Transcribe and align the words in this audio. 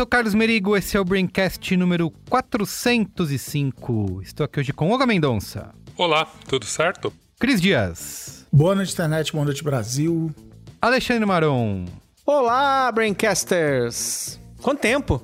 sou 0.00 0.06
o 0.06 0.08
Carlos 0.08 0.32
Merigo, 0.32 0.74
esse 0.78 0.96
é 0.96 1.00
o 1.00 1.04
Braincast 1.04 1.76
número 1.76 2.10
405. 2.30 4.22
Estou 4.22 4.46
aqui 4.46 4.58
hoje 4.60 4.72
com 4.72 4.88
Olga 4.88 5.04
Mendonça, 5.04 5.74
Olá, 5.94 6.26
tudo 6.48 6.64
certo? 6.64 7.12
Cris 7.38 7.60
Dias, 7.60 8.46
Boa 8.50 8.74
noite, 8.74 8.94
internet. 8.94 9.30
Boa 9.30 9.44
noite, 9.44 9.62
Brasil. 9.62 10.34
Alexandre 10.80 11.26
Maron. 11.26 11.84
Olá, 12.24 12.90
Braincasters! 12.90 14.40
Quanto 14.62 14.80
tempo? 14.80 15.22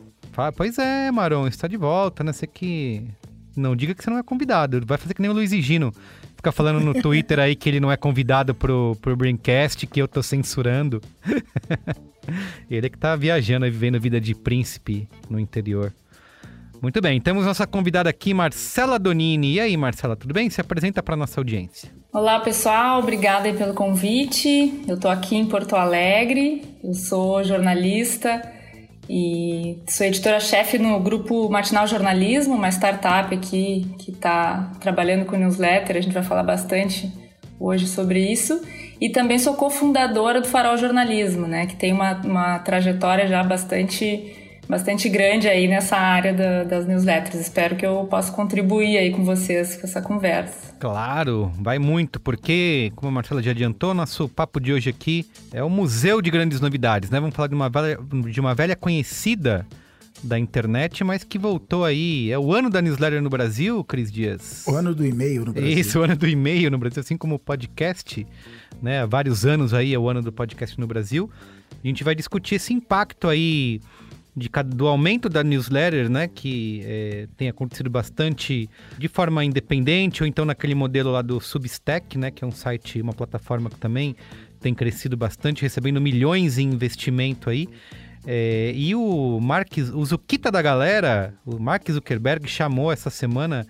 Pois 0.55 0.77
é, 0.77 1.11
Maron, 1.11 1.47
está 1.47 1.67
de 1.67 1.79
volta, 1.79 2.23
né? 2.23 2.35
Você 2.35 2.47
que... 2.47 3.03
Não 3.57 3.75
diga 3.75 3.95
que 3.95 4.05
você 4.05 4.11
não 4.11 4.19
é 4.19 4.23
convidado, 4.23 4.85
vai 4.85 4.99
fazer 4.99 5.15
que 5.15 5.23
nem 5.23 5.31
o 5.31 5.35
Luiz 5.35 5.53
Gino. 5.53 5.91
Fica 6.37 6.53
falando 6.53 6.81
no 6.81 6.93
Twitter 7.01 7.39
aí 7.39 7.57
que 7.57 7.67
ele 7.71 7.81
não 7.81 7.91
é 7.91 7.97
convidado 7.97 8.55
pro, 8.55 8.95
pro 9.01 9.17
Braincast, 9.17 9.87
que 9.87 10.03
eu 10.03 10.07
tô 10.07 10.23
censurando. 10.23 11.01
ele 12.71 12.87
é 12.87 12.91
que 12.91 12.99
tá 12.99 13.15
viajando 13.17 13.67
e 13.67 13.71
vivendo 13.71 14.01
vida 14.01 14.21
de 14.21 14.35
príncipe 14.35 15.09
no 15.29 15.39
interior. 15.39 15.93
Muito 16.83 17.01
bem, 17.01 17.21
temos 17.21 17.47
nossa 17.47 17.67
convidada 17.67 18.11
aqui, 18.11 18.35
Marcela 18.35 18.99
Donini. 18.99 19.55
E 19.55 19.61
aí, 19.61 19.77
Marcela, 19.77 20.15
tudo 20.15 20.35
bem? 20.35 20.51
Se 20.51 20.61
apresenta 20.61 21.03
para 21.03 21.17
nossa 21.17 21.41
audiência. 21.41 21.91
Olá 22.13 22.39
pessoal, 22.41 23.01
obrigada 23.01 23.53
pelo 23.55 23.75
convite. 23.75 24.83
Eu 24.87 24.99
tô 24.99 25.09
aqui 25.09 25.37
em 25.37 25.47
Porto 25.47 25.75
Alegre, 25.75 26.63
eu 26.85 26.95
sou 26.95 27.43
jornalista 27.43 28.43
e 29.09 29.79
sou 29.89 30.07
editora-chefe 30.07 30.79
no 30.79 30.99
grupo 31.01 31.49
Matinal 31.49 31.87
Jornalismo, 31.87 32.55
uma 32.55 32.69
startup 32.71 33.35
aqui 33.35 33.87
que 33.99 34.11
está 34.11 34.73
trabalhando 34.81 35.25
com 35.25 35.37
newsletter, 35.37 35.97
a 35.97 36.01
gente 36.01 36.13
vai 36.13 36.23
falar 36.23 36.43
bastante 36.43 37.13
hoje 37.59 37.87
sobre 37.87 38.21
isso. 38.21 38.61
E 39.01 39.11
também 39.11 39.39
sou 39.39 39.55
cofundadora 39.55 40.41
do 40.41 40.49
Farol 40.49 40.77
Jornalismo, 40.77 41.47
né, 41.47 41.67
que 41.67 41.77
tem 41.77 41.93
uma, 41.93 42.13
uma 42.25 42.59
trajetória 42.61 43.27
já 43.27 43.43
bastante 43.43 44.33
bastante 44.69 45.09
grande 45.09 45.47
aí 45.47 45.69
nessa 45.69 45.97
área 45.97 46.35
da- 46.35 46.65
das 46.65 46.89
newsletters. 46.89 47.37
Espero 47.37 47.77
que 47.77 47.87
eu 47.87 48.05
possa 48.11 48.33
contribuir 48.33 48.99
aí 48.99 49.13
com 49.13 49.23
vocês 49.25 49.77
com 49.77 49.87
essa 49.87 50.03
conversa. 50.03 50.75
Claro, 50.81 51.53
vai 51.61 51.79
muito, 51.79 52.19
porque, 52.19 52.91
como 52.97 53.09
a 53.11 53.13
Marcela 53.13 53.41
já 53.41 53.53
adiantou, 53.53 53.95
nosso 53.95 54.29
papo 54.29 54.59
de 54.59 54.73
hoje 54.73 54.91
aqui 54.91 55.25
é 55.53 55.63
o 55.63 55.71
Museu 55.71 56.21
de 56.21 56.33
Grandes 56.33 56.61
Novidades, 56.61 57.11
né? 57.11 57.21
Vamos 57.21 57.37
falar 57.37 57.47
de 57.47 57.55
uma 57.55 57.69
velha, 57.69 57.97
de 58.29 58.41
uma 58.41 58.57
velha 58.57 58.75
conhecida 58.75 59.65
da 60.21 60.37
internet, 60.37 61.05
mas 61.05 61.23
que 61.23 61.39
voltou 61.39 61.85
aí. 61.85 62.33
É 62.33 62.39
o 62.39 62.53
ano 62.53 62.69
da 62.69 62.83
newsletter 62.83 63.23
no 63.23 63.31
Brasil, 63.31 63.85
Cris 63.85 64.11
Dias? 64.11 64.65
O 64.67 64.75
ano 64.75 64.93
do 64.95 65.07
e-mail 65.07 65.45
no 65.45 65.53
Brasil. 65.53 65.79
Isso, 65.79 66.01
o 66.01 66.03
ano 66.03 66.17
do 66.17 66.27
e-mail 66.27 66.73
no 66.73 66.79
Brasil, 66.79 67.01
assim 67.03 67.17
como 67.17 67.37
o 67.37 67.39
podcast, 67.39 68.27
né? 68.81 69.07
Vários 69.07 69.45
anos 69.45 69.73
aí 69.75 69.95
é 69.95 69.99
o 69.99 70.09
ano 70.09 70.23
do 70.23 70.33
podcast 70.33 70.79
no 70.79 70.87
Brasil. 70.87 71.31
A 71.83 71.87
gente 71.87 72.05
vai 72.05 72.15
discutir 72.15 72.57
esse 72.57 72.73
impacto 72.73 73.29
aí 73.29 73.81
de, 74.37 74.51
do 74.67 74.87
aumento 74.87 75.29
da 75.29 75.43
newsletter, 75.43 76.11
né? 76.11 76.29
Que 76.29 76.83
é, 76.85 77.29
tem 77.37 77.49
acontecido 77.49 77.89
bastante 77.89 78.69
de 78.99 79.09
forma 79.09 79.45
independente, 79.45 80.23
ou 80.23 80.27
então 80.27 80.45
naquele 80.45 80.75
modelo 80.75 81.11
lá 81.11 81.23
do 81.23 81.41
Substack, 81.41 82.19
né? 82.19 82.31
Que 82.31 82.45
é 82.45 82.47
um 82.47 82.53
site, 82.53 83.01
uma 83.01 83.13
plataforma 83.13 83.71
que 83.71 83.77
também 83.77 84.15
tem 84.61 84.75
crescido 84.75 85.17
bastante, 85.17 85.63
recebendo 85.63 86.01
milhões 86.01 86.59
em 86.59 86.69
investimento 86.69 87.49
aí. 87.49 87.69
É, 88.27 88.73
e 88.75 88.95
o 88.95 89.39
Mark, 89.41 89.71
o 89.95 90.05
Zuquita 90.05 90.51
da 90.51 90.61
galera, 90.61 91.33
o 91.45 91.59
Mark 91.61 91.89
Zuckerberg 91.89 92.49
chamou 92.49 92.91
essa 92.91 93.09
semana, 93.09 93.65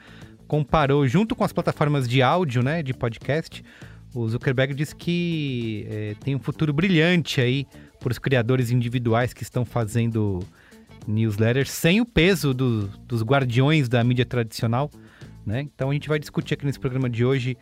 comparou 0.48 1.06
junto 1.06 1.36
com 1.36 1.44
as 1.44 1.52
plataformas 1.52 2.08
de 2.08 2.22
áudio, 2.22 2.62
né, 2.62 2.82
de 2.82 2.94
podcast. 2.94 3.62
O 4.16 4.26
Zuckerberg 4.28 4.72
disse 4.72 4.96
que 4.96 5.86
é, 5.90 6.14
tem 6.24 6.34
um 6.34 6.38
futuro 6.38 6.72
brilhante 6.72 7.38
aí 7.38 7.66
para 8.00 8.10
os 8.10 8.18
criadores 8.18 8.70
individuais 8.70 9.34
que 9.34 9.42
estão 9.42 9.62
fazendo 9.62 10.42
newsletters 11.06 11.70
sem 11.70 12.00
o 12.00 12.06
peso 12.06 12.54
do- 12.54 12.88
dos 13.06 13.22
guardiões 13.22 13.88
da 13.90 14.02
mídia 14.02 14.24
tradicional, 14.24 14.90
né? 15.44 15.60
Então 15.60 15.90
a 15.90 15.92
gente 15.92 16.08
vai 16.08 16.18
discutir 16.18 16.54
aqui 16.54 16.64
nesse 16.64 16.80
programa 16.80 17.10
de 17.10 17.26
hoje 17.26 17.58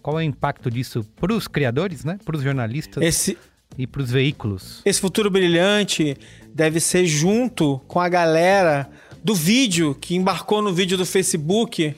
qual 0.00 0.18
é 0.20 0.22
o 0.22 0.26
impacto 0.26 0.70
disso 0.70 1.04
para 1.16 1.34
os 1.34 1.48
criadores, 1.48 2.04
né, 2.04 2.18
para 2.24 2.36
os 2.36 2.42
jornalistas 2.42 3.02
Esse, 3.02 3.36
e 3.76 3.84
para 3.84 4.00
os 4.00 4.10
veículos. 4.10 4.82
esse 4.84 5.00
futuro 5.00 5.28
brilhante 5.28 6.16
deve 6.54 6.78
ser 6.78 7.04
junto 7.04 7.80
com 7.88 7.98
a 7.98 8.08
galera 8.08 8.88
do 9.24 9.34
vídeo 9.34 9.92
que 10.00 10.14
embarcou 10.14 10.62
no 10.62 10.72
vídeo 10.72 10.96
do 10.96 11.04
Facebook 11.04 11.94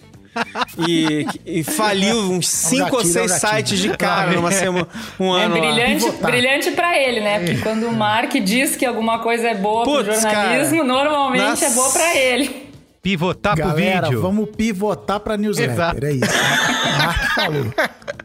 e, 0.87 1.27
e 1.45 1.65
faliu 1.65 2.17
uns 2.31 2.49
cinco 2.49 2.97
ou 2.97 3.03
gatilho, 3.03 3.19
é 3.21 3.29
seis 3.29 3.31
o 3.31 3.43
gatilho. 3.43 3.57
sites 3.59 3.79
de 3.79 3.97
cara 3.97 4.33
numa 4.33 4.51
semana, 4.53 4.89
um 5.19 5.37
É 5.37 5.45
ano 5.45 5.55
lá. 5.55 5.61
brilhante, 5.61 6.05
Pivotar. 6.05 6.31
brilhante 6.31 6.71
para 6.73 6.99
ele, 6.99 7.21
né? 7.21 7.39
Porque 7.41 7.57
quando 7.63 7.87
o 7.89 7.93
Mark 7.95 8.33
diz 8.43 8.77
que 8.77 8.85
alguma 8.87 9.19
coisa 9.21 9.49
é 9.49 9.55
boa 9.55 9.85
pro 9.85 9.93
Putz, 10.05 10.23
jornalismo, 10.23 10.79
cara. 10.79 10.85
normalmente 11.05 11.43
Nossa. 11.43 11.65
é 11.67 11.71
boa 11.71 11.91
para 11.93 12.17
ele. 12.17 12.69
Pivotar 13.03 13.55
pro 13.55 13.65
Galera, 13.69 14.07
vídeo. 14.09 14.21
vamos 14.21 14.49
pivotar 14.57 15.21
pra 15.21 15.37
newsletter. 15.37 15.73
Exato. 15.73 16.05
É 16.07 16.13
isso. 16.13 16.25
Mark 16.99 17.35
falou. 17.35 17.75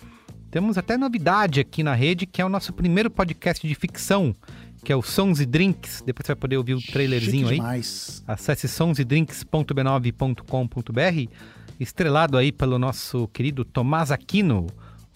Temos 0.50 0.76
até 0.76 0.98
novidade 0.98 1.60
aqui 1.60 1.84
na 1.84 1.94
rede, 1.94 2.26
que 2.26 2.42
é 2.42 2.46
o 2.46 2.50
nosso 2.50 2.74
primeiro 2.74 3.12
podcast 3.12 3.68
de 3.68 3.76
ficção, 3.76 4.36
que 4.84 4.92
é 4.92 4.96
o 4.96 5.04
Sons 5.04 5.40
e 5.40 5.46
Drinks. 5.46 6.02
Depois 6.04 6.26
você 6.26 6.34
vai 6.34 6.40
poder 6.40 6.58
ouvir 6.58 6.74
o 6.74 6.82
trailerzinho 6.82 7.50
aí. 7.50 7.60
Acesse 8.28 8.68
sonsdrinks.b9.com.br, 8.68 11.30
estrelado 11.80 12.38
aí 12.38 12.52
pelo 12.52 12.78
nosso 12.78 13.28
querido 13.30 13.64
Tomás 13.64 14.12
Aquino, 14.12 14.68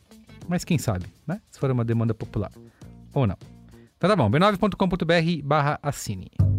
mas 0.48 0.64
quem 0.64 0.78
sabe, 0.78 1.06
né? 1.26 1.40
Se 1.50 1.58
for 1.58 1.70
uma 1.70 1.84
demanda 1.84 2.14
popular 2.14 2.50
ou 3.12 3.26
não. 3.26 3.36
Então 3.96 4.08
tá 4.08 4.16
bom, 4.16 4.30
b9.com.br 4.30 5.44
barra 5.46 5.78
assine. 5.82 6.51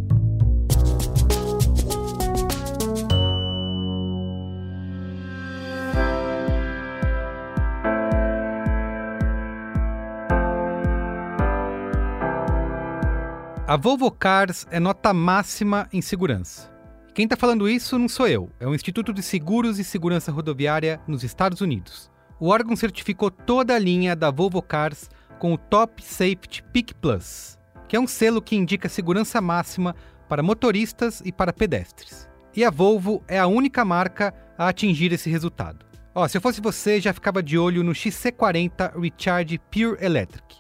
A 13.65 13.77
Volvo 13.77 14.11
Cars 14.11 14.67
é 14.69 14.77
nota 14.77 15.13
máxima 15.13 15.87
em 15.93 16.01
segurança. 16.01 16.69
Quem 17.13 17.23
está 17.23 17.37
falando 17.37 17.69
isso 17.69 17.97
não 17.97 18.09
sou 18.09 18.27
eu, 18.27 18.49
é 18.59 18.67
o 18.67 18.75
Instituto 18.75 19.13
de 19.13 19.23
Seguros 19.23 19.79
e 19.79 19.85
Segurança 19.85 20.33
Rodoviária 20.33 20.99
nos 21.07 21.23
Estados 21.23 21.61
Unidos. 21.61 22.11
O 22.41 22.49
órgão 22.49 22.75
certificou 22.75 23.31
toda 23.31 23.73
a 23.73 23.79
linha 23.79 24.17
da 24.17 24.29
Volvo 24.29 24.61
Cars 24.61 25.09
com 25.39 25.53
o 25.53 25.57
Top 25.57 26.03
Safety 26.03 26.61
Peak 26.73 26.93
Plus, 26.95 27.57
que 27.87 27.95
é 27.95 27.99
um 27.99 28.05
selo 28.05 28.41
que 28.41 28.57
indica 28.57 28.89
segurança 28.89 29.39
máxima 29.39 29.95
para 30.27 30.43
motoristas 30.43 31.21
e 31.23 31.31
para 31.31 31.53
pedestres. 31.53 32.27
E 32.53 32.65
a 32.65 32.69
Volvo 32.69 33.23
é 33.29 33.39
a 33.39 33.47
única 33.47 33.85
marca 33.85 34.33
a 34.57 34.67
atingir 34.67 35.13
esse 35.13 35.29
resultado. 35.29 35.85
Ó, 36.13 36.27
se 36.27 36.35
eu 36.35 36.41
fosse 36.41 36.59
você, 36.59 36.99
já 36.99 37.13
ficava 37.13 37.41
de 37.41 37.57
olho 37.57 37.81
no 37.81 37.93
XC40 37.93 38.99
Recharge 38.99 39.57
Pure 39.71 40.03
Electric, 40.03 40.57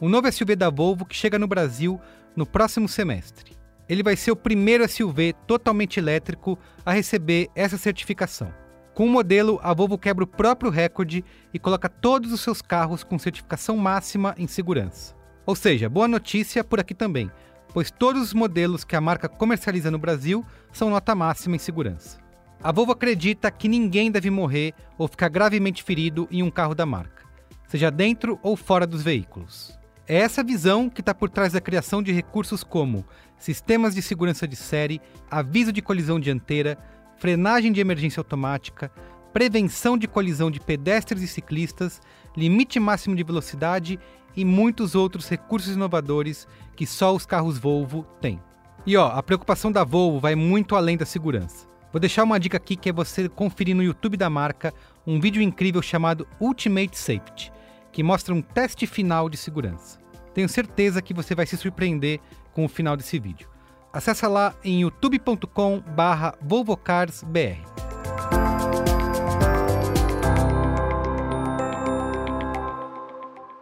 um 0.00 0.08
novo 0.08 0.30
SUV 0.32 0.56
da 0.56 0.70
Volvo 0.70 1.04
que 1.04 1.14
chega 1.14 1.38
no 1.38 1.46
Brasil 1.46 2.00
no 2.38 2.46
próximo 2.46 2.88
semestre. 2.88 3.58
Ele 3.88 4.02
vai 4.02 4.14
ser 4.14 4.30
o 4.30 4.36
primeiro 4.36 4.88
SUV 4.88 5.34
totalmente 5.46 5.98
elétrico 5.98 6.56
a 6.86 6.92
receber 6.92 7.48
essa 7.54 7.76
certificação. 7.76 8.54
Com 8.94 9.06
o 9.06 9.10
modelo, 9.10 9.58
a 9.62 9.74
Volvo 9.74 9.98
quebra 9.98 10.22
o 10.22 10.26
próprio 10.26 10.70
recorde 10.70 11.24
e 11.52 11.58
coloca 11.58 11.88
todos 11.88 12.32
os 12.32 12.40
seus 12.40 12.62
carros 12.62 13.02
com 13.02 13.18
certificação 13.18 13.76
máxima 13.76 14.34
em 14.38 14.46
segurança. 14.46 15.16
Ou 15.44 15.56
seja, 15.56 15.88
boa 15.88 16.06
notícia 16.06 16.62
por 16.62 16.78
aqui 16.78 16.94
também, 16.94 17.30
pois 17.72 17.90
todos 17.90 18.22
os 18.22 18.34
modelos 18.34 18.84
que 18.84 18.94
a 18.94 19.00
marca 19.00 19.28
comercializa 19.28 19.90
no 19.90 19.98
Brasil 19.98 20.44
são 20.72 20.90
nota 20.90 21.14
máxima 21.14 21.56
em 21.56 21.60
segurança. 21.60 22.18
A 22.62 22.70
Volvo 22.70 22.92
acredita 22.92 23.50
que 23.50 23.68
ninguém 23.68 24.10
deve 24.10 24.30
morrer 24.30 24.74
ou 24.96 25.08
ficar 25.08 25.28
gravemente 25.28 25.82
ferido 25.82 26.28
em 26.30 26.42
um 26.42 26.50
carro 26.50 26.74
da 26.74 26.86
marca, 26.86 27.24
seja 27.66 27.90
dentro 27.90 28.38
ou 28.42 28.56
fora 28.56 28.86
dos 28.86 29.02
veículos. 29.02 29.77
É 30.08 30.16
essa 30.16 30.42
visão 30.42 30.88
que 30.88 31.02
está 31.02 31.14
por 31.14 31.28
trás 31.28 31.52
da 31.52 31.60
criação 31.60 32.02
de 32.02 32.12
recursos 32.12 32.64
como 32.64 33.04
sistemas 33.36 33.94
de 33.94 34.00
segurança 34.00 34.48
de 34.48 34.56
série, 34.56 35.02
aviso 35.30 35.70
de 35.70 35.82
colisão 35.82 36.18
dianteira, 36.18 36.78
frenagem 37.18 37.70
de 37.70 37.78
emergência 37.78 38.18
automática, 38.18 38.90
prevenção 39.34 39.98
de 39.98 40.08
colisão 40.08 40.50
de 40.50 40.60
pedestres 40.60 41.22
e 41.22 41.28
ciclistas, 41.28 42.00
limite 42.34 42.80
máximo 42.80 43.14
de 43.14 43.22
velocidade 43.22 44.00
e 44.34 44.46
muitos 44.46 44.94
outros 44.94 45.28
recursos 45.28 45.74
inovadores 45.74 46.48
que 46.74 46.86
só 46.86 47.14
os 47.14 47.26
carros 47.26 47.58
Volvo 47.58 48.04
têm. 48.18 48.40
E 48.86 48.96
ó, 48.96 49.08
a 49.08 49.22
preocupação 49.22 49.70
da 49.70 49.84
Volvo 49.84 50.20
vai 50.20 50.34
muito 50.34 50.74
além 50.74 50.96
da 50.96 51.04
segurança. 51.04 51.66
Vou 51.92 52.00
deixar 52.00 52.24
uma 52.24 52.40
dica 52.40 52.56
aqui 52.56 52.76
que 52.76 52.88
é 52.88 52.92
você 52.94 53.28
conferir 53.28 53.76
no 53.76 53.82
YouTube 53.82 54.16
da 54.16 54.30
marca 54.30 54.72
um 55.06 55.20
vídeo 55.20 55.42
incrível 55.42 55.82
chamado 55.82 56.26
Ultimate 56.40 56.96
Safety, 56.96 57.52
que 57.92 58.02
mostra 58.02 58.34
um 58.34 58.42
teste 58.42 58.86
final 58.86 59.28
de 59.28 59.36
segurança. 59.36 59.98
Tenho 60.34 60.48
certeza 60.48 61.02
que 61.02 61.14
você 61.14 61.34
vai 61.34 61.46
se 61.46 61.56
surpreender 61.56 62.20
com 62.52 62.64
o 62.64 62.68
final 62.68 62.96
desse 62.96 63.18
vídeo. 63.18 63.48
Acesse 63.92 64.24
lá 64.26 64.54
em 64.62 64.82
youtube.com/volvocarsbr. 64.82 67.58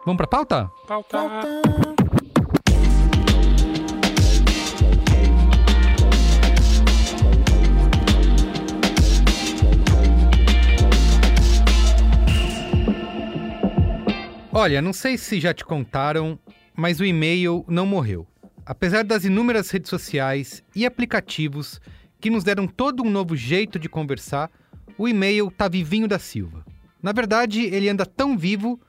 Vamos 0.05 0.17
para 0.17 0.27
pauta? 0.27 0.69
Pauta. 0.87 1.96
Olha, 14.59 14.81
não 14.81 14.91
sei 14.91 15.19
se 15.19 15.39
já 15.39 15.53
te 15.53 15.63
contaram, 15.63 16.39
mas 16.75 16.99
o 16.99 17.05
e-mail 17.05 17.63
não 17.67 17.85
morreu. 17.85 18.25
Apesar 18.65 19.03
das 19.03 19.23
inúmeras 19.23 19.69
redes 19.69 19.87
sociais 19.87 20.63
e 20.75 20.83
aplicativos 20.83 21.79
que 22.19 22.31
nos 22.31 22.43
deram 22.43 22.65
todo 22.65 23.03
um 23.03 23.09
novo 23.11 23.35
jeito 23.35 23.77
de 23.77 23.87
conversar, 23.87 24.49
o 24.97 25.07
e-mail 25.07 25.51
tá 25.51 25.67
vivinho 25.67 26.07
da 26.07 26.17
Silva. 26.17 26.65
Na 27.03 27.11
verdade, 27.11 27.65
ele 27.65 27.87
anda 27.87 28.03
tão 28.03 28.35
vivo 28.35 28.81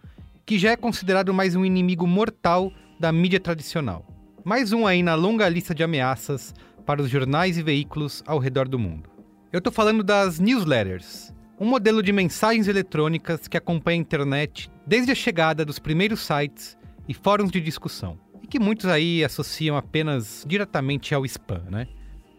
que 0.46 0.58
já 0.58 0.70
é 0.70 0.76
considerado 0.76 1.34
mais 1.34 1.54
um 1.54 1.66
inimigo 1.66 2.06
mortal 2.06 2.72
da 2.98 3.12
mídia 3.12 3.38
tradicional. 3.38 4.06
Mais 4.42 4.72
um 4.72 4.86
aí 4.86 5.02
na 5.02 5.14
longa 5.14 5.46
lista 5.50 5.74
de 5.74 5.82
ameaças 5.82 6.54
para 6.86 7.02
os 7.02 7.10
jornais 7.10 7.58
e 7.58 7.62
veículos 7.62 8.22
ao 8.26 8.38
redor 8.38 8.66
do 8.68 8.78
mundo. 8.78 9.10
Eu 9.52 9.60
tô 9.60 9.70
falando 9.70 10.02
das 10.02 10.40
newsletters, 10.40 11.30
um 11.60 11.66
modelo 11.66 12.02
de 12.02 12.12
mensagens 12.12 12.68
eletrônicas 12.68 13.48
que 13.48 13.56
acompanha 13.56 13.98
a 13.98 14.00
internet 14.00 14.70
desde 14.86 15.10
a 15.10 15.14
chegada 15.14 15.64
dos 15.64 15.78
primeiros 15.78 16.20
sites 16.20 16.78
e 17.08 17.12
fóruns 17.12 17.50
de 17.50 17.60
discussão, 17.60 18.18
e 18.40 18.46
que 18.46 18.60
muitos 18.60 18.86
aí 18.86 19.24
associam 19.24 19.76
apenas 19.76 20.44
diretamente 20.46 21.14
ao 21.14 21.26
spam, 21.26 21.64
né? 21.68 21.88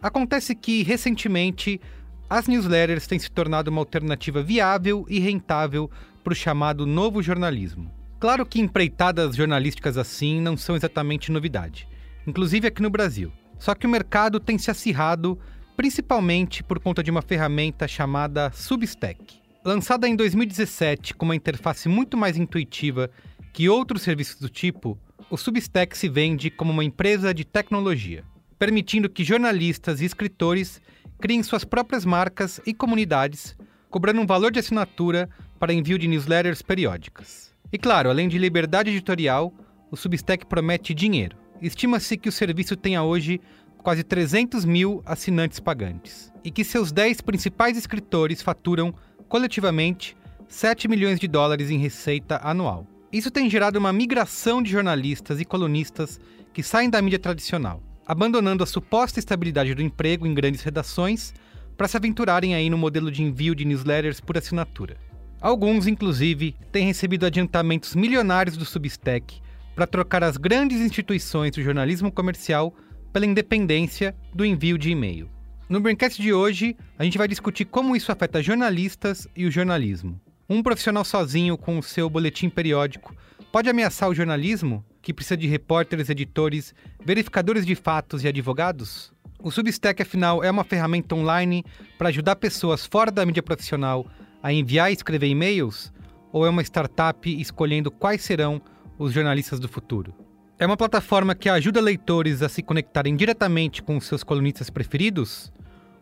Acontece 0.01 0.56
que, 0.56 0.83
recentemente, 0.83 1.81
as 2.30 2.48
newsletters 2.48 3.07
têm 3.07 3.19
se 3.19 3.30
tornado 3.30 3.69
uma 3.69 3.81
alternativa 3.81 4.42
viável 4.42 5.06
e 5.10 5.19
rentável 5.19 5.92
para 6.24 6.31
o 6.31 6.36
chamado 6.36 6.86
novo 6.86 7.22
jornalismo. 7.22 7.92
Claro 8.19 8.45
que 8.45 8.62
empreitadas 8.62 9.36
jornalísticas 9.36 9.98
assim 9.98 10.39
não 10.39 10.56
são 10.56 10.75
exatamente 10.75 11.31
novidade, 11.31 11.88
inclusive 12.25 12.68
aqui 12.68 12.81
no 12.81 12.89
Brasil. 12.89 13.33
Só 13.57 13.75
que 13.75 13.86
o 13.86 13.89
mercado 13.89 14.39
tem 14.39 14.57
se 14.57 14.72
acirrado 14.72 15.38
principalmente 15.79 16.61
por 16.61 16.77
conta 16.77 17.01
de 17.01 17.09
uma 17.09 17.21
ferramenta 17.21 17.87
chamada 17.87 18.51
Substack. 18.51 19.39
Lançada 19.63 20.09
em 20.09 20.13
2017 20.13 21.13
com 21.13 21.23
uma 21.23 21.37
interface 21.37 21.87
muito 21.87 22.17
mais 22.17 22.35
intuitiva 22.35 23.09
que 23.53 23.69
outros 23.69 24.01
serviços 24.01 24.35
do 24.41 24.49
tipo, 24.49 24.99
o 25.29 25.37
Substack 25.37 25.97
se 25.97 26.09
vende 26.09 26.49
como 26.49 26.73
uma 26.73 26.83
empresa 26.83 27.33
de 27.33 27.45
tecnologia, 27.45 28.25
permitindo 28.57 29.09
que 29.09 29.23
jornalistas 29.23 30.01
e 30.01 30.05
escritores 30.05 30.81
criem 31.17 31.41
suas 31.41 31.63
próprias 31.63 32.03
marcas 32.03 32.59
e 32.65 32.73
comunidades, 32.73 33.55
cobrando 33.89 34.19
um 34.19 34.27
valor 34.27 34.51
de 34.51 34.59
assinatura 34.59 35.29
para 35.57 35.71
envio 35.71 35.97
de 35.97 36.09
newsletters 36.09 36.61
periódicas. 36.61 37.53
E 37.71 37.77
claro, 37.77 38.09
além 38.09 38.27
de 38.27 38.37
liberdade 38.37 38.89
editorial, 38.89 39.53
o 39.89 39.95
Substack 39.95 40.45
promete 40.45 40.93
dinheiro. 40.93 41.37
Estima-se 41.61 42.17
que 42.17 42.27
o 42.27 42.33
serviço 42.33 42.75
tenha 42.75 43.01
hoje 43.01 43.39
quase 43.83 44.03
300 44.03 44.65
mil 44.65 45.01
assinantes 45.05 45.59
pagantes, 45.59 46.31
e 46.43 46.51
que 46.51 46.63
seus 46.63 46.91
10 46.91 47.21
principais 47.21 47.77
escritores 47.77 48.41
faturam, 48.41 48.93
coletivamente, 49.27 50.15
7 50.48 50.88
milhões 50.88 51.19
de 51.19 51.27
dólares 51.27 51.69
em 51.69 51.77
receita 51.77 52.39
anual. 52.43 52.86
Isso 53.12 53.31
tem 53.31 53.50
gerado 53.50 53.79
uma 53.79 53.93
migração 53.93 54.62
de 54.62 54.71
jornalistas 54.71 55.39
e 55.39 55.45
colunistas 55.45 56.19
que 56.53 56.62
saem 56.62 56.89
da 56.89 57.01
mídia 57.01 57.19
tradicional, 57.19 57.81
abandonando 58.05 58.63
a 58.63 58.67
suposta 58.67 59.19
estabilidade 59.19 59.74
do 59.74 59.81
emprego 59.81 60.27
em 60.27 60.33
grandes 60.33 60.62
redações 60.62 61.33
para 61.77 61.88
se 61.88 61.95
aventurarem 61.95 62.53
aí 62.55 62.69
no 62.69 62.77
modelo 62.77 63.12
de 63.12 63.24
envio 63.24 63.55
de 63.55 63.65
newsletters 63.65 64.19
por 64.19 64.38
assinatura. 64.38 64.98
Alguns, 65.41 65.88
inclusive, 65.88 66.55
têm 66.71 66.86
recebido 66.86 67.25
adiantamentos 67.25 67.95
milionários 67.95 68.57
do 68.57 68.65
Substack 68.65 69.41
para 69.74 69.88
trocar 69.88 70.24
as 70.24 70.36
grandes 70.36 70.81
instituições 70.81 71.51
do 71.51 71.63
jornalismo 71.63 72.12
comercial 72.12 72.75
pela 73.12 73.25
independência 73.25 74.16
do 74.34 74.46
envio 74.46 74.78
de 74.78 74.89
e-mail. 74.89 75.30
No 75.68 75.80
Braincast 75.80 76.22
de 76.22 76.34
hoje, 76.34 76.75
a 76.98 77.04
gente 77.04 77.18
vai 77.18 77.28
discutir 77.28 77.66
como 77.66 77.96
isso 77.96 78.12
afeta 78.12 78.42
jornalistas 78.42 79.28
e 79.36 79.46
o 79.46 79.51
jornalismo. 79.51 80.20
Um 80.50 80.63
profissional 80.63 81.06
sozinho 81.06 81.56
com 81.56 81.78
o 81.78 81.84
seu 81.84 82.10
boletim 82.10 82.50
periódico 82.50 83.16
pode 83.51 83.70
ameaçar 83.70 84.10
o 84.10 84.16
jornalismo, 84.16 84.84
que 85.01 85.13
precisa 85.13 85.38
de 85.38 85.48
repórteres, 85.48 86.10
editores, 86.10 86.74
verificadores 87.06 87.66
de 87.66 87.75
fatos 87.75 88.24
e 88.24 88.28
advogados? 88.28 89.13
O 89.42 89.51
Substack, 89.51 90.01
afinal, 90.01 90.44
é 90.44 90.50
uma 90.50 90.63
ferramenta 90.63 91.16
online 91.16 91.63
para 91.98 92.10
ajudar 92.10 92.36
pessoas 92.36 92.86
fora 92.86 93.12
da 93.12 93.25
mídia 93.25 93.44
profissional 93.44 94.06
a 94.42 94.51
enviar 94.51 94.89
e 94.89 94.94
escrever 94.94 95.28
e-mails? 95.28 95.94
Ou 96.32 96.46
é 96.46 96.50
uma 96.50 96.63
startup 96.63 97.30
escolhendo 97.39 97.92
quais 97.92 98.22
serão 98.22 98.62
os 98.98 99.13
jornalistas 99.13 99.60
do 99.60 99.70
futuro? 99.70 100.13
É 100.62 100.66
uma 100.66 100.75
plataforma 100.75 101.34
que 101.34 101.48
ajuda 101.48 101.80
leitores 101.80 102.42
a 102.42 102.50
se 102.50 102.62
conectarem 102.62 103.16
diretamente 103.16 103.82
com 103.82 103.98
seus 104.01 104.25
colunistas 104.25 104.70
preferidos? 104.70 105.54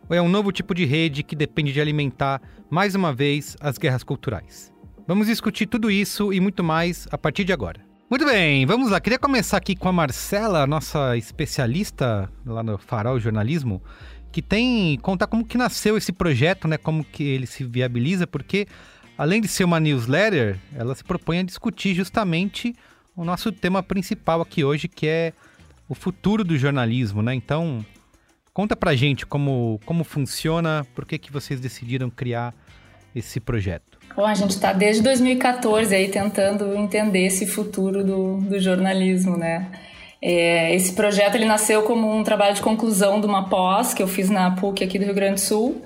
Ou 0.10 0.16
é 0.16 0.20
um 0.20 0.28
novo 0.28 0.52
tipo 0.52 0.74
de 0.74 0.84
rede 0.84 1.22
que 1.22 1.36
depende 1.36 1.72
de 1.72 1.80
alimentar, 1.80 2.42
mais 2.68 2.96
uma 2.96 3.14
vez, 3.14 3.56
as 3.62 3.78
guerras 3.78 4.04
culturais? 4.04 4.74
Vamos 5.08 5.28
discutir 5.28 5.68
tudo 5.68 5.92
isso 5.92 6.34
e 6.34 6.40
muito 6.40 6.64
mais 6.64 7.08
a 7.12 7.20
partir 7.20 7.44
de 7.44 7.54
agora. 7.54 7.82
Muito 8.10 8.26
bem, 8.26 8.66
vamos 8.66 8.90
lá. 8.90 9.00
Queria 9.00 9.20
começar 9.20 9.58
aqui 9.58 9.76
com 9.76 9.90
a 9.90 9.94
Marcela, 9.94 10.66
nossa 10.66 11.16
especialista 11.16 12.28
lá 12.44 12.64
no 12.64 12.80
Farol 12.80 13.20
Jornalismo, 13.20 13.80
que 14.32 14.42
tem 14.42 14.98
contar 15.04 15.28
como 15.28 15.46
que 15.46 15.56
nasceu 15.56 15.96
esse 15.96 16.12
projeto, 16.12 16.68
né? 16.68 16.80
Como 16.80 17.04
que 17.04 17.22
ele 17.22 17.46
se 17.46 17.64
viabiliza, 17.64 18.26
porque 18.26 18.66
além 19.16 19.40
de 19.40 19.48
ser 19.48 19.66
uma 19.66 19.80
newsletter, 19.80 20.58
ela 20.74 20.96
se 20.96 21.04
propõe 21.04 21.38
a 21.38 21.44
discutir 21.44 21.94
justamente 21.94 22.74
o 23.18 23.26
nosso 23.26 23.52
tema 23.52 23.82
principal 23.82 24.40
aqui 24.42 24.64
hoje, 24.64 24.88
que 24.88 25.08
é 25.08 25.34
o 25.90 25.96
futuro 25.96 26.44
do 26.44 26.56
jornalismo, 26.56 27.24
né? 27.24 27.34
Então, 27.34 27.84
conta 28.54 28.76
pra 28.76 28.96
gente 28.96 29.26
como, 29.26 29.80
como 29.86 30.04
funciona, 30.04 30.86
por 30.94 31.04
que, 31.06 31.18
que 31.18 31.32
vocês 31.32 31.60
decidiram 31.60 32.12
criar 32.12 32.54
esse 33.16 33.40
projeto. 33.40 33.98
Bom, 34.16 34.26
a 34.26 34.36
gente 34.36 34.52
está 34.52 34.72
desde 34.72 35.02
2014 35.02 35.94
aí 35.96 36.10
tentando 36.10 36.76
entender 36.76 37.26
esse 37.26 37.48
futuro 37.48 38.04
do, 38.04 38.38
do 38.42 38.60
jornalismo, 38.60 39.36
né? 39.36 39.72
É, 40.22 40.76
esse 40.76 40.94
projeto 40.94 41.36
ele 41.36 41.46
nasceu 41.46 41.84
como 41.84 42.16
um 42.16 42.24
trabalho 42.24 42.56
de 42.56 42.62
conclusão 42.62 43.20
de 43.20 43.28
uma 43.28 43.50
pós 43.50 43.94
que 43.94 44.02
eu 44.02 44.08
fiz 44.08 44.30
na 44.30 44.52
PUC 44.52 44.84
aqui 44.84 45.00
do 45.00 45.06
Rio 45.06 45.14
Grande 45.14 45.36
do 45.36 45.40
Sul. 45.40 45.82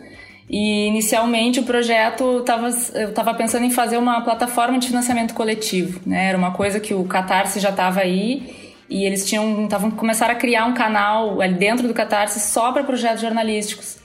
E 0.52 0.86
inicialmente 0.88 1.62
o 1.62 1.64
projeto 1.64 2.42
tava, 2.42 2.68
eu 2.94 3.12
estava 3.12 3.34
pensando 3.34 3.64
em 3.64 3.72
fazer 3.72 3.96
uma 3.96 4.20
plataforma 4.20 4.78
de 4.78 4.88
financiamento 4.88 5.34
coletivo, 5.34 6.02
né? 6.06 6.28
Era 6.28 6.38
uma 6.38 6.52
coisa 6.52 6.78
que 6.78 6.94
o 6.94 7.06
Catarse 7.06 7.58
já 7.58 7.70
estava 7.70 8.02
aí 8.02 8.76
e 8.90 9.06
eles 9.06 9.26
tinham 9.26 9.66
tavam, 9.70 9.90
começaram 9.92 10.34
a 10.34 10.36
criar 10.36 10.66
um 10.66 10.74
canal 10.74 11.40
ali 11.40 11.54
dentro 11.54 11.88
do 11.88 11.94
Catarse 11.94 12.42
só 12.42 12.74
para 12.74 12.84
projetos 12.84 13.22
jornalísticos. 13.22 13.98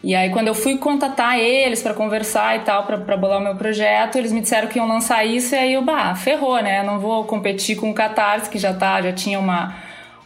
E 0.00 0.14
aí, 0.14 0.30
quando 0.30 0.46
eu 0.46 0.54
fui 0.54 0.78
contatar 0.78 1.36
eles 1.36 1.82
para 1.82 1.92
conversar 1.92 2.56
e 2.56 2.60
tal, 2.60 2.84
para 2.84 3.16
bolar 3.16 3.38
o 3.38 3.42
meu 3.42 3.56
projeto, 3.56 4.16
eles 4.16 4.30
me 4.30 4.40
disseram 4.40 4.68
que 4.68 4.78
iam 4.78 4.86
lançar 4.86 5.24
isso, 5.24 5.56
e 5.56 5.58
aí 5.58 5.72
eu, 5.72 5.82
bah, 5.82 6.14
ferrou, 6.14 6.62
né? 6.62 6.84
Não 6.84 7.00
vou 7.00 7.24
competir 7.24 7.76
com 7.76 7.90
o 7.90 7.94
Catarse, 7.94 8.48
que 8.48 8.58
já, 8.60 8.72
tá, 8.72 9.02
já 9.02 9.12
tinha 9.12 9.40
uma, 9.40 9.74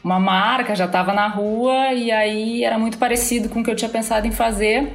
uma 0.04 0.20
marca, 0.20 0.74
já 0.74 0.84
estava 0.84 1.14
na 1.14 1.26
rua, 1.26 1.94
e 1.94 2.12
aí 2.12 2.62
era 2.62 2.78
muito 2.78 2.98
parecido 2.98 3.48
com 3.48 3.60
o 3.60 3.64
que 3.64 3.70
eu 3.70 3.74
tinha 3.74 3.88
pensado 3.88 4.26
em 4.26 4.30
fazer. 4.30 4.92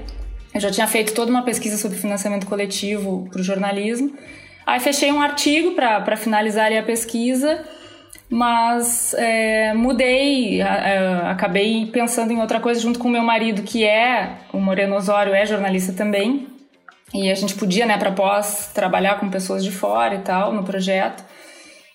Eu 0.57 0.61
já 0.61 0.71
tinha 0.71 0.87
feito 0.87 1.13
toda 1.13 1.29
uma 1.29 1.43
pesquisa 1.43 1.77
sobre 1.77 1.97
financiamento 1.97 2.47
coletivo 2.47 3.27
para 3.31 3.39
o 3.39 3.43
jornalismo. 3.43 4.11
Aí 4.65 4.79
fechei 4.79 5.11
um 5.11 5.21
artigo 5.21 5.71
para 5.73 6.17
finalizar 6.17 6.71
a 6.73 6.83
pesquisa 6.83 7.63
mas 8.29 9.13
é, 9.13 9.73
mudei, 9.73 10.61
acabei 10.61 11.85
pensando 11.85 12.31
em 12.31 12.41
outra 12.41 12.59
coisa 12.59 12.79
junto 12.79 12.99
com 12.99 13.07
o 13.07 13.11
meu 13.11 13.23
marido, 13.23 13.61
que 13.61 13.85
é 13.85 14.39
o 14.51 14.59
Moreno 14.59 14.95
Osório, 14.95 15.33
é 15.33 15.45
jornalista 15.45 15.93
também, 15.93 16.47
e 17.13 17.31
a 17.31 17.35
gente 17.35 17.55
podia, 17.55 17.85
né, 17.85 17.97
para 17.97 18.11
pós, 18.11 18.69
trabalhar 18.73 19.19
com 19.19 19.29
pessoas 19.29 19.63
de 19.63 19.71
fora 19.71 20.15
e 20.15 20.19
tal 20.19 20.51
no 20.51 20.63
projeto. 20.63 21.23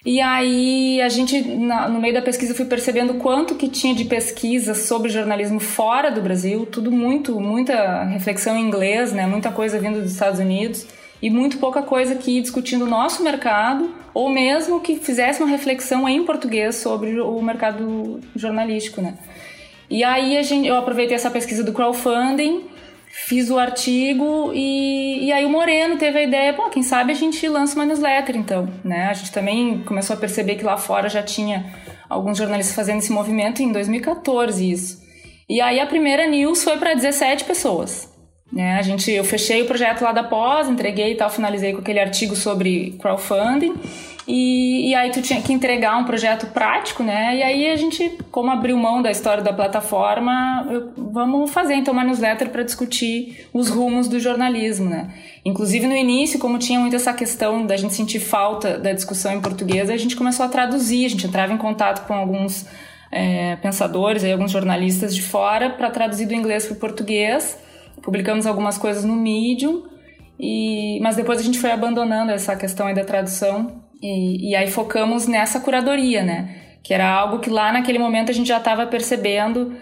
E 0.04 0.20
aí 0.20 1.00
a 1.00 1.08
gente, 1.08 1.40
na, 1.42 1.88
no 1.88 2.00
meio 2.00 2.12
da 2.12 2.22
pesquisa, 2.22 2.54
fui 2.54 2.64
percebendo 2.64 3.14
quanto 3.14 3.54
que 3.54 3.68
tinha 3.68 3.94
de 3.94 4.04
pesquisa 4.04 4.74
sobre 4.74 5.08
jornalismo 5.08 5.60
fora 5.60 6.10
do 6.10 6.20
Brasil, 6.20 6.66
tudo 6.66 6.90
muito, 6.90 7.40
muita 7.40 8.02
reflexão 8.04 8.56
em 8.56 8.66
inglês, 8.66 9.12
né, 9.12 9.26
muita 9.26 9.52
coisa 9.52 9.78
vindo 9.78 10.00
dos 10.00 10.10
Estados 10.10 10.40
Unidos 10.40 10.86
e 11.22 11.30
muito 11.30 11.58
pouca 11.58 11.82
coisa 11.82 12.14
aqui 12.14 12.40
discutindo 12.40 12.84
o 12.84 12.88
nosso 12.88 13.22
mercado 13.22 13.94
ou 14.12 14.28
mesmo 14.28 14.80
que 14.80 14.96
fizesse 14.96 15.40
uma 15.40 15.48
reflexão 15.48 16.08
em 16.08 16.24
português 16.24 16.76
sobre 16.76 17.20
o 17.20 17.40
mercado 17.40 18.20
jornalístico, 18.34 19.00
né? 19.00 19.14
E 19.88 20.02
aí 20.02 20.36
a 20.36 20.42
gente, 20.42 20.66
eu 20.66 20.74
aproveitei 20.74 21.14
essa 21.14 21.30
pesquisa 21.30 21.62
do 21.62 21.72
crowdfunding, 21.72 22.64
fiz 23.12 23.50
o 23.50 23.58
artigo 23.58 24.52
e, 24.54 25.26
e 25.26 25.32
aí 25.32 25.44
o 25.44 25.50
Moreno 25.50 25.98
teve 25.98 26.18
a 26.18 26.22
ideia, 26.22 26.54
pô, 26.54 26.70
quem 26.70 26.82
sabe 26.82 27.12
a 27.12 27.14
gente 27.14 27.46
lança 27.46 27.74
uma 27.76 27.84
newsletter 27.84 28.36
então, 28.36 28.66
né? 28.82 29.08
A 29.08 29.12
gente 29.12 29.30
também 29.30 29.82
começou 29.84 30.16
a 30.16 30.18
perceber 30.18 30.56
que 30.56 30.64
lá 30.64 30.78
fora 30.78 31.10
já 31.10 31.22
tinha 31.22 31.66
alguns 32.08 32.38
jornalistas 32.38 32.74
fazendo 32.74 32.98
esse 32.98 33.12
movimento 33.12 33.62
em 33.62 33.70
2014 33.70 34.70
isso. 34.70 35.02
E 35.48 35.60
aí 35.60 35.78
a 35.78 35.86
primeira 35.86 36.26
news 36.26 36.64
foi 36.64 36.78
para 36.78 36.94
17 36.94 37.44
pessoas. 37.44 38.10
Né? 38.50 38.78
A 38.78 38.82
gente, 38.82 39.10
eu 39.10 39.24
fechei 39.24 39.62
o 39.62 39.66
projeto 39.66 40.02
lá 40.02 40.12
da 40.12 40.24
pós, 40.24 40.68
entreguei 40.68 41.12
e 41.12 41.14
tal, 41.14 41.28
finalizei 41.28 41.72
com 41.72 41.80
aquele 41.80 42.00
artigo 42.00 42.34
sobre 42.34 42.92
crowdfunding. 43.00 43.74
E, 44.26 44.90
e, 44.90 44.94
aí 44.94 45.10
tu 45.10 45.20
tinha 45.20 45.42
que 45.42 45.52
entregar 45.52 45.96
um 45.96 46.04
projeto 46.04 46.46
prático, 46.46 47.02
né? 47.02 47.36
E 47.36 47.42
aí 47.42 47.70
a 47.70 47.76
gente, 47.76 48.18
como 48.30 48.50
abriu 48.50 48.76
mão 48.76 49.02
da 49.02 49.10
história 49.10 49.42
da 49.42 49.52
plataforma, 49.52 50.64
eu, 50.70 50.92
vamos 50.96 51.50
fazer 51.50 51.74
então 51.74 51.92
uma 51.92 52.04
newsletter 52.04 52.50
para 52.50 52.62
discutir 52.62 53.48
os 53.52 53.68
rumos 53.68 54.06
do 54.06 54.20
jornalismo, 54.20 54.88
né? 54.88 55.12
Inclusive 55.44 55.88
no 55.88 55.96
início, 55.96 56.38
como 56.38 56.56
tinha 56.58 56.78
muito 56.78 56.94
essa 56.94 57.12
questão 57.12 57.66
da 57.66 57.76
gente 57.76 57.94
sentir 57.94 58.20
falta 58.20 58.78
da 58.78 58.92
discussão 58.92 59.32
em 59.32 59.40
português, 59.40 59.90
a 59.90 59.96
gente 59.96 60.14
começou 60.14 60.46
a 60.46 60.48
traduzir, 60.48 61.04
a 61.04 61.08
gente 61.08 61.26
entrava 61.26 61.52
em 61.52 61.58
contato 61.58 62.06
com 62.06 62.14
alguns 62.14 62.64
é, 63.10 63.56
pensadores, 63.56 64.22
aí, 64.22 64.32
alguns 64.32 64.52
jornalistas 64.52 65.14
de 65.14 65.22
fora 65.22 65.70
para 65.70 65.90
traduzir 65.90 66.26
do 66.26 66.34
inglês 66.34 66.64
para 66.64 66.74
o 66.74 66.78
português 66.78 67.58
publicamos 68.02 68.46
algumas 68.46 68.76
coisas 68.76 69.04
no 69.04 69.14
Medium, 69.14 69.84
e, 70.38 70.98
mas 71.00 71.16
depois 71.16 71.38
a 71.38 71.42
gente 71.42 71.58
foi 71.58 71.70
abandonando 71.70 72.32
essa 72.32 72.56
questão 72.56 72.86
aí 72.86 72.94
da 72.94 73.04
tradução 73.04 73.82
e, 74.02 74.50
e 74.50 74.56
aí 74.56 74.70
focamos 74.70 75.26
nessa 75.26 75.60
curadoria, 75.60 76.22
né? 76.22 76.56
Que 76.82 76.92
era 76.92 77.08
algo 77.08 77.38
que 77.38 77.48
lá 77.48 77.72
naquele 77.72 77.98
momento 77.98 78.30
a 78.30 78.34
gente 78.34 78.48
já 78.48 78.58
estava 78.58 78.86
percebendo 78.86 79.74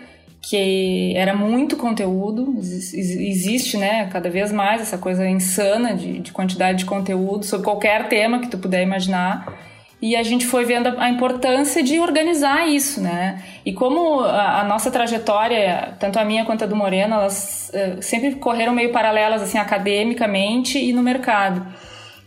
que 0.42 1.12
era 1.16 1.34
muito 1.34 1.76
conteúdo, 1.76 2.54
existe, 2.58 3.76
né, 3.76 4.06
cada 4.06 4.30
vez 4.30 4.50
mais 4.50 4.80
essa 4.80 4.96
coisa 4.96 5.28
insana 5.28 5.92
de, 5.94 6.18
de 6.18 6.32
quantidade 6.32 6.78
de 6.78 6.84
conteúdo 6.86 7.44
sobre 7.44 7.64
qualquer 7.64 8.08
tema 8.08 8.38
que 8.38 8.48
tu 8.48 8.56
puder 8.56 8.82
imaginar 8.82 9.54
e 10.02 10.16
a 10.16 10.22
gente 10.22 10.46
foi 10.46 10.64
vendo 10.64 10.88
a 10.98 11.10
importância 11.10 11.82
de 11.82 11.98
organizar 12.00 12.66
isso, 12.66 13.02
né? 13.02 13.42
E 13.66 13.72
como 13.72 14.20
a, 14.20 14.62
a 14.62 14.64
nossa 14.64 14.90
trajetória, 14.90 15.94
tanto 15.98 16.18
a 16.18 16.24
minha 16.24 16.44
quanto 16.44 16.64
a 16.64 16.66
do 16.66 16.74
Moreno, 16.74 17.16
elas 17.16 17.70
uh, 17.74 18.02
sempre 18.02 18.34
correram 18.36 18.72
meio 18.72 18.92
paralelas, 18.92 19.42
assim, 19.42 19.58
academicamente 19.58 20.78
e 20.78 20.94
no 20.94 21.02
mercado. 21.02 21.66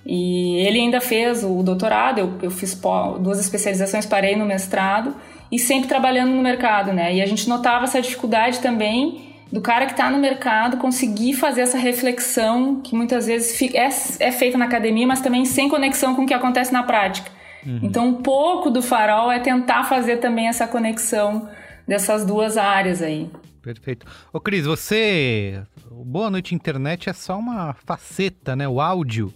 E 0.05 0.57
ele 0.57 0.79
ainda 0.79 0.99
fez 0.99 1.43
o 1.43 1.63
doutorado, 1.63 2.19
eu, 2.19 2.37
eu 2.41 2.51
fiz 2.51 2.79
duas 3.19 3.39
especializações, 3.39 4.05
parei 4.05 4.35
no 4.35 4.45
mestrado, 4.45 5.15
e 5.51 5.57
sempre 5.57 5.87
trabalhando 5.87 6.31
no 6.31 6.41
mercado, 6.41 6.91
né? 6.91 7.15
E 7.15 7.21
a 7.21 7.25
gente 7.25 7.47
notava 7.47 7.85
essa 7.85 8.01
dificuldade 8.01 8.59
também 8.59 9.33
do 9.51 9.61
cara 9.61 9.85
que 9.85 9.91
está 9.91 10.09
no 10.09 10.17
mercado 10.17 10.77
conseguir 10.77 11.33
fazer 11.33 11.61
essa 11.61 11.77
reflexão 11.77 12.81
que 12.81 12.95
muitas 12.95 13.27
vezes 13.27 13.61
é, 13.73 14.27
é 14.27 14.31
feita 14.31 14.57
na 14.57 14.65
academia, 14.65 15.05
mas 15.05 15.21
também 15.21 15.45
sem 15.45 15.69
conexão 15.69 16.15
com 16.15 16.23
o 16.23 16.25
que 16.25 16.33
acontece 16.33 16.73
na 16.73 16.81
prática. 16.83 17.31
Uhum. 17.65 17.79
Então, 17.83 18.07
um 18.07 18.15
pouco 18.15 18.69
do 18.69 18.81
farol 18.81 19.31
é 19.31 19.39
tentar 19.39 19.83
fazer 19.83 20.17
também 20.17 20.47
essa 20.47 20.67
conexão 20.67 21.47
dessas 21.87 22.25
duas 22.25 22.57
áreas 22.57 23.01
aí. 23.01 23.29
Perfeito. 23.61 24.05
Ô 24.33 24.39
Cris, 24.39 24.65
você. 24.65 25.61
Boa 25.89 26.29
Noite 26.29 26.55
Internet 26.55 27.09
é 27.09 27.13
só 27.13 27.37
uma 27.37 27.73
faceta, 27.85 28.55
né? 28.55 28.67
O 28.67 28.81
áudio 28.81 29.33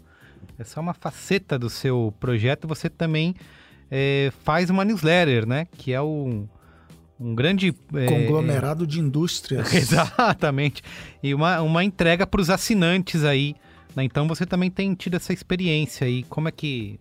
é 0.60 0.64
só 0.64 0.80
uma 0.80 0.94
faceta 0.94 1.58
do 1.58 1.70
seu 1.70 2.14
projeto. 2.20 2.68
Você 2.68 2.90
também 2.90 3.36
é, 3.92 4.32
faz 4.44 4.70
uma 4.70 4.84
newsletter, 4.84 5.46
né? 5.46 5.68
Que 5.78 5.94
é 5.94 6.02
um, 6.02 6.48
um 7.20 7.36
grande. 7.36 7.76
É, 7.94 8.06
Conglomerado 8.08 8.88
de 8.88 9.00
indústrias. 9.00 9.72
Exatamente. 9.74 10.82
E 11.22 11.34
uma, 11.34 11.62
uma 11.62 11.84
entrega 11.84 12.26
para 12.26 12.42
os 12.42 12.50
assinantes 12.50 13.24
aí. 13.24 13.56
Né? 13.96 14.04
Então 14.04 14.28
você 14.28 14.46
também 14.46 14.72
tem 14.72 14.94
tido 14.94 15.16
essa 15.16 15.34
experiência 15.34 16.08
aí. 16.08 16.24
Como 16.24 16.48
é 16.48 16.52
que 16.52 17.00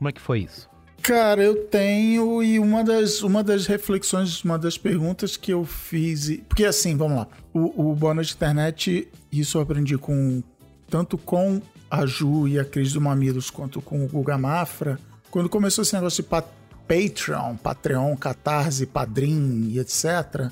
como 0.00 0.08
é 0.08 0.12
que 0.12 0.20
foi 0.20 0.40
isso? 0.40 0.66
Cara, 1.02 1.42
eu 1.42 1.64
tenho 1.66 2.42
e 2.42 2.58
uma 2.58 2.82
das, 2.82 3.22
uma 3.22 3.44
das 3.44 3.66
reflexões, 3.66 4.42
uma 4.42 4.58
das 4.58 4.78
perguntas 4.78 5.36
que 5.36 5.52
eu 5.52 5.64
fiz. 5.64 6.40
Porque 6.48 6.64
assim, 6.64 6.96
vamos 6.96 7.18
lá. 7.18 7.28
O, 7.52 7.90
o 7.90 7.94
Boa 7.94 8.14
Noite 8.14 8.34
Internet, 8.34 9.08
isso 9.30 9.58
eu 9.58 9.62
aprendi 9.62 9.98
com 9.98 10.42
tanto 10.88 11.18
com 11.18 11.60
a 11.90 12.06
Ju 12.06 12.46
e 12.46 12.58
a 12.58 12.64
Cris 12.64 12.92
do 12.92 13.00
Mamilos, 13.00 13.50
quanto 13.50 13.82
com 13.82 14.04
o 14.04 14.08
Guga 14.08 14.38
Mafra. 14.38 14.98
Quando 15.30 15.48
começou 15.48 15.82
esse 15.82 15.94
negócio 15.94 16.22
de 16.22 16.28
pat 16.28 16.46
Patreon, 16.86 17.56
Patreon, 17.56 18.16
Catarse, 18.16 18.84
Padrim 18.84 19.68
e 19.70 19.78
etc., 19.78 20.50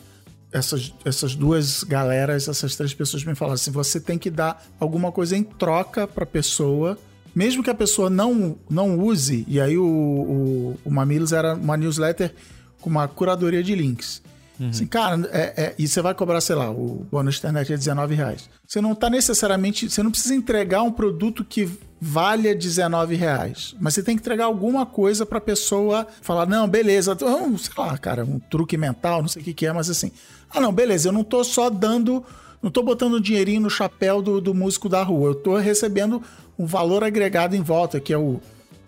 essas, 0.50 0.95
essas 1.04 1.35
duas 1.35 1.83
galeras, 1.83 2.49
essas 2.49 2.75
três 2.75 2.95
pessoas 2.95 3.25
me 3.25 3.35
falaram 3.35 3.54
assim: 3.54 3.71
você 3.71 4.00
tem 4.00 4.16
que 4.16 4.30
dar 4.30 4.64
alguma 4.80 5.12
coisa 5.12 5.37
em 5.37 5.42
troca 5.42 6.07
para 6.07 6.25
a 6.25 6.26
pessoa 6.26 6.99
mesmo 7.35 7.62
que 7.62 7.71
a 7.71 7.75
pessoa 7.75 8.11
não, 8.11 8.57
não 8.68 8.99
use, 8.99 9.45
e 9.47 9.61
aí 9.61 9.78
o, 9.78 9.85
o, 9.85 10.78
o 10.85 10.90
Mamilos 10.90 11.33
era 11.33 11.54
uma 11.54 11.76
newsletter 11.76 12.35
com 12.80 12.90
uma 12.90 13.07
curadoria 13.07 13.62
de 13.62 13.76
links. 13.76 14.21
Uhum. 14.58 14.70
Assim, 14.70 14.86
cara, 14.86 15.28
é, 15.32 15.40
é, 15.56 15.74
e 15.78 15.86
você 15.86 16.02
vai 16.02 16.14
cobrar, 16.14 16.40
sei 16.40 16.56
lá, 16.56 16.70
o 16.70 17.06
bônus 17.10 17.34
de 17.34 17.40
internet 17.40 17.72
é 17.72 17.76
19 17.76 18.14
reais. 18.14 18.50
Você 18.66 18.80
não 18.80 18.94
tá 18.94 19.08
necessariamente. 19.08 19.88
Você 19.88 20.02
não 20.02 20.10
precisa 20.10 20.34
entregar 20.34 20.82
um 20.82 20.90
produto 20.90 21.44
que 21.44 21.70
valha 22.00 22.54
19 22.54 23.14
reais. 23.14 23.74
Mas 23.80 23.94
você 23.94 24.02
tem 24.02 24.16
que 24.16 24.22
entregar 24.22 24.46
alguma 24.46 24.84
coisa 24.84 25.24
pra 25.24 25.40
pessoa 25.40 26.06
falar: 26.22 26.46
não, 26.46 26.68
beleza, 26.68 27.16
um, 27.24 27.56
sei 27.56 27.72
lá, 27.76 27.96
cara, 27.96 28.24
um 28.24 28.38
truque 28.38 28.76
mental, 28.76 29.22
não 29.22 29.28
sei 29.28 29.42
o 29.42 29.44
que, 29.44 29.54
que 29.54 29.66
é, 29.66 29.72
mas 29.72 29.88
assim. 29.88 30.10
Ah, 30.50 30.60
não, 30.60 30.72
beleza, 30.72 31.08
eu 31.08 31.12
não 31.12 31.24
tô 31.24 31.44
só 31.44 31.70
dando. 31.70 32.24
Não 32.60 32.72
tô 32.72 32.82
botando 32.82 33.20
dinheirinho 33.20 33.60
no 33.60 33.70
chapéu 33.70 34.20
do, 34.20 34.40
do 34.40 34.52
músico 34.52 34.88
da 34.88 35.00
rua. 35.04 35.30
Eu 35.30 35.34
tô 35.36 35.56
recebendo 35.56 36.20
um 36.58 36.66
valor 36.66 37.04
agregado 37.04 37.54
em 37.54 37.62
volta, 37.62 38.00
que 38.00 38.12
é 38.12 38.18
o 38.18 38.40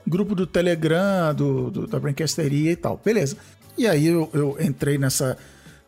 grupo 0.04 0.34
do 0.34 0.44
Telegram, 0.44 1.32
do, 1.32 1.70
do 1.70 1.86
da 1.86 2.00
brinquesteria 2.00 2.72
e 2.72 2.76
tal. 2.76 3.00
Beleza. 3.04 3.36
E 3.78 3.86
aí 3.86 4.06
eu, 4.06 4.28
eu 4.34 4.56
entrei 4.60 4.98
nessa 4.98 5.38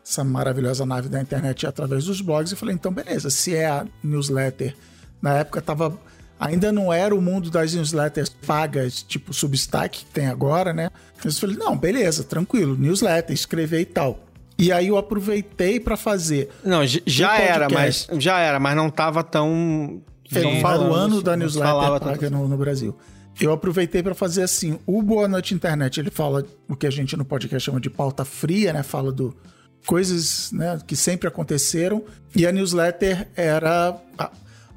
essa 0.05 0.23
maravilhosa 0.23 0.85
nave 0.85 1.09
da 1.09 1.21
internet 1.21 1.65
através 1.65 2.05
dos 2.05 2.21
blogs 2.21 2.51
e 2.51 2.55
falei, 2.55 2.75
então 2.75 2.91
beleza, 2.91 3.29
se 3.29 3.55
é 3.55 3.67
a 3.67 3.85
newsletter, 4.03 4.75
na 5.21 5.37
época 5.37 5.61
tava 5.61 5.97
Ainda 6.39 6.73
não 6.73 6.91
era 6.91 7.15
o 7.15 7.21
mundo 7.21 7.49
das 7.49 7.73
newsletters 7.73 8.27
pagas, 8.27 9.01
tipo 9.01 9.33
Substack, 9.33 9.99
que 9.99 10.05
tem 10.11 10.27
agora, 10.27 10.73
né? 10.73 10.89
Eu 11.23 11.31
falei, 11.31 11.55
não, 11.55 11.77
beleza, 11.77 12.21
tranquilo, 12.23 12.75
newsletter, 12.75 13.33
escrever 13.33 13.79
e 13.79 13.85
tal. 13.85 14.19
E 14.57 14.69
aí 14.69 14.89
eu 14.89 14.97
aproveitei 14.97 15.79
para 15.79 15.95
fazer. 15.95 16.49
Não, 16.63 16.81
já 16.85 17.37
era, 17.37 17.69
mas 17.69 18.07
já 18.17 18.39
era, 18.39 18.59
mas 18.59 18.75
não 18.75 18.89
tava 18.89 19.23
tão. 19.23 20.01
Não 20.31 20.59
falo 20.59 20.89
o 20.89 20.93
ano 20.93 21.21
da 21.21 21.37
newsletter 21.37 21.99
paga 22.01 22.29
no, 22.29 22.45
no 22.47 22.57
Brasil. 22.57 22.97
Eu 23.39 23.53
aproveitei 23.53 24.03
para 24.03 24.13
fazer 24.13 24.43
assim. 24.43 24.77
O 24.85 25.01
Boa 25.01 25.29
Noite 25.29 25.53
Internet, 25.53 25.99
ele 25.99 26.11
fala 26.11 26.45
o 26.67 26.75
que 26.75 26.85
a 26.85 26.91
gente 26.91 27.15
no 27.15 27.23
podcast 27.23 27.65
chama 27.65 27.79
de 27.79 27.89
pauta 27.89 28.25
fria, 28.25 28.73
né? 28.73 28.83
Fala 28.83 29.13
do 29.13 29.33
coisas 29.85 30.51
né, 30.51 30.79
que 30.85 30.95
sempre 30.95 31.27
aconteceram. 31.27 32.03
E 32.35 32.45
a 32.47 32.51
newsletter 32.51 33.27
era 33.35 33.97
a 34.17 34.31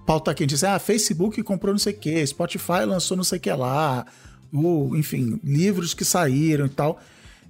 pauta 0.06 0.34
quente. 0.34 0.50
Diz, 0.50 0.64
ah, 0.64 0.78
Facebook 0.78 1.42
comprou 1.42 1.72
não 1.72 1.78
sei 1.78 1.92
o 1.92 1.96
que, 1.96 2.26
Spotify 2.26 2.84
lançou 2.86 3.16
não 3.16 3.25
sei 3.25 3.38
o 3.38 3.40
que 3.40 3.52
lá, 3.52 4.06
o, 4.52 4.96
enfim, 4.96 5.40
livros 5.42 5.94
que 5.94 6.04
saíram 6.04 6.66
e 6.66 6.70
tal. 6.70 7.00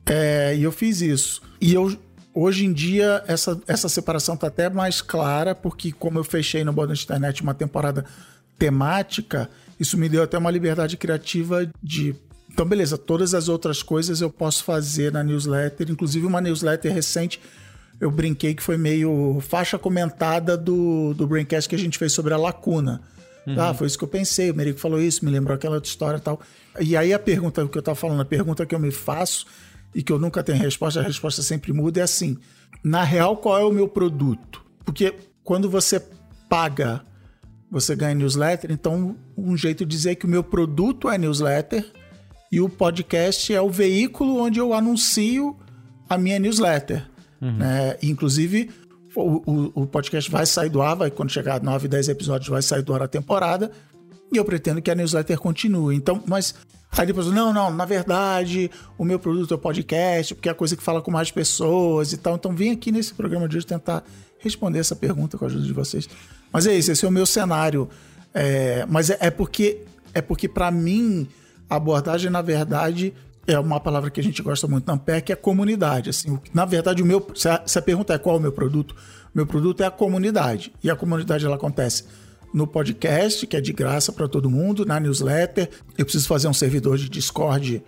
É, 0.06 0.54
e 0.56 0.62
eu 0.62 0.72
fiz 0.72 1.00
isso. 1.00 1.42
E 1.60 1.74
eu 1.74 1.96
Hoje 2.38 2.66
em 2.66 2.72
dia, 2.74 3.24
essa, 3.26 3.58
essa 3.66 3.88
separação 3.88 4.34
está 4.34 4.48
até 4.48 4.68
mais 4.68 5.00
clara, 5.00 5.54
porque 5.54 5.90
como 5.90 6.18
eu 6.18 6.24
fechei 6.24 6.62
no 6.64 6.70
Boa 6.70 6.86
Noite 6.86 7.04
Internet 7.04 7.42
uma 7.42 7.54
temporada 7.54 8.04
temática, 8.58 9.48
isso 9.80 9.96
me 9.96 10.06
deu 10.06 10.22
até 10.22 10.36
uma 10.36 10.50
liberdade 10.50 10.98
criativa 10.98 11.66
de. 11.82 12.14
Então, 12.56 12.64
beleza, 12.64 12.96
todas 12.96 13.34
as 13.34 13.50
outras 13.50 13.82
coisas 13.82 14.22
eu 14.22 14.30
posso 14.30 14.64
fazer 14.64 15.12
na 15.12 15.22
newsletter, 15.22 15.90
inclusive 15.90 16.24
uma 16.24 16.40
newsletter 16.40 16.90
recente. 16.90 17.38
Eu 18.00 18.10
brinquei 18.10 18.54
que 18.54 18.62
foi 18.62 18.78
meio 18.78 19.42
faixa 19.42 19.78
comentada 19.78 20.56
do, 20.56 21.12
do 21.12 21.26
Braincast 21.26 21.68
que 21.68 21.74
a 21.74 21.78
gente 21.78 21.98
fez 21.98 22.14
sobre 22.14 22.32
a 22.32 22.38
lacuna. 22.38 23.02
Uhum. 23.46 23.60
Ah, 23.60 23.74
foi 23.74 23.86
isso 23.86 23.98
que 23.98 24.04
eu 24.04 24.08
pensei, 24.08 24.50
o 24.50 24.54
Merico 24.54 24.80
falou 24.80 24.98
isso, 24.98 25.22
me 25.22 25.30
lembrou 25.30 25.54
aquela 25.54 25.74
outra 25.74 25.90
história 25.90 26.16
e 26.16 26.20
tal. 26.22 26.40
E 26.80 26.96
aí 26.96 27.12
a 27.12 27.18
pergunta 27.18 27.68
que 27.68 27.76
eu 27.76 27.80
estava 27.80 27.94
falando, 27.94 28.22
a 28.22 28.24
pergunta 28.24 28.64
que 28.64 28.74
eu 28.74 28.78
me 28.78 28.90
faço 28.90 29.44
e 29.94 30.02
que 30.02 30.10
eu 30.10 30.18
nunca 30.18 30.42
tenho 30.42 30.56
resposta, 30.56 31.00
a 31.00 31.02
resposta 31.02 31.42
sempre 31.42 31.74
muda, 31.74 32.00
é 32.00 32.04
assim: 32.04 32.38
na 32.82 33.04
real, 33.04 33.36
qual 33.36 33.58
é 33.58 33.64
o 33.66 33.70
meu 33.70 33.86
produto? 33.86 34.64
Porque 34.82 35.14
quando 35.44 35.68
você 35.68 36.00
paga 36.48 37.04
você 37.70 37.96
ganha 37.96 38.14
newsletter. 38.14 38.70
Então, 38.70 39.16
um 39.36 39.56
jeito 39.56 39.84
de 39.84 39.90
dizer 39.94 40.14
que 40.14 40.24
o 40.24 40.28
meu 40.28 40.42
produto 40.42 41.10
é 41.10 41.18
newsletter 41.18 41.84
e 42.50 42.60
o 42.60 42.68
podcast 42.68 43.52
é 43.52 43.60
o 43.60 43.70
veículo 43.70 44.40
onde 44.40 44.58
eu 44.58 44.72
anuncio 44.72 45.56
a 46.08 46.16
minha 46.16 46.38
newsletter. 46.38 47.08
Uhum. 47.40 47.56
Né? 47.56 47.96
Inclusive, 48.02 48.70
o, 49.14 49.42
o, 49.50 49.72
o, 49.82 49.86
podcast 49.86 50.30
vai 50.30 50.46
sair 50.46 50.70
do 50.70 50.80
ar, 50.80 50.94
vai, 50.94 51.10
quando 51.10 51.30
chegar 51.30 51.56
a 51.56 51.60
9, 51.60 51.88
10 51.88 52.08
episódios, 52.08 52.48
vai 52.48 52.62
sair 52.62 52.82
do 52.82 52.94
ar 52.94 53.02
a 53.02 53.08
temporada. 53.08 53.70
E 54.32 54.36
eu 54.36 54.44
pretendo 54.44 54.80
que 54.82 54.90
a 54.90 54.94
newsletter 54.94 55.38
continue. 55.38 55.94
Então, 55.94 56.22
mas 56.26 56.54
Aí 56.98 57.06
depois, 57.06 57.26
não, 57.26 57.52
não, 57.52 57.70
na 57.70 57.84
verdade, 57.84 58.70
o 58.96 59.04
meu 59.04 59.18
produto 59.18 59.52
é 59.52 59.54
o 59.54 59.58
podcast, 59.58 60.34
porque 60.34 60.48
é 60.48 60.52
a 60.52 60.54
coisa 60.54 60.74
que 60.74 60.82
fala 60.82 61.02
com 61.02 61.10
mais 61.10 61.30
pessoas 61.30 62.12
e 62.12 62.16
tal. 62.16 62.36
Então, 62.36 62.54
vem 62.54 62.70
aqui 62.70 62.90
nesse 62.90 63.12
programa 63.12 63.46
de 63.48 63.56
hoje 63.56 63.66
tentar 63.66 64.02
responder 64.38 64.78
essa 64.78 64.96
pergunta 64.96 65.36
com 65.36 65.44
a 65.44 65.48
ajuda 65.48 65.64
de 65.64 65.72
vocês. 65.72 66.08
Mas 66.50 66.66
é 66.66 66.74
isso, 66.74 66.90
esse 66.90 67.04
é 67.04 67.08
o 67.08 67.10
meu 67.10 67.26
cenário. 67.26 67.88
É, 68.32 68.86
mas 68.88 69.10
é, 69.10 69.18
é, 69.20 69.30
porque, 69.30 69.82
é 70.14 70.22
porque 70.22 70.48
para 70.48 70.70
mim, 70.70 71.28
a 71.68 71.76
abordagem, 71.76 72.30
na 72.30 72.42
verdade, 72.42 73.14
é 73.46 73.58
uma 73.58 73.80
palavra 73.80 74.10
que 74.10 74.20
a 74.20 74.22
gente 74.22 74.42
gosta 74.42 74.66
muito 74.66 74.86
na 74.86 74.94
Ampere, 74.94 75.22
que 75.22 75.32
é 75.32 75.36
comunidade. 75.36 76.10
Assim, 76.10 76.38
na 76.52 76.64
verdade, 76.64 77.02
o 77.02 77.06
meu, 77.06 77.26
se 77.34 77.48
a, 77.48 77.62
se 77.66 77.78
a 77.78 77.82
pergunta 77.82 78.14
é 78.14 78.18
qual 78.18 78.36
é 78.36 78.38
o 78.38 78.42
meu 78.42 78.52
produto, 78.52 78.92
o 78.92 79.36
meu 79.36 79.46
produto 79.46 79.82
é 79.82 79.86
a 79.86 79.90
comunidade. 79.90 80.72
E 80.82 80.90
a 80.90 80.96
comunidade 80.96 81.44
ela 81.44 81.56
acontece 81.56 82.04
no 82.52 82.66
podcast, 82.66 83.46
que 83.46 83.56
é 83.56 83.60
de 83.60 83.72
graça 83.72 84.12
para 84.12 84.26
todo 84.26 84.50
mundo, 84.50 84.84
na 84.84 84.98
newsletter. 84.98 85.68
Eu 85.96 86.04
preciso 86.04 86.26
fazer 86.26 86.48
um 86.48 86.54
servidor 86.54 86.96
de 86.98 87.08
Discord, 87.08 87.82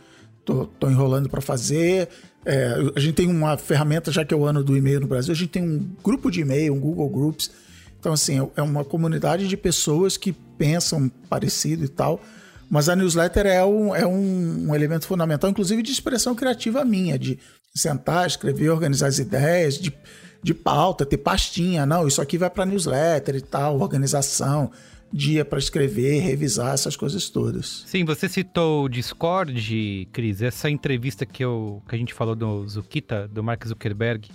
tô, 0.44 0.66
tô 0.66 0.90
enrolando 0.90 1.28
para 1.28 1.40
fazer. 1.40 2.08
É, 2.44 2.74
a 2.94 3.00
gente 3.00 3.14
tem 3.14 3.28
uma 3.28 3.56
ferramenta, 3.56 4.12
já 4.12 4.24
que 4.24 4.32
é 4.32 4.36
o 4.36 4.44
ano 4.44 4.62
do 4.62 4.76
e-mail 4.76 5.00
no 5.00 5.06
Brasil, 5.06 5.32
a 5.32 5.36
gente 5.36 5.50
tem 5.50 5.62
um 5.62 5.90
grupo 6.02 6.30
de 6.30 6.40
e-mail, 6.40 6.74
um 6.74 6.80
Google 6.80 7.08
Groups, 7.08 7.50
então, 7.98 8.12
assim, 8.12 8.48
é 8.56 8.62
uma 8.62 8.84
comunidade 8.84 9.48
de 9.48 9.56
pessoas 9.56 10.16
que 10.16 10.32
pensam 10.32 11.10
parecido 11.28 11.84
e 11.84 11.88
tal. 11.88 12.20
Mas 12.70 12.88
a 12.88 12.96
newsletter 12.96 13.46
é 13.46 13.64
um, 13.64 13.94
é 13.94 14.06
um, 14.06 14.68
um 14.68 14.74
elemento 14.74 15.06
fundamental, 15.06 15.48
inclusive 15.48 15.82
de 15.82 15.90
expressão 15.90 16.34
criativa 16.34 16.84
minha, 16.84 17.18
de 17.18 17.38
sentar, 17.74 18.26
escrever, 18.26 18.70
organizar 18.70 19.06
as 19.06 19.18
ideias, 19.18 19.78
de, 19.78 19.92
de 20.42 20.54
pauta, 20.54 21.06
ter 21.06 21.18
pastinha. 21.18 21.86
Não, 21.86 22.06
isso 22.06 22.20
aqui 22.20 22.36
vai 22.36 22.50
para 22.50 22.66
newsletter 22.66 23.36
e 23.36 23.40
tal, 23.40 23.80
organização, 23.80 24.70
dia 25.10 25.44
para 25.44 25.58
escrever, 25.58 26.20
revisar 26.20 26.74
essas 26.74 26.96
coisas 26.96 27.30
todas. 27.30 27.84
Sim, 27.86 28.04
você 28.04 28.28
citou 28.28 28.84
o 28.84 28.88
Discord, 28.88 30.08
Cris. 30.12 30.42
Essa 30.42 30.68
entrevista 30.68 31.24
que, 31.24 31.42
eu, 31.42 31.82
que 31.88 31.94
a 31.94 31.98
gente 31.98 32.12
falou 32.12 32.34
do 32.34 32.68
Zukita, 32.68 33.26
do 33.28 33.42
Mark 33.42 33.66
Zuckerberg 33.66 34.28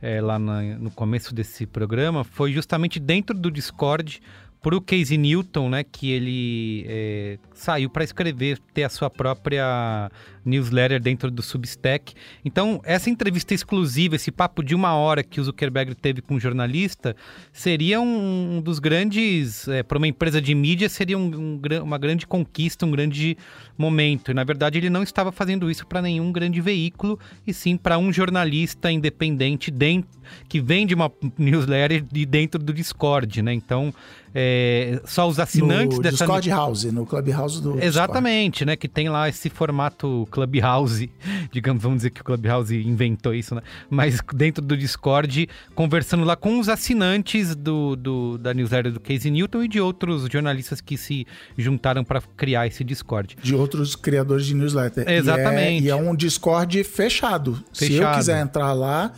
é, 0.00 0.20
lá 0.20 0.38
no 0.38 0.90
começo 0.90 1.34
desse 1.34 1.66
programa 1.66 2.24
foi 2.24 2.52
justamente 2.52 2.98
dentro 3.00 3.36
do 3.36 3.50
Discord 3.50 4.20
para 4.66 4.76
o 4.76 4.80
Casey 4.80 5.16
Newton, 5.16 5.68
né, 5.68 5.84
que 5.84 6.10
ele 6.10 6.84
é, 6.88 7.38
saiu 7.54 7.88
para 7.88 8.02
escrever, 8.02 8.58
ter 8.74 8.82
a 8.82 8.88
sua 8.88 9.08
própria 9.08 10.10
newsletter 10.44 11.00
dentro 11.00 11.30
do 11.30 11.40
Substack. 11.40 12.14
Então, 12.44 12.80
essa 12.84 13.08
entrevista 13.08 13.54
exclusiva, 13.54 14.16
esse 14.16 14.32
papo 14.32 14.64
de 14.64 14.74
uma 14.74 14.92
hora 14.96 15.22
que 15.22 15.40
o 15.40 15.44
Zuckerberg 15.44 15.94
teve 15.94 16.20
com 16.20 16.34
um 16.34 16.40
jornalista, 16.40 17.14
seria 17.52 18.00
um, 18.00 18.60
dos 18.60 18.80
grandes, 18.80 19.68
é, 19.68 19.84
para 19.84 19.98
uma 19.98 20.08
empresa 20.08 20.42
de 20.42 20.52
mídia, 20.52 20.88
seria 20.88 21.16
um, 21.16 21.30
um, 21.32 21.60
uma 21.84 21.96
grande 21.96 22.26
conquista, 22.26 22.84
um 22.84 22.90
grande 22.90 23.38
momento. 23.78 24.32
E, 24.32 24.34
na 24.34 24.42
verdade, 24.42 24.78
ele 24.78 24.90
não 24.90 25.04
estava 25.04 25.30
fazendo 25.30 25.70
isso 25.70 25.86
para 25.86 26.02
nenhum 26.02 26.32
grande 26.32 26.60
veículo, 26.60 27.20
e 27.46 27.52
sim 27.52 27.76
para 27.76 27.98
um 27.98 28.12
jornalista 28.12 28.90
independente 28.90 29.70
dentro, 29.70 30.10
que 30.48 30.60
vende 30.60 30.92
uma 30.92 31.10
newsletter 31.38 32.02
de 32.02 32.26
dentro 32.26 32.60
do 32.60 32.72
Discord, 32.72 33.42
né? 33.42 33.52
Então, 33.52 33.94
é, 34.38 35.00
só 35.06 35.26
os 35.26 35.40
assinantes 35.40 35.96
no 35.96 36.02
dessa... 36.02 36.18
Discord 36.18 36.50
House, 36.50 36.84
no 36.84 37.06
Clubhouse 37.06 37.62
do 37.62 37.82
Exatamente, 37.82 38.52
Discord. 38.52 38.66
né? 38.66 38.76
Que 38.76 38.86
tem 38.86 39.08
lá 39.08 39.30
esse 39.30 39.48
formato 39.48 40.28
Clubhouse, 40.30 41.10
digamos, 41.50 41.82
vamos 41.82 42.00
dizer 42.00 42.10
que 42.10 42.20
o 42.20 42.24
Clubhouse 42.24 42.76
inventou 42.76 43.32
isso, 43.32 43.54
né? 43.54 43.62
Mas 43.88 44.20
dentro 44.34 44.62
do 44.62 44.76
Discord, 44.76 45.48
conversando 45.74 46.22
lá 46.22 46.36
com 46.36 46.60
os 46.60 46.68
assinantes 46.68 47.56
do, 47.56 47.96
do 47.96 48.36
da 48.36 48.52
newsletter 48.52 48.92
do 48.92 49.00
Casey 49.00 49.30
Newton 49.30 49.62
e 49.62 49.68
de 49.68 49.80
outros 49.80 50.28
jornalistas 50.30 50.82
que 50.82 50.98
se 50.98 51.26
juntaram 51.56 52.04
para 52.04 52.20
criar 52.36 52.66
esse 52.66 52.84
Discord. 52.84 53.38
De 53.42 53.54
outros 53.54 53.96
criadores 53.96 54.44
de 54.44 54.54
newsletter. 54.54 55.08
Exatamente. 55.08 55.84
E 55.84 55.86
é, 55.86 55.88
e 55.88 55.88
é 55.88 55.96
um 55.96 56.14
Discord 56.14 56.84
fechado. 56.84 57.54
fechado. 57.54 57.64
Se 57.72 57.94
eu 57.94 58.12
quiser 58.12 58.42
entrar 58.42 58.74
lá, 58.74 59.14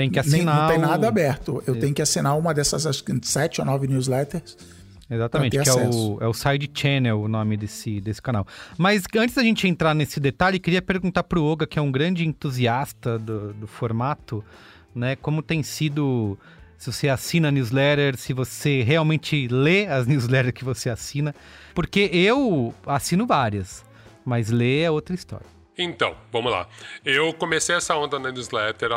tem 0.00 0.10
que 0.10 0.18
assinar. 0.18 0.54
Nem, 0.54 0.62
não 0.62 0.68
tem 0.68 0.78
nada 0.78 1.08
aberto. 1.08 1.62
Eu 1.66 1.74
é. 1.74 1.78
tenho 1.78 1.94
que 1.94 2.00
assinar 2.00 2.36
uma 2.38 2.54
dessas 2.54 2.86
acho 2.86 3.04
que 3.04 3.12
sete 3.22 3.60
ou 3.60 3.66
nove 3.66 3.86
newsletters. 3.86 4.56
Exatamente, 5.10 5.58
que 5.58 5.68
é 5.68 5.74
o, 5.74 6.18
é 6.20 6.28
o 6.28 6.32
Side 6.32 6.70
Channel 6.72 7.20
o 7.20 7.26
nome 7.26 7.56
desse, 7.56 8.00
desse 8.00 8.22
canal. 8.22 8.46
Mas 8.78 9.02
antes 9.16 9.34
da 9.34 9.42
gente 9.42 9.66
entrar 9.66 9.92
nesse 9.92 10.20
detalhe, 10.20 10.60
queria 10.60 10.80
perguntar 10.80 11.24
para 11.24 11.38
o 11.38 11.44
Oga, 11.44 11.66
que 11.66 11.80
é 11.80 11.82
um 11.82 11.90
grande 11.90 12.24
entusiasta 12.24 13.18
do, 13.18 13.52
do 13.52 13.66
formato, 13.66 14.44
né? 14.94 15.16
Como 15.16 15.42
tem 15.42 15.64
sido 15.64 16.38
se 16.78 16.92
você 16.92 17.08
assina 17.08 17.50
newsletter, 17.50 18.16
se 18.16 18.32
você 18.32 18.82
realmente 18.82 19.48
lê 19.48 19.86
as 19.86 20.06
newsletters 20.08 20.54
que 20.54 20.64
você 20.64 20.88
assina. 20.88 21.34
Porque 21.74 22.08
eu 22.12 22.72
assino 22.86 23.26
várias, 23.26 23.84
mas 24.24 24.48
ler 24.48 24.82
é 24.84 24.90
outra 24.90 25.14
história. 25.14 25.59
Então, 25.82 26.14
vamos 26.30 26.52
lá. 26.52 26.68
Eu 27.02 27.32
comecei 27.32 27.74
essa 27.74 27.96
onda 27.96 28.18
na 28.18 28.30
newsletter, 28.30 28.90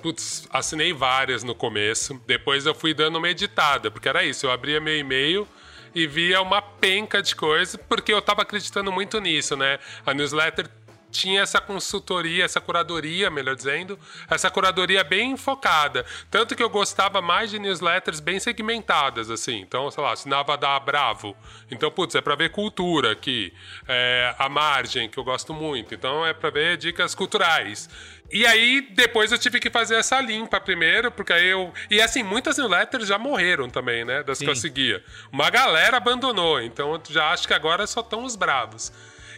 putz, 0.00 0.48
assinei 0.50 0.90
várias 0.90 1.44
no 1.44 1.54
começo, 1.54 2.18
depois 2.26 2.64
eu 2.64 2.74
fui 2.74 2.94
dando 2.94 3.16
uma 3.16 3.28
editada, 3.28 3.90
porque 3.90 4.08
era 4.08 4.24
isso, 4.24 4.46
eu 4.46 4.50
abria 4.50 4.80
meu 4.80 4.96
e-mail 4.98 5.46
e 5.94 6.06
via 6.06 6.40
uma 6.40 6.62
penca 6.62 7.22
de 7.22 7.36
coisa, 7.36 7.76
porque 7.76 8.10
eu 8.10 8.22
tava 8.22 8.40
acreditando 8.40 8.90
muito 8.90 9.20
nisso, 9.20 9.54
né? 9.54 9.78
A 10.06 10.14
newsletter 10.14 10.66
tinha 11.14 11.42
essa 11.42 11.60
consultoria, 11.60 12.44
essa 12.44 12.60
curadoria, 12.60 13.30
melhor 13.30 13.54
dizendo, 13.54 13.98
essa 14.28 14.50
curadoria 14.50 15.04
bem 15.04 15.36
focada. 15.36 16.04
Tanto 16.28 16.56
que 16.56 16.62
eu 16.62 16.68
gostava 16.68 17.22
mais 17.22 17.50
de 17.50 17.58
newsletters 17.58 18.18
bem 18.18 18.40
segmentadas, 18.40 19.30
assim. 19.30 19.60
Então, 19.60 19.88
sei 19.90 20.02
lá, 20.02 20.12
assinava 20.12 20.56
da 20.56 20.78
Bravo. 20.80 21.36
Então, 21.70 21.90
putz, 21.90 22.16
é 22.16 22.20
para 22.20 22.34
ver 22.34 22.50
cultura 22.50 23.12
aqui. 23.12 23.52
É, 23.86 24.34
a 24.38 24.48
Margem, 24.48 25.08
que 25.08 25.16
eu 25.16 25.24
gosto 25.24 25.54
muito. 25.54 25.94
Então, 25.94 26.26
é 26.26 26.32
para 26.34 26.50
ver 26.50 26.76
dicas 26.76 27.14
culturais. 27.14 27.88
E 28.32 28.44
aí, 28.44 28.80
depois 28.80 29.30
eu 29.30 29.38
tive 29.38 29.60
que 29.60 29.70
fazer 29.70 29.94
essa 29.94 30.20
limpa 30.20 30.60
primeiro, 30.60 31.12
porque 31.12 31.32
aí 31.32 31.46
eu. 31.46 31.72
E 31.88 32.02
assim, 32.02 32.24
muitas 32.24 32.58
newsletters 32.58 33.06
já 33.06 33.18
morreram 33.18 33.70
também, 33.70 34.04
né? 34.04 34.24
Das 34.24 34.38
Sim. 34.38 34.46
que 34.46 34.50
eu 34.50 34.56
seguia. 34.56 35.04
Uma 35.30 35.48
galera 35.48 35.98
abandonou, 35.98 36.60
então 36.60 36.94
eu 36.94 37.02
já 37.08 37.30
acho 37.30 37.46
que 37.46 37.54
agora 37.54 37.86
só 37.86 38.00
estão 38.00 38.24
os 38.24 38.34
bravos. 38.34 38.92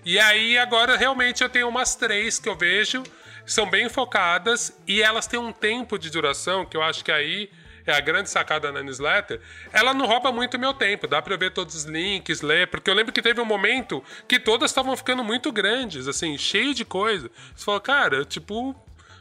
E 0.07 0.21
aí 0.21 0.57
agora 0.57 0.97
realmente 0.97 1.43
eu 1.43 1.49
tenho 1.49 1.69
umas 1.69 1.97
três 1.97 2.39
que 2.39 2.49
eu 2.49 2.57
vejo, 2.57 3.03
são 3.45 3.69
bem 3.69 3.89
focadas 3.89 4.73
e 4.87 5.03
elas 5.03 5.27
têm 5.27 5.41
um 5.41 5.51
tempo 5.51 5.99
de 5.99 6.11
duração 6.11 6.65
que 6.65 6.77
eu 6.77 6.83
acho 6.83 7.05
que 7.05 7.11
aí 7.11 7.51
é 7.85 7.93
a 7.93 7.99
grande 7.99 8.31
sacada 8.31 8.71
na 8.71 8.85
newsletter, 8.85 9.41
ela 9.73 9.93
não 9.93 10.07
rouba 10.07 10.31
muito 10.31 10.61
meu 10.61 10.73
tempo. 10.73 11.09
Dá 11.09 11.21
pra 11.21 11.37
ver 11.37 11.53
todos 11.53 11.75
os 11.75 11.85
links, 11.85 12.41
ler, 12.41 12.69
porque 12.69 12.89
eu 12.89 12.95
lembro 12.95 13.13
que 13.13 13.21
teve 13.21 13.41
um 13.41 13.45
momento 13.45 14.03
que 14.29 14.39
todas 14.39 14.71
estavam 14.71 14.97
ficando 14.97 15.25
muito 15.25 15.51
grandes, 15.51 16.07
assim, 16.07 16.39
cheio 16.39 16.73
de 16.73 16.85
coisa. 16.85 17.29
Você 17.57 17.65
falou, 17.65 17.81
cara, 17.81 18.25
tipo, 18.25 18.77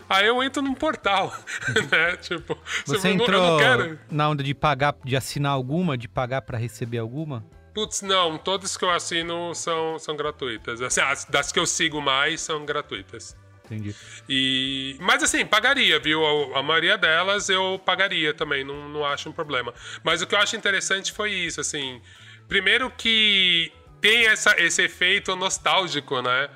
Aí 0.07 0.27
eu 0.27 0.43
entro 0.43 0.61
num 0.61 0.75
portal, 0.75 1.33
né? 1.91 2.15
Tipo, 2.17 2.55
você 2.85 3.09
entrou 3.09 3.59
não, 3.59 3.97
na 4.11 4.29
onda 4.29 4.43
de 4.43 4.53
pagar, 4.53 4.95
de 5.03 5.15
assinar 5.15 5.51
alguma, 5.51 5.97
de 5.97 6.07
pagar 6.07 6.43
para 6.43 6.59
receber 6.59 6.99
alguma? 6.99 7.43
Putz, 7.75 8.01
não, 8.01 8.37
todas 8.37 8.77
que 8.77 8.85
eu 8.85 8.89
assino 8.89 9.53
são, 9.53 9.99
são 9.99 10.15
gratuitas. 10.15 10.81
Assim, 10.81 11.01
as, 11.01 11.25
das 11.25 11.51
que 11.51 11.59
eu 11.59 11.65
sigo 11.65 12.01
mais 12.01 12.39
são 12.39 12.65
gratuitas. 12.65 13.35
Entendi. 13.65 13.93
E, 14.29 14.95
mas 15.01 15.21
assim, 15.21 15.45
pagaria, 15.45 15.99
viu? 15.99 16.25
A, 16.25 16.59
a, 16.59 16.63
maioria 16.63 16.97
delas 16.97 17.49
eu 17.49 17.77
pagaria 17.83 18.33
também, 18.33 18.63
não, 18.63 18.87
não 18.87 19.05
acho 19.05 19.27
um 19.27 19.33
problema. 19.33 19.73
Mas 20.05 20.21
o 20.21 20.27
que 20.27 20.33
eu 20.33 20.39
acho 20.39 20.55
interessante 20.55 21.11
foi 21.11 21.31
isso, 21.33 21.59
assim. 21.59 22.01
Primeiro 22.47 22.89
que 22.91 23.73
tem 23.99 24.27
essa, 24.27 24.55
esse 24.57 24.81
efeito 24.81 25.35
nostálgico, 25.35 26.21
né? 26.21 26.49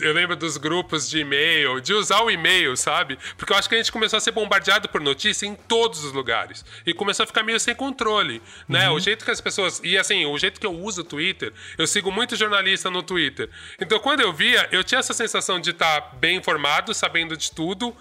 Eu 0.00 0.12
lembro 0.12 0.36
dos 0.36 0.56
grupos 0.56 1.08
de 1.10 1.18
e-mail, 1.18 1.80
de 1.80 1.92
usar 1.92 2.22
o 2.22 2.30
e-mail, 2.30 2.76
sabe? 2.76 3.18
Porque 3.36 3.52
eu 3.52 3.56
acho 3.56 3.68
que 3.68 3.74
a 3.74 3.78
gente 3.78 3.90
começou 3.90 4.16
a 4.16 4.20
ser 4.20 4.30
bombardeado 4.30 4.88
por 4.88 5.00
notícia 5.00 5.44
em 5.44 5.54
todos 5.54 6.04
os 6.04 6.12
lugares. 6.12 6.64
E 6.86 6.94
começou 6.94 7.24
a 7.24 7.26
ficar 7.26 7.42
meio 7.42 7.58
sem 7.58 7.74
controle, 7.74 8.40
né? 8.68 8.88
Uhum. 8.88 8.96
O 8.96 9.00
jeito 9.00 9.24
que 9.24 9.30
as 9.30 9.40
pessoas... 9.40 9.80
E 9.82 9.98
assim, 9.98 10.24
o 10.24 10.38
jeito 10.38 10.60
que 10.60 10.66
eu 10.66 10.72
uso 10.72 11.00
o 11.00 11.04
Twitter, 11.04 11.52
eu 11.76 11.86
sigo 11.86 12.12
muito 12.12 12.36
jornalista 12.36 12.90
no 12.90 13.02
Twitter. 13.02 13.50
Então, 13.80 13.98
quando 13.98 14.20
eu 14.20 14.32
via, 14.32 14.68
eu 14.70 14.84
tinha 14.84 15.00
essa 15.00 15.12
sensação 15.12 15.58
de 15.58 15.70
estar 15.70 16.00
tá 16.00 16.16
bem 16.16 16.36
informado, 16.36 16.94
sabendo 16.94 17.36
de 17.36 17.50
tudo. 17.50 17.94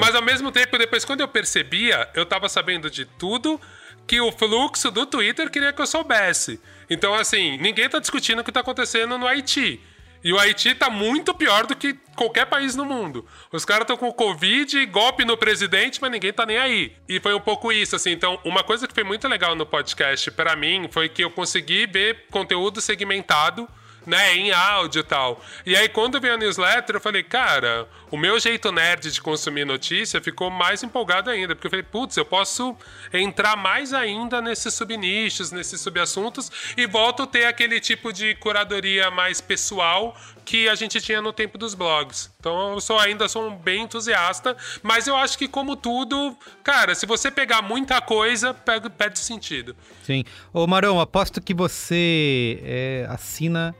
Mas, 0.00 0.14
ao 0.14 0.22
mesmo 0.22 0.50
tempo, 0.50 0.76
depois, 0.76 1.04
quando 1.04 1.20
eu 1.20 1.28
percebia, 1.28 2.08
eu 2.14 2.24
estava 2.24 2.48
sabendo 2.48 2.90
de 2.90 3.04
tudo 3.04 3.60
que 4.08 4.20
o 4.20 4.32
fluxo 4.32 4.90
do 4.90 5.06
Twitter 5.06 5.50
queria 5.50 5.72
que 5.72 5.80
eu 5.80 5.86
soubesse. 5.86 6.60
Então, 6.88 7.14
assim, 7.14 7.58
ninguém 7.58 7.84
está 7.84 7.98
discutindo 7.98 8.40
o 8.40 8.44
que 8.44 8.50
está 8.50 8.60
acontecendo 8.60 9.18
no 9.18 9.26
Haiti. 9.26 9.80
E 10.28 10.32
o 10.34 10.38
Haiti 10.38 10.74
tá 10.74 10.90
muito 10.90 11.32
pior 11.32 11.64
do 11.64 11.74
que 11.74 11.96
qualquer 12.14 12.44
país 12.44 12.76
no 12.76 12.84
mundo. 12.84 13.24
Os 13.50 13.64
caras 13.64 13.84
estão 13.84 13.96
com 13.96 14.12
Covid, 14.12 14.84
golpe 14.84 15.24
no 15.24 15.38
presidente, 15.38 16.02
mas 16.02 16.10
ninguém 16.10 16.34
tá 16.34 16.44
nem 16.44 16.58
aí. 16.58 16.92
E 17.08 17.18
foi 17.18 17.32
um 17.32 17.40
pouco 17.40 17.72
isso, 17.72 17.96
assim. 17.96 18.10
Então, 18.10 18.38
uma 18.44 18.62
coisa 18.62 18.86
que 18.86 18.92
foi 18.92 19.04
muito 19.04 19.26
legal 19.26 19.54
no 19.54 19.64
podcast 19.64 20.30
para 20.32 20.54
mim 20.54 20.86
foi 20.90 21.08
que 21.08 21.24
eu 21.24 21.30
consegui 21.30 21.86
ver 21.86 22.26
conteúdo 22.30 22.78
segmentado 22.78 23.66
né, 24.08 24.34
em 24.34 24.50
áudio 24.50 25.00
e 25.00 25.02
tal. 25.02 25.40
E 25.66 25.76
aí, 25.76 25.88
quando 25.88 26.18
veio 26.18 26.34
a 26.34 26.36
newsletter, 26.38 26.96
eu 26.96 27.00
falei, 27.00 27.22
cara, 27.22 27.86
o 28.10 28.16
meu 28.16 28.40
jeito 28.40 28.72
nerd 28.72 29.12
de 29.12 29.20
consumir 29.20 29.66
notícia 29.66 30.18
ficou 30.20 30.50
mais 30.50 30.82
empolgado 30.82 31.28
ainda, 31.28 31.54
porque 31.54 31.66
eu 31.66 31.70
falei, 31.70 31.84
putz, 31.84 32.16
eu 32.16 32.24
posso 32.24 32.74
entrar 33.12 33.54
mais 33.54 33.92
ainda 33.92 34.40
nesses 34.40 34.72
subnichos, 34.72 35.52
nesses 35.52 35.80
subassuntos, 35.82 36.50
e 36.74 36.86
volto 36.86 37.24
a 37.24 37.26
ter 37.26 37.44
aquele 37.44 37.78
tipo 37.80 38.10
de 38.10 38.34
curadoria 38.36 39.10
mais 39.10 39.42
pessoal 39.42 40.16
que 40.42 40.66
a 40.66 40.74
gente 40.74 40.98
tinha 41.02 41.20
no 41.20 41.30
tempo 41.30 41.58
dos 41.58 41.74
blogs. 41.74 42.30
Então 42.40 42.72
eu 42.72 42.80
sou, 42.80 42.98
ainda 42.98 43.28
sou 43.28 43.48
um 43.48 43.54
bem 43.54 43.82
entusiasta, 43.82 44.56
mas 44.82 45.06
eu 45.06 45.14
acho 45.14 45.36
que 45.36 45.46
como 45.46 45.76
tudo, 45.76 46.34
cara, 46.64 46.94
se 46.94 47.04
você 47.04 47.30
pegar 47.30 47.60
muita 47.60 48.00
coisa, 48.00 48.54
perde, 48.54 48.88
perde 48.88 49.18
sentido. 49.18 49.76
Sim. 50.02 50.24
Ô 50.50 50.66
Marão, 50.66 50.98
aposto 50.98 51.42
que 51.42 51.52
você 51.52 52.58
é, 52.62 53.06
assina 53.10 53.76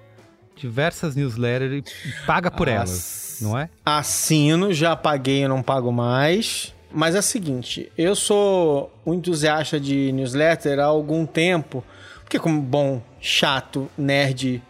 diversas 0.58 1.14
newsletters 1.14 1.72
e 1.72 2.26
paga 2.26 2.50
por 2.50 2.68
As... 2.68 2.74
elas, 2.74 3.38
não 3.40 3.58
é? 3.58 3.68
Assino, 3.84 4.72
já 4.72 4.94
paguei 4.96 5.44
e 5.44 5.48
não 5.48 5.62
pago 5.62 5.92
mais. 5.92 6.74
Mas 6.90 7.14
é 7.14 7.18
o 7.18 7.22
seguinte, 7.22 7.92
eu 7.98 8.16
sou 8.16 8.90
um 9.04 9.14
entusiasta 9.14 9.78
de 9.78 10.10
newsletter 10.12 10.78
há 10.78 10.84
algum 10.84 11.26
tempo, 11.26 11.84
porque 12.22 12.38
como 12.38 12.60
bom 12.62 13.02
chato 13.20 13.90
nerd 13.96 14.62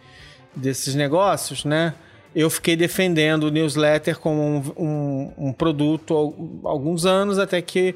desses 0.55 0.95
negócios, 0.95 1.63
né? 1.63 1.93
Eu 2.35 2.49
fiquei 2.49 2.75
defendendo 2.75 3.45
o 3.45 3.49
newsletter 3.49 4.19
como 4.19 4.41
um, 4.41 4.73
um, 4.77 5.33
um 5.47 5.53
produto 5.53 6.35
há 6.65 6.69
alguns 6.69 7.05
anos, 7.05 7.39
até 7.39 7.61
que 7.61 7.95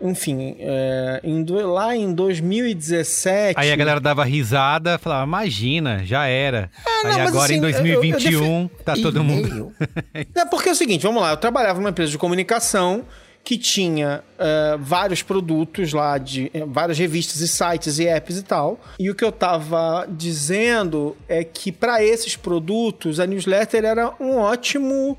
enfim, 0.00 0.56
é, 0.58 1.20
em, 1.22 1.44
lá 1.44 1.94
em 1.94 2.12
2017. 2.12 3.54
Aí 3.58 3.70
a 3.70 3.76
galera 3.76 4.00
dava 4.00 4.24
risada, 4.24 4.98
falava, 4.98 5.26
imagina, 5.26 6.04
já 6.04 6.26
era. 6.26 6.70
É, 6.86 7.02
não, 7.02 7.10
Aí 7.10 7.20
agora 7.20 7.44
assim, 7.44 7.56
em 7.56 7.60
2021 7.60 8.32
eu, 8.32 8.44
eu 8.44 8.70
tá 8.84 8.94
todo 8.94 9.22
mundo. 9.22 9.72
é 10.14 10.44
porque 10.50 10.68
é 10.68 10.72
o 10.72 10.74
seguinte, 10.74 11.02
vamos 11.02 11.22
lá, 11.22 11.32
eu 11.32 11.36
trabalhava 11.36 11.78
numa 11.78 11.90
empresa 11.90 12.10
de 12.10 12.18
comunicação 12.18 13.04
que 13.42 13.56
tinha 13.56 14.22
uh, 14.38 14.78
vários 14.78 15.22
produtos 15.22 15.92
lá, 15.92 16.18
de 16.18 16.50
uh, 16.54 16.66
várias 16.66 16.98
revistas 16.98 17.40
e 17.40 17.48
sites 17.48 17.98
e 17.98 18.06
apps 18.06 18.38
e 18.38 18.42
tal. 18.42 18.78
E 18.98 19.10
o 19.10 19.14
que 19.14 19.24
eu 19.24 19.32
tava 19.32 20.06
dizendo 20.08 21.16
é 21.28 21.42
que 21.42 21.72
para 21.72 22.02
esses 22.04 22.36
produtos 22.36 23.18
a 23.18 23.26
newsletter 23.26 23.84
era 23.84 24.14
um 24.20 24.36
ótimo 24.36 25.18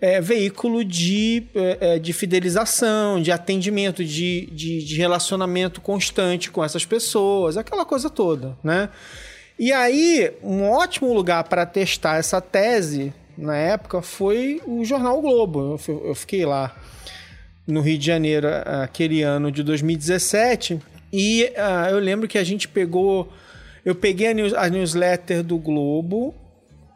é, 0.00 0.20
veículo 0.20 0.84
de, 0.84 1.44
é, 1.54 1.78
é, 1.80 1.98
de 1.98 2.12
fidelização, 2.12 3.20
de 3.20 3.30
atendimento, 3.30 4.04
de, 4.04 4.46
de, 4.46 4.82
de, 4.82 4.96
relacionamento 4.96 5.80
constante 5.80 6.50
com 6.50 6.64
essas 6.64 6.86
pessoas, 6.86 7.56
aquela 7.56 7.84
coisa 7.84 8.08
toda, 8.08 8.56
né? 8.64 8.88
E 9.58 9.72
aí, 9.72 10.32
um 10.42 10.62
ótimo 10.62 11.12
lugar 11.12 11.44
para 11.44 11.66
testar 11.66 12.16
essa 12.16 12.40
tese 12.40 13.12
na 13.36 13.54
época 13.56 14.00
foi 14.00 14.60
o 14.66 14.82
jornal 14.84 15.18
o 15.18 15.20
Globo. 15.20 15.78
Eu, 15.86 16.14
fiquei 16.14 16.46
lá 16.46 16.74
no 17.66 17.82
Rio 17.82 17.98
de 17.98 18.06
Janeiro 18.06 18.48
aquele 18.82 19.22
ano 19.22 19.52
de 19.52 19.62
2017 19.62 20.80
e 21.12 21.52
uh, 21.56 21.90
eu 21.90 21.98
lembro 21.98 22.26
que 22.26 22.38
a 22.38 22.44
gente 22.44 22.68
pegou. 22.68 23.30
Eu 23.84 23.94
peguei 23.94 24.28
a, 24.28 24.34
news, 24.34 24.54
a 24.54 24.68
newsletter 24.70 25.42
do 25.42 25.58
Globo 25.58 26.34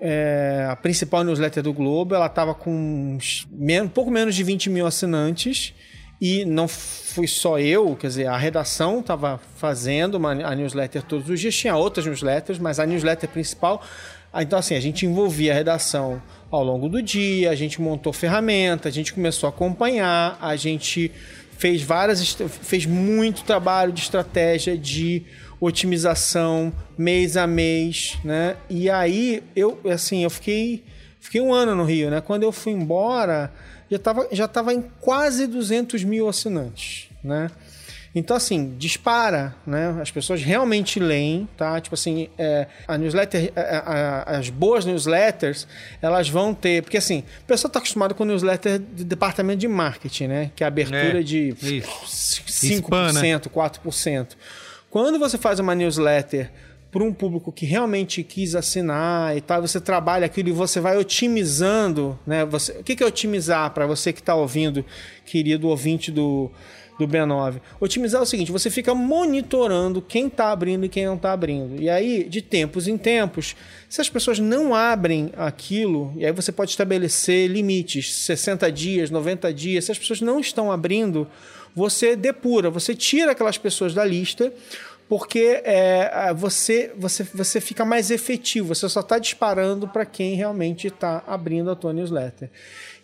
é, 0.01 0.67
a 0.69 0.77
principal 0.77 1.25
newsletter 1.25 1.63
do 1.63 1.73
Globo, 1.73 2.15
ela 2.15 2.27
estava 2.27 2.55
com 2.55 3.19
um 3.21 3.89
pouco 3.89 4.11
menos 4.11 4.35
de 4.35 4.43
20 4.43 4.71
mil 4.71 4.87
assinantes 4.87 5.75
e 6.21 6.45
não 6.45 6.67
fui 6.67 7.27
só 7.27 7.59
eu, 7.59 7.97
quer 7.97 8.09
dizer, 8.09 8.27
a 8.27 8.37
redação 8.37 9.01
estava 9.01 9.41
fazendo 9.57 10.15
uma, 10.15 10.33
a 10.33 10.55
newsletter 10.55 11.03
todos 11.03 11.29
os 11.29 11.41
dias, 11.41 11.55
tinha 11.55 11.77
outras 11.77 12.07
newsletters, 12.07 12.59
mas 12.59 12.79
a 12.79 12.87
newsletter 12.87 13.29
principal, 13.29 13.83
então 14.35 14.59
assim, 14.59 14.75
a 14.75 14.81
gente 14.81 15.07
envolvia 15.07 15.53
a 15.53 15.55
redação 15.55 16.23
ao 16.51 16.65
longo 16.65 16.89
do 16.89 17.03
dia, 17.03 17.51
a 17.51 17.55
gente 17.55 17.81
montou 17.81 18.13
ferramenta, 18.13 18.89
a 18.89 18.93
gente 18.93 19.13
começou 19.13 19.47
a 19.47 19.51
acompanhar, 19.51 20.39
a 20.41 20.57
gente 20.57 21.11
fez 21.59 21.83
várias, 21.83 22.37
fez 22.63 22.87
muito 22.87 23.43
trabalho 23.45 23.93
de 23.93 24.01
estratégia 24.01 24.77
de 24.77 25.25
otimização 25.61 26.73
mês 26.97 27.37
a 27.37 27.47
mês, 27.47 28.19
né? 28.25 28.57
E 28.69 28.91
aí 28.91 29.43
eu 29.55 29.81
assim, 29.91 30.25
eu 30.25 30.31
fiquei 30.31 30.85
fiquei 31.21 31.41
um 31.41 31.53
ano 31.53 31.75
no 31.75 31.85
Rio, 31.85 32.11
né? 32.11 32.21
Quando 32.21 32.43
eu 32.43 32.53
fui 32.53 32.73
embora, 32.73 33.53
já 33.91 33.97
estava 33.97 34.29
já 34.33 34.49
tava 34.49 34.73
em 34.75 34.83
quase 35.01 35.47
200 35.47 36.05
mil 36.05 36.29
assinantes, 36.29 37.09
né? 37.23 37.51
Então, 38.15 38.37
assim, 38.37 38.77
dispara, 38.79 39.57
né? 39.67 39.99
As 40.01 40.11
pessoas 40.11 40.41
realmente 40.41 41.01
leem, 41.01 41.49
tá? 41.57 41.81
Tipo 41.81 41.95
assim, 41.95 42.29
é, 42.39 42.69
a 42.87 42.97
newsletter, 42.97 43.53
a, 43.57 43.61
a, 43.61 44.37
as 44.39 44.51
boas 44.51 44.85
newsletters, 44.85 45.67
elas 46.01 46.29
vão 46.29 46.55
ter... 46.55 46.83
Porque, 46.83 46.97
assim, 46.97 47.25
o 47.43 47.45
pessoal 47.45 47.69
está 47.69 47.81
acostumado 47.81 48.15
com 48.15 48.25
newsletter 48.25 48.79
de 48.79 49.03
departamento 49.03 49.59
de 49.59 49.67
marketing, 49.67 50.29
né? 50.29 50.51
Que 50.55 50.63
é 50.63 50.67
a 50.67 50.69
abertura 50.69 51.21
é, 51.21 51.23
de 51.25 51.57
isso. 51.61 52.45
5%, 52.47 52.83
Spam, 52.85 53.13
né? 53.13 53.21
4%. 53.41 54.27
Quando 54.95 55.19
você 55.19 55.37
faz 55.37 55.59
uma 55.59 55.75
newsletter 55.75 56.53
para 56.93 57.03
um 57.03 57.13
público 57.13 57.51
que 57.51 57.67
realmente 57.67 58.23
quis 58.23 58.55
assinar 58.55 59.37
e 59.37 59.41
tal, 59.41 59.61
você 59.61 59.81
trabalha 59.81 60.25
aquilo 60.25 60.51
e 60.51 60.53
você 60.53 60.79
vai 60.79 60.97
otimizando, 60.97 62.17
né? 62.25 62.45
Você, 62.45 62.71
o 62.71 62.85
que 62.85 63.03
é 63.03 63.05
otimizar 63.05 63.73
para 63.73 63.89
você 63.89 64.13
que 64.13 64.21
está 64.21 64.37
ouvindo, 64.37 64.85
querido 65.27 65.67
ouvinte 65.67 66.13
do, 66.13 66.49
do 66.97 67.09
B9? 67.09 67.61
Otimizar 67.81 68.21
é 68.21 68.23
o 68.23 68.27
seguinte: 68.27 68.53
você 68.53 68.71
fica 68.71 68.95
monitorando 68.95 70.01
quem 70.01 70.29
está 70.29 70.53
abrindo 70.53 70.87
e 70.87 70.89
quem 70.89 71.07
não 71.07 71.17
está 71.17 71.33
abrindo. 71.33 71.83
E 71.83 71.91
aí, 71.91 72.23
de 72.29 72.41
tempos 72.41 72.87
em 72.87 72.97
tempos, 72.97 73.57
se 73.89 74.01
as 74.01 74.09
pessoas 74.09 74.39
não 74.39 74.73
abrem 74.73 75.33
aquilo, 75.37 76.15
e 76.17 76.25
aí 76.25 76.31
você 76.31 76.53
pode 76.53 76.71
estabelecer 76.71 77.51
limites, 77.51 78.15
60 78.15 78.71
dias, 78.71 79.11
90 79.11 79.53
dias, 79.53 79.87
se 79.87 79.91
as 79.91 79.99
pessoas 79.99 80.21
não 80.21 80.39
estão 80.39 80.71
abrindo, 80.71 81.27
você 81.75 82.15
depura, 82.17 82.71
você 82.71 82.95
tira 82.95 83.33
aquelas 83.33 83.59
pessoas 83.59 83.93
da 83.93 84.05
lista, 84.05 84.53
porque 85.09 85.61
é, 85.65 86.33
você, 86.35 86.93
você, 86.97 87.23
você 87.23 87.61
fica 87.61 87.85
mais 87.85 88.11
efetivo, 88.11 88.75
você 88.75 88.89
só 88.89 89.01
está 89.01 89.19
disparando 89.19 89.87
para 89.87 90.07
quem 90.07 90.35
realmente 90.35 90.87
está 90.87 91.23
abrindo 91.27 91.71
a 91.71 91.77
tua 91.77 91.93
newsletter. 91.93 92.49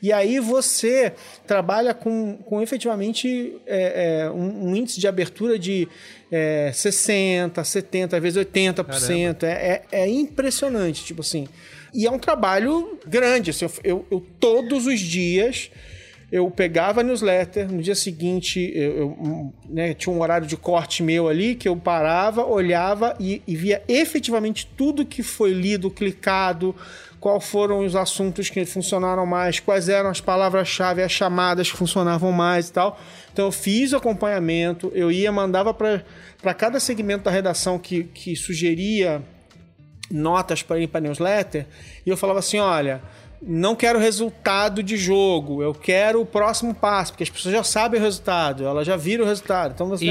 E 0.03 0.13
aí 0.13 0.41
você 0.41 1.13
trabalha 1.47 1.93
com, 1.93 2.39
com 2.39 2.63
efetivamente 2.63 3.57
é, 3.67 4.23
é, 4.23 4.31
um, 4.31 4.69
um, 4.69 4.77
índice 4.77 4.99
de 4.99 5.07
abertura 5.07 5.59
de 5.59 5.87
é, 6.33 6.71
60%, 6.73 7.53
70%, 7.53 8.15
às 8.15 8.23
vezes 8.23 8.43
80%. 8.43 9.43
É, 9.43 9.47
é, 9.47 9.83
é, 9.93 10.09
impressionante, 10.09 11.05
tipo 11.05 11.21
assim. 11.21 11.47
E 11.93 12.07
é 12.07 12.11
um 12.11 12.19
trabalho 12.19 12.99
grande. 13.07 13.51
Assim, 13.51 13.67
eu, 13.67 13.73
eu, 13.85 14.07
eu 14.11 14.27
todos 14.41 14.87
os 14.87 15.01
dias 15.01 15.71
eu 16.33 16.49
pegava 16.49 17.01
a 17.01 17.05
newsletter, 17.05 17.71
no 17.71 17.83
dia 17.83 17.95
seguinte 17.95 18.73
eu, 18.75 18.97
eu 18.97 19.55
né, 19.69 19.95
tinha 19.95 20.15
um 20.15 20.21
horário 20.21 20.47
de 20.47 20.57
corte 20.57 21.03
meu 21.03 21.29
ali 21.29 21.57
que 21.57 21.69
eu 21.69 21.77
parava, 21.77 22.45
olhava 22.45 23.17
e, 23.19 23.43
e 23.47 23.57
via 23.57 23.83
efetivamente 23.89 24.65
tudo 24.77 25.05
que 25.05 25.23
foi 25.25 25.53
lido, 25.53 25.91
clicado, 25.91 26.75
qual 27.19 27.41
foram 27.41 27.85
os 27.85 27.97
assuntos 27.97 28.49
que 28.49 28.65
funcionaram 28.65 29.27
mais, 29.27 29.59
quais 29.59 29.89
eram 29.89 30.09
as 30.09 30.21
palavras-chave, 30.21 31.03
as 31.03 31.13
chamadas 31.13 31.71
que 31.71 31.77
funcionavam 31.77 32.31
mais 32.31 32.69
e 32.69 32.73
tal. 32.73 33.01
Então 33.33 33.47
eu 33.47 33.53
fiz 33.53 33.93
o 33.93 33.97
acompanhamento, 33.97 34.91
eu 34.95 35.11
ia, 35.11 35.33
mandava 35.33 35.75
para 35.75 36.55
cada 36.55 36.79
segmento 36.79 37.25
da 37.25 37.31
redação 37.31 37.79
que, 37.79 38.05
que 38.05 38.37
sugeria 38.37 39.21
notas 40.11 40.63
para 40.63 40.79
ir 40.79 40.89
para 40.89 41.01
newsletter, 41.01 41.67
e 42.05 42.11
eu 42.11 42.17
falava 42.17 42.39
assim: 42.39 42.59
olha 42.59 43.01
não 43.43 43.75
quero 43.75 43.99
resultado 43.99 44.83
de 44.83 44.97
jogo, 44.97 45.63
eu 45.63 45.73
quero 45.73 46.21
o 46.21 46.27
próximo 46.27 46.75
passo, 46.75 47.13
porque 47.13 47.23
as 47.23 47.31
pessoas 47.31 47.55
já 47.55 47.65
sabem 47.65 47.99
o 47.99 48.03
resultado, 48.03 48.67
elas 48.67 48.87
já 48.87 48.97
viram 48.97 49.25
o 49.25 49.27
resultado. 49.27 49.73
Então 49.75 49.89
você, 49.89 50.07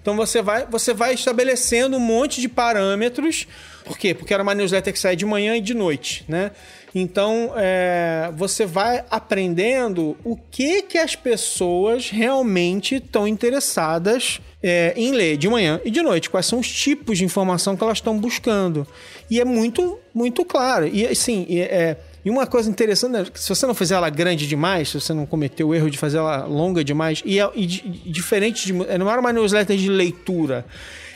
então 0.00 0.14
você 0.14 0.42
vai, 0.42 0.66
você 0.66 0.92
vai 0.92 1.14
estabelecendo 1.14 1.96
um 1.96 2.00
monte 2.00 2.40
de 2.40 2.48
parâmetros. 2.48 3.46
Por 3.84 3.96
quê? 3.96 4.12
Porque 4.12 4.34
era 4.34 4.42
uma 4.42 4.54
newsletter 4.54 4.92
que 4.92 4.98
sai 4.98 5.16
de 5.16 5.24
manhã 5.24 5.56
e 5.56 5.60
de 5.60 5.72
noite, 5.72 6.24
né? 6.28 6.50
Então 6.94 7.52
é, 7.56 8.30
você 8.34 8.66
vai 8.66 9.04
aprendendo 9.10 10.16
o 10.24 10.36
que 10.36 10.82
que 10.82 10.98
as 10.98 11.14
pessoas 11.14 12.10
realmente 12.10 12.96
estão 12.96 13.26
interessadas 13.26 14.40
é, 14.62 14.92
em 14.96 15.12
ler 15.12 15.36
de 15.36 15.48
manhã 15.48 15.80
e 15.84 15.90
de 15.90 16.02
noite, 16.02 16.28
quais 16.28 16.46
são 16.46 16.58
os 16.58 16.70
tipos 16.70 17.18
de 17.18 17.24
informação 17.24 17.76
que 17.76 17.84
elas 17.84 17.98
estão 17.98 18.18
buscando. 18.18 18.86
E 19.30 19.40
é 19.40 19.44
muito, 19.44 19.98
muito 20.12 20.44
claro. 20.44 20.86
E 20.86 21.06
assim, 21.06 21.46
é, 21.50 21.96
e 22.26 22.30
uma 22.30 22.44
coisa 22.44 22.68
interessante, 22.68 23.12
né, 23.12 23.24
se 23.36 23.48
você 23.48 23.68
não 23.68 23.74
fizer 23.74 23.94
ela 23.94 24.10
grande 24.10 24.48
demais, 24.48 24.88
se 24.88 25.00
você 25.00 25.14
não 25.14 25.24
cometeu 25.24 25.68
o 25.68 25.74
erro 25.76 25.88
de 25.88 25.96
fazer 25.96 26.18
ela 26.18 26.44
longa 26.44 26.82
demais, 26.82 27.22
e, 27.24 27.38
é, 27.38 27.48
e, 27.54 27.64
diferente 27.66 28.66
de. 28.66 28.72
Não 28.72 29.08
era 29.08 29.20
uma 29.20 29.32
newsletter 29.32 29.76
de 29.76 29.88
leitura 29.88 30.66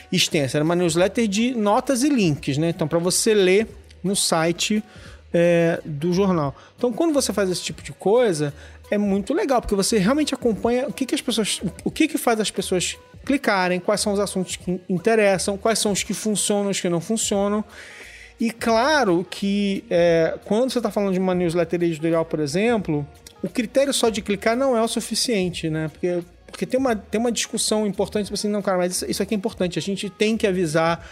extensa, 0.09 0.57
era 0.57 0.63
uma 0.63 0.73
newsletter 0.73 1.27
de 1.27 1.53
notas 1.53 2.03
e 2.03 2.07
links, 2.07 2.57
né? 2.57 2.69
Então, 2.69 2.87
para 2.87 2.97
você 2.97 3.33
ler 3.33 3.67
no 4.01 4.15
site 4.15 4.81
é, 5.33 5.81
do 5.83 6.13
jornal. 6.13 6.55
Então, 6.77 6.93
quando 6.93 7.13
você 7.13 7.33
faz 7.33 7.49
esse 7.49 7.61
tipo 7.61 7.83
de 7.83 7.91
coisa, 7.91 8.53
é 8.89 8.97
muito 8.97 9.33
legal, 9.33 9.59
porque 9.59 9.75
você 9.75 9.97
realmente 9.97 10.33
acompanha 10.33 10.87
o 10.87 10.93
que, 10.93 11.05
que 11.05 11.13
as 11.13 11.21
pessoas. 11.21 11.61
O 11.83 11.91
que, 11.91 12.07
que 12.07 12.17
faz 12.17 12.39
as 12.39 12.49
pessoas 12.49 12.97
clicarem, 13.25 13.81
quais 13.81 13.99
são 13.99 14.13
os 14.13 14.19
assuntos 14.21 14.55
que 14.55 14.79
interessam, 14.87 15.57
quais 15.57 15.77
são 15.77 15.91
os 15.91 16.03
que 16.03 16.13
funcionam, 16.13 16.71
os 16.71 16.79
que 16.79 16.87
não 16.87 17.01
funcionam. 17.01 17.65
E 18.41 18.49
claro 18.49 19.23
que 19.29 19.83
é, 19.87 20.35
quando 20.45 20.71
você 20.71 20.79
está 20.79 20.89
falando 20.89 21.13
de 21.13 21.19
uma 21.19 21.35
newsletter 21.35 21.83
editorial, 21.83 22.25
por 22.25 22.39
exemplo, 22.39 23.07
o 23.43 23.47
critério 23.47 23.93
só 23.93 24.09
de 24.09 24.19
clicar 24.23 24.57
não 24.57 24.75
é 24.75 24.81
o 24.81 24.87
suficiente, 24.87 25.69
né? 25.69 25.89
Porque, 25.89 26.23
porque 26.47 26.65
tem, 26.65 26.79
uma, 26.79 26.95
tem 26.95 27.21
uma 27.21 27.31
discussão 27.31 27.85
importante, 27.85 28.25
tipo 28.25 28.33
assim, 28.33 28.49
não, 28.49 28.63
cara, 28.63 28.79
mas 28.79 28.93
isso, 28.93 29.05
isso 29.07 29.21
aqui 29.21 29.35
é 29.35 29.37
importante. 29.37 29.77
A 29.77 29.81
gente 29.81 30.09
tem 30.09 30.35
que 30.35 30.47
avisar 30.47 31.07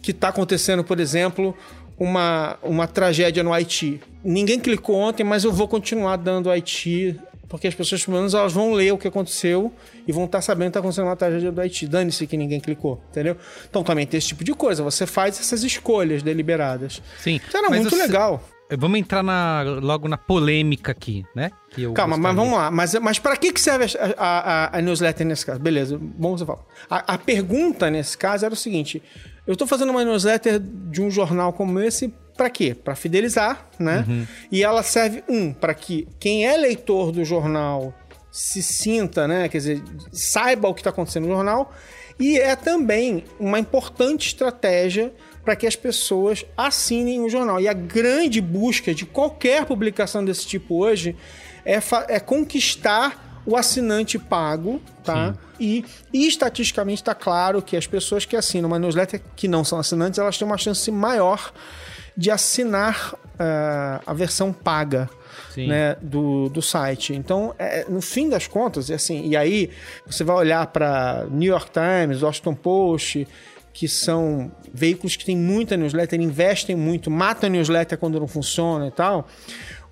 que 0.00 0.12
está 0.12 0.28
acontecendo, 0.28 0.84
por 0.84 1.00
exemplo, 1.00 1.56
uma, 1.98 2.56
uma 2.62 2.86
tragédia 2.86 3.42
no 3.42 3.52
Haiti. 3.52 4.00
Ninguém 4.22 4.60
clicou 4.60 4.94
ontem, 4.94 5.24
mas 5.24 5.42
eu 5.42 5.52
vou 5.52 5.66
continuar 5.66 6.18
dando 6.18 6.48
Haiti 6.48 7.18
porque 7.50 7.66
as 7.66 7.74
pessoas, 7.74 8.04
pelo 8.04 8.16
menos, 8.16 8.32
elas 8.32 8.52
vão 8.52 8.72
ler 8.72 8.92
o 8.92 8.96
que 8.96 9.08
aconteceu 9.08 9.72
e 10.06 10.12
vão 10.12 10.24
estar 10.24 10.40
sabendo 10.40 10.66
que 10.66 10.70
está 10.70 10.78
acontecendo 10.78 11.06
uma 11.06 11.16
tragédia 11.16 11.50
do 11.50 11.60
Haiti. 11.60 11.84
Dane-se 11.88 12.24
que 12.24 12.36
ninguém 12.36 12.60
clicou, 12.60 13.02
entendeu? 13.10 13.36
Então 13.68 13.82
também 13.82 14.06
tem 14.06 14.18
esse 14.18 14.28
tipo 14.28 14.44
de 14.44 14.54
coisa. 14.54 14.84
Você 14.84 15.04
faz 15.04 15.38
essas 15.40 15.64
escolhas 15.64 16.22
deliberadas. 16.22 17.02
Sim. 17.18 17.40
Então 17.48 17.60
era 17.60 17.68
muito 17.68 17.90
você... 17.90 17.96
legal. 17.96 18.40
Vamos 18.78 19.00
entrar 19.00 19.24
na, 19.24 19.62
logo 19.82 20.06
na 20.06 20.16
polêmica 20.16 20.92
aqui, 20.92 21.24
né? 21.34 21.50
Calma, 21.92 22.16
mas 22.16 22.36
vamos 22.36 22.52
lá. 22.56 22.70
Mas, 22.70 22.94
mas 22.94 23.18
para 23.18 23.36
que, 23.36 23.52
que 23.52 23.60
serve 23.60 23.86
a, 24.16 24.68
a, 24.68 24.78
a, 24.78 24.80
newsletter 24.80 25.26
nesse 25.26 25.44
caso? 25.44 25.58
Beleza, 25.58 25.98
bom 26.00 26.38
você 26.38 26.46
falar. 26.46 26.62
A, 26.88 27.14
a 27.14 27.18
pergunta 27.18 27.90
nesse 27.90 28.16
caso 28.16 28.44
era 28.44 28.54
o 28.54 28.56
seguinte: 28.56 29.02
eu 29.44 29.54
estou 29.54 29.66
fazendo 29.66 29.90
uma 29.90 30.04
newsletter 30.04 30.60
de 30.60 31.02
um 31.02 31.10
jornal 31.10 31.52
como 31.52 31.80
esse 31.80 32.14
para 32.40 32.48
quê? 32.48 32.74
Para 32.74 32.96
fidelizar, 32.96 33.68
né? 33.78 34.02
Uhum. 34.08 34.26
E 34.50 34.64
ela 34.64 34.82
serve, 34.82 35.22
um, 35.28 35.52
para 35.52 35.74
que 35.74 36.08
quem 36.18 36.46
é 36.46 36.56
leitor 36.56 37.12
do 37.12 37.22
jornal 37.22 37.92
se 38.32 38.62
sinta, 38.62 39.28
né? 39.28 39.46
Quer 39.46 39.58
dizer, 39.58 39.82
saiba 40.10 40.66
o 40.66 40.72
que 40.72 40.80
está 40.80 40.88
acontecendo 40.88 41.26
no 41.28 41.34
jornal. 41.34 41.70
E 42.18 42.38
é 42.38 42.56
também 42.56 43.24
uma 43.38 43.58
importante 43.58 44.28
estratégia 44.28 45.12
para 45.44 45.54
que 45.54 45.66
as 45.66 45.76
pessoas 45.76 46.46
assinem 46.56 47.20
o 47.20 47.28
jornal. 47.28 47.60
E 47.60 47.68
a 47.68 47.74
grande 47.74 48.40
busca 48.40 48.94
de 48.94 49.04
qualquer 49.04 49.66
publicação 49.66 50.24
desse 50.24 50.46
tipo 50.46 50.82
hoje 50.82 51.14
é, 51.62 51.78
é 52.08 52.18
conquistar 52.18 53.42
o 53.44 53.54
assinante 53.54 54.18
pago, 54.18 54.80
tá? 55.04 55.34
E, 55.58 55.84
e, 56.10 56.26
estatisticamente 56.26 57.02
está 57.02 57.14
claro 57.14 57.60
que 57.60 57.76
as 57.76 57.86
pessoas 57.86 58.24
que 58.24 58.34
assinam 58.34 58.66
uma 58.66 58.78
newsletter 58.78 59.20
que 59.36 59.46
não 59.46 59.62
são 59.62 59.78
assinantes, 59.78 60.18
elas 60.18 60.38
têm 60.38 60.46
uma 60.46 60.56
chance 60.56 60.90
maior 60.90 61.52
de 62.16 62.30
assinar 62.30 63.14
uh, 63.14 64.02
a 64.06 64.12
versão 64.12 64.52
paga 64.52 65.08
né, 65.56 65.96
do, 66.00 66.48
do 66.48 66.62
site. 66.62 67.14
Então, 67.14 67.54
é, 67.58 67.84
no 67.88 68.00
fim 68.00 68.28
das 68.28 68.46
contas, 68.46 68.90
é 68.90 68.94
assim, 68.94 69.28
e 69.28 69.36
aí 69.36 69.70
você 70.06 70.24
vai 70.24 70.36
olhar 70.36 70.66
para 70.68 71.26
New 71.30 71.50
York 71.50 71.70
Times, 71.70 72.22
Washington 72.22 72.54
Post, 72.54 73.26
que 73.72 73.88
são 73.88 74.50
veículos 74.72 75.16
que 75.16 75.24
têm 75.24 75.36
muita 75.36 75.76
newsletter, 75.76 76.20
investem 76.20 76.76
muito, 76.76 77.10
matam 77.10 77.48
a 77.48 77.50
newsletter 77.50 77.98
quando 77.98 78.18
não 78.18 78.28
funciona 78.28 78.88
e 78.88 78.90
tal. 78.90 79.28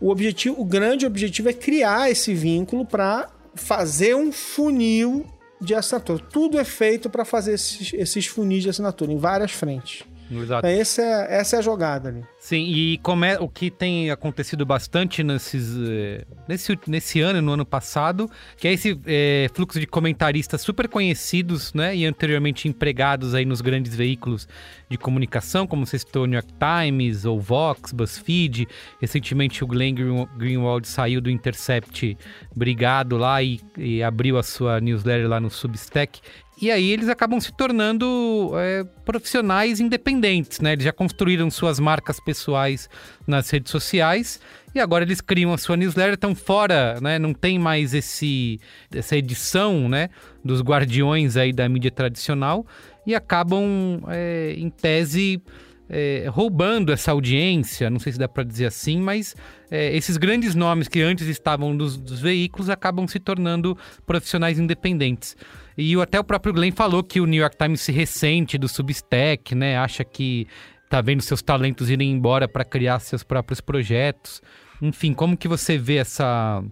O 0.01 0.11
objetivo, 0.11 0.61
o 0.61 0.65
grande 0.65 1.07
objetivo 1.07 1.49
é 1.49 1.53
criar 1.53 2.11
esse 2.11 2.35
vínculo 2.35 2.85
para 2.85 3.29
fazer 3.55 4.15
um 4.15 4.31
funil 4.31 5.27
de 5.61 5.75
assinatura. 5.75 6.23
Tudo 6.31 6.59
é 6.59 6.65
feito 6.65 7.11
para 7.11 7.25
fazer 7.25 7.55
esses, 7.55 7.93
esses 7.93 8.27
funis 8.27 8.63
de 8.63 8.71
assinatura 8.71 9.13
em 9.13 9.19
várias 9.19 9.51
frentes. 9.53 10.05
Exato. 10.31 10.67
Essa 10.67 11.03
é, 11.03 11.41
essa 11.41 11.57
é 11.57 11.59
a 11.59 11.63
jogada 11.63 12.09
ali. 12.09 12.25
Sim, 12.39 12.65
e 12.67 12.99
como 12.99 13.25
é, 13.25 13.39
o 13.39 13.49
que 13.49 13.71
tem 13.71 14.11
acontecido 14.11 14.65
bastante 14.65 15.23
nesses, 15.23 15.75
eh, 15.77 16.25
nesse, 16.47 16.79
nesse 16.87 17.21
ano, 17.21 17.43
no 17.43 17.53
ano 17.53 17.65
passado, 17.67 18.31
que 18.57 18.69
é 18.69 18.73
esse 18.73 18.99
é, 19.07 19.49
fluxo 19.53 19.81
de 19.81 19.87
comentaristas 19.87 20.61
super 20.61 20.89
conhecidos, 20.89 21.73
né, 21.73 21.97
e 21.97 22.07
anteriormente 22.07 22.69
empregados 22.69 23.35
aí 23.35 23.45
nos 23.45 23.61
grandes 23.61 23.95
veículos 23.95 24.49
de 24.89 24.97
comunicação, 24.97 25.67
como 25.67 25.87
você 25.87 25.99
citou, 25.99 26.27
New 26.27 26.39
York 26.39 26.53
Times, 26.59 27.25
ou 27.25 27.41
Vox, 27.41 27.93
BuzzFeed. 27.93 28.69
Recentemente 29.01 29.63
o 29.65 29.67
Glenn 29.67 29.95
Greenwald 30.37 30.87
saiu 30.87 31.21
do 31.21 31.31
Intercept, 31.31 32.17
brigado 32.55 33.17
lá 33.17 33.43
e, 33.43 33.61
e 33.77 34.03
abriu 34.03 34.39
a 34.39 34.43
sua 34.43 34.81
newsletter 34.81 35.29
lá 35.29 35.41
no 35.41 35.51
Substack. 35.51 36.21
E 36.61 36.73
aí 36.73 36.91
eles 36.91 37.09
acabam 37.09 37.41
se 37.41 37.53
tornando 37.53 38.51
é, 38.57 38.85
profissionais 39.05 39.79
independentes, 39.79 40.59
né? 40.59 40.73
Eles 40.73 40.85
já 40.85 40.93
construíram 40.93 41.49
suas 41.51 41.79
marcas 41.79 42.19
pessoais 42.19 42.89
nas 43.27 43.49
redes 43.49 43.71
sociais 43.71 44.41
e 44.75 44.81
agora 44.81 45.05
eles 45.05 45.21
criam 45.21 45.53
a 45.53 45.59
sua 45.59 45.77
newsletter, 45.77 46.15
estão 46.15 46.35
fora, 46.35 47.01
né? 47.01 47.17
Não 47.17 47.33
tem 47.33 47.61
mais 47.61 47.95
esse, 47.95 48.59
essa 48.93 49.17
edição, 49.17 49.89
né? 49.89 50.09
Dos 50.45 50.61
guardiões 50.61 51.37
aí 51.37 51.53
da 51.53 51.69
mídia 51.69 51.93
tradicional 51.93 52.67
e 53.07 53.15
acabam, 53.15 54.03
é, 54.09 54.55
em 54.57 54.69
tese, 54.69 55.41
é, 55.89 56.27
roubando 56.29 56.93
essa 56.93 57.13
audiência, 57.13 57.89
não 57.89 57.99
sei 57.99 58.13
se 58.13 58.19
dá 58.19 58.29
para 58.29 58.43
dizer 58.43 58.67
assim, 58.67 59.01
mas 59.01 59.35
é, 59.71 59.97
esses 59.97 60.17
grandes 60.17 60.55
nomes 60.55 60.89
que 60.89 61.01
antes 61.01 61.27
estavam 61.29 61.77
dos 61.77 62.21
veículos 62.21 62.69
acabam 62.69 63.07
se 63.07 63.19
tornando 63.19 63.79
profissionais 64.05 64.59
independentes. 64.59 65.37
E 65.79 65.95
até 66.01 66.19
o 66.19 66.25
próprio 66.25 66.53
Glenn 66.53 66.73
falou 66.73 67.05
que 67.05 67.21
o 67.21 67.27
New 67.27 67.41
York 67.41 67.57
Times 67.57 67.81
se 67.81 67.93
ressente 67.93 68.59
do 68.59 68.69
Substack, 68.69 69.55
né? 69.55 69.79
Acha 69.79 70.03
que 70.03 70.49
tá 70.91 71.01
vendo 71.01 71.23
seus 71.23 71.41
talentos 71.41 71.89
irem 71.89 72.11
embora 72.11 72.49
para 72.49 72.65
criar 72.65 72.99
seus 72.99 73.23
próprios 73.23 73.61
projetos. 73.61 74.43
Enfim, 74.83 75.15
como 75.15 75.37
que 75.37 75.47
você 75.47 75.79
vê 75.79 75.97
essa 75.97 76.63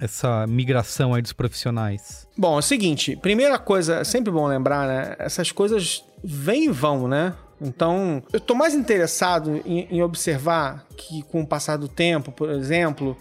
essa 0.00 0.46
migração 0.46 1.14
aí 1.14 1.20
dos 1.20 1.32
profissionais? 1.32 2.26
Bom, 2.36 2.56
é 2.56 2.58
o 2.58 2.62
seguinte, 2.62 3.16
primeira 3.16 3.58
coisa, 3.58 3.96
é 3.96 4.04
sempre 4.04 4.32
bom 4.32 4.46
lembrar, 4.46 4.88
né? 4.88 5.16
Essas 5.18 5.52
coisas 5.52 6.02
vêm 6.22 6.64
e 6.64 6.68
vão, 6.68 7.06
né? 7.06 7.34
Então, 7.60 8.22
eu 8.32 8.40
tô 8.40 8.54
mais 8.54 8.74
interessado 8.74 9.62
em, 9.64 9.86
em 9.90 10.02
observar 10.02 10.84
que 10.96 11.22
com 11.24 11.42
o 11.42 11.46
passar 11.46 11.76
do 11.76 11.86
tempo, 11.86 12.32
por 12.32 12.50
exemplo, 12.50 13.16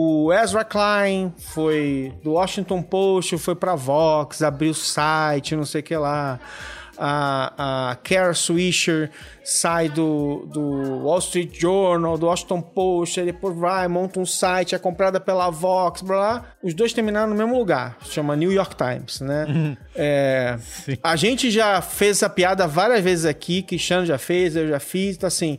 o 0.00 0.32
Ezra 0.32 0.64
Klein 0.64 1.34
foi 1.36 2.12
do 2.22 2.34
Washington 2.34 2.80
Post, 2.80 3.36
foi 3.36 3.56
para 3.56 3.74
Vox, 3.74 4.42
abriu 4.42 4.70
o 4.70 4.74
site, 4.74 5.56
não 5.56 5.64
sei 5.64 5.80
o 5.80 5.82
que 5.82 5.96
lá. 5.96 6.38
A, 6.96 7.90
a 7.90 7.96
Kara 7.96 8.32
Swisher 8.32 9.10
sai 9.42 9.88
do, 9.88 10.48
do 10.52 11.02
Wall 11.02 11.18
Street 11.18 11.60
Journal, 11.60 12.16
do 12.16 12.26
Washington 12.26 12.60
Post, 12.60 13.18
aí 13.18 13.26
depois 13.26 13.56
vai, 13.56 13.88
monta 13.88 14.20
um 14.20 14.26
site, 14.26 14.72
é 14.72 14.78
comprada 14.78 15.18
pela 15.18 15.50
Vox, 15.50 16.00
blá, 16.02 16.16
blá. 16.16 16.44
Os 16.62 16.74
dois 16.74 16.92
terminaram 16.92 17.30
no 17.30 17.34
mesmo 17.34 17.58
lugar, 17.58 17.96
se 18.04 18.12
chama 18.12 18.36
New 18.36 18.52
York 18.52 18.76
Times, 18.76 19.20
né? 19.20 19.76
É, 20.00 20.56
a 21.02 21.16
gente 21.16 21.50
já 21.50 21.82
fez 21.82 22.18
essa 22.18 22.30
piada 22.30 22.68
várias 22.68 23.02
vezes 23.02 23.24
aqui, 23.24 23.62
Cristiano 23.62 24.06
já 24.06 24.16
fez, 24.16 24.54
eu 24.54 24.68
já 24.68 24.78
fiz, 24.78 25.16
então 25.16 25.26
assim 25.26 25.58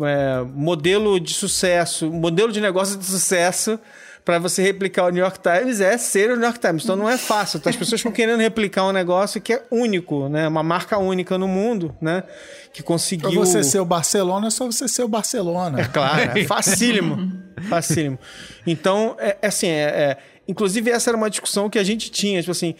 é, 0.00 0.42
modelo 0.54 1.18
de 1.20 1.34
sucesso, 1.34 2.10
modelo 2.10 2.52
de 2.52 2.60
negócio 2.60 2.98
de 2.98 3.04
sucesso 3.04 3.78
para 4.24 4.38
você 4.38 4.62
replicar 4.62 5.06
o 5.06 5.10
New 5.10 5.22
York 5.22 5.40
Times 5.40 5.80
é 5.80 5.98
ser 5.98 6.30
o 6.30 6.36
New 6.36 6.44
York 6.44 6.60
Times. 6.60 6.84
Então 6.84 6.94
não 6.94 7.08
é 7.08 7.18
fácil. 7.18 7.58
Então, 7.58 7.70
as 7.70 7.76
pessoas 7.76 7.98
estão 7.98 8.12
querendo 8.12 8.40
replicar 8.40 8.86
um 8.86 8.92
negócio 8.92 9.40
que 9.40 9.52
é 9.52 9.62
único, 9.70 10.28
né? 10.28 10.46
Uma 10.46 10.62
marca 10.62 10.96
única 10.98 11.36
no 11.36 11.48
mundo, 11.48 11.94
né? 12.00 12.22
Que 12.72 12.82
conseguiu. 12.82 13.30
Pra 13.30 13.40
você 13.40 13.64
ser 13.64 13.80
o 13.80 13.84
Barcelona, 13.84 14.46
é 14.46 14.50
só 14.50 14.64
você 14.64 14.86
ser 14.86 15.02
o 15.02 15.08
Barcelona. 15.08 15.80
É 15.80 15.84
claro, 15.84 16.38
é 16.38 16.44
facílimo. 16.44 17.32
facílimo. 17.68 18.18
Então, 18.66 19.16
é, 19.18 19.36
é 19.42 19.46
assim, 19.48 19.66
é, 19.66 19.82
é 19.82 20.18
Inclusive, 20.46 20.90
essa 20.90 21.10
era 21.10 21.16
uma 21.16 21.30
discussão 21.30 21.70
que 21.70 21.78
a 21.78 21.84
gente 21.84 22.10
tinha, 22.10 22.40
tipo 22.40 22.50
assim, 22.50 22.74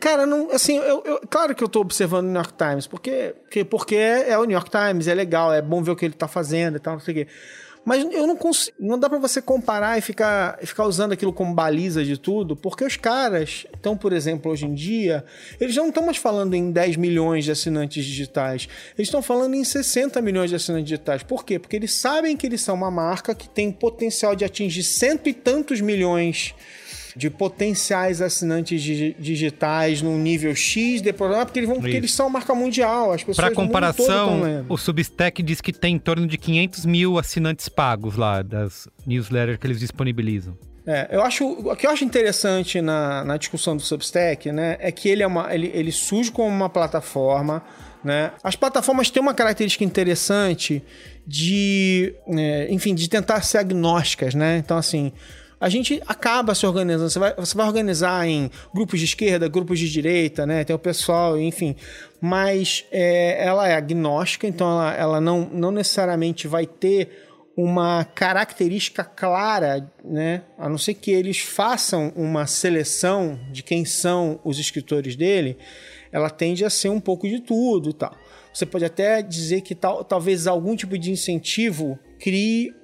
cara, 0.00 0.24
não, 0.24 0.50
assim, 0.50 0.78
eu, 0.78 1.02
eu 1.04 1.20
claro 1.28 1.54
que 1.54 1.62
eu 1.62 1.66
estou 1.66 1.82
observando 1.82 2.24
o 2.24 2.28
New 2.28 2.36
York 2.36 2.54
Times, 2.54 2.86
porque, 2.86 3.34
porque, 3.68 3.96
é 3.96 4.36
o 4.38 4.44
New 4.44 4.52
York 4.52 4.70
Times, 4.70 5.06
é 5.06 5.14
legal, 5.14 5.52
é 5.52 5.60
bom 5.60 5.82
ver 5.82 5.90
o 5.90 5.96
que 5.96 6.06
ele 6.06 6.14
está 6.14 6.26
fazendo 6.26 6.76
e 6.76 6.80
tal, 6.80 6.94
não 6.94 7.00
sei 7.00 7.12
o 7.12 7.16
quê. 7.18 7.26
Mas 7.84 8.04
eu 8.12 8.26
não 8.26 8.36
consigo. 8.36 8.76
Não 8.78 8.98
dá 8.98 9.08
para 9.08 9.18
você 9.18 9.42
comparar 9.42 9.98
e 9.98 10.00
ficar, 10.00 10.58
ficar 10.62 10.86
usando 10.86 11.12
aquilo 11.12 11.32
como 11.32 11.52
baliza 11.52 12.04
de 12.04 12.16
tudo, 12.16 12.54
porque 12.54 12.84
os 12.84 12.96
caras 12.96 13.66
estão, 13.74 13.96
por 13.96 14.12
exemplo, 14.12 14.52
hoje 14.52 14.66
em 14.66 14.74
dia, 14.74 15.24
eles 15.60 15.74
não 15.74 15.88
estão 15.88 16.04
mais 16.04 16.16
falando 16.16 16.54
em 16.54 16.70
10 16.70 16.96
milhões 16.96 17.44
de 17.44 17.50
assinantes 17.50 18.04
digitais. 18.04 18.68
Eles 18.96 19.08
estão 19.08 19.20
falando 19.20 19.54
em 19.54 19.64
60 19.64 20.20
milhões 20.22 20.50
de 20.50 20.56
assinantes 20.56 20.90
digitais. 20.90 21.22
Por 21.24 21.44
quê? 21.44 21.58
Porque 21.58 21.74
eles 21.74 21.92
sabem 21.92 22.36
que 22.36 22.46
eles 22.46 22.60
são 22.60 22.76
uma 22.76 22.90
marca 22.90 23.34
que 23.34 23.48
tem 23.48 23.72
potencial 23.72 24.36
de 24.36 24.44
atingir 24.44 24.84
cento 24.84 25.28
e 25.28 25.34
tantos 25.34 25.80
milhões 25.80 26.54
de 26.54 26.81
potenciais 27.30 28.20
assinantes 28.20 28.82
digitais 28.82 30.02
num 30.02 30.18
nível 30.18 30.54
X 30.54 31.02
de 31.02 31.12
programa, 31.12 31.44
porque 31.44 31.58
eles 31.58 31.68
vão 31.68 31.80
porque 31.80 31.96
eles 31.96 32.12
são 32.12 32.28
marca 32.30 32.54
mundial. 32.54 33.12
As 33.12 33.22
pessoas 33.22 33.36
Para 33.36 33.54
comparação, 33.54 34.64
o 34.68 34.76
Substack 34.76 35.42
diz 35.42 35.60
que 35.60 35.72
tem 35.72 35.96
em 35.96 35.98
torno 35.98 36.26
de 36.26 36.38
500 36.38 36.86
mil 36.86 37.18
assinantes 37.18 37.68
pagos 37.68 38.16
lá 38.16 38.42
das 38.42 38.88
newsletters 39.06 39.58
que 39.58 39.66
eles 39.66 39.80
disponibilizam. 39.80 40.56
É, 40.86 41.08
eu 41.12 41.22
acho, 41.22 41.46
o 41.46 41.76
que 41.76 41.86
eu 41.86 41.90
acho 41.90 42.04
interessante 42.04 42.80
na, 42.80 43.24
na 43.24 43.36
discussão 43.36 43.76
do 43.76 43.82
Substack, 43.82 44.50
né, 44.50 44.76
é 44.80 44.90
que 44.90 45.08
ele, 45.08 45.22
é 45.22 45.26
uma, 45.26 45.54
ele, 45.54 45.70
ele 45.72 45.92
surge 45.92 46.30
como 46.32 46.48
uma 46.48 46.68
plataforma, 46.68 47.62
né? 48.02 48.32
As 48.42 48.56
plataformas 48.56 49.08
têm 49.08 49.22
uma 49.22 49.32
característica 49.32 49.84
interessante 49.84 50.82
de, 51.24 52.14
é, 52.26 52.66
enfim, 52.68 52.96
de 52.96 53.08
tentar 53.08 53.42
ser 53.42 53.58
agnósticas, 53.58 54.34
né? 54.34 54.58
Então, 54.58 54.76
assim, 54.76 55.12
a 55.62 55.68
gente 55.68 56.02
acaba 56.08 56.56
se 56.56 56.66
organizando. 56.66 57.08
Você 57.08 57.20
vai, 57.20 57.34
você 57.36 57.56
vai 57.56 57.64
organizar 57.68 58.26
em 58.26 58.50
grupos 58.74 58.98
de 58.98 59.04
esquerda, 59.04 59.46
grupos 59.46 59.78
de 59.78 59.88
direita, 59.88 60.44
né? 60.44 60.64
Tem 60.64 60.74
o 60.74 60.78
pessoal, 60.78 61.38
enfim. 61.38 61.76
Mas 62.20 62.84
é, 62.90 63.46
ela 63.46 63.68
é 63.68 63.76
agnóstica, 63.76 64.44
então 64.44 64.66
ela, 64.68 64.94
ela 64.94 65.20
não, 65.20 65.48
não 65.52 65.70
necessariamente 65.70 66.48
vai 66.48 66.66
ter 66.66 67.28
uma 67.56 68.04
característica 68.04 69.04
clara, 69.04 69.88
né? 70.04 70.42
A 70.58 70.68
não 70.68 70.76
ser 70.76 70.94
que 70.94 71.12
eles 71.12 71.38
façam 71.38 72.12
uma 72.16 72.44
seleção 72.44 73.38
de 73.52 73.62
quem 73.62 73.84
são 73.84 74.40
os 74.42 74.58
escritores 74.58 75.14
dele, 75.14 75.56
ela 76.10 76.28
tende 76.28 76.64
a 76.64 76.70
ser 76.70 76.88
um 76.88 76.98
pouco 76.98 77.28
de 77.28 77.38
tudo 77.38 77.92
tal. 77.92 78.16
Você 78.52 78.66
pode 78.66 78.84
até 78.84 79.22
dizer 79.22 79.60
que 79.60 79.76
tal, 79.76 80.02
talvez 80.02 80.48
algum 80.48 80.74
tipo 80.74 80.98
de 80.98 81.12
incentivo 81.12 81.96
crie 82.18 82.74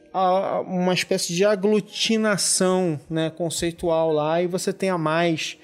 uma 0.67 0.95
espécie 0.95 1.35
de 1.35 1.45
aglutinação 1.45 2.99
né, 3.09 3.31
conceitual 3.31 4.13
lá 4.13 4.43
e 4.43 4.47
você 4.47 4.73
tenha 4.73 4.97
mais 4.97 5.59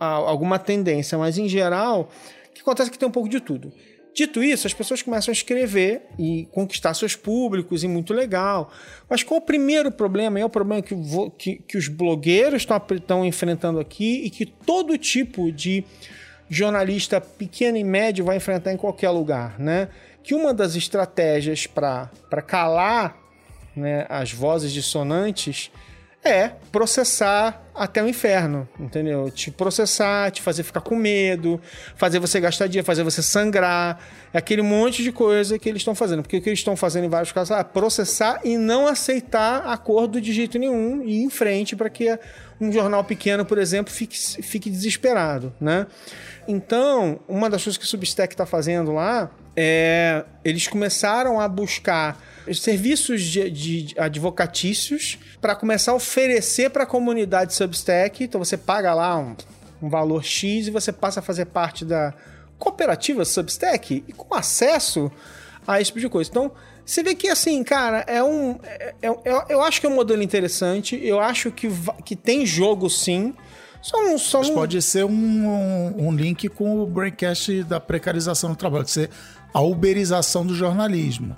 alguma 0.00 0.58
tendência, 0.58 1.16
mas 1.16 1.38
em 1.38 1.48
geral, 1.48 2.10
o 2.48 2.52
que 2.52 2.60
acontece 2.60 2.90
é 2.90 2.92
que 2.92 2.98
tem 2.98 3.08
um 3.08 3.12
pouco 3.12 3.28
de 3.28 3.40
tudo. 3.40 3.72
Dito 4.18 4.42
isso, 4.42 4.66
as 4.66 4.74
pessoas 4.74 5.00
começam 5.00 5.30
a 5.30 5.32
escrever 5.32 6.02
e 6.18 6.48
conquistar 6.50 6.92
seus 6.92 7.14
públicos, 7.14 7.84
e 7.84 7.88
muito 7.88 8.12
legal. 8.12 8.72
Mas 9.08 9.22
qual 9.22 9.38
o 9.38 9.42
primeiro 9.42 9.92
problema? 9.92 10.40
É 10.40 10.44
o 10.44 10.50
problema 10.50 10.82
que, 10.82 10.96
que, 11.38 11.56
que 11.62 11.78
os 11.78 11.86
blogueiros 11.86 12.66
estão 12.90 13.24
enfrentando 13.24 13.78
aqui 13.78 14.24
e 14.24 14.30
que 14.30 14.44
todo 14.44 14.98
tipo 14.98 15.52
de 15.52 15.84
jornalista 16.50 17.20
pequeno 17.20 17.76
e 17.76 17.84
médio 17.84 18.24
vai 18.24 18.38
enfrentar 18.38 18.72
em 18.72 18.76
qualquer 18.76 19.10
lugar, 19.10 19.56
né? 19.56 19.88
Que 20.24 20.34
uma 20.34 20.52
das 20.52 20.74
estratégias 20.74 21.68
para 21.68 22.10
calar 22.44 23.16
né, 23.78 24.06
as 24.08 24.32
vozes 24.32 24.72
dissonantes 24.72 25.70
é 26.24 26.48
processar 26.72 27.62
até 27.74 28.02
o 28.02 28.08
inferno, 28.08 28.68
entendeu? 28.78 29.30
Te 29.30 29.50
processar, 29.50 30.30
te 30.32 30.42
fazer 30.42 30.64
ficar 30.64 30.80
com 30.80 30.96
medo, 30.96 31.60
fazer 31.94 32.18
você 32.18 32.40
gastar 32.40 32.66
dinheiro, 32.66 32.84
fazer 32.84 33.04
você 33.04 33.22
sangrar. 33.22 34.00
É 34.32 34.38
aquele 34.38 34.62
monte 34.62 35.02
de 35.02 35.12
coisa 35.12 35.58
que 35.58 35.68
eles 35.68 35.80
estão 35.80 35.94
fazendo. 35.94 36.22
Porque 36.22 36.36
o 36.36 36.42
que 36.42 36.48
eles 36.48 36.58
estão 36.58 36.76
fazendo 36.76 37.04
em 37.04 37.08
vários 37.08 37.30
casos 37.30 37.56
é 37.56 37.62
processar 37.62 38.40
e 38.44 38.56
não 38.56 38.86
aceitar 38.86 39.66
acordo 39.66 40.20
de 40.20 40.32
jeito 40.32 40.58
nenhum 40.58 41.02
e 41.04 41.20
ir 41.20 41.22
em 41.22 41.30
frente 41.30 41.76
para 41.76 41.88
que 41.88 42.18
um 42.60 42.72
jornal 42.72 43.04
pequeno, 43.04 43.44
por 43.44 43.58
exemplo, 43.58 43.92
fique, 43.92 44.18
fique 44.42 44.68
desesperado, 44.68 45.54
né? 45.60 45.86
Então, 46.48 47.20
uma 47.28 47.48
das 47.48 47.62
coisas 47.62 47.78
que 47.78 47.84
o 47.84 47.88
Substack 47.88 48.34
está 48.34 48.44
fazendo 48.44 48.92
lá 48.92 49.30
é... 49.54 50.24
Eles 50.44 50.66
começaram 50.66 51.40
a 51.40 51.46
buscar 51.46 52.20
serviços 52.54 53.22
de, 53.22 53.50
de 53.50 53.94
advocatícios 53.98 55.18
para 55.40 55.54
começar 55.54 55.92
a 55.92 55.94
oferecer 55.94 56.70
para 56.70 56.84
a 56.84 56.86
comunidade 56.86 57.54
Substack. 57.54 58.24
Então 58.24 58.42
você 58.42 58.56
paga 58.56 58.94
lá 58.94 59.18
um, 59.18 59.36
um 59.82 59.88
valor 59.88 60.24
X 60.24 60.66
e 60.66 60.70
você 60.70 60.92
passa 60.92 61.20
a 61.20 61.22
fazer 61.22 61.46
parte 61.46 61.84
da 61.84 62.14
cooperativa 62.58 63.24
Substack 63.24 64.04
e 64.06 64.12
com 64.12 64.34
acesso 64.34 65.10
a 65.66 65.80
esse 65.80 65.88
tipo 65.88 66.00
de 66.00 66.08
coisa. 66.08 66.30
Então, 66.30 66.50
você 66.84 67.02
vê 67.02 67.14
que, 67.14 67.28
assim, 67.28 67.62
cara, 67.62 67.98
é 68.06 68.22
um. 68.22 68.58
É, 68.62 68.94
é, 69.02 69.08
é 69.08 69.44
eu 69.50 69.62
acho 69.62 69.78
que 69.78 69.86
é 69.86 69.90
um 69.90 69.94
modelo 69.94 70.22
interessante. 70.22 70.98
Eu 71.02 71.20
acho 71.20 71.52
que, 71.52 71.68
que 72.02 72.16
tem 72.16 72.46
jogo 72.46 72.88
sim. 72.88 73.34
Só 73.82 74.02
um, 74.02 74.18
só 74.18 74.38
Mas 74.38 74.48
um... 74.48 74.54
pode 74.54 74.80
ser 74.82 75.04
um, 75.04 75.10
um, 75.10 76.08
um, 76.08 76.12
link 76.12 76.48
com 76.48 76.82
o 76.82 76.86
Braincast 76.86 77.62
da 77.64 77.78
precarização 77.78 78.50
do 78.50 78.56
trabalho, 78.56 78.84
que 78.84 78.90
ser 78.90 79.10
a 79.52 79.60
uberização 79.60 80.44
do 80.44 80.54
jornalismo. 80.54 81.36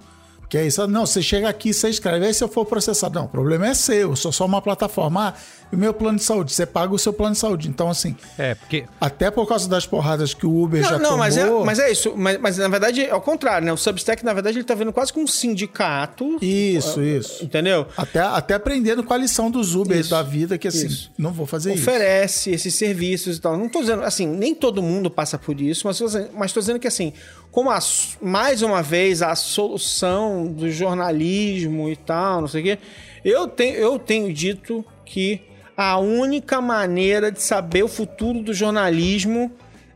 Que 0.50 0.58
é 0.58 0.66
isso. 0.66 0.84
Não, 0.88 1.06
você 1.06 1.22
chega 1.22 1.48
aqui, 1.48 1.72
você 1.72 1.88
escreve, 1.88 2.26
aí 2.26 2.34
se 2.34 2.42
eu 2.42 2.48
for 2.48 2.66
processado. 2.66 3.16
Não, 3.16 3.26
o 3.26 3.28
problema 3.28 3.68
é 3.68 3.72
seu, 3.72 4.10
eu 4.10 4.16
sou 4.16 4.32
só 4.32 4.44
uma 4.44 4.60
plataforma. 4.60 5.28
Ah, 5.28 5.34
o 5.72 5.76
meu 5.76 5.94
plano 5.94 6.18
de 6.18 6.24
saúde, 6.24 6.52
você 6.52 6.66
paga 6.66 6.92
o 6.92 6.98
seu 6.98 7.12
plano 7.12 7.34
de 7.34 7.38
saúde. 7.38 7.68
Então, 7.68 7.88
assim. 7.88 8.16
É, 8.36 8.56
porque. 8.56 8.84
Até 9.00 9.30
por 9.30 9.46
causa 9.46 9.68
das 9.68 9.86
porradas 9.86 10.34
que 10.34 10.44
o 10.44 10.62
Uber 10.62 10.82
não, 10.82 10.88
já 10.88 10.98
não, 10.98 11.04
tomou. 11.10 11.18
Mas 11.18 11.36
é, 11.36 11.48
mas 11.48 11.78
é 11.78 11.92
isso. 11.92 12.14
Mas, 12.16 12.40
mas, 12.40 12.58
na 12.58 12.66
verdade 12.66 13.04
é 13.04 13.14
o 13.14 13.20
contrário, 13.20 13.64
né? 13.64 13.72
O 13.72 13.76
Substack, 13.76 14.24
na 14.24 14.32
verdade, 14.32 14.58
ele 14.58 14.64
tá 14.64 14.74
vendo 14.74 14.92
quase 14.92 15.12
como 15.12 15.24
um 15.24 15.28
sindicato. 15.28 16.36
Isso, 16.42 17.00
isso. 17.00 17.44
Entendeu? 17.44 17.86
Até, 17.96 18.18
até 18.18 18.54
aprendendo 18.54 19.04
com 19.04 19.14
a 19.14 19.16
lição 19.16 19.52
dos 19.52 19.76
Uber 19.76 20.04
da 20.08 20.20
vida, 20.24 20.58
que 20.58 20.66
assim, 20.66 20.88
isso. 20.88 21.12
não 21.16 21.32
vou 21.32 21.46
fazer 21.46 21.70
Oferece 21.70 21.80
isso. 21.80 21.90
Oferece 21.90 22.50
esses 22.50 22.74
serviços 22.74 23.36
e 23.36 23.40
tal. 23.40 23.56
Não 23.56 23.68
tô 23.68 23.80
dizendo, 23.82 24.02
assim, 24.02 24.26
nem 24.26 24.52
todo 24.52 24.82
mundo 24.82 25.08
passa 25.08 25.38
por 25.38 25.60
isso, 25.60 25.86
mas, 25.86 26.00
mas 26.34 26.52
tô 26.52 26.58
dizendo 26.58 26.80
que, 26.80 26.88
assim, 26.88 27.12
como 27.50 27.70
a, 27.70 27.78
mais 28.22 28.62
uma 28.62 28.82
vez 28.82 29.22
a 29.22 29.34
solução 29.34 30.46
do 30.46 30.70
jornalismo 30.70 31.88
e 31.88 31.96
tal, 31.96 32.42
não 32.42 32.48
sei 32.48 32.60
o 32.60 32.64
quê, 32.64 32.78
eu 33.24 33.48
tenho, 33.48 33.74
eu 33.76 33.98
tenho 33.98 34.32
dito 34.32 34.84
que 35.04 35.42
a 35.76 35.98
única 35.98 36.60
maneira 36.60 37.32
de 37.32 37.42
saber 37.42 37.82
o 37.82 37.88
futuro 37.88 38.42
do 38.42 38.54
jornalismo 38.54 39.50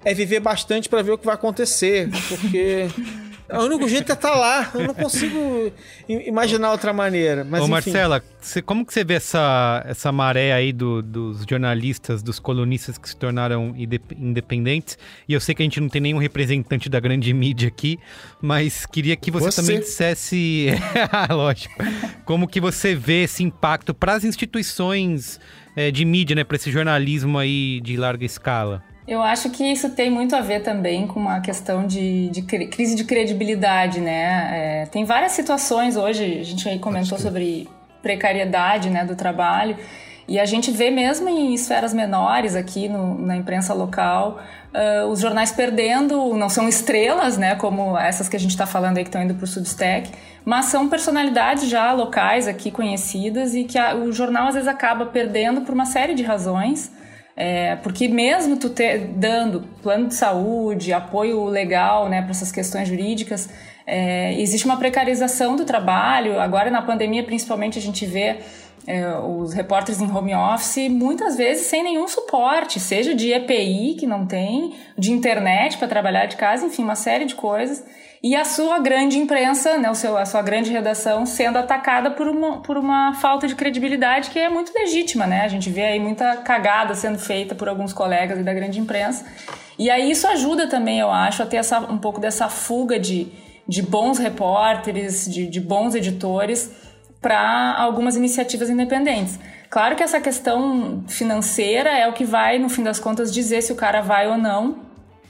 é 0.04 0.12
viver 0.12 0.40
bastante 0.40 0.88
para 0.88 1.02
ver 1.02 1.12
o 1.12 1.18
que 1.18 1.24
vai 1.24 1.34
acontecer, 1.34 2.10
porque 2.28 2.88
o 3.50 3.64
único 3.64 3.88
jeito 3.88 4.10
é 4.10 4.14
estar 4.14 4.30
tá 4.30 4.34
lá. 4.34 4.70
Eu 4.74 4.86
não 4.86 4.94
consigo 4.94 5.72
imaginar 6.08 6.70
outra 6.70 6.92
maneira. 6.92 7.44
Mas, 7.44 7.60
Ô, 7.60 7.64
enfim. 7.64 7.72
Marcela, 7.72 8.22
você, 8.40 8.62
como 8.62 8.84
que 8.86 8.92
você 8.92 9.04
vê 9.04 9.14
essa, 9.14 9.84
essa 9.86 10.10
maré 10.10 10.52
aí 10.52 10.72
do, 10.72 11.02
dos 11.02 11.44
jornalistas, 11.48 12.22
dos 12.22 12.38
colunistas 12.38 12.96
que 12.96 13.08
se 13.08 13.16
tornaram 13.16 13.74
independentes? 13.76 14.98
E 15.28 15.34
eu 15.34 15.40
sei 15.40 15.54
que 15.54 15.62
a 15.62 15.64
gente 15.64 15.80
não 15.80 15.88
tem 15.88 16.00
nenhum 16.00 16.18
representante 16.18 16.88
da 16.88 16.98
grande 17.00 17.32
mídia 17.34 17.68
aqui, 17.68 17.98
mas 18.40 18.86
queria 18.86 19.16
que 19.16 19.30
você, 19.30 19.50
você. 19.50 19.60
também 19.60 19.80
dissesse, 19.80 20.68
lógico, 21.30 21.74
como 22.24 22.48
que 22.48 22.60
você 22.60 22.94
vê 22.94 23.24
esse 23.24 23.42
impacto 23.42 23.92
para 23.92 24.14
as 24.14 24.24
instituições 24.24 25.38
é, 25.76 25.90
de 25.90 26.04
mídia, 26.04 26.34
né, 26.34 26.44
para 26.44 26.56
esse 26.56 26.70
jornalismo 26.70 27.38
aí 27.38 27.80
de 27.82 27.96
larga 27.96 28.24
escala? 28.24 28.82
Eu 29.06 29.20
acho 29.20 29.50
que 29.50 29.62
isso 29.64 29.90
tem 29.90 30.10
muito 30.10 30.34
a 30.34 30.40
ver 30.40 30.62
também 30.62 31.06
com 31.06 31.20
uma 31.20 31.40
questão 31.40 31.86
de, 31.86 32.30
de 32.30 32.42
crise 32.42 32.94
de 32.94 33.04
credibilidade, 33.04 34.00
né? 34.00 34.82
É, 34.82 34.86
tem 34.86 35.04
várias 35.04 35.32
situações 35.32 35.96
hoje, 35.96 36.38
a 36.40 36.42
gente 36.42 36.66
aí 36.66 36.78
comentou 36.78 37.18
sobre 37.18 37.68
precariedade 38.00 38.88
né, 38.88 39.04
do 39.04 39.14
trabalho, 39.14 39.76
e 40.26 40.40
a 40.40 40.46
gente 40.46 40.70
vê 40.70 40.90
mesmo 40.90 41.28
em 41.28 41.52
esferas 41.52 41.92
menores 41.92 42.54
aqui 42.54 42.88
no, 42.88 43.18
na 43.18 43.36
imprensa 43.36 43.74
local, 43.74 44.40
uh, 44.72 45.06
os 45.08 45.20
jornais 45.20 45.52
perdendo, 45.52 46.34
não 46.34 46.48
são 46.48 46.66
estrelas, 46.66 47.36
né, 47.36 47.54
como 47.56 47.98
essas 47.98 48.26
que 48.26 48.36
a 48.36 48.40
gente 48.40 48.52
está 48.52 48.66
falando 48.66 48.96
aí 48.96 49.04
que 49.04 49.08
estão 49.08 49.22
indo 49.22 49.34
para 49.34 49.44
o 49.44 49.46
Substack, 49.46 50.10
mas 50.44 50.66
são 50.66 50.88
personalidades 50.88 51.68
já 51.68 51.92
locais 51.92 52.48
aqui 52.48 52.70
conhecidas 52.70 53.54
e 53.54 53.64
que 53.64 53.78
a, 53.78 53.94
o 53.94 54.12
jornal 54.12 54.48
às 54.48 54.54
vezes 54.54 54.68
acaba 54.68 55.06
perdendo 55.06 55.60
por 55.60 55.74
uma 55.74 55.84
série 55.84 56.14
de 56.14 56.22
razões, 56.22 56.90
é, 57.36 57.76
porque 57.76 58.06
mesmo 58.06 58.56
tu 58.56 58.70
ter, 58.70 58.98
dando 59.08 59.62
plano 59.82 60.08
de 60.08 60.14
saúde, 60.14 60.92
apoio 60.92 61.44
legal 61.44 62.08
né, 62.08 62.22
para 62.22 62.30
essas 62.30 62.52
questões 62.52 62.88
jurídicas, 62.88 63.48
é, 63.86 64.40
existe 64.40 64.64
uma 64.64 64.76
precarização 64.76 65.56
do 65.56 65.64
trabalho. 65.64 66.38
Agora, 66.40 66.70
na 66.70 66.80
pandemia, 66.80 67.24
principalmente, 67.24 67.78
a 67.78 67.82
gente 67.82 68.06
vê 68.06 68.38
é, 68.86 69.16
os 69.18 69.52
repórteres 69.52 70.00
em 70.00 70.10
home 70.10 70.34
office, 70.34 70.88
muitas 70.88 71.36
vezes 71.36 71.66
sem 71.66 71.82
nenhum 71.82 72.06
suporte, 72.06 72.78
seja 72.78 73.14
de 73.14 73.32
EPI, 73.32 73.96
que 73.98 74.06
não 74.06 74.26
tem, 74.26 74.74
de 74.96 75.10
internet 75.10 75.76
para 75.76 75.88
trabalhar 75.88 76.26
de 76.26 76.36
casa, 76.36 76.66
enfim, 76.66 76.84
uma 76.84 76.96
série 76.96 77.24
de 77.24 77.34
coisas. 77.34 77.84
E 78.24 78.34
a 78.34 78.42
sua 78.42 78.78
grande 78.78 79.18
imprensa, 79.18 79.76
né, 79.76 79.90
o 79.90 79.94
seu, 79.94 80.16
a 80.16 80.24
sua 80.24 80.40
grande 80.40 80.72
redação 80.72 81.26
sendo 81.26 81.58
atacada 81.58 82.10
por 82.10 82.26
uma, 82.26 82.62
por 82.62 82.78
uma 82.78 83.12
falta 83.16 83.46
de 83.46 83.54
credibilidade 83.54 84.30
que 84.30 84.38
é 84.38 84.48
muito 84.48 84.72
legítima, 84.72 85.26
né? 85.26 85.42
A 85.42 85.48
gente 85.48 85.68
vê 85.68 85.82
aí 85.82 86.00
muita 86.00 86.38
cagada 86.38 86.94
sendo 86.94 87.18
feita 87.18 87.54
por 87.54 87.68
alguns 87.68 87.92
colegas 87.92 88.42
da 88.42 88.54
grande 88.54 88.80
imprensa. 88.80 89.26
E 89.78 89.90
aí 89.90 90.10
isso 90.10 90.26
ajuda 90.26 90.66
também, 90.66 91.00
eu 91.00 91.10
acho, 91.10 91.42
a 91.42 91.46
ter 91.46 91.58
essa, 91.58 91.78
um 91.80 91.98
pouco 91.98 92.18
dessa 92.18 92.48
fuga 92.48 92.98
de, 92.98 93.28
de 93.68 93.82
bons 93.82 94.16
repórteres, 94.16 95.30
de, 95.30 95.46
de 95.46 95.60
bons 95.60 95.94
editores 95.94 96.72
para 97.20 97.74
algumas 97.76 98.16
iniciativas 98.16 98.70
independentes. 98.70 99.38
Claro 99.68 99.96
que 99.96 100.02
essa 100.02 100.18
questão 100.18 101.04
financeira 101.08 101.90
é 101.90 102.08
o 102.08 102.14
que 102.14 102.24
vai, 102.24 102.58
no 102.58 102.70
fim 102.70 102.82
das 102.82 102.98
contas, 102.98 103.30
dizer 103.30 103.60
se 103.60 103.70
o 103.70 103.76
cara 103.76 104.00
vai 104.00 104.26
ou 104.26 104.38
não, 104.38 104.78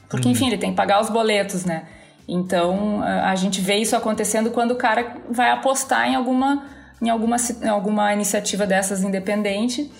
porque, 0.08 0.28
uhum. 0.28 0.32
enfim, 0.32 0.46
ele 0.46 0.58
tem 0.58 0.70
que 0.70 0.76
pagar 0.76 1.00
os 1.00 1.10
boletos, 1.10 1.64
né? 1.64 1.86
Então, 2.26 3.02
a 3.02 3.34
gente 3.34 3.60
vê 3.60 3.76
isso 3.76 3.94
acontecendo 3.94 4.50
quando 4.50 4.70
o 4.70 4.76
cara 4.76 5.18
vai 5.30 5.50
apostar 5.50 6.08
em 6.08 6.14
alguma, 6.14 6.64
em 7.00 7.10
alguma, 7.10 7.36
em 7.62 7.68
alguma 7.68 8.12
iniciativa 8.14 8.66
dessas 8.66 9.02
independente, 9.02 9.90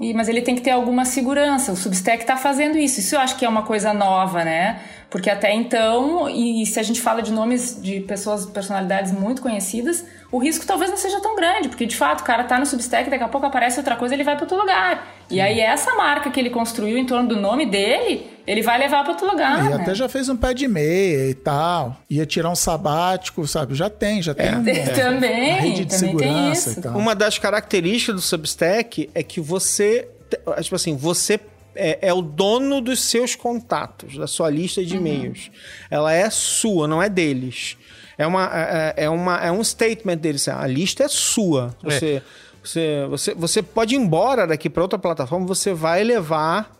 e, 0.00 0.12
mas 0.12 0.28
ele 0.28 0.42
tem 0.42 0.54
que 0.54 0.60
ter 0.60 0.70
alguma 0.70 1.04
segurança. 1.04 1.72
O 1.72 1.76
Substack 1.76 2.22
está 2.22 2.36
fazendo 2.36 2.76
isso. 2.76 3.00
Isso 3.00 3.14
eu 3.14 3.20
acho 3.20 3.36
que 3.36 3.44
é 3.44 3.48
uma 3.48 3.62
coisa 3.62 3.92
nova, 3.92 4.44
né? 4.44 4.80
Porque 5.14 5.30
até 5.30 5.54
então, 5.54 6.28
e 6.28 6.66
se 6.66 6.80
a 6.80 6.82
gente 6.82 7.00
fala 7.00 7.22
de 7.22 7.30
nomes 7.30 7.80
de 7.80 8.00
pessoas, 8.00 8.46
personalidades 8.46 9.12
muito 9.12 9.40
conhecidas, 9.40 10.04
o 10.32 10.38
risco 10.38 10.66
talvez 10.66 10.90
não 10.90 10.96
seja 10.96 11.20
tão 11.20 11.36
grande, 11.36 11.68
porque 11.68 11.86
de 11.86 11.94
fato 11.94 12.22
o 12.22 12.24
cara 12.24 12.42
tá 12.42 12.58
no 12.58 12.66
Substack, 12.66 13.08
daqui 13.08 13.22
a 13.22 13.28
pouco 13.28 13.46
aparece 13.46 13.78
outra 13.78 13.94
coisa, 13.94 14.12
ele 14.12 14.24
vai 14.24 14.34
para 14.34 14.42
outro 14.42 14.58
lugar. 14.58 15.06
Sim. 15.28 15.36
E 15.36 15.40
aí 15.40 15.60
essa 15.60 15.94
marca 15.94 16.32
que 16.32 16.40
ele 16.40 16.50
construiu 16.50 16.98
em 16.98 17.06
torno 17.06 17.28
do 17.28 17.36
nome 17.36 17.64
dele, 17.64 18.28
ele 18.44 18.60
vai 18.60 18.76
levar 18.76 19.04
para 19.04 19.12
outro 19.12 19.30
lugar. 19.30 19.64
E 19.64 19.68
né? 19.68 19.76
até 19.76 19.94
já 19.94 20.08
fez 20.08 20.28
um 20.28 20.36
pé 20.36 20.52
de 20.52 20.66
meia 20.66 21.30
e 21.30 21.34
tal. 21.34 21.96
Ia 22.10 22.26
tirar 22.26 22.50
um 22.50 22.56
sabático, 22.56 23.46
sabe? 23.46 23.76
Já 23.76 23.88
tem, 23.88 24.20
já 24.20 24.34
tem. 24.34 24.48
É, 24.48 24.56
um, 24.56 24.68
é, 24.68 24.86
também, 24.88 25.52
uma 25.52 25.60
rede 25.60 25.84
de 25.84 25.96
também 25.96 26.18
segurança 26.18 26.70
e 26.72 26.82
tal. 26.82 26.98
Uma 26.98 27.14
das 27.14 27.38
características 27.38 28.16
do 28.16 28.20
Substack 28.20 29.08
é 29.14 29.22
que 29.22 29.40
você, 29.40 30.08
tipo 30.60 30.74
assim, 30.74 30.96
você 30.96 31.38
é, 31.74 31.98
é, 32.08 32.12
o 32.12 32.22
dono 32.22 32.80
dos 32.80 33.00
seus 33.00 33.34
contatos, 33.34 34.16
da 34.16 34.26
sua 34.26 34.50
lista 34.50 34.84
de 34.84 34.94
uhum. 34.94 35.00
e-mails. 35.00 35.50
Ela 35.90 36.12
é 36.12 36.28
sua, 36.30 36.86
não 36.86 37.02
é 37.02 37.08
deles. 37.08 37.76
É, 38.16 38.26
uma, 38.26 38.44
é, 38.52 38.94
é, 38.96 39.04
é 39.04 39.10
uma, 39.10 39.38
é 39.38 39.50
um 39.50 39.62
statement 39.62 40.16
deles. 40.16 40.48
A 40.48 40.66
lista 40.66 41.04
é 41.04 41.08
sua. 41.08 41.74
É. 41.82 41.90
Você, 41.90 42.06
é. 42.06 42.22
você, 42.62 43.06
você, 43.08 43.34
você 43.34 43.62
pode 43.62 43.94
ir 43.94 43.98
embora 43.98 44.46
daqui 44.46 44.70
para 44.70 44.82
outra 44.82 44.98
plataforma, 44.98 45.46
você 45.46 45.72
vai 45.74 46.04
levar 46.04 46.70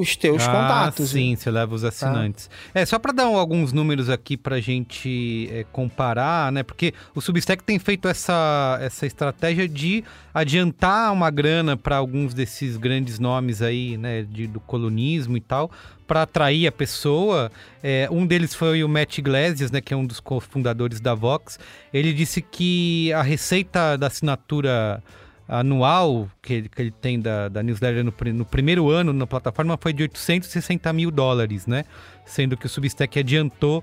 os 0.00 0.16
teus 0.16 0.42
ah, 0.42 0.46
contatos. 0.46 1.10
Sim, 1.10 1.36
você 1.36 1.50
leva 1.50 1.74
os 1.74 1.84
assinantes. 1.84 2.46
Tá. 2.46 2.80
É, 2.80 2.86
só 2.86 2.98
para 2.98 3.12
dar 3.12 3.24
alguns 3.24 3.72
números 3.72 4.08
aqui 4.08 4.36
para 4.36 4.56
a 4.56 4.60
gente 4.60 5.48
é, 5.52 5.64
comparar, 5.70 6.50
né? 6.50 6.62
Porque 6.62 6.94
o 7.14 7.20
Substack 7.20 7.62
tem 7.62 7.78
feito 7.78 8.08
essa, 8.08 8.78
essa 8.80 9.06
estratégia 9.06 9.68
de 9.68 10.02
adiantar 10.32 11.12
uma 11.12 11.30
grana 11.30 11.76
para 11.76 11.96
alguns 11.96 12.32
desses 12.32 12.76
grandes 12.76 13.18
nomes 13.18 13.60
aí, 13.60 13.96
né? 13.96 14.22
De, 14.22 14.46
do 14.46 14.60
colunismo 14.60 15.36
e 15.36 15.40
tal, 15.40 15.70
para 16.06 16.22
atrair 16.22 16.66
a 16.66 16.72
pessoa. 16.72 17.52
É, 17.82 18.08
um 18.10 18.26
deles 18.26 18.54
foi 18.54 18.82
o 18.82 18.88
Matt 18.88 19.18
Iglesias, 19.18 19.70
né? 19.70 19.80
Que 19.80 19.92
é 19.92 19.96
um 19.96 20.06
dos 20.06 20.20
cofundadores 20.20 21.00
da 21.00 21.14
Vox. 21.14 21.58
Ele 21.92 22.12
disse 22.12 22.40
que 22.40 23.12
a 23.12 23.22
receita 23.22 23.96
da 23.96 24.06
assinatura 24.06 25.02
anual 25.50 26.30
que 26.40 26.54
ele, 26.54 26.68
que 26.68 26.80
ele 26.80 26.90
tem 26.92 27.20
da, 27.20 27.48
da 27.48 27.60
newsletter 27.60 28.04
no, 28.04 28.14
no, 28.32 28.44
primeiro 28.44 28.88
ano 28.88 29.12
na 29.12 29.26
plataforma 29.26 29.76
foi 29.76 29.92
de 29.92 30.04
860 30.04 30.92
mil 30.92 31.10
dólares, 31.10 31.66
né? 31.66 31.84
Sendo 32.24 32.56
que 32.56 32.66
o 32.66 32.68
Substack 32.68 33.18
adiantou 33.18 33.82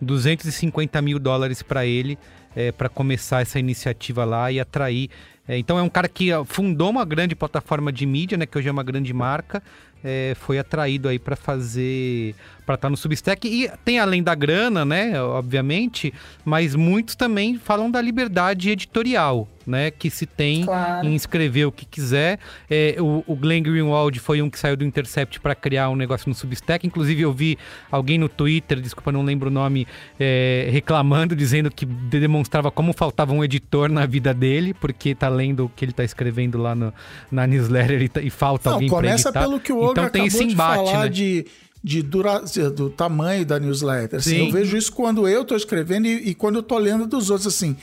250 0.00 1.00
mil 1.00 1.20
dólares 1.20 1.62
para 1.62 1.86
ele 1.86 2.18
é, 2.56 2.72
para 2.72 2.88
começar 2.88 3.42
essa 3.42 3.60
iniciativa 3.60 4.24
lá 4.24 4.50
e 4.50 4.58
atrair. 4.58 5.08
É, 5.46 5.56
então 5.56 5.78
é 5.78 5.82
um 5.82 5.88
cara 5.88 6.08
que 6.08 6.30
fundou 6.46 6.90
uma 6.90 7.04
grande 7.04 7.36
plataforma 7.36 7.92
de 7.92 8.04
mídia, 8.04 8.36
né? 8.36 8.44
Que 8.44 8.58
hoje 8.58 8.68
é 8.68 8.72
uma 8.72 8.82
grande 8.82 9.12
marca. 9.14 9.62
É, 10.02 10.34
foi 10.40 10.58
atraído 10.58 11.08
aí 11.08 11.18
para 11.18 11.36
fazer 11.36 12.34
para 12.64 12.74
estar 12.74 12.86
tá 12.86 12.90
no 12.90 12.96
Substack. 12.96 13.46
E 13.46 13.70
tem 13.84 13.98
além 13.98 14.22
da 14.22 14.34
grana, 14.34 14.84
né? 14.84 15.20
Obviamente, 15.22 16.12
mas 16.44 16.74
muitos 16.74 17.14
também 17.14 17.58
falam 17.58 17.90
da 17.90 18.00
liberdade 18.00 18.70
editorial, 18.70 19.48
né? 19.66 19.90
Que 19.90 20.10
se 20.10 20.26
tem 20.26 20.64
claro. 20.64 21.06
em 21.06 21.14
escrever 21.14 21.66
o 21.66 21.72
que 21.72 21.84
quiser. 21.84 22.38
É, 22.70 22.96
o, 22.98 23.24
o 23.26 23.36
Glenn 23.36 23.62
Greenwald 23.62 24.18
foi 24.18 24.42
um 24.42 24.48
que 24.48 24.58
saiu 24.58 24.76
do 24.76 24.84
Intercept 24.84 25.40
para 25.40 25.54
criar 25.54 25.90
um 25.90 25.96
negócio 25.96 26.28
no 26.28 26.34
Substack. 26.34 26.86
Inclusive, 26.86 27.22
eu 27.22 27.32
vi 27.32 27.58
alguém 27.90 28.18
no 28.18 28.28
Twitter, 28.28 28.80
desculpa, 28.80 29.12
não 29.12 29.22
lembro 29.22 29.48
o 29.48 29.52
nome, 29.52 29.86
é, 30.18 30.68
reclamando, 30.70 31.36
dizendo 31.36 31.70
que 31.70 31.84
demonstrava 31.84 32.70
como 32.70 32.92
faltava 32.92 33.32
um 33.32 33.44
editor 33.44 33.90
na 33.90 34.06
vida 34.06 34.32
dele, 34.32 34.74
porque 34.74 35.14
tá 35.14 35.28
lendo 35.28 35.66
o 35.66 35.68
que 35.68 35.84
ele 35.84 35.92
tá 35.92 36.04
escrevendo 36.04 36.58
lá 36.58 36.74
no, 36.74 36.92
na 37.30 37.46
newsletter 37.46 38.02
e, 38.02 38.08
tá, 38.08 38.20
e 38.20 38.30
falta 38.30 38.70
não, 38.70 38.76
alguém 38.76 38.88
para 38.88 39.08
editar. 39.08 39.32
Começa 39.32 39.32
pelo 39.32 39.60
que 39.60 39.72
o 39.72 39.78
Olga 39.78 40.02
então 40.02 40.10
tem 40.10 40.26
esse 40.26 40.42
embate, 40.42 40.84
de 40.84 40.90
falar 40.90 41.04
né? 41.04 41.08
de 41.08 41.46
de 41.84 42.00
dura, 42.02 42.40
do 42.74 42.88
tamanho 42.88 43.44
da 43.44 43.60
newsletter. 43.60 44.18
Assim, 44.18 44.46
eu 44.46 44.50
vejo 44.50 44.74
isso 44.74 44.90
quando 44.90 45.28
eu 45.28 45.42
estou 45.42 45.54
escrevendo 45.54 46.06
e, 46.06 46.30
e, 46.30 46.34
quando 46.34 46.54
eu 46.54 46.62
estou 46.62 46.78
lendo 46.78 47.06
dos 47.06 47.28
outros. 47.28 47.46
Assim, 47.46 47.76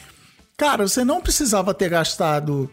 cara, 0.57 0.87
você 0.87 1.05
não 1.05 1.21
precisava 1.21 1.71
ter 1.71 1.89
gastado 1.89 2.67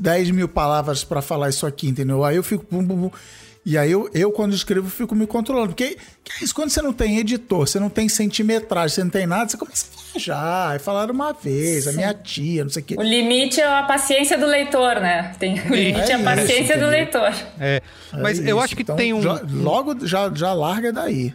10 0.00 0.32
mil 0.32 0.48
palavras 0.48 1.04
para 1.04 1.22
falar 1.22 1.48
isso 1.48 1.64
aqui, 1.64 1.86
entendeu? 1.86 2.24
Aí 2.24 2.34
eu 2.34 2.42
fico. 2.42 2.66
Bum, 2.68 2.84
bum, 2.84 2.96
bum. 2.96 3.10
E 3.64 3.78
aí 3.78 3.92
eu, 3.92 4.10
eu, 4.12 4.32
quando 4.32 4.52
escrevo, 4.52 4.90
fico 4.90 5.14
me 5.14 5.28
controlando. 5.28 5.68
Porque 5.68 5.96
que 6.24 6.32
é 6.32 6.44
isso? 6.44 6.52
Quando 6.52 6.70
você 6.70 6.82
não 6.82 6.92
tem 6.92 7.18
editor, 7.18 7.68
você 7.68 7.78
não 7.78 7.88
tem 7.88 8.08
centimetragem, 8.08 8.96
você 8.96 9.04
não 9.04 9.10
tem 9.10 9.26
nada, 9.28 9.48
você 9.48 9.56
começa 9.56 9.86
a 9.86 9.93
viajar. 10.14 10.76
E 10.76 10.78
falar 10.78 11.10
uma 11.10 11.32
vez, 11.32 11.84
Sim. 11.84 11.90
a 11.90 11.92
minha 11.92 12.14
tia, 12.14 12.64
não 12.64 12.70
sei 12.70 12.82
o 12.82 12.84
quê. 12.84 12.94
O 12.98 13.02
limite 13.02 13.60
é 13.60 13.66
a 13.66 13.82
paciência 13.82 14.38
do 14.38 14.46
leitor, 14.46 15.00
né? 15.00 15.34
Tem, 15.38 15.54
o 15.60 15.74
limite 15.74 16.10
é, 16.10 16.12
é 16.12 16.14
a 16.14 16.22
paciência 16.22 16.74
isso, 16.74 16.84
do 16.84 16.90
leitor. 16.90 17.32
É, 17.60 17.82
mas 18.12 18.38
é 18.38 18.50
eu 18.50 18.60
acho 18.60 18.76
que 18.76 18.82
então, 18.82 18.96
tem 18.96 19.12
um. 19.12 19.22
Já, 19.22 19.40
logo 19.50 20.06
já, 20.06 20.30
já 20.34 20.52
larga 20.52 20.92
daí. 20.92 21.34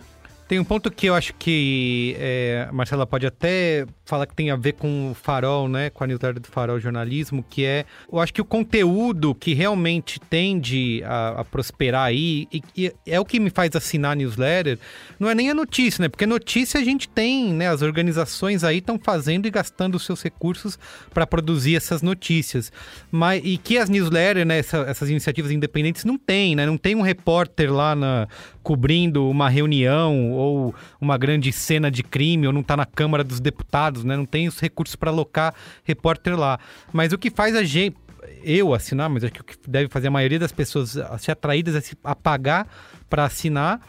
Tem 0.49 0.59
um 0.59 0.63
ponto 0.63 0.89
que 0.89 1.05
eu 1.05 1.13
acho 1.13 1.31
que 1.35 2.15
é, 2.17 2.65
a 2.67 2.73
Marcela 2.73 3.05
pode 3.05 3.23
até 3.23 3.85
falar 4.03 4.25
que 4.25 4.33
tem 4.33 4.49
a 4.49 4.55
ver 4.55 4.73
com 4.73 5.11
o 5.11 5.13
Farol, 5.13 5.69
né? 5.69 5.91
Com 5.91 6.03
a 6.03 6.07
newsletter 6.07 6.41
do 6.41 6.47
Farol 6.47 6.79
Jornalismo, 6.79 7.45
que 7.47 7.63
é... 7.63 7.85
Eu 8.11 8.19
acho 8.19 8.33
que 8.33 8.41
o 8.41 8.45
conteúdo 8.45 9.35
que 9.35 9.53
realmente 9.53 10.19
tende 10.19 11.03
a, 11.05 11.41
a 11.41 11.45
prosperar 11.45 12.07
aí, 12.07 12.47
e, 12.51 12.63
e, 12.75 12.91
é 13.05 13.19
o 13.19 13.25
que 13.25 13.39
me 13.39 13.51
faz 13.51 13.75
assinar 13.75 14.13
a 14.13 14.15
newsletter, 14.15 14.79
não 15.19 15.29
é 15.29 15.35
nem 15.35 15.51
a 15.51 15.53
notícia, 15.53 16.01
né? 16.01 16.09
Porque 16.09 16.25
notícia 16.25 16.79
a 16.79 16.83
gente 16.83 17.07
tem, 17.07 17.53
né? 17.53 17.69
As 17.69 17.83
organizações 17.83 18.63
aí 18.63 18.79
estão 18.79 18.97
fazendo 18.97 19.45
e 19.45 19.51
gastando 19.51 19.93
os 19.93 20.03
seus 20.03 20.23
recursos 20.23 20.79
para 21.13 21.27
produzir 21.27 21.75
essas 21.75 22.01
notícias. 22.01 22.71
Mas, 23.11 23.39
e 23.45 23.55
que 23.55 23.77
as 23.77 23.87
newsletters, 23.87 24.47
né? 24.47 24.57
Essa, 24.57 24.79
essas 24.79 25.11
iniciativas 25.11 25.51
independentes 25.51 26.03
não 26.05 26.17
tem, 26.17 26.55
né? 26.55 26.65
Não 26.65 26.75
tem 26.75 26.95
um 26.95 27.01
repórter 27.01 27.71
lá 27.71 27.95
na, 27.95 28.27
cobrindo 28.63 29.29
uma 29.29 29.49
reunião 29.49 30.31
ou 30.31 30.75
uma 30.99 31.17
grande 31.17 31.51
cena 31.51 31.89
de 31.89 32.03
crime, 32.03 32.47
ou 32.47 32.53
não 32.53 32.61
está 32.61 32.75
na 32.75 32.85
Câmara 32.85 33.23
dos 33.23 33.39
Deputados, 33.39 34.03
né? 34.03 34.15
Não 34.15 34.25
tem 34.25 34.47
os 34.47 34.59
recursos 34.59 34.95
para 34.95 35.11
alocar 35.11 35.53
repórter 35.83 36.37
lá. 36.37 36.59
Mas 36.91 37.13
o 37.13 37.17
que 37.17 37.29
faz 37.29 37.55
a 37.55 37.63
gente 37.63 37.97
eu 38.43 38.73
assinar, 38.73 39.09
mas 39.09 39.23
acho 39.23 39.33
que 39.33 39.41
o 39.41 39.43
que 39.43 39.55
deve 39.67 39.89
fazer 39.89 40.07
a 40.07 40.11
maioria 40.11 40.39
das 40.39 40.51
pessoas 40.51 40.97
se 41.19 41.31
atraídas 41.31 41.75
a, 41.75 41.81
se, 41.81 41.97
a 42.03 42.15
pagar 42.15 42.67
para 43.09 43.25
assinar 43.25 43.81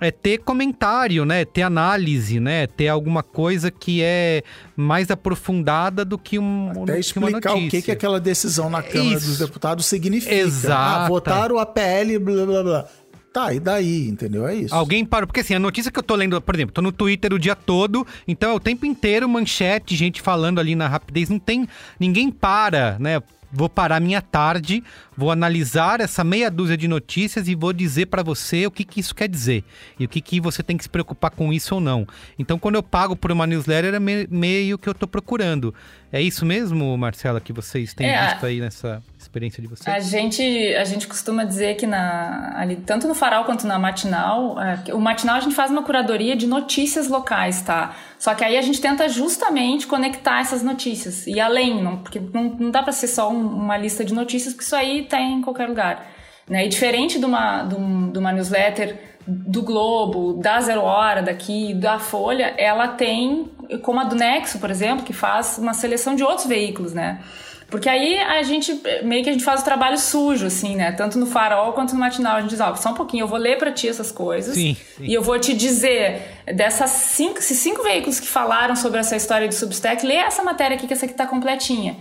é 0.00 0.10
ter 0.10 0.38
comentário, 0.38 1.24
né? 1.24 1.44
Ter 1.44 1.62
análise, 1.62 2.40
né? 2.40 2.66
Ter 2.66 2.88
alguma 2.88 3.22
coisa 3.22 3.70
que 3.70 4.02
é 4.02 4.42
mais 4.76 5.10
aprofundada 5.10 6.04
do 6.04 6.18
que, 6.18 6.38
um, 6.38 6.82
Até 6.82 6.98
explicar 6.98 7.54
o 7.54 7.68
que, 7.68 7.82
que 7.82 7.90
aquela 7.90 8.20
decisão 8.20 8.68
na 8.68 8.82
Câmara 8.82 9.16
Isso. 9.16 9.26
dos 9.26 9.38
Deputados 9.38 9.86
significa. 9.86 10.34
Exato. 10.34 11.04
Ah, 11.04 11.08
votaram 11.08 11.58
a 11.58 11.66
PL, 11.66 12.18
blá 12.18 12.46
blá 12.46 12.62
blá. 12.62 12.88
Tá, 13.34 13.52
e 13.52 13.58
daí, 13.58 14.06
entendeu? 14.06 14.46
É 14.46 14.54
isso. 14.54 14.72
Alguém 14.72 15.04
parou. 15.04 15.26
Porque 15.26 15.40
assim, 15.40 15.56
a 15.56 15.58
notícia 15.58 15.90
que 15.90 15.98
eu 15.98 16.04
tô 16.04 16.14
lendo, 16.14 16.40
por 16.40 16.54
exemplo, 16.54 16.72
tô 16.72 16.80
no 16.80 16.92
Twitter 16.92 17.32
o 17.32 17.38
dia 17.38 17.56
todo, 17.56 18.06
então 18.28 18.52
é 18.52 18.54
o 18.54 18.60
tempo 18.60 18.86
inteiro 18.86 19.28
manchete, 19.28 19.96
gente 19.96 20.22
falando 20.22 20.60
ali 20.60 20.76
na 20.76 20.86
rapidez. 20.86 21.28
Não 21.28 21.40
tem. 21.40 21.66
Ninguém 21.98 22.30
para, 22.30 22.96
né? 23.00 23.20
Vou 23.50 23.68
parar 23.68 24.00
minha 24.00 24.22
tarde, 24.22 24.84
vou 25.16 25.32
analisar 25.32 26.00
essa 26.00 26.22
meia 26.22 26.48
dúzia 26.48 26.76
de 26.76 26.86
notícias 26.86 27.48
e 27.48 27.56
vou 27.56 27.72
dizer 27.72 28.06
para 28.06 28.22
você 28.22 28.66
o 28.66 28.70
que, 28.70 28.84
que 28.84 28.98
isso 28.98 29.14
quer 29.14 29.28
dizer 29.28 29.64
e 29.98 30.04
o 30.04 30.08
que, 30.08 30.20
que 30.20 30.40
você 30.40 30.60
tem 30.60 30.76
que 30.76 30.82
se 30.82 30.90
preocupar 30.90 31.30
com 31.30 31.52
isso 31.52 31.76
ou 31.76 31.80
não. 31.80 32.06
Então, 32.36 32.58
quando 32.58 32.74
eu 32.74 32.82
pago 32.82 33.14
por 33.14 33.30
uma 33.30 33.46
newsletter, 33.46 33.94
é 33.94 34.00
meio 34.00 34.76
que 34.76 34.88
eu 34.88 34.94
tô 34.94 35.06
procurando. 35.06 35.72
É 36.12 36.20
isso 36.20 36.44
mesmo, 36.44 36.96
Marcela, 36.96 37.40
que 37.40 37.52
vocês 37.52 37.94
têm 37.94 38.08
é, 38.08 38.28
visto 38.28 38.46
aí 38.46 38.60
nessa 38.60 39.02
experiência 39.34 39.60
de 39.60 39.68
vocês? 39.68 39.94
A 39.94 39.98
gente, 39.98 40.42
a 40.74 40.84
gente 40.84 41.08
costuma 41.08 41.44
dizer 41.44 41.74
que 41.74 41.86
na, 41.86 42.54
ali, 42.56 42.76
tanto 42.76 43.08
no 43.08 43.14
Farol 43.14 43.44
quanto 43.44 43.66
na 43.66 43.78
Matinal, 43.78 44.56
é, 44.60 44.94
o 44.94 45.00
Matinal 45.00 45.36
a 45.36 45.40
gente 45.40 45.54
faz 45.54 45.70
uma 45.70 45.82
curadoria 45.82 46.36
de 46.36 46.46
notícias 46.46 47.08
locais, 47.08 47.62
tá? 47.62 47.94
Só 48.18 48.34
que 48.34 48.44
aí 48.44 48.56
a 48.56 48.62
gente 48.62 48.80
tenta 48.80 49.08
justamente 49.08 49.86
conectar 49.86 50.40
essas 50.40 50.62
notícias. 50.62 51.26
E 51.26 51.40
além, 51.40 51.82
não, 51.82 51.98
porque 51.98 52.20
não, 52.20 52.44
não 52.44 52.70
dá 52.70 52.82
para 52.82 52.92
ser 52.92 53.08
só 53.08 53.30
um, 53.30 53.46
uma 53.46 53.76
lista 53.76 54.04
de 54.04 54.14
notícias, 54.14 54.54
porque 54.54 54.64
isso 54.64 54.76
aí 54.76 55.04
tá 55.04 55.20
em 55.20 55.42
qualquer 55.42 55.68
lugar. 55.68 56.06
Né? 56.48 56.66
E 56.66 56.68
diferente 56.68 57.18
de 57.18 57.24
uma, 57.24 57.64
de, 57.64 57.74
um, 57.74 58.10
de 58.12 58.18
uma 58.18 58.32
newsletter 58.32 59.14
do 59.26 59.62
Globo, 59.62 60.34
da 60.34 60.60
Zero 60.60 60.82
Hora, 60.82 61.22
daqui, 61.22 61.72
da 61.72 61.98
Folha, 61.98 62.54
ela 62.58 62.88
tem, 62.88 63.50
como 63.82 63.98
a 63.98 64.04
do 64.04 64.14
Nexo, 64.14 64.58
por 64.58 64.70
exemplo, 64.70 65.04
que 65.04 65.14
faz 65.14 65.56
uma 65.56 65.72
seleção 65.72 66.14
de 66.14 66.22
outros 66.22 66.46
veículos, 66.46 66.92
né? 66.92 67.20
Porque 67.68 67.88
aí 67.88 68.18
a 68.18 68.42
gente, 68.42 68.80
meio 69.02 69.22
que 69.24 69.30
a 69.30 69.32
gente 69.32 69.44
faz 69.44 69.60
o 69.60 69.64
trabalho 69.64 69.98
sujo, 69.98 70.46
assim, 70.46 70.76
né? 70.76 70.92
Tanto 70.92 71.18
no 71.18 71.26
farol 71.26 71.72
quanto 71.72 71.94
no 71.94 72.00
matinal. 72.00 72.36
A 72.36 72.40
gente 72.40 72.50
diz, 72.50 72.60
ó, 72.60 72.74
só 72.76 72.90
um 72.90 72.94
pouquinho, 72.94 73.22
eu 73.22 73.28
vou 73.28 73.38
ler 73.38 73.58
para 73.58 73.72
ti 73.72 73.88
essas 73.88 74.12
coisas. 74.12 74.54
Sim, 74.54 74.76
sim, 74.96 75.04
E 75.04 75.12
eu 75.12 75.22
vou 75.22 75.38
te 75.38 75.54
dizer, 75.54 76.22
dessas 76.46 76.90
cinco, 76.90 77.38
esses 77.38 77.58
cinco 77.58 77.82
veículos 77.82 78.20
que 78.20 78.28
falaram 78.28 78.76
sobre 78.76 79.00
essa 79.00 79.16
história 79.16 79.48
do 79.48 79.54
Substack, 79.54 80.06
lê 80.06 80.16
essa 80.16 80.42
matéria 80.42 80.76
aqui, 80.76 80.86
que 80.86 80.92
essa 80.92 81.06
aqui 81.06 81.14
tá 81.14 81.26
completinha 81.26 81.96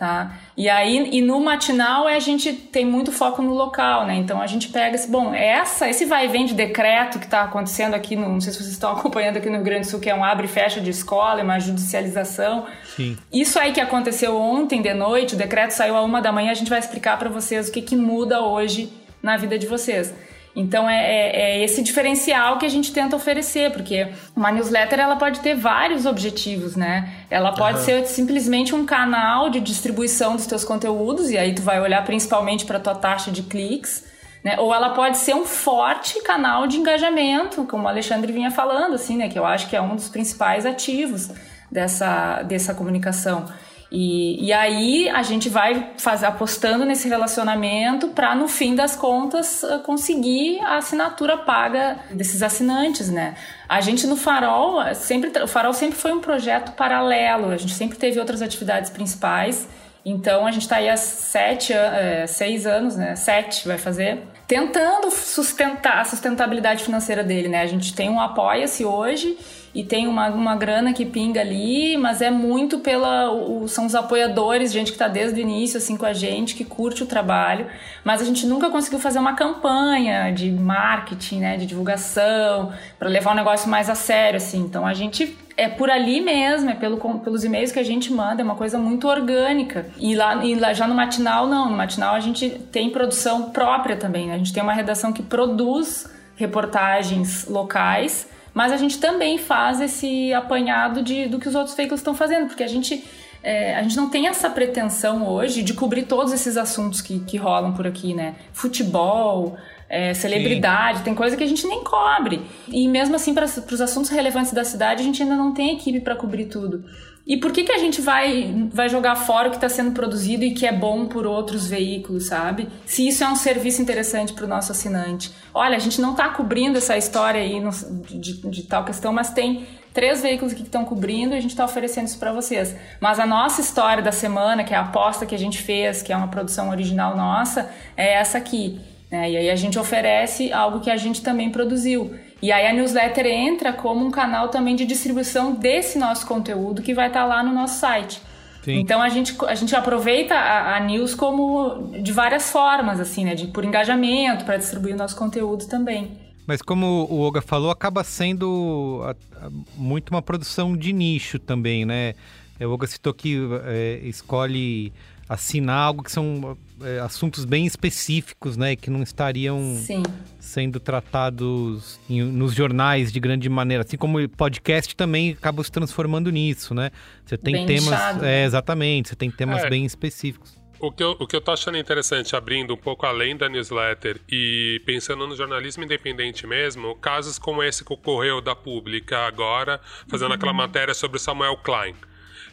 tá? 0.00 0.32
E 0.56 0.66
aí, 0.66 1.10
e 1.12 1.20
no 1.20 1.38
matinal 1.40 2.06
a 2.06 2.18
gente 2.18 2.54
tem 2.54 2.86
muito 2.86 3.12
foco 3.12 3.42
no 3.42 3.52
local, 3.52 4.06
né? 4.06 4.14
Então 4.14 4.40
a 4.40 4.46
gente 4.46 4.70
pega 4.70 4.94
esse, 4.94 5.06
bom, 5.06 5.34
essa, 5.34 5.90
esse 5.90 6.06
vai 6.06 6.24
e 6.24 6.28
vem 6.28 6.46
de 6.46 6.54
decreto 6.54 7.18
que 7.18 7.26
está 7.26 7.42
acontecendo 7.42 7.92
aqui, 7.92 8.16
no, 8.16 8.26
não 8.26 8.40
sei 8.40 8.50
se 8.50 8.58
vocês 8.60 8.72
estão 8.72 8.92
acompanhando 8.96 9.36
aqui 9.36 9.50
no 9.50 9.56
Rio 9.56 9.64
Grande 9.64 9.82
do 9.82 9.90
Sul, 9.90 10.00
que 10.00 10.08
é 10.08 10.14
um 10.14 10.24
abre 10.24 10.46
e 10.46 10.48
fecha 10.48 10.80
de 10.80 10.88
escola, 10.88 11.42
uma 11.42 11.60
judicialização. 11.60 12.64
Sim. 12.96 13.18
Isso 13.30 13.58
aí 13.58 13.72
que 13.72 13.80
aconteceu 13.80 14.34
ontem 14.40 14.80
de 14.80 14.94
noite, 14.94 15.34
o 15.34 15.38
decreto 15.38 15.72
saiu 15.72 15.94
a 15.94 16.02
uma 16.02 16.22
da 16.22 16.32
manhã, 16.32 16.50
a 16.50 16.54
gente 16.54 16.70
vai 16.70 16.78
explicar 16.78 17.18
para 17.18 17.28
vocês 17.28 17.68
o 17.68 17.72
que, 17.72 17.82
que 17.82 17.94
muda 17.94 18.40
hoje 18.40 18.90
na 19.22 19.36
vida 19.36 19.58
de 19.58 19.66
vocês. 19.66 20.14
Então 20.54 20.90
é, 20.90 20.96
é, 20.96 21.40
é, 21.40 21.64
esse 21.64 21.82
diferencial 21.82 22.58
que 22.58 22.66
a 22.66 22.68
gente 22.68 22.92
tenta 22.92 23.14
oferecer, 23.14 23.72
porque 23.72 24.08
uma 24.34 24.50
newsletter 24.50 24.98
ela 24.98 25.16
pode 25.16 25.40
ter 25.40 25.54
vários 25.54 26.06
objetivos, 26.06 26.74
né? 26.74 27.08
Ela 27.30 27.52
pode 27.52 27.78
uhum. 27.78 27.84
ser 27.84 28.06
simplesmente 28.06 28.74
um 28.74 28.84
canal 28.84 29.48
de 29.48 29.60
distribuição 29.60 30.34
dos 30.34 30.46
teus 30.46 30.64
conteúdos 30.64 31.30
e 31.30 31.38
aí 31.38 31.54
tu 31.54 31.62
vai 31.62 31.80
olhar 31.80 32.04
principalmente 32.04 32.64
para 32.64 32.80
tua 32.80 32.96
taxa 32.96 33.30
de 33.30 33.42
cliques, 33.42 34.04
né? 34.42 34.56
Ou 34.58 34.74
ela 34.74 34.90
pode 34.90 35.18
ser 35.18 35.34
um 35.34 35.46
forte 35.46 36.20
canal 36.22 36.66
de 36.66 36.78
engajamento, 36.78 37.64
como 37.64 37.84
o 37.84 37.88
Alexandre 37.88 38.32
vinha 38.32 38.50
falando, 38.50 38.94
assim, 38.94 39.16
né? 39.16 39.28
Que 39.28 39.38
eu 39.38 39.46
acho 39.46 39.68
que 39.68 39.76
é 39.76 39.80
um 39.80 39.94
dos 39.94 40.08
principais 40.08 40.66
ativos 40.66 41.30
dessa 41.70 42.42
dessa 42.42 42.74
comunicação. 42.74 43.44
E, 43.92 44.46
e 44.46 44.52
aí 44.52 45.08
a 45.08 45.22
gente 45.22 45.48
vai 45.48 45.90
apostando 46.24 46.84
nesse 46.84 47.08
relacionamento 47.08 48.08
para, 48.08 48.36
no 48.36 48.46
fim 48.46 48.76
das 48.76 48.94
contas, 48.94 49.64
eh, 49.64 49.78
conseguir 49.78 50.60
a 50.60 50.76
assinatura 50.76 51.36
paga 51.36 51.96
desses 52.12 52.40
assinantes, 52.40 53.10
né? 53.10 53.34
A 53.68 53.80
gente 53.80 54.06
no 54.06 54.16
Farol, 54.16 54.80
eh, 54.80 54.94
sempre, 54.94 55.42
o 55.42 55.48
Farol 55.48 55.72
sempre 55.72 55.98
foi 55.98 56.12
um 56.12 56.20
projeto 56.20 56.72
paralelo, 56.72 57.50
a 57.50 57.56
gente 57.56 57.74
sempre 57.74 57.98
teve 57.98 58.20
outras 58.20 58.42
atividades 58.42 58.90
principais. 58.90 59.66
Então 60.04 60.46
a 60.46 60.52
gente 60.52 60.62
está 60.62 60.76
aí 60.76 60.88
há 60.88 60.96
sete, 60.96 61.72
é, 61.72 62.26
seis 62.26 62.66
anos, 62.66 62.96
né? 62.96 63.16
Sete 63.16 63.66
vai 63.66 63.76
fazer, 63.76 64.22
tentando 64.46 65.10
sustentar 65.10 66.00
a 66.00 66.04
sustentabilidade 66.04 66.84
financeira 66.84 67.22
dele, 67.22 67.48
né? 67.48 67.60
A 67.60 67.66
gente 67.66 67.92
tem 67.92 68.08
um 68.08 68.20
apoia-se 68.20 68.84
hoje 68.84 69.36
e 69.72 69.84
tem 69.84 70.08
uma, 70.08 70.28
uma 70.28 70.56
grana 70.56 70.92
que 70.92 71.06
pinga 71.06 71.40
ali, 71.40 71.96
mas 71.96 72.20
é 72.20 72.30
muito 72.30 72.80
pela. 72.80 73.30
O, 73.30 73.68
são 73.68 73.86
os 73.86 73.94
apoiadores, 73.94 74.72
gente 74.72 74.88
que 74.88 74.96
está 74.96 75.06
desde 75.06 75.38
o 75.38 75.42
início 75.42 75.78
assim 75.78 75.96
com 75.96 76.04
a 76.04 76.12
gente, 76.12 76.56
que 76.56 76.64
curte 76.64 77.04
o 77.04 77.06
trabalho, 77.06 77.66
mas 78.02 78.20
a 78.20 78.24
gente 78.24 78.46
nunca 78.46 78.68
conseguiu 78.68 78.98
fazer 78.98 79.20
uma 79.20 79.34
campanha 79.34 80.32
de 80.32 80.50
marketing, 80.50 81.40
né, 81.40 81.56
de 81.56 81.66
divulgação, 81.66 82.72
para 82.98 83.08
levar 83.08 83.30
o 83.30 83.34
negócio 83.34 83.70
mais 83.70 83.88
a 83.88 83.94
sério, 83.94 84.38
assim. 84.38 84.58
Então 84.58 84.84
a 84.84 84.92
gente 84.92 85.38
é 85.56 85.68
por 85.68 85.88
ali 85.88 86.20
mesmo, 86.20 86.70
é 86.70 86.74
pelo, 86.74 86.96
pelos 87.20 87.44
e-mails 87.44 87.70
que 87.70 87.78
a 87.78 87.84
gente 87.84 88.12
manda, 88.12 88.42
é 88.42 88.44
uma 88.44 88.56
coisa 88.56 88.76
muito 88.76 89.06
orgânica. 89.06 89.86
E 89.98 90.16
lá, 90.16 90.44
e 90.44 90.56
lá 90.56 90.72
já 90.72 90.88
no 90.88 90.96
matinal, 90.96 91.46
não. 91.46 91.70
No 91.70 91.76
matinal 91.76 92.16
a 92.16 92.20
gente 92.20 92.50
tem 92.72 92.90
produção 92.90 93.50
própria 93.50 93.96
também, 93.96 94.26
né? 94.26 94.34
A 94.34 94.38
gente 94.38 94.52
tem 94.52 94.62
uma 94.62 94.72
redação 94.72 95.12
que 95.12 95.22
produz 95.22 96.10
reportagens 96.34 97.46
locais 97.46 98.26
mas 98.52 98.72
a 98.72 98.76
gente 98.76 98.98
também 98.98 99.38
faz 99.38 99.80
esse 99.80 100.32
apanhado 100.34 101.02
de, 101.02 101.26
do 101.26 101.38
que 101.38 101.48
os 101.48 101.54
outros 101.54 101.76
veículos 101.76 102.00
estão 102.00 102.14
fazendo, 102.14 102.46
porque 102.46 102.62
a 102.62 102.68
gente, 102.68 103.04
é, 103.42 103.74
a 103.76 103.82
gente 103.82 103.96
não 103.96 104.10
tem 104.10 104.26
essa 104.26 104.50
pretensão 104.50 105.28
hoje 105.28 105.62
de 105.62 105.74
cobrir 105.74 106.04
todos 106.04 106.32
esses 106.32 106.56
assuntos 106.56 107.00
que, 107.00 107.20
que 107.20 107.36
rolam 107.36 107.72
por 107.72 107.86
aqui, 107.86 108.14
né? 108.14 108.34
Futebol, 108.52 109.56
é, 109.88 110.14
celebridade, 110.14 110.98
Sim. 110.98 111.04
tem 111.04 111.14
coisa 111.16 111.36
que 111.36 111.42
a 111.42 111.46
gente 111.46 111.66
nem 111.66 111.82
cobre. 111.82 112.40
E 112.68 112.86
mesmo 112.86 113.16
assim, 113.16 113.34
para 113.34 113.44
os 113.44 113.80
assuntos 113.80 114.08
relevantes 114.08 114.52
da 114.52 114.62
cidade, 114.64 115.02
a 115.02 115.04
gente 115.04 115.20
ainda 115.22 115.34
não 115.34 115.52
tem 115.52 115.74
equipe 115.74 116.00
para 116.00 116.14
cobrir 116.14 116.46
tudo. 116.46 116.84
E 117.26 117.36
por 117.36 117.52
que, 117.52 117.64
que 117.64 117.72
a 117.72 117.78
gente 117.78 118.00
vai, 118.00 118.68
vai 118.72 118.88
jogar 118.88 119.14
fora 119.14 119.48
o 119.48 119.50
que 119.50 119.56
está 119.56 119.68
sendo 119.68 119.92
produzido 119.92 120.44
e 120.44 120.52
que 120.52 120.66
é 120.66 120.72
bom 120.72 121.06
por 121.06 121.26
outros 121.26 121.68
veículos, 121.68 122.26
sabe? 122.26 122.68
Se 122.86 123.06
isso 123.06 123.22
é 123.22 123.28
um 123.28 123.36
serviço 123.36 123.80
interessante 123.80 124.32
para 124.32 124.44
o 124.44 124.48
nosso 124.48 124.72
assinante. 124.72 125.30
Olha, 125.52 125.76
a 125.76 125.78
gente 125.78 126.00
não 126.00 126.12
está 126.12 126.28
cobrindo 126.30 126.78
essa 126.78 126.96
história 126.96 127.40
aí 127.40 127.60
no, 127.60 127.70
de, 127.70 128.40
de, 128.48 128.62
tal 128.64 128.84
questão, 128.84 129.12
mas 129.12 129.30
tem 129.30 129.66
três 129.92 130.22
veículos 130.22 130.54
que 130.54 130.62
estão 130.62 130.84
cobrindo 130.84 131.34
e 131.34 131.38
a 131.38 131.40
gente 131.40 131.50
está 131.50 131.64
oferecendo 131.64 132.06
isso 132.06 132.18
para 132.18 132.32
vocês. 132.32 132.74
Mas 133.00 133.20
a 133.20 133.26
nossa 133.26 133.60
história 133.60 134.02
da 134.02 134.12
semana, 134.12 134.64
que 134.64 134.72
é 134.72 134.76
a 134.76 134.80
aposta 134.80 135.26
que 135.26 135.34
a 135.34 135.38
gente 135.38 135.58
fez, 135.58 136.02
que 136.02 136.12
é 136.12 136.16
uma 136.16 136.28
produção 136.28 136.70
original 136.70 137.16
nossa, 137.16 137.70
é 137.96 138.14
essa 138.14 138.38
aqui. 138.38 138.80
Né? 139.10 139.30
E 139.32 139.36
aí 139.36 139.50
a 139.50 139.56
gente 139.56 139.78
oferece 139.78 140.52
algo 140.52 140.80
que 140.80 140.90
a 140.90 140.96
gente 140.96 141.22
também 141.22 141.50
produziu. 141.50 142.14
E 142.42 142.50
aí 142.50 142.66
a 142.66 142.72
newsletter 142.72 143.26
entra 143.26 143.72
como 143.72 144.04
um 144.04 144.10
canal 144.10 144.48
também 144.48 144.74
de 144.74 144.86
distribuição 144.86 145.54
desse 145.54 145.98
nosso 145.98 146.26
conteúdo 146.26 146.80
que 146.80 146.94
vai 146.94 147.08
estar 147.08 147.20
tá 147.20 147.26
lá 147.26 147.42
no 147.42 147.52
nosso 147.52 147.78
site. 147.78 148.20
Sim. 148.62 148.78
Então 148.78 149.00
a 149.00 149.08
gente, 149.08 149.36
a 149.46 149.54
gente 149.54 149.74
aproveita 149.74 150.34
a, 150.34 150.76
a, 150.76 150.80
news 150.80 151.14
como 151.14 151.92
de 152.02 152.12
várias 152.12 152.50
formas, 152.50 153.00
assim, 153.00 153.24
né? 153.24 153.34
De, 153.34 153.46
por 153.46 153.64
engajamento, 153.64 154.44
para 154.44 154.56
distribuir 154.56 154.94
o 154.94 154.98
nosso 154.98 155.16
conteúdo 155.16 155.66
também. 155.66 156.12
Mas 156.46 156.60
como 156.60 157.06
o 157.10 157.20
Olga 157.20 157.40
falou, 157.40 157.70
acaba 157.70 158.02
sendo 158.04 159.00
a, 159.04 159.46
a, 159.46 159.50
muito 159.76 160.10
uma 160.10 160.20
produção 160.20 160.76
de 160.76 160.92
nicho 160.92 161.38
também, 161.38 161.84
né? 161.84 162.14
O 162.60 162.70
Olga 162.70 162.86
citou 162.86 163.14
que 163.14 163.38
é, 163.64 164.00
escolhe 164.02 164.92
assinar 165.30 165.78
algo 165.78 166.02
que 166.02 166.10
são 166.10 166.58
é, 166.82 166.98
assuntos 166.98 167.44
bem 167.44 167.64
específicos, 167.64 168.56
né? 168.56 168.74
Que 168.74 168.90
não 168.90 169.00
estariam 169.00 169.76
Sim. 169.76 170.02
sendo 170.40 170.80
tratados 170.80 172.00
em, 172.10 172.20
nos 172.24 172.52
jornais 172.52 173.12
de 173.12 173.20
grande 173.20 173.48
maneira. 173.48 173.84
Assim 173.84 173.96
como 173.96 174.18
o 174.18 174.28
podcast 174.28 174.96
também 174.96 175.30
acaba 175.30 175.62
se 175.62 175.70
transformando 175.70 176.30
nisso, 176.30 176.74
né? 176.74 176.90
Você 177.24 177.38
tem 177.38 177.52
bem 177.52 177.66
temas. 177.66 177.86
Inchado, 177.86 178.24
é, 178.24 178.44
exatamente, 178.44 179.10
você 179.10 179.14
tem 179.14 179.30
temas 179.30 179.62
é. 179.62 179.70
bem 179.70 179.84
específicos. 179.84 180.58
O 180.80 180.90
que, 180.90 181.04
eu, 181.04 181.10
o 181.20 181.26
que 181.26 181.36
eu 181.36 181.40
tô 181.40 181.52
achando 181.52 181.76
interessante, 181.76 182.34
abrindo 182.34 182.74
um 182.74 182.76
pouco 182.76 183.06
além 183.06 183.36
da 183.36 183.48
newsletter 183.48 184.18
e 184.28 184.82
pensando 184.84 185.28
no 185.28 185.36
jornalismo 185.36 185.84
independente 185.84 186.44
mesmo, 186.44 186.96
casos 186.96 187.38
como 187.38 187.62
esse 187.62 187.84
que 187.84 187.92
ocorreu 187.92 188.40
da 188.40 188.56
Pública 188.56 189.18
agora, 189.26 189.78
fazendo 190.08 190.30
uhum. 190.30 190.34
aquela 190.34 190.54
matéria 190.54 190.94
sobre 190.94 191.18
o 191.18 191.20
Samuel 191.20 191.56
Klein. 191.58 191.94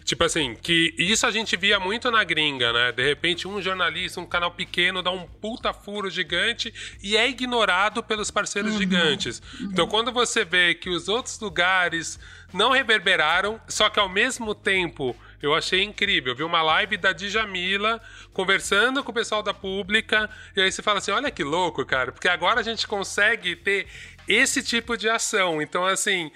Tipo 0.08 0.24
assim, 0.24 0.56
que 0.56 0.96
isso 0.98 1.28
a 1.28 1.32
gente 1.32 1.58
via 1.58 1.82
muito 1.82 2.10
na 2.10 2.24
gringa, 2.24 2.72
né? 2.72 2.94
De 2.94 3.04
repente, 3.04 3.46
um 3.46 3.62
jornalista, 3.62 4.22
um 4.22 4.26
canal 4.26 4.52
pequeno 4.52 5.04
dá 5.04 5.12
um 5.12 5.28
puta 5.28 5.74
furo 5.74 6.10
gigante 6.10 6.74
e 7.04 7.18
é 7.18 7.28
ignorado 7.28 8.02
pelos 8.02 8.32
parceiros 8.32 8.72
uhum. 8.72 8.78
gigantes. 8.78 9.42
Uhum. 9.60 9.68
Então, 9.70 9.86
quando 9.86 10.10
você 10.14 10.46
vê 10.46 10.74
que 10.74 10.90
os 10.90 11.10
outros 11.10 11.38
lugares 11.42 12.18
não 12.54 12.72
reverberaram, 12.72 13.60
só 13.68 13.90
que 13.90 14.00
ao 14.00 14.08
mesmo 14.08 14.56
tempo 14.56 15.14
eu 15.42 15.54
achei 15.54 15.84
incrível. 15.84 16.32
Eu 16.32 16.38
vi 16.38 16.44
uma 16.44 16.62
live 16.62 16.96
da 16.96 17.12
Djamila 17.12 18.02
conversando 18.32 19.04
com 19.04 19.12
o 19.12 19.14
pessoal 19.14 19.44
da 19.44 19.54
pública, 19.54 20.30
e 20.56 20.62
aí 20.62 20.72
você 20.72 20.82
fala 20.82 21.00
assim: 21.00 21.12
olha 21.12 21.30
que 21.30 21.44
louco, 21.44 21.86
cara, 21.86 22.14
porque 22.14 22.30
agora 22.30 22.62
a 22.62 22.64
gente 22.64 22.88
consegue 22.88 23.58
ter 23.58 23.88
esse 24.28 24.62
tipo 24.62 24.98
de 24.98 25.10
ação. 25.10 25.62
Então, 25.62 25.86
assim, 25.86 26.32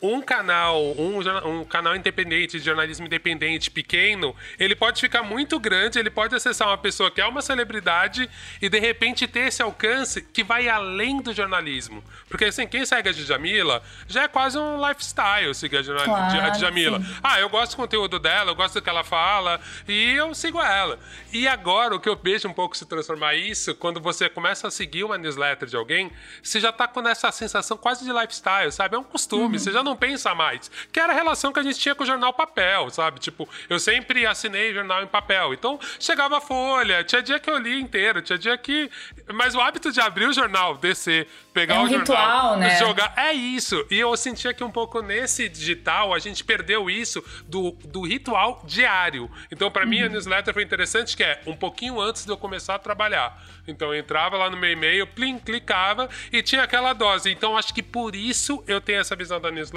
um 0.00 0.20
canal, 0.20 0.82
um, 0.98 1.18
um, 1.48 1.64
canal 1.64 1.96
independente, 1.96 2.58
de 2.58 2.64
jornalismo 2.64 3.06
independente 3.06 3.70
pequeno, 3.70 4.36
ele 4.58 4.76
pode 4.76 5.00
ficar 5.00 5.22
muito 5.22 5.58
grande, 5.58 5.98
ele 5.98 6.10
pode 6.10 6.34
acessar 6.34 6.68
uma 6.68 6.76
pessoa 6.76 7.10
que 7.10 7.20
é 7.20 7.26
uma 7.26 7.40
celebridade 7.40 8.28
e 8.60 8.68
de 8.68 8.78
repente 8.78 9.26
ter 9.26 9.48
esse 9.48 9.62
alcance 9.62 10.20
que 10.20 10.44
vai 10.44 10.68
além 10.68 11.20
do 11.22 11.32
jornalismo. 11.32 12.04
Porque 12.28 12.46
assim, 12.46 12.66
quem 12.66 12.84
segue 12.84 13.08
a 13.08 13.12
Djamila 13.12 13.82
já 14.06 14.24
é 14.24 14.28
quase 14.28 14.58
um 14.58 14.86
lifestyle 14.86 15.54
seguir 15.54 15.78
a, 15.78 16.04
claro, 16.04 16.40
a 16.40 16.50
Djamila. 16.50 17.00
Ah, 17.22 17.40
eu 17.40 17.48
gosto 17.48 17.72
do 17.72 17.76
conteúdo 17.76 18.18
dela, 18.18 18.50
eu 18.50 18.54
gosto 18.54 18.74
do 18.74 18.82
que 18.82 18.90
ela 18.90 19.04
fala 19.04 19.60
e 19.88 20.12
eu 20.12 20.34
sigo 20.34 20.60
ela. 20.60 20.98
E 21.32 21.48
agora 21.48 21.94
o 21.94 22.00
que 22.00 22.08
eu 22.08 22.16
vejo 22.16 22.48
um 22.48 22.52
pouco 22.52 22.76
se 22.76 22.84
transformar 22.84 23.34
isso, 23.34 23.74
quando 23.74 23.98
você 24.00 24.28
começa 24.28 24.68
a 24.68 24.70
seguir 24.70 25.04
uma 25.04 25.16
newsletter 25.16 25.68
de 25.68 25.76
alguém, 25.76 26.12
você 26.42 26.60
já 26.60 26.70
tá 26.70 26.86
com 26.86 27.06
essa 27.08 27.32
sensação 27.32 27.78
quase 27.78 28.04
de 28.04 28.12
lifestyle, 28.12 28.70
sabe? 28.70 28.96
É 28.96 28.98
um 28.98 29.04
costume, 29.04 29.56
uhum. 29.56 29.58
você 29.58 29.72
já 29.72 29.85
não 29.86 29.96
pensa 29.96 30.34
mais. 30.34 30.70
Que 30.92 31.00
era 31.00 31.12
a 31.12 31.16
relação 31.16 31.52
que 31.52 31.60
a 31.60 31.62
gente 31.62 31.78
tinha 31.78 31.94
com 31.94 32.02
o 32.02 32.06
jornal 32.06 32.32
papel, 32.32 32.90
sabe? 32.90 33.18
Tipo, 33.18 33.48
eu 33.68 33.78
sempre 33.78 34.26
assinei 34.26 34.74
jornal 34.74 35.02
em 35.02 35.06
papel. 35.06 35.54
Então, 35.54 35.78
chegava 35.98 36.38
a 36.38 36.40
folha, 36.40 37.04
tinha 37.04 37.22
dia 37.22 37.38
que 37.38 37.48
eu 37.48 37.56
li 37.56 37.80
inteiro, 37.80 38.20
tinha 38.20 38.38
dia 38.38 38.56
que. 38.58 38.90
Mas 39.32 39.54
o 39.54 39.60
hábito 39.60 39.90
de 39.90 40.00
abrir 40.00 40.26
o 40.26 40.32
jornal, 40.32 40.76
descer, 40.76 41.28
pegar 41.54 41.76
é 41.76 41.78
um 41.78 41.84
o 41.84 41.88
jornal, 41.88 42.00
ritual, 42.00 42.56
né? 42.58 42.78
jogar. 42.78 43.14
É 43.16 43.32
isso. 43.32 43.86
E 43.90 43.98
eu 43.98 44.14
sentia 44.16 44.52
que 44.52 44.64
um 44.64 44.70
pouco 44.70 45.00
nesse 45.00 45.48
digital 45.48 46.12
a 46.12 46.18
gente 46.18 46.44
perdeu 46.44 46.90
isso 46.90 47.24
do, 47.46 47.72
do 47.84 48.02
ritual 48.02 48.62
diário. 48.66 49.30
Então, 49.50 49.70
para 49.70 49.86
mim, 49.86 50.02
a 50.02 50.08
newsletter 50.08 50.52
foi 50.52 50.62
interessante, 50.62 51.16
que 51.16 51.22
é 51.22 51.40
um 51.46 51.56
pouquinho 51.56 52.00
antes 52.00 52.24
de 52.24 52.30
eu 52.30 52.36
começar 52.36 52.74
a 52.74 52.78
trabalhar. 52.78 53.40
Então, 53.68 53.92
eu 53.92 53.98
entrava 53.98 54.36
lá 54.36 54.50
no 54.50 54.56
meu 54.56 54.70
e-mail, 54.70 55.06
plim, 55.06 55.38
clicava 55.38 56.08
e 56.32 56.42
tinha 56.42 56.62
aquela 56.62 56.92
dose. 56.92 57.30
Então, 57.30 57.56
acho 57.56 57.72
que 57.72 57.82
por 57.82 58.14
isso 58.14 58.62
eu 58.66 58.80
tenho 58.80 59.00
essa 59.00 59.16
visão 59.16 59.40
da 59.40 59.50
newsletter 59.50 59.75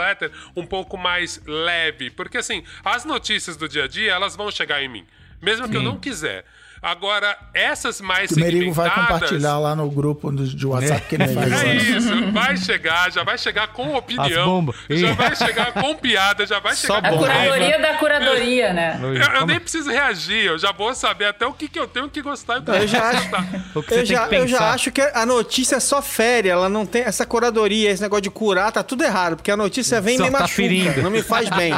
um 0.55 0.65
pouco 0.65 0.97
mais 0.97 1.41
leve. 1.45 2.09
Porque, 2.09 2.37
assim, 2.37 2.63
as 2.83 3.05
notícias 3.05 3.57
do 3.57 3.67
dia 3.67 3.85
a 3.85 3.87
dia, 3.87 4.11
elas 4.11 4.35
vão 4.35 4.49
chegar 4.51 4.81
em 4.81 4.87
mim. 4.87 5.05
Mesmo 5.41 5.69
que 5.69 5.77
eu 5.77 5.81
não 5.81 5.97
quiser. 5.97 6.45
Agora, 6.81 7.37
essas 7.53 7.99
mais 7.99 8.31
O 8.31 8.39
Merigo 8.39 8.71
vai 8.71 8.89
compartilhar 8.89 9.57
lá 9.59 9.75
no 9.75 9.89
grupo 9.89 10.31
do- 10.31 10.47
de 10.47 10.65
WhatsApp 10.65 11.07
que 11.07 11.15
ele 11.15 11.27
faz. 11.27 11.51
É 11.63 11.75
isso, 11.75 12.31
vai 12.31 12.55
chegar, 12.55 13.11
já 13.11 13.23
vai 13.23 13.37
chegar 13.37 13.67
com 13.67 13.93
opinião, 13.95 14.65
já 14.89 15.13
vai 15.13 15.35
chegar 15.35 15.73
com 15.73 15.93
piada, 15.95 16.45
já 16.45 16.59
vai 16.59 16.73
Só 16.75 16.95
chegar 16.95 17.09
A 17.09 17.11
com 17.11 17.17
bom. 17.17 17.23
raiva. 17.25 17.43
curadoria 17.55 17.79
da 17.79 17.93
curadoria, 17.95 18.73
né? 18.73 18.99
Eu, 19.01 19.39
eu 19.41 19.45
nem 19.45 19.59
preciso 19.59 19.89
reagir, 19.89 20.45
eu 20.45 20.57
já 20.57 20.71
vou 20.71 20.93
saber 20.95 21.25
até 21.25 21.45
o 21.45 21.51
que, 21.53 21.67
que 21.67 21.77
eu 21.79 21.87
tenho 21.87 22.09
que 22.09 22.21
gostar 22.21 22.55
e 22.55 22.59
o 22.59 22.63
que 22.63 22.71
Eu 22.71 22.87
já 22.87 23.09
acho- 23.09 23.21
gostar. 23.29 23.45
O 23.75 23.83
que 23.83 23.89
você 23.93 23.99
Eu 24.01 24.05
já, 24.05 24.27
que 24.27 24.35
eu 24.35 24.47
já 24.47 24.71
acho 24.71 24.91
que 24.91 25.01
a 25.01 25.25
notícia 25.25 25.75
é 25.75 25.79
só 25.79 26.01
férias, 26.01 26.53
ela 26.53 26.69
não 26.69 26.85
tem 26.85 27.01
essa 27.03 27.25
curadoria, 27.25 27.91
esse 27.91 28.01
negócio 28.01 28.21
de 28.23 28.29
curar, 28.29 28.71
tá 28.71 28.83
tudo 28.83 29.03
errado, 29.03 29.35
porque 29.35 29.51
a 29.51 29.57
notícia 29.57 29.99
vem 29.99 30.15
e 30.15 30.19
me 30.19 30.25
tá 30.25 30.31
machuca, 30.39 30.47
ferindo. 30.55 31.01
não 31.01 31.11
me 31.11 31.21
faz 31.21 31.49
bem. 31.49 31.73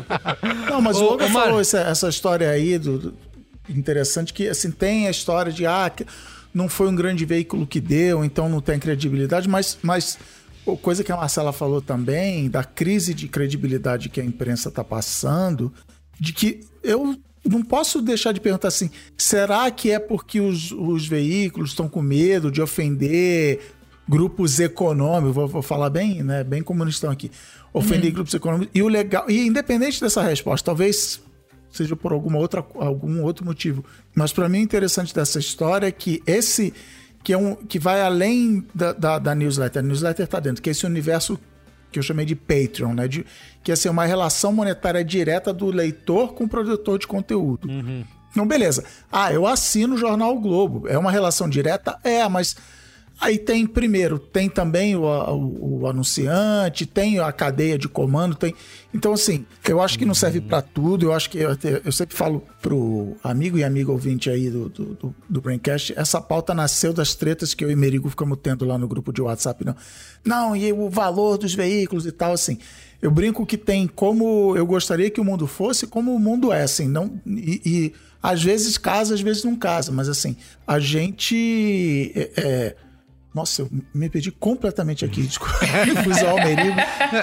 Não, 0.69 0.79
mas 0.81 0.97
o 0.97 1.03
Logan 1.03 1.27
Mar- 1.29 1.43
falou 1.45 1.59
essa, 1.61 1.79
essa 1.81 2.07
história 2.07 2.49
aí 2.49 2.77
do, 2.77 2.97
do- 2.99 3.30
interessante 3.69 4.33
que 4.33 4.47
assim 4.47 4.71
tem 4.71 5.07
a 5.07 5.11
história 5.11 5.51
de 5.51 5.65
ah, 5.65 5.89
que 5.89 6.05
não 6.53 6.67
foi 6.67 6.89
um 6.89 6.95
grande 6.95 7.25
veículo 7.25 7.65
que 7.65 7.79
deu, 7.79 8.25
então 8.25 8.49
não 8.49 8.61
tem 8.61 8.79
credibilidade, 8.79 9.47
mas 9.47 9.77
mas 9.81 10.17
coisa 10.81 11.03
que 11.03 11.11
a 11.11 11.17
Marcela 11.17 11.51
falou 11.51 11.81
também 11.81 12.49
da 12.49 12.63
crise 12.63 13.13
de 13.13 13.27
credibilidade 13.27 14.09
que 14.09 14.21
a 14.21 14.25
imprensa 14.25 14.69
está 14.69 14.83
passando, 14.83 15.73
de 16.19 16.33
que 16.33 16.61
eu 16.83 17.17
não 17.43 17.63
posso 17.63 18.01
deixar 18.01 18.31
de 18.31 18.39
perguntar 18.39 18.67
assim: 18.67 18.89
será 19.17 19.69
que 19.71 19.91
é 19.91 19.99
porque 19.99 20.39
os, 20.39 20.71
os 20.71 21.07
veículos 21.07 21.71
estão 21.71 21.89
com 21.89 22.01
medo 22.01 22.51
de 22.51 22.61
ofender 22.61 23.59
grupos 24.07 24.59
econômicos? 24.59 25.35
Vou, 25.35 25.47
vou 25.47 25.61
falar 25.61 25.89
bem, 25.89 26.23
né? 26.23 26.43
Bem 26.43 26.61
como 26.61 26.87
estão 26.87 27.09
aqui. 27.09 27.31
Ofender 27.73 28.11
grupos 28.11 28.33
econômicos. 28.33 28.71
E 28.73 28.83
o 28.83 28.87
legal, 28.87 29.29
e 29.29 29.47
independente 29.47 29.99
dessa 29.99 30.21
resposta, 30.21 30.65
talvez 30.65 31.21
seja 31.71 31.95
por 31.95 32.11
alguma 32.11 32.37
outra, 32.37 32.65
algum 32.75 33.23
outro 33.23 33.45
motivo. 33.45 33.83
Mas 34.13 34.33
para 34.33 34.49
mim 34.49 34.59
o 34.59 34.63
interessante 34.63 35.13
dessa 35.13 35.39
história 35.39 35.87
é 35.87 35.91
que 35.91 36.21
esse 36.25 36.73
que 37.23 37.33
é 37.33 37.37
um 37.37 37.55
que 37.55 37.77
vai 37.77 38.01
além 38.01 38.65
da, 38.73 38.93
da, 38.93 39.19
da 39.19 39.35
newsletter. 39.35 39.81
A 39.81 39.85
newsletter 39.85 40.25
está 40.25 40.39
dentro, 40.39 40.61
que 40.61 40.69
é 40.69 40.71
esse 40.71 40.85
universo 40.85 41.39
que 41.91 41.99
eu 41.99 42.03
chamei 42.03 42.25
de 42.25 42.35
Patreon, 42.35 42.93
né? 42.93 43.07
De, 43.07 43.25
que 43.63 43.71
é 43.71 43.73
assim, 43.73 43.89
uma 43.89 44.05
relação 44.05 44.51
monetária 44.51 45.03
direta 45.03 45.53
do 45.53 45.67
leitor 45.67 46.33
com 46.33 46.45
o 46.45 46.49
produtor 46.49 46.97
de 46.97 47.05
conteúdo. 47.05 47.67
Então, 48.31 48.47
beleza. 48.47 48.83
Ah, 49.11 49.31
eu 49.31 49.45
assino 49.45 49.95
o 49.95 49.97
Jornal 49.97 50.35
o 50.35 50.39
Globo. 50.39 50.87
É 50.87 50.97
uma 50.97 51.11
relação 51.11 51.49
direta? 51.49 51.97
É, 52.03 52.27
mas 52.29 52.55
aí 53.21 53.37
tem, 53.37 53.65
primeiro, 53.67 54.17
tem 54.19 54.49
também 54.49 54.95
o, 54.95 55.03
o- 55.03 55.79
o 55.81 55.87
anunciante, 55.87 56.85
tem 56.85 57.19
a 57.19 57.31
cadeia 57.31 57.77
de 57.77 57.87
comando, 57.87 58.35
tem. 58.35 58.53
Então, 58.93 59.13
assim, 59.13 59.45
eu 59.69 59.81
acho 59.81 59.97
que 59.97 60.05
não 60.05 60.13
serve 60.13 60.41
pra 60.41 60.61
tudo. 60.61 61.05
Eu 61.05 61.13
acho 61.13 61.29
que 61.29 61.37
eu, 61.37 61.51
eu 61.85 61.91
sempre 61.91 62.15
falo 62.17 62.43
pro 62.61 63.15
amigo 63.23 63.57
e 63.57 63.63
amigo 63.63 63.91
ouvinte 63.91 64.29
aí 64.29 64.49
do, 64.49 64.67
do, 64.69 64.85
do, 64.95 65.15
do 65.29 65.41
Braincast, 65.41 65.93
essa 65.95 66.19
pauta 66.19 66.53
nasceu 66.53 66.91
das 66.91 67.15
tretas 67.15 67.53
que 67.53 67.63
eu 67.63 67.71
e 67.71 67.75
Merigo 67.75 68.09
ficamos 68.09 68.37
tendo 68.43 68.65
lá 68.65 68.77
no 68.77 68.87
grupo 68.87 69.13
de 69.13 69.21
WhatsApp. 69.21 69.63
Não, 69.63 69.75
não 70.25 70.55
e 70.55 70.73
o 70.73 70.89
valor 70.89 71.37
dos 71.37 71.53
veículos 71.53 72.05
e 72.05 72.11
tal, 72.11 72.33
assim. 72.33 72.57
Eu 73.01 73.09
brinco 73.11 73.45
que 73.45 73.57
tem 73.57 73.87
como 73.87 74.55
eu 74.57 74.65
gostaria 74.65 75.09
que 75.09 75.19
o 75.21 75.23
mundo 75.23 75.47
fosse, 75.47 75.87
como 75.87 76.13
o 76.13 76.19
mundo 76.19 76.51
é, 76.51 76.63
assim. 76.63 76.87
Não, 76.87 77.19
e, 77.25 77.61
e 77.65 77.93
às 78.21 78.43
vezes 78.43 78.77
casa, 78.77 79.15
às 79.15 79.21
vezes 79.21 79.43
não 79.43 79.55
casa, 79.55 79.91
mas 79.91 80.07
assim, 80.09 80.35
a 80.67 80.77
gente. 80.79 82.11
é- 82.15 82.31
é, 82.37 82.75
nossa, 83.33 83.61
eu 83.63 83.69
me 83.93 84.09
perdi 84.09 84.31
completamente 84.31 85.05
aqui. 85.05 85.21
Desculpa. 85.23 85.53
Fui 86.03 86.13
o 86.13 86.35
Merigo. 86.35 86.79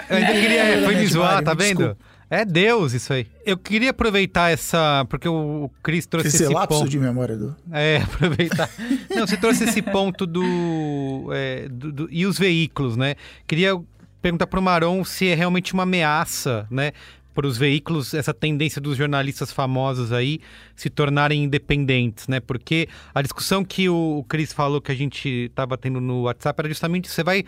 Eu 0.09 0.17
ainda 0.17 0.33
queria. 0.33 0.83
Foi 0.85 0.95
me 0.97 1.07
zoar, 1.07 1.43
tá 1.43 1.55
vendo? 1.55 1.79
desculpa. 1.79 1.99
É 2.31 2.45
Deus 2.45 2.93
isso 2.93 3.11
aí. 3.13 3.27
Eu 3.45 3.57
queria 3.57 3.91
aproveitar 3.91 4.51
essa. 4.51 5.07
Porque 5.09 5.27
o 5.29 5.71
Cris 5.83 6.07
trouxe 6.07 6.29
Esse 6.29 6.45
esse 6.45 6.53
lapso 6.53 6.81
ponto. 6.81 6.91
de 6.91 6.99
memória 6.99 7.37
do. 7.37 7.57
É, 7.73 7.99
aproveitar. 8.05 8.69
Não, 9.15 9.27
você 9.27 9.37
trouxe 9.37 9.65
esse 9.65 9.81
ponto 9.81 10.27
do, 10.27 11.31
é, 11.33 11.69
do- 11.71 11.91
do- 11.93 12.09
E 12.11 12.27
os 12.27 12.39
veículos, 12.39 12.97
né? 12.99 13.15
Queria 13.47 13.79
perguntar 14.21 14.47
pro 14.47 14.61
Maron 14.61 15.05
se 15.05 15.29
é 15.29 15.35
realmente 15.35 15.73
uma 15.73 15.85
ameaça, 15.85 16.67
né? 16.71 16.93
Para 17.39 17.47
os 17.47 17.57
veículos, 17.57 18.15
essa 18.15 18.35
tendência 18.35 18.81
dos 18.81 18.97
jornalistas 18.97 19.53
famosos 19.53 20.11
aí 20.11 20.41
se 20.75 20.91
tornarem 20.91 21.45
independentes, 21.45 22.27
né? 22.27 22.41
Porque 22.41 22.89
a 23.15 23.23
discussão 23.23 23.65
que 23.65 23.89
o 23.89 24.25
Cris 24.29 24.53
falou 24.53 24.81
que 24.81 24.91
a 24.91 24.95
gente 24.97 25.47
estava 25.47 25.79
tendo 25.79 26.01
no 26.01 26.23
WhatsApp 26.23 26.61
era 26.61 26.69
justamente 26.69 27.09
você 27.09 27.23
vai 27.23 27.45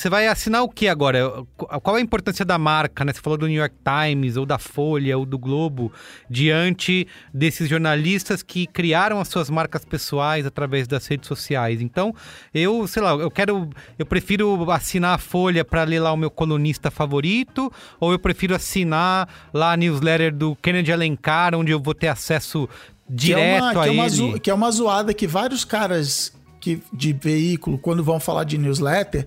você 0.00 0.08
vai 0.10 0.26
assinar 0.28 0.62
o 0.62 0.68
que 0.68 0.88
agora? 0.88 1.44
Qual 1.56 1.96
é 1.96 2.00
a 2.00 2.02
importância 2.02 2.44
da 2.44 2.58
marca, 2.58 3.04
né? 3.04 3.12
Você 3.12 3.20
falou 3.20 3.38
do 3.38 3.46
New 3.46 3.56
York 3.58 3.74
Times, 3.84 4.36
ou 4.36 4.44
da 4.46 4.58
Folha, 4.58 5.16
ou 5.16 5.24
do 5.24 5.38
Globo, 5.38 5.92
diante 6.28 7.06
desses 7.32 7.68
jornalistas 7.68 8.42
que 8.42 8.66
criaram 8.66 9.20
as 9.20 9.28
suas 9.28 9.48
marcas 9.48 9.84
pessoais 9.84 10.44
através 10.46 10.86
das 10.86 11.06
redes 11.06 11.26
sociais. 11.26 11.80
Então, 11.80 12.14
eu, 12.52 12.86
sei 12.86 13.02
lá, 13.02 13.12
eu 13.12 13.30
quero. 13.30 13.68
Eu 13.98 14.06
prefiro 14.06 14.70
assinar 14.70 15.14
a 15.14 15.18
Folha 15.18 15.64
para 15.64 15.82
ler 15.84 16.00
lá 16.00 16.12
o 16.12 16.16
meu 16.16 16.30
colunista 16.30 16.90
favorito, 16.90 17.72
ou 17.98 18.12
eu 18.12 18.18
prefiro 18.18 18.54
assinar 18.54 19.28
lá 19.52 19.72
a 19.72 19.76
newsletter 19.76 20.34
do 20.34 20.54
Kennedy 20.56 20.92
Alencar, 20.92 21.54
onde 21.54 21.72
eu 21.72 21.80
vou 21.80 21.94
ter 21.94 22.08
acesso 22.08 22.68
direto 23.08 23.72
que 23.72 23.78
é 23.78 23.80
uma, 23.80 23.82
a 23.82 23.84
que 23.84 23.88
é 23.88 23.92
uma 23.92 24.08
zo- 24.08 24.40
que 24.40 24.50
é 24.50 24.54
uma 24.54 24.70
zoada 24.70 25.14
que 25.14 25.26
vários 25.26 25.64
caras 25.64 26.32
que, 26.60 26.82
de 26.92 27.12
veículo, 27.12 27.78
quando 27.78 28.02
vão 28.02 28.18
falar 28.18 28.42
de 28.44 28.58
newsletter, 28.58 29.26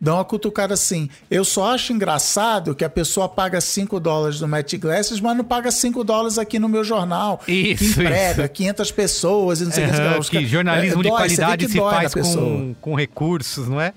dão 0.00 0.16
uma 0.16 0.24
cutucada 0.24 0.74
assim. 0.74 1.10
Eu 1.30 1.44
só 1.44 1.74
acho 1.74 1.92
engraçado 1.92 2.74
que 2.74 2.84
a 2.84 2.88
pessoa 2.88 3.28
paga 3.28 3.60
5 3.60 4.00
dólares 4.00 4.40
no 4.40 4.48
Matt 4.48 4.74
Glasses, 4.76 5.20
mas 5.20 5.36
não 5.36 5.44
paga 5.44 5.70
5 5.70 6.02
dólares 6.02 6.38
aqui 6.38 6.58
no 6.58 6.68
meu 6.68 6.82
jornal. 6.82 7.40
Isso, 7.46 7.94
que 7.94 8.00
emprega 8.02 8.44
isso. 8.44 8.52
500 8.52 8.92
pessoas 8.92 9.60
e 9.60 9.64
não 9.64 9.72
sei 9.72 9.84
o 9.84 9.88
que. 9.88 9.92
Que 9.92 9.98
caras- 9.98 10.48
jornalismo 10.48 11.00
é, 11.00 11.02
de 11.02 11.08
dói, 11.08 11.18
qualidade 11.18 11.66
que 11.66 11.72
se 11.72 11.78
faz 11.78 12.14
pessoa. 12.14 12.44
com, 12.44 12.74
com 12.80 12.94
recursos, 12.94 13.68
não 13.68 13.80
é? 13.80 13.92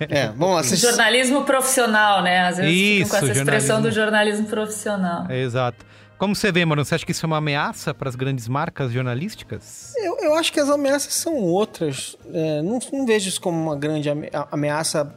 É, 0.00 0.26
lá. 0.26 0.62
Vocês... 0.62 0.80
Jornalismo 0.80 1.44
profissional, 1.44 2.22
né? 2.22 2.48
Às 2.48 2.56
vezes 2.56 2.72
Isso, 2.72 3.10
com 3.10 3.16
essa 3.16 3.26
expressão 3.26 3.76
jornalismo. 3.76 3.82
do 3.82 3.94
jornalismo 3.94 4.46
profissional. 4.46 5.26
É, 5.28 5.42
exato. 5.42 5.84
Como 6.20 6.36
você 6.36 6.52
vê, 6.52 6.66
mano? 6.66 6.84
Você 6.84 6.94
acha 6.94 7.06
que 7.06 7.12
isso 7.12 7.24
é 7.24 7.26
uma 7.26 7.38
ameaça 7.38 7.94
para 7.94 8.06
as 8.06 8.14
grandes 8.14 8.46
marcas 8.46 8.92
jornalísticas? 8.92 9.94
Eu, 9.96 10.18
eu 10.18 10.34
acho 10.34 10.52
que 10.52 10.60
as 10.60 10.68
ameaças 10.68 11.14
são 11.14 11.34
outras. 11.36 12.14
É, 12.30 12.60
não, 12.60 12.78
não 12.92 13.06
vejo 13.06 13.26
isso 13.30 13.40
como 13.40 13.58
uma 13.58 13.74
grande 13.74 14.10
ameaça, 14.52 15.14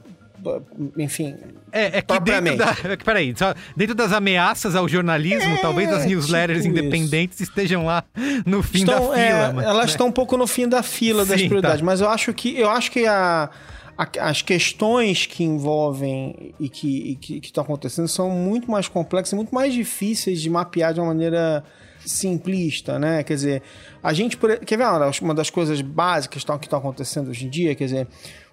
enfim. 0.98 1.36
É, 1.74 1.98
é 1.98 2.02
que 2.02 2.20
dentro 2.22 2.56
da. 2.56 2.76
é 2.90 2.96
Peraí, 2.96 3.34
só, 3.38 3.54
dentro 3.76 3.94
das 3.94 4.14
ameaças 4.14 4.78
ao 4.78 4.88
jornalismo, 4.88 5.56
É, 5.56 5.58
talvez 5.58 5.92
as 5.92 6.06
newsletters 6.06 6.64
tipo 6.64 6.78
independentes 6.78 7.42
estejam 7.42 7.86
lá 7.86 8.06
no 8.46 8.64
fim 8.64 8.80
estão, 8.80 9.10
da 9.10 9.20
é, 9.20 9.28
fila. 9.28 9.54
mas- 9.54 9.66
elas 9.66 9.86
né? 9.86 9.92
estão 9.92 10.08
um 10.08 10.12
pouco 10.12 10.38
no 10.38 10.48
fim 10.48 10.70
da 10.70 10.82
fila 10.82 11.26
das 11.26 11.38
Sim, 11.42 11.48
prioridades, 11.48 11.80
tá. 11.80 11.86
mas 11.86 12.00
eu 12.00 12.10
acho 12.10 12.34
que 12.34 12.58
eu 12.58 12.70
acho 12.70 12.90
que 12.90 13.06
a- 13.06 13.50
as 13.98 14.42
questões 14.42 15.26
que 15.26 15.44
envolvem 15.44 16.54
e 16.60 16.68
que 16.70 17.40
estão 17.44 17.64
acontecendo 17.64 18.08
são 18.08 18.30
muito 18.30 18.70
mais 18.70 18.88
complexas, 18.88 19.34
e 19.34 19.36
muito 19.36 19.54
mais 19.54 19.74
difíceis 19.74 20.42
de 20.42 20.50
mapear 20.50 20.94
de 20.94 21.00
uma 21.00 21.08
maneira 21.08 21.64
simplista, 22.06 23.00
né? 23.00 23.24
Quer 23.24 23.34
dizer, 23.36 23.62
a 24.02 24.14
gente 24.14 24.38
quer 24.66 24.78
ver 24.78 24.86
uma 25.22 25.34
das- 25.34 25.50
coisas 25.50 25.82
básicas 25.82 26.44
que 26.44 26.66
estão 26.66 26.80
acontecendo 26.80 27.30
hoje 27.30 27.46
em 27.46 27.50
dia, 27.50 27.76
quer 27.76 27.86
dizer, 27.86 28.08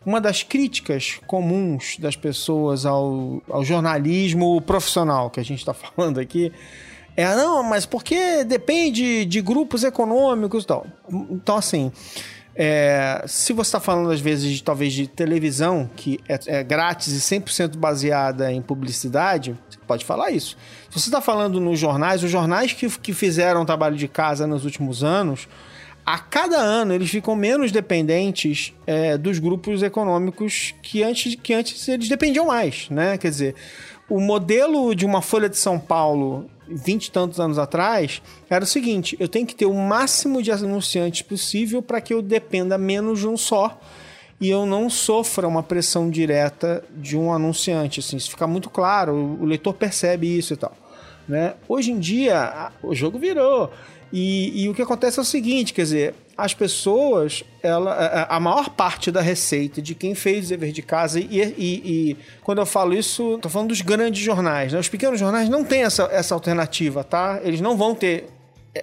uma 0.04 0.20
das 0.20 0.42
críticas 0.42 1.18
comuns 1.26 1.96
das 1.98 2.16
pessoas 2.16 2.86
ao, 2.86 3.42
ao 3.48 3.64
jornalismo 3.64 4.60
profissional 4.60 5.30
que 5.30 5.40
a 5.40 5.42
gente 5.42 5.58
está 5.58 5.74
falando 5.74 6.20
aqui 6.20 6.52
é, 7.16 7.34
não, 7.34 7.62
mas 7.62 7.84
porque 7.84 8.44
depende 8.44 9.24
de 9.24 9.40
grupos 9.42 9.82
econômicos 9.84 10.62
e 10.64 10.66
tal. 10.66 10.86
Então, 11.30 11.56
assim, 11.56 11.90
é, 12.62 13.24
se 13.26 13.54
você 13.54 13.68
está 13.68 13.80
falando 13.80 14.10
às 14.10 14.20
vezes 14.20 14.52
de, 14.52 14.62
talvez 14.62 14.92
de 14.92 15.06
televisão, 15.06 15.88
que 15.96 16.20
é, 16.28 16.38
é 16.58 16.62
grátis 16.62 17.08
e 17.14 17.36
100% 17.40 17.78
baseada 17.78 18.52
em 18.52 18.60
publicidade, 18.60 19.56
você 19.66 19.78
pode 19.86 20.04
falar 20.04 20.30
isso. 20.30 20.58
Se 20.90 21.00
você 21.00 21.08
está 21.08 21.22
falando 21.22 21.58
nos 21.58 21.78
jornais, 21.78 22.22
os 22.22 22.30
jornais 22.30 22.74
que, 22.74 22.86
que 22.98 23.14
fizeram 23.14 23.64
trabalho 23.64 23.96
de 23.96 24.06
casa 24.06 24.46
nos 24.46 24.66
últimos 24.66 25.02
anos, 25.02 25.48
a 26.04 26.18
cada 26.18 26.58
ano 26.58 26.92
eles 26.92 27.08
ficam 27.08 27.34
menos 27.34 27.72
dependentes 27.72 28.74
é, 28.86 29.16
dos 29.16 29.38
grupos 29.38 29.82
econômicos 29.82 30.74
que 30.82 31.02
antes, 31.02 31.36
que 31.36 31.54
antes 31.54 31.88
eles 31.88 32.10
dependiam 32.10 32.44
mais, 32.44 32.90
né? 32.90 33.16
Quer 33.16 33.30
dizer, 33.30 33.54
o 34.10 34.20
modelo 34.20 34.94
de 34.94 35.06
uma 35.06 35.22
Folha 35.22 35.48
de 35.48 35.56
São 35.56 35.78
Paulo 35.78 36.50
20 36.68 37.06
e 37.06 37.10
tantos 37.10 37.40
anos 37.40 37.58
atrás 37.58 38.20
era 38.50 38.64
o 38.64 38.66
seguinte: 38.66 39.16
eu 39.18 39.28
tenho 39.28 39.46
que 39.46 39.54
ter 39.54 39.66
o 39.66 39.74
máximo 39.74 40.42
de 40.42 40.50
anunciantes 40.50 41.22
possível 41.22 41.80
para 41.80 42.00
que 42.00 42.12
eu 42.12 42.20
dependa 42.20 42.76
menos 42.76 43.20
de 43.20 43.28
um 43.28 43.36
só 43.36 43.80
e 44.40 44.50
eu 44.50 44.66
não 44.66 44.90
sofra 44.90 45.46
uma 45.46 45.62
pressão 45.62 46.10
direta 46.10 46.82
de 46.96 47.16
um 47.16 47.32
anunciante. 47.32 48.00
Assim, 48.00 48.16
isso 48.16 48.30
fica 48.30 48.46
muito 48.46 48.68
claro, 48.68 49.14
o 49.14 49.44
leitor 49.44 49.74
percebe 49.74 50.36
isso 50.36 50.54
e 50.54 50.56
tal. 50.56 50.74
Né? 51.28 51.54
Hoje 51.68 51.92
em 51.92 51.98
dia, 51.98 52.72
o 52.82 52.94
jogo 52.94 53.18
virou. 53.18 53.70
E, 54.12 54.64
e, 54.64 54.68
o 54.68 54.74
que 54.74 54.82
acontece 54.82 55.20
é 55.20 55.22
o 55.22 55.24
seguinte, 55.24 55.72
quer 55.72 55.82
dizer, 55.82 56.14
as 56.40 56.54
pessoas, 56.54 57.44
ela, 57.62 58.26
a 58.28 58.40
maior 58.40 58.70
parte 58.70 59.10
da 59.10 59.20
receita 59.20 59.82
de 59.82 59.94
quem 59.94 60.14
fez 60.14 60.46
o 60.46 60.48
dever 60.48 60.72
de 60.72 60.82
casa, 60.82 61.20
e, 61.20 61.40
e, 61.40 61.82
e 61.84 62.16
quando 62.42 62.58
eu 62.58 62.66
falo 62.66 62.94
isso, 62.94 63.34
estou 63.36 63.50
falando 63.50 63.68
dos 63.68 63.82
grandes 63.82 64.22
jornais, 64.22 64.72
né? 64.72 64.78
Os 64.78 64.88
pequenos 64.88 65.20
jornais 65.20 65.48
não 65.48 65.64
têm 65.64 65.82
essa, 65.82 66.04
essa 66.10 66.34
alternativa, 66.34 67.04
tá? 67.04 67.40
Eles 67.44 67.60
não 67.60 67.76
vão 67.76 67.94
ter 67.94 68.28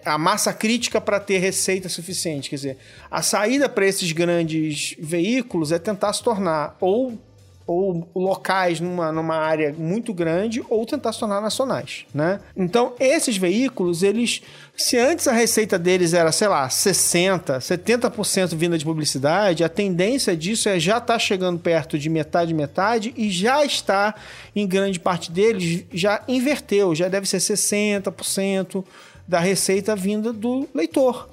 a 0.05 0.17
massa 0.17 0.53
crítica 0.53 0.99
para 0.99 1.19
ter 1.19 1.37
receita 1.39 1.89
suficiente. 1.89 2.49
Quer 2.49 2.55
dizer, 2.57 2.77
a 3.09 3.21
saída 3.21 3.67
para 3.69 3.85
esses 3.85 4.11
grandes 4.11 4.95
veículos 4.99 5.71
é 5.71 5.79
tentar 5.79 6.13
se 6.13 6.21
tornar 6.21 6.75
ou, 6.79 7.17
ou 7.65 8.07
locais 8.13 8.79
numa, 8.79 9.11
numa 9.11 9.35
área 9.35 9.73
muito 9.77 10.13
grande 10.13 10.63
ou 10.69 10.85
tentar 10.85 11.13
se 11.13 11.19
tornar 11.19 11.41
nacionais, 11.41 12.05
né? 12.13 12.39
Então, 12.55 12.93
esses 12.99 13.37
veículos, 13.37 14.03
eles... 14.03 14.41
Se 14.77 14.95
antes 14.95 15.27
a 15.27 15.31
receita 15.31 15.79
deles 15.79 16.13
era, 16.13 16.31
sei 16.31 16.47
lá, 16.47 16.67
60%, 16.67 17.57
70% 17.57 18.55
vinda 18.55 18.77
de 18.77 18.85
publicidade, 18.85 19.63
a 19.63 19.69
tendência 19.69 20.37
disso 20.37 20.69
é 20.69 20.79
já 20.79 20.99
estar 20.99 21.13
tá 21.13 21.19
chegando 21.19 21.57
perto 21.57 21.97
de 21.97 22.07
metade, 22.09 22.53
metade 22.53 23.11
e 23.17 23.31
já 23.31 23.65
está, 23.65 24.13
em 24.55 24.67
grande 24.67 24.99
parte 24.99 25.31
deles, 25.31 25.83
já 25.91 26.21
inverteu, 26.27 26.93
já 26.93 27.07
deve 27.07 27.27
ser 27.27 27.39
60%, 27.39 28.85
da 29.27 29.39
receita 29.39 29.95
vinda 29.95 30.31
do 30.31 30.67
leitor. 30.73 31.27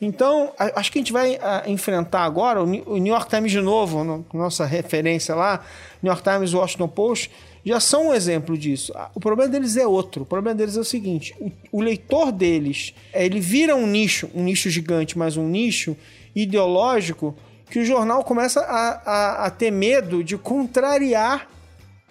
Então, 0.00 0.52
acho 0.58 0.92
que 0.92 0.98
a 0.98 1.00
gente 1.00 1.12
vai 1.12 1.38
enfrentar 1.66 2.24
agora 2.24 2.62
o 2.62 2.66
New 2.66 3.12
York 3.12 3.28
Times 3.28 3.50
de 3.50 3.60
novo, 3.60 4.04
no, 4.04 4.24
nossa 4.32 4.64
referência 4.64 5.34
lá, 5.34 5.64
New 6.02 6.10
York 6.10 6.22
Times, 6.22 6.54
Washington 6.54 6.88
Post, 6.88 7.30
já 7.64 7.78
são 7.80 8.08
um 8.08 8.14
exemplo 8.14 8.56
disso. 8.56 8.92
O 9.14 9.20
problema 9.20 9.50
deles 9.50 9.76
é 9.76 9.86
outro. 9.86 10.22
O 10.22 10.26
problema 10.26 10.54
deles 10.54 10.76
é 10.76 10.80
o 10.80 10.84
seguinte: 10.84 11.34
o, 11.40 11.50
o 11.72 11.80
leitor 11.80 12.32
deles, 12.32 12.94
é, 13.12 13.24
ele 13.24 13.40
vira 13.40 13.76
um 13.76 13.86
nicho, 13.86 14.30
um 14.34 14.42
nicho 14.42 14.70
gigante, 14.70 15.18
mas 15.18 15.36
um 15.36 15.46
nicho 15.46 15.96
ideológico 16.34 17.36
que 17.70 17.78
o 17.78 17.84
jornal 17.84 18.24
começa 18.24 18.60
a, 18.60 19.02
a, 19.04 19.46
a 19.46 19.50
ter 19.50 19.70
medo 19.70 20.24
de 20.24 20.36
contrariar 20.36 21.48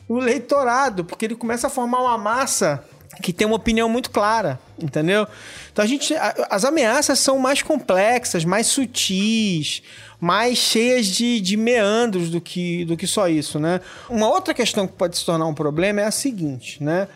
o 0.07 0.17
leitorado, 0.17 1.05
porque 1.05 1.25
ele 1.25 1.35
começa 1.35 1.67
a 1.67 1.69
formar 1.69 2.01
uma 2.01 2.17
massa 2.17 2.83
que 3.21 3.33
tem 3.33 3.45
uma 3.45 3.57
opinião 3.57 3.89
muito 3.89 4.09
clara, 4.11 4.59
entendeu? 4.81 5.27
Então 5.71 5.83
a 5.83 5.87
gente, 5.87 6.13
as 6.49 6.63
ameaças 6.63 7.19
são 7.19 7.37
mais 7.37 7.61
complexas, 7.61 8.45
mais 8.45 8.67
sutis, 8.67 9.83
mais 10.19 10.57
cheias 10.57 11.05
de, 11.05 11.39
de 11.39 11.55
meandros 11.55 12.29
do 12.29 12.41
que, 12.41 12.83
do 12.85 12.97
que 12.97 13.07
só 13.07 13.27
isso, 13.27 13.59
né? 13.59 13.79
Uma 14.09 14.27
outra 14.27 14.53
questão 14.53 14.85
que 14.85 14.93
pode 14.93 15.17
se 15.17 15.25
tornar 15.25 15.45
um 15.45 15.53
problema 15.53 16.01
é 16.01 16.05
a 16.05 16.11
seguinte, 16.11 16.83
né? 16.83 17.07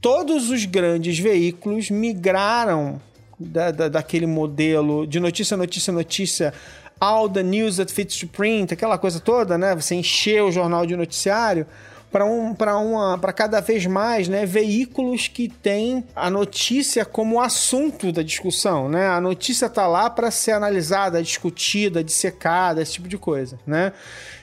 Todos 0.00 0.48
os 0.50 0.64
grandes 0.64 1.18
veículos 1.18 1.90
migraram 1.90 3.00
da, 3.38 3.70
da, 3.70 3.88
daquele 3.88 4.26
modelo 4.26 5.06
de 5.06 5.20
notícia, 5.20 5.56
notícia, 5.56 5.92
notícia 5.92 6.54
all 7.00 7.28
the 7.28 7.42
news 7.42 7.76
that 7.76 7.92
fits 7.92 8.18
to 8.18 8.26
print, 8.26 8.72
aquela 8.72 8.98
coisa 8.98 9.20
toda, 9.20 9.56
né? 9.56 9.74
Você 9.74 9.94
encher 9.94 10.42
o 10.42 10.50
jornal 10.50 10.86
de 10.86 10.96
noticiário 10.96 11.66
para 12.10 12.24
um, 12.24 12.54
para 12.54 13.32
cada 13.32 13.60
vez 13.60 13.84
mais 13.86 14.28
né, 14.28 14.46
veículos 14.46 15.28
que 15.28 15.48
têm 15.48 16.04
a 16.16 16.30
notícia 16.30 17.04
como 17.04 17.40
assunto 17.40 18.10
da 18.10 18.22
discussão. 18.22 18.88
Né? 18.88 19.06
A 19.06 19.20
notícia 19.20 19.66
está 19.66 19.86
lá 19.86 20.08
para 20.08 20.30
ser 20.30 20.52
analisada, 20.52 21.22
discutida, 21.22 22.02
dissecada, 22.02 22.80
esse 22.80 22.94
tipo 22.94 23.08
de 23.08 23.18
coisa. 23.18 23.58
Né? 23.66 23.92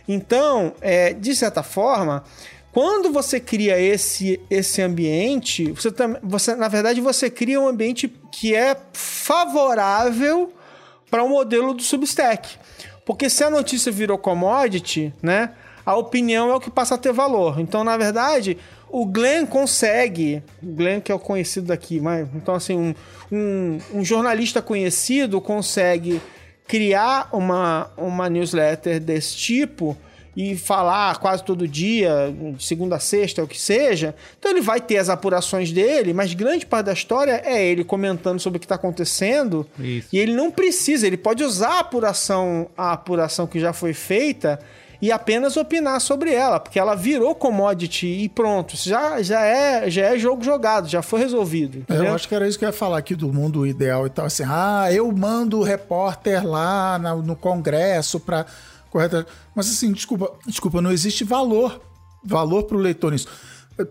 Então, 0.08 0.74
é, 0.80 1.14
de 1.14 1.36
certa 1.36 1.64
forma, 1.64 2.24
quando 2.72 3.12
você 3.12 3.40
cria 3.40 3.80
esse, 3.80 4.40
esse 4.50 4.82
ambiente, 4.82 5.72
você, 5.72 5.90
você, 6.22 6.56
na 6.56 6.68
verdade, 6.68 7.02
você 7.02 7.30
cria 7.30 7.60
um 7.60 7.68
ambiente 7.68 8.08
que 8.32 8.54
é 8.54 8.78
favorável 8.94 10.54
para 11.10 11.24
o 11.24 11.28
um 11.28 11.30
modelo 11.30 11.74
do 11.74 11.82
Substack. 11.82 12.58
Porque 13.06 13.30
se 13.30 13.44
a 13.44 13.50
notícia 13.50 13.92
virou 13.92 14.18
commodity, 14.18 15.14
né? 15.22 15.52
A 15.86 15.96
opinião 15.96 16.50
é 16.50 16.56
o 16.56 16.60
que 16.60 16.72
passa 16.72 16.96
a 16.96 16.98
ter 16.98 17.14
valor. 17.14 17.60
Então, 17.60 17.84
na 17.84 17.96
verdade, 17.96 18.58
o 18.90 19.06
Glenn 19.06 19.46
consegue, 19.46 20.42
o 20.64 20.68
Glenn 20.68 21.00
que 21.00 21.12
é 21.12 21.16
o 21.16 21.20
conhecido 21.20 21.68
daqui, 21.68 22.00
mas 22.00 22.28
então 22.34 22.56
assim, 22.56 22.78
um, 22.78 22.96
um, 23.32 23.80
um, 23.96 24.06
jornalista 24.06 24.62
conhecido 24.62 25.42
consegue 25.42 26.22
criar 26.68 27.30
uma, 27.32 27.92
uma 27.98 28.30
newsletter 28.30 29.00
desse 29.00 29.36
tipo 29.36 29.98
e 30.36 30.56
falar 30.56 31.18
quase 31.20 31.44
todo 31.44 31.68
dia, 31.68 32.34
de 32.56 32.64
segunda 32.64 32.98
a 32.98 33.00
sexta, 33.00 33.44
o 33.44 33.48
que 33.48 33.60
seja. 33.60 34.14
Então 34.38 34.52
ele 34.52 34.62
vai 34.62 34.82
ter 34.82 34.98
as 34.98 35.10
apurações 35.10 35.72
dele, 35.72 36.14
mas 36.14 36.34
grande 36.34 36.66
parte 36.66 36.88
da 36.88 36.94
história 36.94 37.42
é 37.46 37.66
ele 37.66 37.84
comentando 37.84 38.40
sobre 38.40 38.58
o 38.58 38.60
que 38.60 38.66
está 38.66 38.76
acontecendo. 38.76 39.66
Isso. 39.80 40.10
E 40.12 40.18
ele 40.18 40.34
não 40.34 40.52
precisa, 40.52 41.08
ele 41.08 41.16
pode 41.16 41.44
usar 41.44 41.76
a 41.76 41.80
apuração, 41.80 42.70
a 42.78 42.92
apuração 42.92 43.48
que 43.48 43.60
já 43.60 43.72
foi 43.72 43.94
feita 43.94 44.60
e 45.02 45.12
apenas 45.12 45.58
opinar 45.58 46.00
sobre 46.00 46.34
ela, 46.34 46.60
porque 46.60 46.80
ela 46.80 46.96
virou 46.96 47.36
commodity 47.36 48.08
e 48.08 48.30
pronto, 48.30 48.76
já, 48.78 49.22
já, 49.22 49.42
é, 49.44 49.90
já 49.90 50.14
é 50.14 50.18
jogo 50.18 50.44
jogado, 50.44 50.88
já 50.88 51.02
foi 51.02 51.20
resolvido. 51.20 51.80
Entendeu? 51.80 52.06
Eu 52.06 52.14
acho 52.16 52.28
que 52.28 52.36
era 52.36 52.48
isso 52.48 52.58
que 52.58 52.66
eu 52.66 52.70
ia 52.70 52.74
falar 52.74 52.98
aqui 52.98 53.16
do 53.16 53.32
mundo 53.32 53.66
ideal 53.66 54.06
e 54.06 54.10
tal, 54.10 54.26
assim, 54.26 54.44
ah, 54.46 54.88
eu 54.92 55.12
mando 55.12 55.60
o 55.60 55.64
repórter 55.64 56.46
lá 56.46 56.98
na, 57.00 57.16
no 57.16 57.36
congresso 57.36 58.20
para 58.20 58.46
correta, 58.90 59.26
mas 59.54 59.70
assim, 59.70 59.92
desculpa, 59.92 60.32
desculpa, 60.46 60.82
não 60.82 60.92
existe 60.92 61.24
valor, 61.24 61.82
valor 62.24 62.64
para 62.64 62.78
o 62.78 62.80
leitor 62.80 63.12
nisso. 63.12 63.28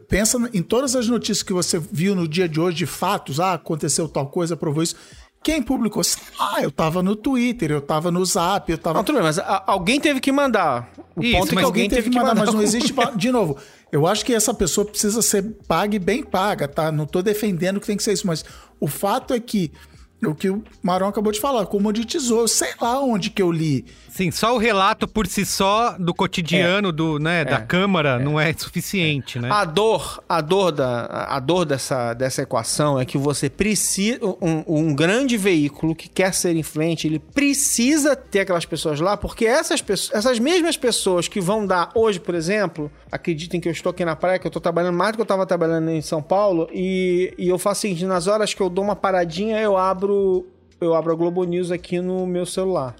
Pensa 0.08 0.38
em 0.54 0.62
todas 0.62 0.96
as 0.96 1.08
notícias 1.08 1.42
que 1.42 1.52
você 1.52 1.78
viu 1.78 2.14
no 2.14 2.26
dia 2.26 2.48
de 2.48 2.58
hoje 2.58 2.78
de 2.78 2.86
fatos, 2.86 3.38
ah, 3.38 3.52
aconteceu 3.52 4.08
tal 4.08 4.28
coisa, 4.28 4.56
provou 4.56 4.82
isso 4.82 4.96
quem 5.44 5.62
publicou? 5.62 6.02
Ah, 6.40 6.62
eu 6.62 6.70
tava 6.70 7.02
no 7.02 7.14
Twitter, 7.14 7.70
eu 7.70 7.82
tava 7.82 8.10
no 8.10 8.24
Zap, 8.24 8.72
eu 8.72 8.78
tava. 8.78 8.98
Não, 8.98 9.04
tudo 9.04 9.16
bem, 9.16 9.24
mas 9.24 9.38
a, 9.38 9.62
alguém 9.66 10.00
teve 10.00 10.18
que 10.18 10.32
mandar. 10.32 10.90
O 11.14 11.22
Isso, 11.22 11.38
ponto 11.38 11.52
é 11.52 11.56
que 11.56 11.64
alguém 11.64 11.88
teve 11.88 12.08
que 12.08 12.16
mandar, 12.16 12.34
mandar 12.34 12.46
mas 12.46 12.54
não 12.54 12.62
existe. 12.62 12.94
De 13.14 13.30
novo, 13.30 13.58
eu 13.92 14.06
acho 14.06 14.24
que 14.24 14.32
essa 14.32 14.54
pessoa 14.54 14.86
precisa 14.86 15.20
ser 15.20 15.42
paga 15.68 15.94
e 15.94 15.98
bem 15.98 16.24
paga, 16.24 16.66
tá? 16.66 16.90
Não 16.90 17.04
tô 17.04 17.20
defendendo 17.20 17.78
que 17.78 17.86
tem 17.86 17.96
que 17.96 18.02
ser 18.02 18.14
isso, 18.14 18.26
mas 18.26 18.42
o 18.80 18.88
fato 18.88 19.34
é 19.34 19.38
que 19.38 19.70
o 20.30 20.34
que 20.34 20.50
o 20.50 20.62
Marão 20.82 21.08
acabou 21.08 21.32
de 21.32 21.40
falar, 21.40 21.66
comoditizou. 21.66 22.46
Sei 22.48 22.70
lá 22.80 23.00
onde 23.00 23.30
que 23.30 23.42
eu 23.42 23.50
li. 23.50 23.84
Sim, 24.08 24.30
só 24.30 24.54
o 24.54 24.58
relato 24.58 25.08
por 25.08 25.26
si 25.26 25.44
só 25.44 25.96
do 25.98 26.14
cotidiano 26.14 26.90
é. 26.90 26.92
do, 26.92 27.18
né, 27.18 27.40
é. 27.40 27.44
da 27.44 27.60
Câmara 27.60 28.20
é. 28.20 28.24
não 28.24 28.38
é 28.38 28.52
suficiente, 28.52 29.40
né? 29.40 29.48
A 29.50 29.64
dor, 29.64 30.22
a 30.28 30.40
dor, 30.40 30.70
da, 30.70 31.26
a 31.28 31.40
dor 31.40 31.64
dessa, 31.64 32.14
dessa 32.14 32.42
equação 32.42 33.00
é 33.00 33.04
que 33.04 33.18
você 33.18 33.50
precisa. 33.50 34.20
Um, 34.40 34.62
um 34.66 34.94
grande 34.94 35.36
veículo 35.36 35.96
que 35.96 36.08
quer 36.08 36.32
ser 36.32 36.54
influente, 36.54 37.08
ele 37.08 37.18
precisa 37.18 38.14
ter 38.14 38.40
aquelas 38.40 38.64
pessoas 38.64 39.00
lá, 39.00 39.16
porque 39.16 39.46
essas, 39.46 39.82
pessoas, 39.82 40.16
essas 40.16 40.38
mesmas 40.38 40.76
pessoas 40.76 41.26
que 41.26 41.40
vão 41.40 41.66
dar 41.66 41.90
hoje, 41.94 42.20
por 42.20 42.36
exemplo, 42.36 42.90
acreditem 43.10 43.60
que 43.60 43.68
eu 43.68 43.72
estou 43.72 43.90
aqui 43.90 44.04
na 44.04 44.14
praia, 44.14 44.38
que 44.38 44.46
eu 44.46 44.48
estou 44.48 44.62
trabalhando 44.62 44.96
mais 44.96 45.12
do 45.12 45.16
que 45.16 45.22
eu 45.22 45.24
estava 45.24 45.44
trabalhando 45.44 45.90
em 45.90 46.00
São 46.00 46.22
Paulo, 46.22 46.68
e, 46.72 47.34
e 47.36 47.48
eu 47.48 47.58
faço 47.58 47.80
o 47.80 47.82
seguinte: 47.82 48.04
nas 48.04 48.28
horas 48.28 48.54
que 48.54 48.60
eu 48.60 48.70
dou 48.70 48.84
uma 48.84 48.94
paradinha, 48.94 49.58
eu 49.60 49.76
abro 49.76 50.13
eu 50.80 50.94
abro 50.94 51.12
a 51.12 51.14
Globo 51.14 51.44
News 51.44 51.70
aqui 51.70 52.00
no 52.00 52.26
meu 52.26 52.46
celular. 52.46 52.96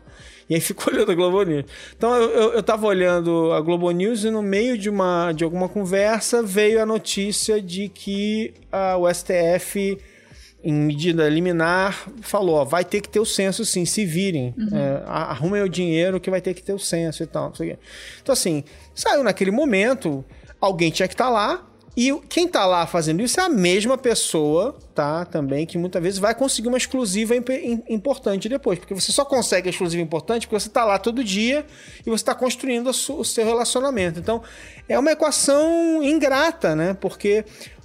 E 0.49 0.55
aí 0.55 0.61
fico 0.61 0.89
olhando 0.91 1.11
a 1.11 1.15
Globo 1.15 1.43
News. 1.43 1.65
Então 1.97 2.15
eu, 2.15 2.31
eu, 2.31 2.53
eu 2.55 2.63
tava 2.63 2.87
olhando 2.87 3.53
a 3.53 3.61
Globo 3.61 3.91
News 3.91 4.25
e 4.25 4.31
no 4.31 4.43
meio 4.43 4.77
de, 4.77 4.91
uma, 4.91 5.33
de 5.33 5.45
alguma 5.45 5.69
conversa 5.69 6.43
veio 6.43 6.81
a 6.81 6.87
notícia 6.87 7.61
de 7.61 7.89
que 7.89 8.55
uh, 8.73 8.99
o 8.99 9.13
STF, 9.13 9.99
em 10.63 10.73
medida 10.73 11.29
liminar, 11.29 12.09
falou: 12.21 12.57
ó, 12.57 12.65
vai 12.65 12.85
ter 12.85 13.01
que 13.01 13.09
ter 13.09 13.21
o 13.21 13.27
censo 13.27 13.65
sim, 13.65 13.85
se 13.85 14.05
virem. 14.05 14.55
Uhum. 14.57 14.79
É, 14.79 15.03
arrumem 15.07 15.63
o 15.63 15.69
dinheiro 15.69 16.21
que 16.21 16.31
vai 16.31 16.41
ter 16.41 16.55
que 16.55 16.63
ter 16.63 16.73
o 16.73 16.79
censo 16.79 17.23
e 17.23 17.27
tal. 17.27 17.53
Então, 18.23 18.33
assim, 18.33 18.65
saiu 18.95 19.23
naquele 19.23 19.51
momento, 19.51 20.25
alguém 20.61 20.91
tinha 20.91 21.09
que 21.09 21.15
estar 21.15 21.27
tá 21.27 21.31
lá 21.31 21.74
e 21.97 22.13
quem 22.29 22.49
tá 22.49 22.67
lá 22.67 22.87
fazendo 22.87 23.23
isso 23.23 23.39
é 23.39 23.45
a 23.45 23.49
mesma 23.49 23.97
pessoa, 23.97 24.77
tá? 24.93 25.25
Também, 25.25 25.65
que 25.65 25.79
muitas 25.79 26.03
vezes 26.03 26.19
vai 26.19 26.35
conseguir 26.35 26.67
uma 26.67 26.77
exclusiva 26.77 27.35
importante 27.89 28.49
depois. 28.49 28.81
Porque 28.81 28.95
você 28.95 29.13
só 29.13 29.25
consegue 29.25 29.69
a 29.69 29.71
exclusiva 29.71 30.03
importante 30.03 30.47
porque 30.47 30.59
você 30.59 30.69
tá 30.69 30.85
lá 30.85 30.99
todo 30.99 31.23
dia 31.23 31.65
e 32.01 32.11
você 32.11 32.23
está 32.23 32.35
construindo 32.35 32.89
o 32.89 33.25
seu 33.25 33.45
relacionamento. 33.45 34.19
Então, 34.19 34.43
é 34.89 34.99
uma 34.99 35.13
equação 35.13 36.03
ingrata, 36.03 36.75
né? 36.75 36.95
Porque 37.01 37.45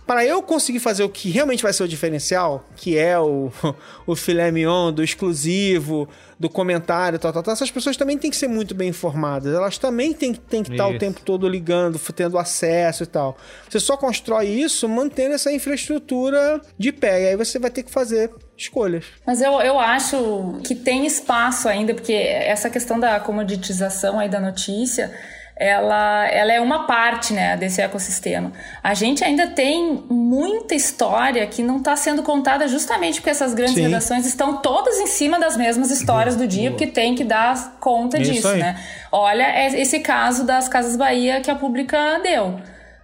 para 0.10 0.26
eu 0.26 0.42
conseguir 0.42 0.80
fazer 0.80 1.04
o 1.04 1.10
que 1.10 1.30
realmente 1.30 1.62
vai 1.62 1.72
ser 1.72 1.84
o 1.84 1.88
diferencial, 1.88 2.66
que 2.76 2.98
é 2.98 3.20
o, 3.20 3.52
o 4.08 4.16
filé 4.16 4.50
mignon 4.50 4.92
do 4.92 5.04
exclusivo, 5.04 6.10
do 6.40 6.50
comentário, 6.50 7.20
tal, 7.20 7.32
tal, 7.32 7.44
tal, 7.44 7.54
essas 7.54 7.70
pessoas 7.70 7.96
também 7.96 8.18
têm 8.18 8.32
que 8.32 8.36
ser 8.36 8.48
muito 8.48 8.74
bem 8.74 8.90
informadas. 8.90 9.54
Elas 9.54 9.78
também 9.78 10.12
têm, 10.12 10.34
têm 10.34 10.64
que 10.64 10.72
estar 10.72 10.88
o 10.88 10.98
tempo 10.98 11.22
todo 11.22 11.48
ligando, 11.48 12.00
tendo 12.16 12.40
acesso 12.40 13.04
e 13.04 13.06
tal. 13.06 13.38
Você 13.70 13.80
só 13.80 13.96
constrói 13.96 14.48
isso 14.48 14.90
mantendo 14.90 15.36
essa 15.36 15.52
infraestrutura 15.52 16.60
de 16.76 16.92
pé. 16.92 17.22
E 17.22 17.28
aí 17.28 17.36
você 17.36 17.60
vai 17.60 17.70
ter 17.70 17.84
que 17.84 17.92
fazer 17.92 18.32
escolhas. 18.58 19.06
Mas 19.28 19.44
eu, 19.44 19.62
eu 19.62 19.78
acho 19.78 20.60
que 20.64 20.74
tem 20.74 21.06
espaço 21.06 21.70
ainda, 21.70 21.94
porque 21.94 22.14
essa 22.14 22.68
questão 22.68 23.00
da 23.00 23.20
comoditização 23.20 24.18
aí 24.18 24.28
da 24.28 24.40
notícia 24.40 25.14
ela, 25.60 26.26
ela 26.30 26.54
é 26.54 26.62
uma 26.62 26.88
parte 26.88 27.34
né, 27.34 27.58
desse 27.58 27.82
ecossistema. 27.82 28.54
A 28.82 28.94
gente 28.94 29.26
ainda 29.26 29.48
tem 29.48 30.06
muita 30.10 30.74
história 30.74 31.46
que 31.46 31.62
não 31.62 31.80
está 31.80 31.98
sendo 31.98 32.24
contada 32.24 32.66
justamente 32.66 33.20
porque 33.20 33.30
essas 33.30 33.54
grandes 33.54 33.76
Sim. 33.76 33.82
redações 33.82 34.26
estão 34.26 34.58
todas 34.58 34.98
em 35.00 35.08
cima 35.08 35.38
das 35.38 35.58
mesmas 35.58 35.92
histórias 35.92 36.38
do 36.38 36.48
dia, 36.48 36.72
porque 36.72 36.88
tem 36.88 37.14
que 37.14 37.26
dar 37.26 37.78
conta 37.82 38.18
Isso 38.18 38.32
disso, 38.32 38.48
aí. 38.48 38.60
né? 38.60 38.80
Olha 39.12 39.44
é 39.44 39.82
esse 39.82 40.00
caso 40.00 40.46
das 40.46 40.70
Casas 40.70 40.96
Bahia 40.96 41.42
que 41.42 41.52
a 41.52 41.56
Pública 41.56 42.22
deu. 42.24 42.58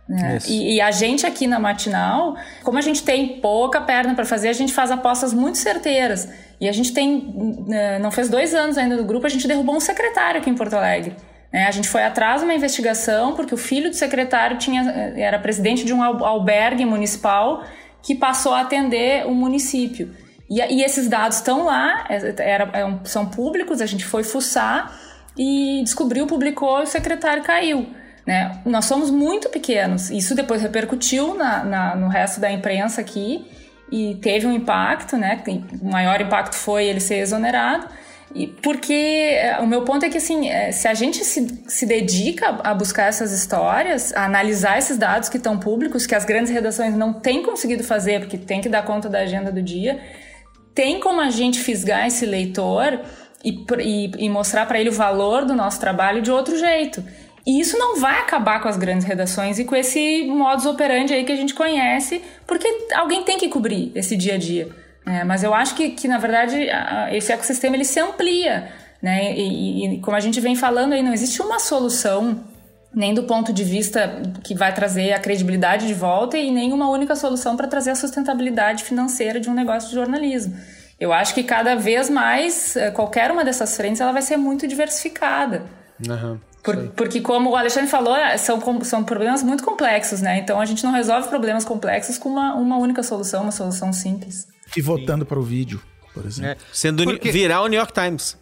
Né? 0.07 0.37
E, 0.47 0.75
e, 0.75 0.81
a 0.81 0.91
gente 0.91 1.25
aqui 1.25 1.47
na 1.47 1.59
Matinal, 1.59 2.35
como 2.63 2.77
a 2.77 2.81
gente 2.81 3.03
tem 3.03 3.39
pouca 3.39 3.81
perna 3.81 4.13
para 4.13 4.23
fazer, 4.23 4.49
a 4.49 4.53
gente 4.53 4.71
faz 4.71 4.91
apostas 4.91 5.33
muito 5.33 5.57
certeiras. 5.57 6.29
E 6.61 6.69
a 6.69 6.71
gente 6.71 6.93
tem, 6.93 7.33
né, 7.67 7.99
não 7.99 8.11
fez 8.11 8.29
dois 8.29 8.53
anos 8.53 8.77
ainda 8.77 8.95
do 8.95 9.03
grupo, 9.03 9.25
a 9.25 9.29
gente 9.29 9.47
derrubou 9.47 9.75
um 9.75 9.79
secretário 9.79 10.39
aqui 10.39 10.49
em 10.49 10.55
Porto 10.55 10.75
Alegre. 10.75 11.15
É, 11.55 11.67
a 11.67 11.71
gente 11.71 11.87
foi 11.87 12.03
atrás 12.03 12.41
de 12.41 12.45
uma 12.45 12.53
investigação 12.53 13.33
porque 13.33 13.53
o 13.53 13.57
filho 13.57 13.89
do 13.89 13.95
secretário 13.95 14.57
tinha, 14.57 15.13
era 15.15 15.39
presidente 15.39 15.85
de 15.85 15.93
um 15.93 16.03
albergue 16.03 16.83
municipal 16.83 17.63
que 18.03 18.13
passou 18.13 18.53
a 18.53 18.59
atender 18.59 19.25
o 19.25 19.33
município. 19.33 20.13
E, 20.49 20.59
e 20.59 20.83
esses 20.83 21.07
dados 21.07 21.37
estão 21.37 21.63
lá, 21.63 22.07
é, 22.09 22.35
era, 22.39 22.69
é 22.73 22.99
são 23.05 23.25
públicos, 23.25 23.79
a 23.79 23.85
gente 23.85 24.03
foi 24.03 24.21
fuçar 24.21 24.99
e 25.37 25.81
descobriu, 25.81 26.27
publicou 26.27 26.81
o 26.81 26.85
secretário 26.85 27.41
caiu. 27.41 27.87
Né? 28.27 28.59
Nós 28.65 28.83
somos 28.83 29.09
muito 29.09 29.47
pequenos, 29.47 30.09
isso 30.09 30.35
depois 30.35 30.61
repercutiu 30.61 31.35
na, 31.35 31.63
na, 31.63 31.95
no 31.95 32.09
resto 32.09 32.41
da 32.41 32.51
imprensa 32.51 32.99
aqui 32.99 33.49
e 33.89 34.15
teve 34.15 34.45
um 34.45 34.51
impacto, 34.51 35.15
né? 35.15 35.41
o 35.81 35.89
maior 35.89 36.19
impacto 36.19 36.55
foi 36.55 36.85
ele 36.85 36.99
ser 36.99 37.19
exonerado. 37.19 37.87
Porque 38.61 38.93
é, 38.93 39.59
o 39.59 39.67
meu 39.67 39.83
ponto 39.83 40.05
é 40.05 40.09
que, 40.09 40.17
assim, 40.17 40.49
é, 40.49 40.71
se 40.71 40.87
a 40.87 40.93
gente 40.93 41.23
se, 41.23 41.63
se 41.67 41.85
dedica 41.85 42.47
a 42.63 42.73
buscar 42.73 43.05
essas 43.05 43.31
histórias, 43.31 44.13
a 44.13 44.25
analisar 44.25 44.77
esses 44.77 44.97
dados 44.97 45.29
que 45.29 45.37
estão 45.37 45.57
públicos, 45.57 46.05
que 46.05 46.15
as 46.15 46.25
grandes 46.25 46.51
redações 46.51 46.95
não 46.95 47.13
têm 47.13 47.43
conseguido 47.43 47.83
fazer, 47.83 48.19
porque 48.19 48.37
tem 48.37 48.59
que 48.59 48.67
dar 48.67 48.83
conta 48.83 49.07
da 49.07 49.19
agenda 49.19 49.51
do 49.51 49.61
dia, 49.61 50.01
tem 50.73 50.99
como 50.99 51.21
a 51.21 51.29
gente 51.29 51.59
fisgar 51.59 52.07
esse 52.07 52.25
leitor 52.25 52.99
e, 53.43 53.63
e, 53.79 54.25
e 54.25 54.29
mostrar 54.29 54.65
para 54.65 54.79
ele 54.79 54.89
o 54.89 54.93
valor 54.93 55.45
do 55.45 55.55
nosso 55.55 55.79
trabalho 55.79 56.21
de 56.21 56.29
outro 56.29 56.57
jeito. 56.57 57.03
E 57.45 57.59
isso 57.59 57.77
não 57.77 57.99
vai 57.99 58.19
acabar 58.19 58.59
com 58.59 58.67
as 58.67 58.75
grandes 58.75 59.05
redações 59.05 59.59
e 59.59 59.65
com 59.65 59.75
esse 59.75 60.25
modus 60.25 60.65
operandi 60.65 61.13
aí 61.13 61.23
que 61.23 61.31
a 61.31 61.35
gente 61.35 61.53
conhece, 61.53 62.21
porque 62.47 62.67
alguém 62.95 63.23
tem 63.23 63.37
que 63.37 63.47
cobrir 63.47 63.91
esse 63.93 64.17
dia 64.17 64.33
a 64.33 64.37
dia. 64.37 64.84
É, 65.05 65.23
mas 65.23 65.43
eu 65.43 65.53
acho 65.53 65.75
que, 65.75 65.91
que 65.91 66.07
na 66.07 66.17
verdade, 66.17 66.67
esse 67.11 67.31
ecossistema 67.31 67.75
ele 67.75 67.85
se 67.85 67.99
amplia. 67.99 68.71
Né? 69.01 69.35
E, 69.37 69.85
e, 69.85 70.01
como 70.01 70.17
a 70.17 70.19
gente 70.19 70.41
vem 70.41 70.55
falando 70.55 70.93
aí, 70.93 71.03
não 71.03 71.13
existe 71.13 71.41
uma 71.41 71.59
solução, 71.59 72.43
nem 72.93 73.13
do 73.13 73.23
ponto 73.23 73.53
de 73.53 73.63
vista 73.63 74.21
que 74.43 74.55
vai 74.55 74.73
trazer 74.73 75.13
a 75.13 75.19
credibilidade 75.19 75.85
de 75.85 75.93
volta, 75.93 76.37
e 76.37 76.49
nem 76.49 76.73
uma 76.73 76.89
única 76.89 77.15
solução 77.15 77.55
para 77.55 77.67
trazer 77.67 77.91
a 77.91 77.95
sustentabilidade 77.95 78.83
financeira 78.83 79.39
de 79.39 79.49
um 79.49 79.53
negócio 79.53 79.89
de 79.89 79.95
jornalismo. 79.95 80.57
Eu 80.99 81.13
acho 81.13 81.35
que 81.35 81.43
cada 81.43 81.75
vez 81.75 82.09
mais, 82.09 82.75
eh, 82.75 82.89
qualquer 82.89 83.29
uma 83.29 83.43
dessas 83.43 83.75
frentes, 83.75 83.99
ela 83.99 84.13
vai 84.13 84.21
ser 84.21 84.37
muito 84.37 84.65
diversificada. 84.65 85.63
Uhum. 86.07 86.39
Por, 86.63 86.87
porque, 86.95 87.19
como 87.19 87.49
o 87.51 87.55
Alexandre 87.55 87.89
falou, 87.89 88.15
eh, 88.15 88.37
são, 88.37 88.59
são 88.81 89.03
problemas 89.03 89.43
muito 89.43 89.63
complexos, 89.63 90.21
né? 90.21 90.39
Então 90.39 90.59
a 90.59 90.65
gente 90.65 90.83
não 90.85 90.93
resolve 90.93 91.27
problemas 91.27 91.65
complexos 91.65 92.17
com 92.17 92.29
uma, 92.29 92.55
uma 92.55 92.77
única 92.77 93.03
solução, 93.03 93.43
uma 93.43 93.51
solução 93.51 93.91
simples 93.91 94.54
e 94.75 94.81
votando 94.81 95.25
para 95.25 95.39
o 95.39 95.43
vídeo, 95.43 95.81
por 96.13 96.25
exemplo. 96.25 96.51
É. 96.51 96.57
Sendo 96.71 97.03
porque... 97.03 97.31
virar 97.31 97.61
o 97.61 97.67
New 97.67 97.77
York 97.77 97.93
Times. 97.93 98.37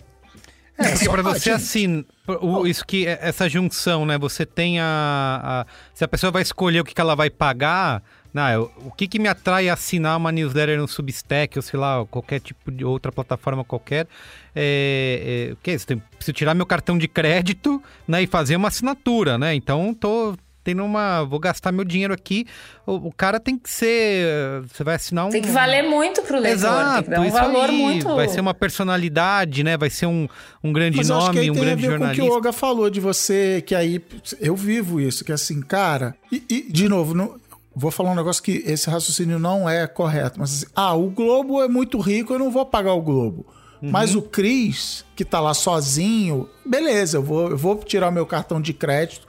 É, 0.77 0.89
porque 0.89 1.09
para 1.09 1.21
você, 1.21 1.51
assim, 1.51 2.03
o, 2.27 2.65
isso 2.65 2.85
que 2.85 3.05
é, 3.05 3.19
essa 3.21 3.47
junção, 3.47 4.05
né? 4.05 4.17
Você 4.17 4.45
tem 4.45 4.79
a, 4.79 5.39
a, 5.43 5.65
Se 5.93 6.03
a 6.03 6.07
pessoa 6.07 6.31
vai 6.31 6.41
escolher 6.41 6.79
o 6.79 6.83
que, 6.83 6.93
que 6.93 7.01
ela 7.01 7.15
vai 7.15 7.29
pagar, 7.29 8.01
não, 8.33 8.71
o 8.77 8.91
que, 8.91 9.07
que 9.07 9.19
me 9.19 9.27
atrai 9.27 9.69
a 9.69 9.73
assinar 9.73 10.17
uma 10.17 10.31
newsletter 10.31 10.79
no 10.79 10.87
Substack, 10.87 11.57
ou 11.57 11.61
sei 11.61 11.79
lá, 11.79 12.03
qualquer 12.07 12.39
tipo 12.39 12.71
de 12.71 12.83
outra 12.83 13.11
plataforma 13.11 13.63
qualquer, 13.63 14.07
é, 14.55 15.49
é, 15.49 15.53
o 15.53 15.57
que 15.57 15.69
é 15.69 15.73
isso? 15.75 15.85
Preciso 15.85 16.33
tirar 16.33 16.55
meu 16.55 16.65
cartão 16.65 16.97
de 16.97 17.07
crédito 17.07 17.81
né, 18.07 18.23
e 18.23 18.27
fazer 18.27 18.55
uma 18.55 18.69
assinatura, 18.69 19.37
né? 19.37 19.53
Então, 19.53 19.93
tô 19.93 20.35
tendo 20.63 20.83
uma. 20.83 21.23
Vou 21.23 21.39
gastar 21.39 21.71
meu 21.71 21.83
dinheiro 21.83 22.13
aqui. 22.13 22.45
O, 22.85 23.07
o, 23.07 23.11
cara 23.11 23.39
tem 23.39 23.57
que 23.57 23.69
ser. 23.69 24.61
Você 24.71 24.83
vai 24.83 24.95
assinar 24.95 25.25
um. 25.25 25.29
Tem 25.29 25.41
que 25.41 25.51
valer 25.51 25.83
muito 25.83 26.21
pro 26.21 26.39
leitor. 26.39 26.53
Exato, 26.53 26.93
tem 26.93 27.03
que 27.03 27.09
dar 27.09 27.21
um 27.21 27.31
valor 27.31 27.69
aí. 27.69 27.77
muito. 27.77 28.15
Vai 28.15 28.29
ser 28.29 28.41
uma 28.41 28.53
personalidade, 28.53 29.63
né? 29.63 29.75
Vai 29.75 29.89
ser 29.89 30.05
um, 30.05 30.27
um 30.63 30.71
grande 30.71 30.97
Mas 30.97 31.09
nome, 31.09 31.51
um 31.51 31.53
grande 31.53 31.85
jornalista. 31.85 32.21
Com 32.21 32.27
o 32.27 32.29
que 32.29 32.31
o 32.31 32.35
Olga 32.35 32.53
falou 32.53 32.89
de 32.89 32.99
você, 32.99 33.61
que 33.65 33.75
aí. 33.75 34.01
Eu 34.39 34.55
vivo 34.55 34.99
isso, 34.99 35.25
que 35.25 35.31
assim, 35.31 35.61
cara. 35.61 36.15
E, 36.31 36.43
e 36.49 36.71
de 36.71 36.87
novo, 36.87 37.13
não, 37.13 37.35
vou 37.75 37.91
falar 37.91 38.11
um 38.11 38.15
negócio 38.15 38.41
que 38.41 38.63
esse 38.65 38.89
raciocínio 38.89 39.37
não 39.37 39.69
é 39.69 39.85
correto. 39.85 40.39
Mas 40.39 40.53
assim, 40.53 40.65
ah, 40.75 40.93
o 40.93 41.09
Globo 41.09 41.61
é 41.61 41.67
muito 41.67 41.99
rico, 41.99 42.33
eu 42.33 42.39
não 42.39 42.49
vou 42.49 42.65
pagar 42.65 42.93
o 42.93 43.01
Globo. 43.01 43.45
Uhum. 43.81 43.91
Mas 43.91 44.15
o 44.15 44.21
Cris, 44.21 45.03
que 45.13 45.25
tá 45.25 45.41
lá 45.41 45.53
sozinho, 45.53 46.49
beleza, 46.65 47.17
eu 47.17 47.23
vou, 47.23 47.49
eu 47.49 47.57
vou 47.57 47.75
tirar 47.77 48.11
meu 48.11 48.25
cartão 48.25 48.61
de 48.61 48.73
crédito 48.73 49.27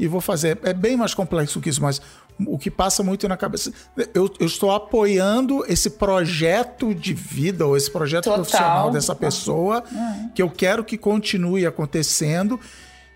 e 0.00 0.08
vou 0.08 0.20
fazer. 0.20 0.58
É 0.62 0.72
bem 0.72 0.96
mais 0.96 1.12
complexo 1.12 1.60
que 1.60 1.68
isso, 1.68 1.82
mas 1.82 2.00
o 2.46 2.58
que 2.58 2.70
passa 2.70 3.02
muito 3.02 3.28
na 3.28 3.36
cabeça. 3.36 3.70
Eu, 4.14 4.32
eu 4.40 4.46
estou 4.46 4.72
apoiando 4.72 5.62
esse 5.68 5.90
projeto 5.90 6.94
de 6.94 7.12
vida 7.12 7.66
ou 7.66 7.76
esse 7.76 7.90
projeto 7.90 8.24
Total. 8.24 8.38
profissional 8.38 8.90
dessa 8.90 9.14
pessoa 9.14 9.84
uhum. 9.92 10.30
que 10.34 10.40
eu 10.40 10.48
quero 10.48 10.82
que 10.82 10.96
continue 10.96 11.66
acontecendo. 11.66 12.58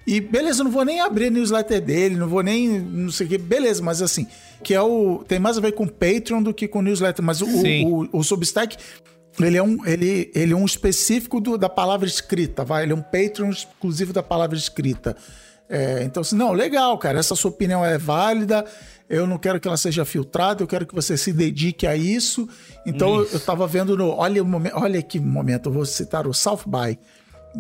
E 0.06 0.20
beleza, 0.20 0.62
não 0.62 0.70
vou 0.70 0.84
nem 0.84 1.00
abrir 1.00 1.28
a 1.28 1.30
newsletter 1.30 1.80
dele, 1.80 2.16
não 2.16 2.28
vou 2.28 2.42
nem 2.42 2.78
não 2.78 3.10
sei 3.10 3.26
o 3.26 3.30
que, 3.30 3.38
beleza, 3.38 3.82
mas 3.82 4.02
assim, 4.02 4.26
que 4.62 4.74
é 4.74 4.82
o. 4.82 5.24
Tem 5.26 5.38
mais 5.38 5.56
a 5.56 5.62
ver 5.62 5.72
com 5.72 5.88
Patreon 5.88 6.42
do 6.42 6.52
que 6.52 6.68
com 6.68 6.82
newsletter, 6.82 7.24
mas 7.24 7.40
o, 7.40 7.46
o, 7.46 8.18
o, 8.18 8.22
Substack. 8.22 8.76
Ele 9.40 9.56
é 9.56 9.62
um, 9.62 9.84
ele, 9.84 10.30
ele 10.32 10.52
é 10.52 10.56
um 10.56 10.64
específico 10.64 11.40
do, 11.40 11.58
da 11.58 11.68
palavra 11.68 12.06
escrita, 12.06 12.62
vai? 12.62 12.84
Ele 12.84 12.92
é 12.92 12.94
um 12.94 13.02
Patreon 13.02 13.50
exclusivo 13.50 14.12
da 14.12 14.22
palavra 14.22 14.56
escrita. 14.56 15.16
É, 15.68 16.02
então, 16.04 16.20
assim, 16.20 16.36
não, 16.36 16.52
legal, 16.52 16.96
cara, 16.98 17.18
essa 17.18 17.34
sua 17.34 17.50
opinião 17.50 17.84
é 17.84 17.96
válida, 17.96 18.64
eu 19.08 19.26
não 19.26 19.38
quero 19.38 19.58
que 19.58 19.66
ela 19.66 19.76
seja 19.76 20.04
filtrada, 20.04 20.62
eu 20.62 20.66
quero 20.66 20.86
que 20.86 20.94
você 20.94 21.16
se 21.16 21.32
dedique 21.32 21.86
a 21.86 21.96
isso. 21.96 22.48
Então, 22.86 23.22
isso. 23.22 23.34
eu 23.34 23.38
estava 23.38 23.66
vendo 23.66 23.96
no. 23.96 24.10
Olha, 24.10 24.42
olha 24.74 25.02
que 25.02 25.18
momento, 25.18 25.68
eu 25.68 25.72
vou 25.72 25.86
citar 25.86 26.26
o 26.26 26.34
South 26.34 26.62
by. 26.66 26.98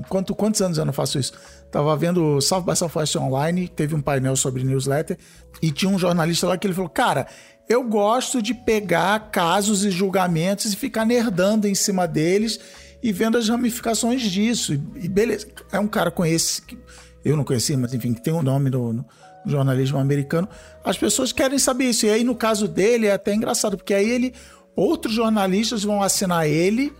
Quanto, 0.08 0.34
quantos 0.34 0.60
anos 0.60 0.76
eu 0.76 0.84
não 0.84 0.92
faço 0.92 1.18
isso? 1.18 1.32
Tava 1.70 1.96
vendo 1.96 2.36
o 2.36 2.40
South 2.40 2.62
by 2.62 2.76
Southwest 2.76 3.16
Online, 3.16 3.68
teve 3.68 3.94
um 3.94 4.00
painel 4.00 4.36
sobre 4.36 4.64
newsletter, 4.64 5.16
e 5.62 5.70
tinha 5.70 5.90
um 5.90 5.98
jornalista 5.98 6.46
lá 6.48 6.58
que 6.58 6.66
ele 6.66 6.74
falou: 6.74 6.90
Cara, 6.90 7.26
eu 7.68 7.82
gosto 7.84 8.42
de 8.42 8.52
pegar 8.52 9.30
casos 9.30 9.84
e 9.84 9.90
julgamentos 9.90 10.72
e 10.72 10.76
ficar 10.76 11.04
nerdando 11.04 11.66
em 11.66 11.74
cima 11.74 12.06
deles 12.06 12.60
e 13.02 13.12
vendo 13.12 13.38
as 13.38 13.48
ramificações 13.48 14.22
disso. 14.22 14.74
E, 14.96 15.08
beleza, 15.08 15.46
é 15.70 15.78
um 15.78 15.86
cara 15.86 16.10
com 16.10 16.24
esse 16.24 16.62
eu 17.24 17.36
não 17.36 17.44
conhecia, 17.44 17.76
mas 17.76 17.94
enfim, 17.94 18.12
que 18.12 18.22
tem 18.22 18.32
um 18.32 18.42
nome 18.42 18.70
no, 18.70 18.92
no, 18.92 19.06
jornalismo 19.46 19.98
americano, 19.98 20.48
as 20.84 20.96
pessoas 20.96 21.32
querem 21.32 21.58
saber 21.58 21.86
isso. 21.86 22.06
E 22.06 22.10
aí, 22.10 22.24
no 22.24 22.34
caso 22.34 22.66
dele, 22.66 23.06
é 23.06 23.12
até 23.12 23.34
engraçado, 23.34 23.76
porque 23.76 23.94
aí 23.94 24.08
ele, 24.08 24.34
outros 24.76 25.14
jornalistas 25.14 25.84
vão 25.84 26.02
assinar 26.02 26.48
ele 26.48 26.92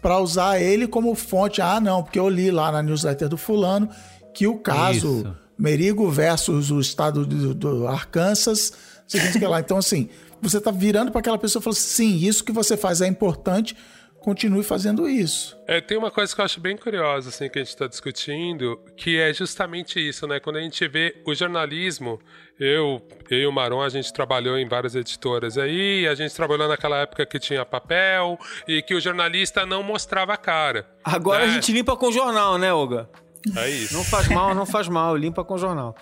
para 0.00 0.18
usar 0.18 0.60
ele 0.60 0.86
como 0.86 1.14
fonte. 1.14 1.62
Ah, 1.62 1.80
não, 1.80 2.02
porque 2.02 2.18
eu 2.18 2.28
li 2.28 2.50
lá 2.50 2.70
na 2.70 2.82
newsletter 2.82 3.28
do 3.28 3.36
fulano 3.36 3.88
que 4.34 4.46
o 4.46 4.58
caso 4.58 5.18
isso. 5.20 5.36
Merigo 5.56 6.10
versus 6.10 6.70
o 6.70 6.80
estado 6.80 7.24
do, 7.24 7.54
do 7.54 7.86
Arkansas, 7.86 8.72
seguinte 9.06 9.38
que 9.38 9.46
lá. 9.46 9.60
Então, 9.60 9.78
assim, 9.78 10.08
você 10.42 10.58
está 10.58 10.70
virando 10.70 11.10
para 11.10 11.20
aquela 11.20 11.38
pessoa 11.38 11.60
e 11.60 11.64
falando 11.64 11.78
assim, 11.78 12.18
sim, 12.18 12.26
isso 12.26 12.44
que 12.44 12.52
você 12.52 12.76
faz 12.76 13.00
é 13.00 13.06
importante, 13.06 13.76
continue 14.24 14.64
fazendo 14.64 15.06
isso. 15.06 15.56
É, 15.66 15.82
tem 15.82 15.98
uma 15.98 16.10
coisa 16.10 16.34
que 16.34 16.40
eu 16.40 16.44
acho 16.44 16.58
bem 16.58 16.76
curiosa, 16.76 17.28
assim, 17.28 17.48
que 17.50 17.58
a 17.58 17.62
gente 17.62 17.74
está 17.74 17.86
discutindo, 17.86 18.80
que 18.96 19.18
é 19.20 19.32
justamente 19.34 20.00
isso, 20.00 20.26
né? 20.26 20.40
Quando 20.40 20.56
a 20.56 20.62
gente 20.62 20.88
vê 20.88 21.14
o 21.26 21.34
jornalismo, 21.34 22.18
eu, 22.58 23.02
eu 23.30 23.38
e 23.38 23.46
o 23.46 23.52
Maron, 23.52 23.82
a 23.82 23.88
gente 23.90 24.12
trabalhou 24.12 24.58
em 24.58 24.66
várias 24.66 24.94
editoras 24.94 25.58
aí, 25.58 26.08
a 26.08 26.14
gente 26.14 26.34
trabalhou 26.34 26.66
naquela 26.66 26.98
época 26.98 27.26
que 27.26 27.38
tinha 27.38 27.64
papel 27.66 28.38
e 28.66 28.80
que 28.80 28.94
o 28.94 29.00
jornalista 29.00 29.66
não 29.66 29.82
mostrava 29.82 30.32
a 30.32 30.38
cara. 30.38 30.88
Agora 31.04 31.44
né? 31.46 31.52
a 31.52 31.54
gente 31.54 31.70
limpa 31.70 31.94
com 31.94 32.10
jornal, 32.10 32.56
né, 32.56 32.72
Olga? 32.72 33.08
É 33.56 33.68
isso. 33.68 33.94
Não 33.94 34.04
faz 34.04 34.28
mal, 34.28 34.54
não 34.54 34.64
faz 34.64 34.88
mal, 34.88 35.16
limpa 35.16 35.44
com 35.44 35.54
o 35.54 35.58
jornal. 35.58 35.94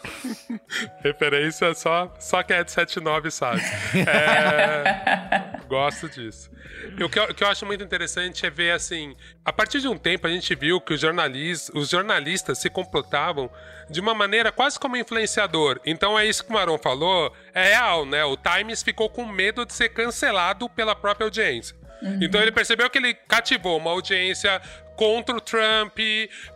Referência 1.03 1.75
só, 1.75 2.13
só 2.19 2.43
quem 2.43 2.57
é 2.57 2.65
de 2.65 2.71
79 2.71 3.31
sabe. 3.31 3.63
É, 3.95 5.59
gosto 5.67 6.09
disso. 6.09 6.51
O 7.01 7.09
que, 7.09 7.19
eu, 7.19 7.25
o 7.25 7.35
que 7.35 7.43
eu 7.43 7.49
acho 7.49 7.67
muito 7.67 7.83
interessante 7.83 8.47
é 8.47 8.51
ver 8.51 8.73
assim, 8.73 9.17
a 9.45 9.53
partir 9.53 9.81
de 9.81 9.89
um 9.89 9.97
tempo 9.97 10.27
a 10.27 10.31
gente 10.31 10.55
viu 10.55 10.81
que 10.81 10.95
os 10.95 11.01
jornalistas, 11.01 11.75
os 11.75 11.89
jornalistas 11.89 12.59
se 12.59 12.71
comportavam 12.71 13.51
de 13.91 14.01
uma 14.01 14.15
maneira 14.15 14.53
quase 14.53 14.79
como 14.79 14.97
influenciador. 14.97 15.81
Então 15.85 16.19
é 16.19 16.25
isso 16.25 16.45
que 16.45 16.51
o 16.51 16.55
Maron 16.55 16.79
falou, 16.79 17.33
é 17.53 17.69
real, 17.71 18.07
né? 18.07 18.25
O 18.25 18.37
Times 18.37 18.83
ficou 18.83 19.09
com 19.11 19.27
medo 19.27 19.67
de 19.67 19.73
ser 19.73 19.89
cancelado 19.89 20.69
pela 20.69 20.95
própria 20.95 21.25
audiência. 21.25 21.83
Então 22.21 22.41
ele 22.41 22.51
percebeu 22.51 22.91
que 22.91 22.99
ele 22.99 23.15
cativou 23.15 23.79
uma 23.79 23.91
audiência 23.91 24.61
contra 24.97 25.37
o 25.37 25.41
Trump, 25.41 25.99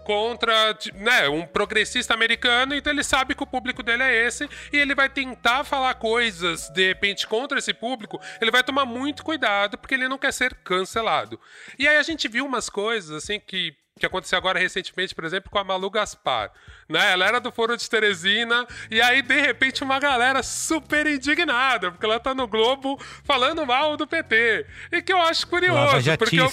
contra 0.04 0.76
né, 0.94 1.28
um 1.28 1.46
progressista 1.46 2.14
americano, 2.14 2.74
então 2.74 2.92
ele 2.92 3.04
sabe 3.04 3.34
que 3.34 3.42
o 3.42 3.46
público 3.46 3.82
dele 3.82 4.02
é 4.02 4.26
esse 4.26 4.48
e 4.72 4.76
ele 4.76 4.94
vai 4.94 5.08
tentar 5.08 5.64
falar 5.64 5.94
coisas 5.94 6.68
de 6.70 6.86
repente 6.86 7.26
contra 7.26 7.58
esse 7.58 7.72
público, 7.72 8.20
ele 8.40 8.50
vai 8.50 8.62
tomar 8.62 8.84
muito 8.84 9.24
cuidado 9.24 9.78
porque 9.78 9.94
ele 9.94 10.08
não 10.08 10.18
quer 10.18 10.32
ser 10.32 10.54
cancelado. 10.54 11.40
E 11.78 11.88
aí 11.88 11.96
a 11.96 12.02
gente 12.02 12.28
viu 12.28 12.44
umas 12.44 12.68
coisas 12.68 13.24
assim 13.24 13.40
que 13.40 13.74
que 13.98 14.04
aconteceu 14.04 14.36
agora 14.36 14.58
recentemente, 14.58 15.14
por 15.14 15.24
exemplo, 15.24 15.50
com 15.50 15.58
a 15.58 15.64
Malu 15.64 15.88
Gaspar. 15.88 16.52
Né? 16.86 17.12
Ela 17.12 17.26
era 17.26 17.40
do 17.40 17.50
Foro 17.50 17.76
de 17.76 17.88
Teresina, 17.88 18.66
e 18.90 19.00
aí, 19.00 19.22
de 19.22 19.40
repente, 19.40 19.82
uma 19.82 19.98
galera 19.98 20.42
super 20.42 21.06
indignada, 21.06 21.90
porque 21.90 22.04
ela 22.04 22.20
tá 22.20 22.34
no 22.34 22.46
Globo 22.46 23.00
falando 23.24 23.64
mal 23.64 23.96
do 23.96 24.06
PT. 24.06 24.66
E 24.92 25.00
que 25.00 25.12
eu 25.12 25.20
acho 25.20 25.46
curioso. 25.46 25.96
Porque 26.18 26.38
eu, 26.38 26.52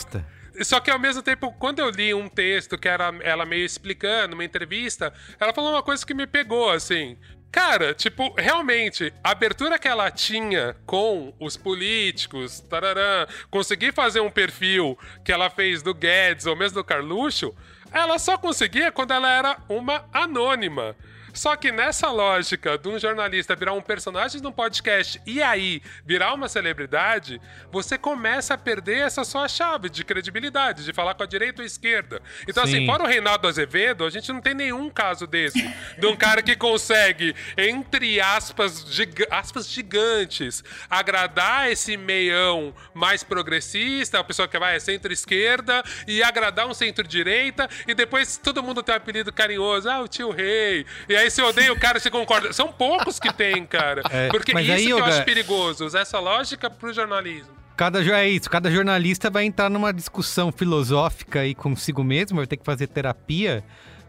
só 0.61 0.79
que 0.79 0.91
ao 0.91 0.99
mesmo 0.99 1.21
tempo, 1.21 1.51
quando 1.53 1.79
eu 1.79 1.89
li 1.89 2.13
um 2.13 2.29
texto 2.29 2.77
que 2.77 2.87
era 2.87 3.13
ela 3.21 3.45
meio 3.45 3.65
explicando, 3.65 4.35
uma 4.35 4.43
entrevista, 4.43 5.13
ela 5.39 5.53
falou 5.53 5.71
uma 5.71 5.83
coisa 5.83 6.05
que 6.05 6.13
me 6.13 6.27
pegou, 6.27 6.69
assim. 6.69 7.17
Cara, 7.51 7.93
tipo, 7.93 8.33
realmente, 8.35 9.13
a 9.23 9.29
abertura 9.29 9.77
que 9.77 9.87
ela 9.87 10.09
tinha 10.09 10.75
com 10.87 11.33
os 11.39 11.55
políticos, 11.55 12.59
tararã, 12.61 13.27
conseguir 13.51 13.93
fazer 13.93 14.21
um 14.21 14.31
perfil 14.31 14.97
que 15.23 15.31
ela 15.31 15.51
fez 15.51 15.83
do 15.83 15.93
Guedes 15.93 16.47
ou 16.47 16.55
mesmo 16.55 16.79
do 16.79 16.83
Carluxo, 16.83 17.55
ela 17.91 18.17
só 18.17 18.37
conseguia 18.39 18.91
quando 18.91 19.11
ela 19.11 19.31
era 19.31 19.57
uma 19.69 20.03
anônima. 20.11 20.95
Só 21.33 21.55
que 21.55 21.71
nessa 21.71 22.09
lógica 22.11 22.77
de 22.77 22.87
um 22.87 22.99
jornalista 22.99 23.55
virar 23.55 23.73
um 23.73 23.81
personagem 23.81 24.39
de 24.39 24.47
um 24.47 24.51
podcast 24.51 25.19
e 25.25 25.41
aí 25.41 25.81
virar 26.05 26.33
uma 26.33 26.47
celebridade, 26.47 27.41
você 27.71 27.97
começa 27.97 28.53
a 28.53 28.57
perder 28.57 28.99
essa 28.99 29.23
sua 29.23 29.47
chave 29.47 29.89
de 29.89 30.03
credibilidade, 30.03 30.85
de 30.85 30.93
falar 30.93 31.15
com 31.15 31.23
a 31.23 31.25
direita 31.25 31.61
ou 31.61 31.63
a 31.63 31.65
esquerda. 31.65 32.21
Então, 32.47 32.63
assim, 32.63 32.73
Sim. 32.73 32.77
assim, 32.77 32.85
fora 32.85 33.03
o 33.03 33.07
Reinaldo 33.07 33.47
Azevedo, 33.47 34.05
a 34.05 34.09
gente 34.09 34.31
não 34.31 34.41
tem 34.41 34.53
nenhum 34.53 34.89
caso 34.89 35.25
desse. 35.25 35.63
de 35.97 36.05
um 36.05 36.15
cara 36.15 36.41
que 36.41 36.55
consegue, 36.55 37.35
entre 37.57 38.21
aspas, 38.21 38.85
aspas 39.31 39.67
gigantes, 39.67 40.63
agradar 40.89 41.71
esse 41.71 41.97
meião 41.97 42.73
mais 42.93 43.23
progressista, 43.23 44.19
a 44.19 44.23
pessoa 44.23 44.47
que 44.47 44.59
vai 44.59 44.75
é 44.75 44.79
centro-esquerda, 44.79 45.83
e 46.07 46.21
agradar 46.21 46.67
um 46.67 46.73
centro-direita, 46.73 47.67
e 47.87 47.93
depois 47.93 48.37
todo 48.37 48.61
mundo 48.61 48.83
tem 48.83 48.93
um 48.93 48.97
apelido 48.97 49.33
carinhoso, 49.33 49.89
ah, 49.89 50.01
o 50.01 50.07
tio 50.07 50.29
rei. 50.31 50.85
E 51.09 51.15
aí 51.15 51.22
aí 51.23 51.31
você 51.31 51.41
odeia 51.41 51.73
o 51.73 51.79
cara, 51.79 51.99
você 51.99 52.09
concorda. 52.09 52.53
São 52.53 52.67
poucos 52.67 53.19
que 53.19 53.31
tem, 53.33 53.65
cara. 53.65 54.01
É, 54.09 54.29
Porque 54.29 54.51
isso 54.51 54.71
aí, 54.71 54.85
que 54.85 54.91
eu 54.91 55.03
acho 55.03 55.23
perigoso, 55.23 55.85
usar 55.85 56.01
essa 56.01 56.19
lógica 56.19 56.69
pro 56.69 56.93
jornalismo. 56.93 57.51
Cada, 57.75 58.03
é 58.03 58.29
isso, 58.29 58.49
cada 58.49 58.69
jornalista 58.69 59.31
vai 59.31 59.45
entrar 59.45 59.69
numa 59.69 59.91
discussão 59.91 60.51
filosófica 60.51 61.39
aí 61.39 61.55
consigo 61.55 62.03
mesmo, 62.03 62.37
vai 62.37 62.45
ter 62.45 62.57
que 62.57 62.63
fazer 62.63 62.85
terapia 62.85 63.63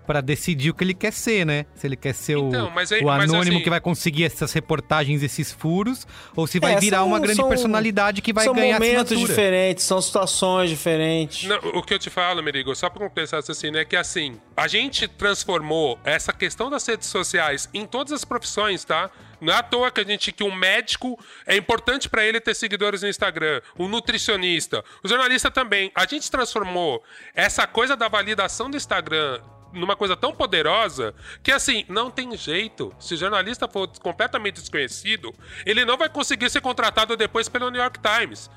para 0.06 0.20
decidir 0.20 0.70
o 0.70 0.74
que 0.74 0.84
ele 0.84 0.94
quer 0.94 1.12
ser, 1.12 1.44
né? 1.46 1.66
Se 1.74 1.86
ele 1.86 1.96
quer 1.96 2.14
ser 2.14 2.36
então, 2.38 2.72
o, 3.02 3.04
o, 3.04 3.10
anônimo 3.10 3.40
assim, 3.40 3.62
que 3.62 3.70
vai 3.70 3.80
conseguir 3.80 4.24
essas 4.24 4.52
reportagens, 4.52 5.22
esses 5.22 5.52
furos, 5.52 6.06
ou 6.36 6.46
se 6.46 6.60
vai 6.60 6.74
é, 6.74 6.80
virar 6.80 6.98
são, 6.98 7.08
uma 7.08 7.18
grande 7.18 7.40
são, 7.40 7.48
personalidade 7.48 8.20
que 8.20 8.32
vai 8.32 8.44
ganhar 8.44 8.54
São 8.54 8.86
momentos 8.86 9.12
assinatura. 9.12 9.28
diferentes, 9.28 9.84
são 9.84 10.00
situações 10.00 10.70
diferentes. 10.70 11.48
Não, 11.48 11.58
o 11.74 11.82
que 11.82 11.94
eu 11.94 11.98
te 11.98 12.10
falo, 12.10 12.42
Merigo, 12.42 12.74
só 12.74 12.90
para 12.90 13.06
compensar 13.06 13.40
assim, 13.40 13.74
é 13.76 13.84
que 13.84 13.96
assim, 13.96 14.40
a 14.56 14.68
gente 14.68 15.08
transformou 15.08 15.98
essa 16.04 16.32
questão 16.32 16.70
das 16.70 16.86
redes 16.86 17.08
sociais 17.08 17.68
em 17.72 17.86
todas 17.86 18.12
as 18.12 18.24
profissões, 18.24 18.84
tá? 18.84 19.10
Não 19.40 19.52
é 19.52 19.56
à 19.56 19.62
toa 19.62 19.90
que 19.90 20.00
a 20.00 20.04
gente 20.04 20.32
que 20.32 20.42
um 20.42 20.54
médico 20.54 21.18
é 21.46 21.56
importante 21.56 22.08
para 22.08 22.24
ele 22.24 22.40
ter 22.40 22.54
seguidores 22.54 23.02
no 23.02 23.08
Instagram, 23.08 23.60
um 23.78 23.88
nutricionista, 23.88 24.82
o 25.02 25.08
jornalista 25.08 25.50
também. 25.50 25.92
A 25.94 26.06
gente 26.06 26.30
transformou 26.30 27.02
essa 27.34 27.66
coisa 27.66 27.96
da 27.96 28.08
validação 28.08 28.70
do 28.70 28.76
Instagram 28.76 29.40
numa 29.74 29.96
coisa 29.96 30.16
tão 30.16 30.32
poderosa 30.32 31.14
que, 31.42 31.52
assim, 31.52 31.84
não 31.88 32.10
tem 32.10 32.36
jeito. 32.36 32.94
Se 32.98 33.14
o 33.14 33.16
jornalista 33.16 33.68
for 33.68 33.88
completamente 34.00 34.60
desconhecido, 34.60 35.34
ele 35.66 35.84
não 35.84 35.96
vai 35.96 36.08
conseguir 36.08 36.48
ser 36.50 36.60
contratado 36.60 37.16
depois 37.16 37.48
pelo 37.48 37.70
New 37.70 37.80
York 37.80 37.98
Times. 38.00 38.50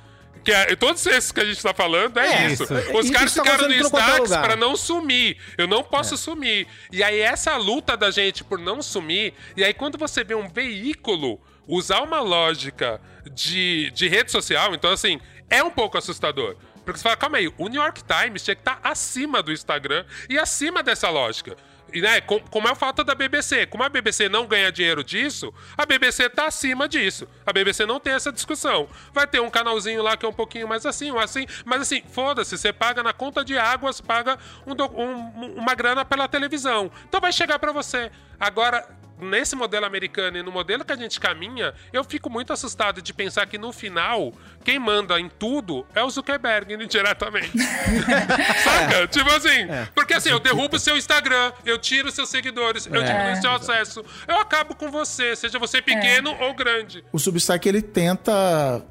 Que 0.44 0.52
é, 0.52 0.76
todos 0.76 1.06
esses 1.06 1.32
que 1.32 1.42
a 1.42 1.46
gente 1.46 1.62
tá 1.62 1.74
falando 1.74 2.18
é, 2.20 2.46
é 2.46 2.48
isso. 2.48 2.64
Os 2.64 3.06
isso 3.06 3.14
caras 3.14 3.34
tá 3.34 3.44
ficaram 3.44 3.68
no 3.68 3.74
destaques 3.74 4.30
para 4.30 4.56
não 4.56 4.76
sumir. 4.76 5.38
Eu 5.58 5.68
não 5.68 5.84
posso 5.84 6.14
é. 6.14 6.18
sumir. 6.18 6.68
E 6.92 7.04
aí, 7.04 7.20
essa 7.20 7.58
luta 7.58 7.98
da 7.98 8.12
gente 8.12 8.44
por 8.44 8.60
não 8.60 8.82
sumir, 8.82 9.34
e 9.56 9.64
aí, 9.64 9.74
quando 9.74 9.98
você 9.98 10.24
vê 10.24 10.36
um 10.36 10.48
veículo 10.48 11.40
usar 11.68 12.02
uma 12.02 12.22
lógica 12.22 13.02
de, 13.34 13.92
de 13.92 14.08
rede 14.08 14.32
social, 14.32 14.74
então, 14.74 14.92
assim, 14.92 15.20
é 15.50 15.62
um 15.64 15.72
pouco 15.72 15.98
assustador. 15.98 16.56
Porque 16.88 17.00
você 17.00 17.04
fala, 17.04 17.18
calma 17.18 17.38
aí, 17.38 17.54
o 17.58 17.68
New 17.68 17.82
York 17.82 18.02
Times 18.02 18.42
tinha 18.42 18.56
que 18.56 18.62
estar 18.62 18.78
tá 18.78 18.90
acima 18.90 19.44
do 19.44 19.52
Instagram 19.52 20.06
e 20.30 20.40
acima 20.40 20.82
dessa 20.82 21.10
lógica. 21.10 21.58
E, 21.92 22.00
né, 22.00 22.22
como 22.22 22.66
é 22.66 22.72
o 22.72 22.76
fato 22.76 23.04
da 23.04 23.14
BBC. 23.14 23.66
Como 23.66 23.84
a 23.84 23.90
BBC 23.90 24.30
não 24.30 24.48
ganha 24.48 24.72
dinheiro 24.72 25.04
disso, 25.04 25.54
a 25.78 25.86
BBC 25.86 26.30
tá 26.30 26.46
acima 26.48 26.88
disso. 26.88 27.28
A 27.46 27.52
BBC 27.52 27.86
não 27.86 28.00
tem 28.00 28.14
essa 28.14 28.32
discussão. 28.32 28.88
Vai 29.12 29.28
ter 29.28 29.42
um 29.42 29.50
canalzinho 29.50 30.02
lá 30.02 30.16
que 30.16 30.26
é 30.26 30.30
um 30.30 30.34
pouquinho 30.34 30.66
mais 30.66 30.86
assim, 30.86 31.12
um 31.12 31.20
assim. 31.20 31.46
Mas 31.66 31.82
assim, 31.82 32.02
foda-se, 32.10 32.58
você 32.58 32.72
paga 32.72 33.04
na 33.04 33.12
conta 33.12 33.44
de 33.44 33.58
águas, 33.58 34.00
paga 34.00 34.40
um, 34.66 34.72
um, 34.72 35.56
uma 35.58 35.76
grana 35.76 36.06
pela 36.06 36.26
televisão. 36.30 36.90
Então 37.06 37.20
vai 37.20 37.34
chegar 37.34 37.60
para 37.60 37.74
você. 37.74 38.10
Agora, 38.40 38.88
nesse 39.20 39.56
modelo 39.56 39.86
americano 39.86 40.38
e 40.38 40.44
no 40.44 40.52
modelo 40.52 40.86
que 40.86 40.92
a 40.92 40.96
gente 40.96 41.20
caminha, 41.20 41.74
eu 41.92 42.04
fico 42.04 42.30
muito 42.30 42.54
assustado 42.54 43.02
de 43.02 43.14
pensar 43.14 43.46
que 43.48 43.58
no 43.58 43.72
final, 43.72 44.34
quem 44.64 44.80
manda 44.80 45.20
em 45.20 45.30
tudo 45.30 45.86
é 45.94 46.04
o 46.04 46.10
Zuckerberg, 46.10 46.74
indiretamente. 46.74 47.58
Saca? 48.64 48.96
É. 48.98 49.08
Tipo 49.08 49.30
assim, 49.30 49.70
é. 49.70 49.88
porque 49.94 50.14
assim, 50.14 50.30
eu 50.30 50.40
derrubo 50.40 50.76
o 50.76 50.80
seu 50.80 50.98
Instagram, 50.98 51.52
eu 51.66 51.78
tiro 51.78 52.12
seus 52.12 52.30
seguidores, 52.30 52.88
eu 52.88 53.02
é. 53.02 53.06
diminuo 53.06 53.42
seu 53.42 53.52
acesso, 53.52 54.06
eu 54.28 54.40
acabo 54.40 54.76
com 54.76 54.92
você, 54.92 55.36
seja 55.36 55.58
você 55.60 55.82
pequeno 55.82 56.32
é. 56.32 56.46
ou 56.46 56.54
grande. 56.54 57.04
O 57.12 57.20
Substack, 57.20 57.68
ele 57.68 57.82
tenta 57.82 58.84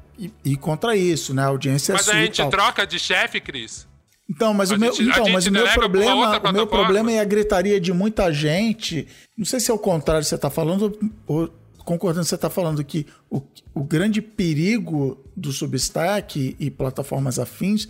ir 0.43 0.57
contra 0.57 0.95
isso, 0.95 1.33
né? 1.33 1.43
A 1.43 1.47
audiência 1.47 1.93
Mas 1.93 2.07
é 2.07 2.11
a 2.11 2.15
gente 2.15 2.49
troca 2.49 2.85
de 2.85 2.99
chefe, 2.99 3.39
Cris? 3.39 3.86
Então, 4.29 4.53
mas, 4.53 4.71
o 4.71 4.77
meu, 4.77 4.93
então, 4.99 5.29
mas 5.29 5.47
o 5.47 5.51
meu 5.51 5.65
problema, 5.67 6.49
o 6.49 6.51
meu 6.51 6.67
problema 6.67 7.11
é 7.11 7.19
a 7.19 7.23
gritaria 7.23 7.79
de 7.79 7.93
muita 7.93 8.31
gente. 8.31 9.07
Não 9.37 9.45
sei 9.45 9.59
se 9.59 9.71
é 9.71 9.73
o 9.73 9.79
contrário 9.79 10.21
que 10.21 10.27
você 10.27 10.35
está 10.35 10.49
falando, 10.49 10.97
ou 11.25 11.49
concordando 11.85 12.25
você 12.25 12.35
está 12.35 12.49
falando 12.49 12.83
que 12.83 13.05
o, 13.29 13.41
o 13.73 13.83
grande 13.83 14.21
perigo 14.21 15.17
do 15.33 15.53
Substack 15.53 16.57
e 16.59 16.69
plataformas 16.69 17.39
afins 17.39 17.87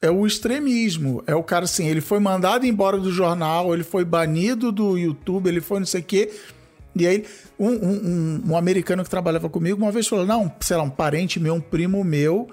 é 0.00 0.10
o 0.10 0.26
extremismo. 0.26 1.22
É 1.26 1.34
o 1.34 1.42
cara 1.42 1.66
assim, 1.66 1.86
ele 1.86 2.00
foi 2.00 2.18
mandado 2.18 2.64
embora 2.64 2.96
do 2.96 3.12
jornal, 3.12 3.74
ele 3.74 3.84
foi 3.84 4.02
banido 4.02 4.72
do 4.72 4.96
YouTube, 4.96 5.48
ele 5.48 5.60
foi 5.60 5.78
não 5.80 5.86
sei 5.86 6.00
o 6.00 6.04
quê. 6.04 6.32
E 6.96 7.06
aí, 7.06 7.24
um, 7.58 7.68
um, 7.68 7.90
um, 7.92 8.42
um 8.48 8.56
americano 8.56 9.04
que 9.04 9.10
trabalhava 9.10 9.50
comigo 9.50 9.80
uma 9.80 9.92
vez 9.92 10.08
falou: 10.08 10.24
não, 10.24 10.50
sei 10.60 10.78
lá, 10.78 10.82
um 10.82 10.90
parente 10.90 11.38
meu, 11.38 11.54
um 11.54 11.60
primo 11.60 12.02
meu 12.02 12.48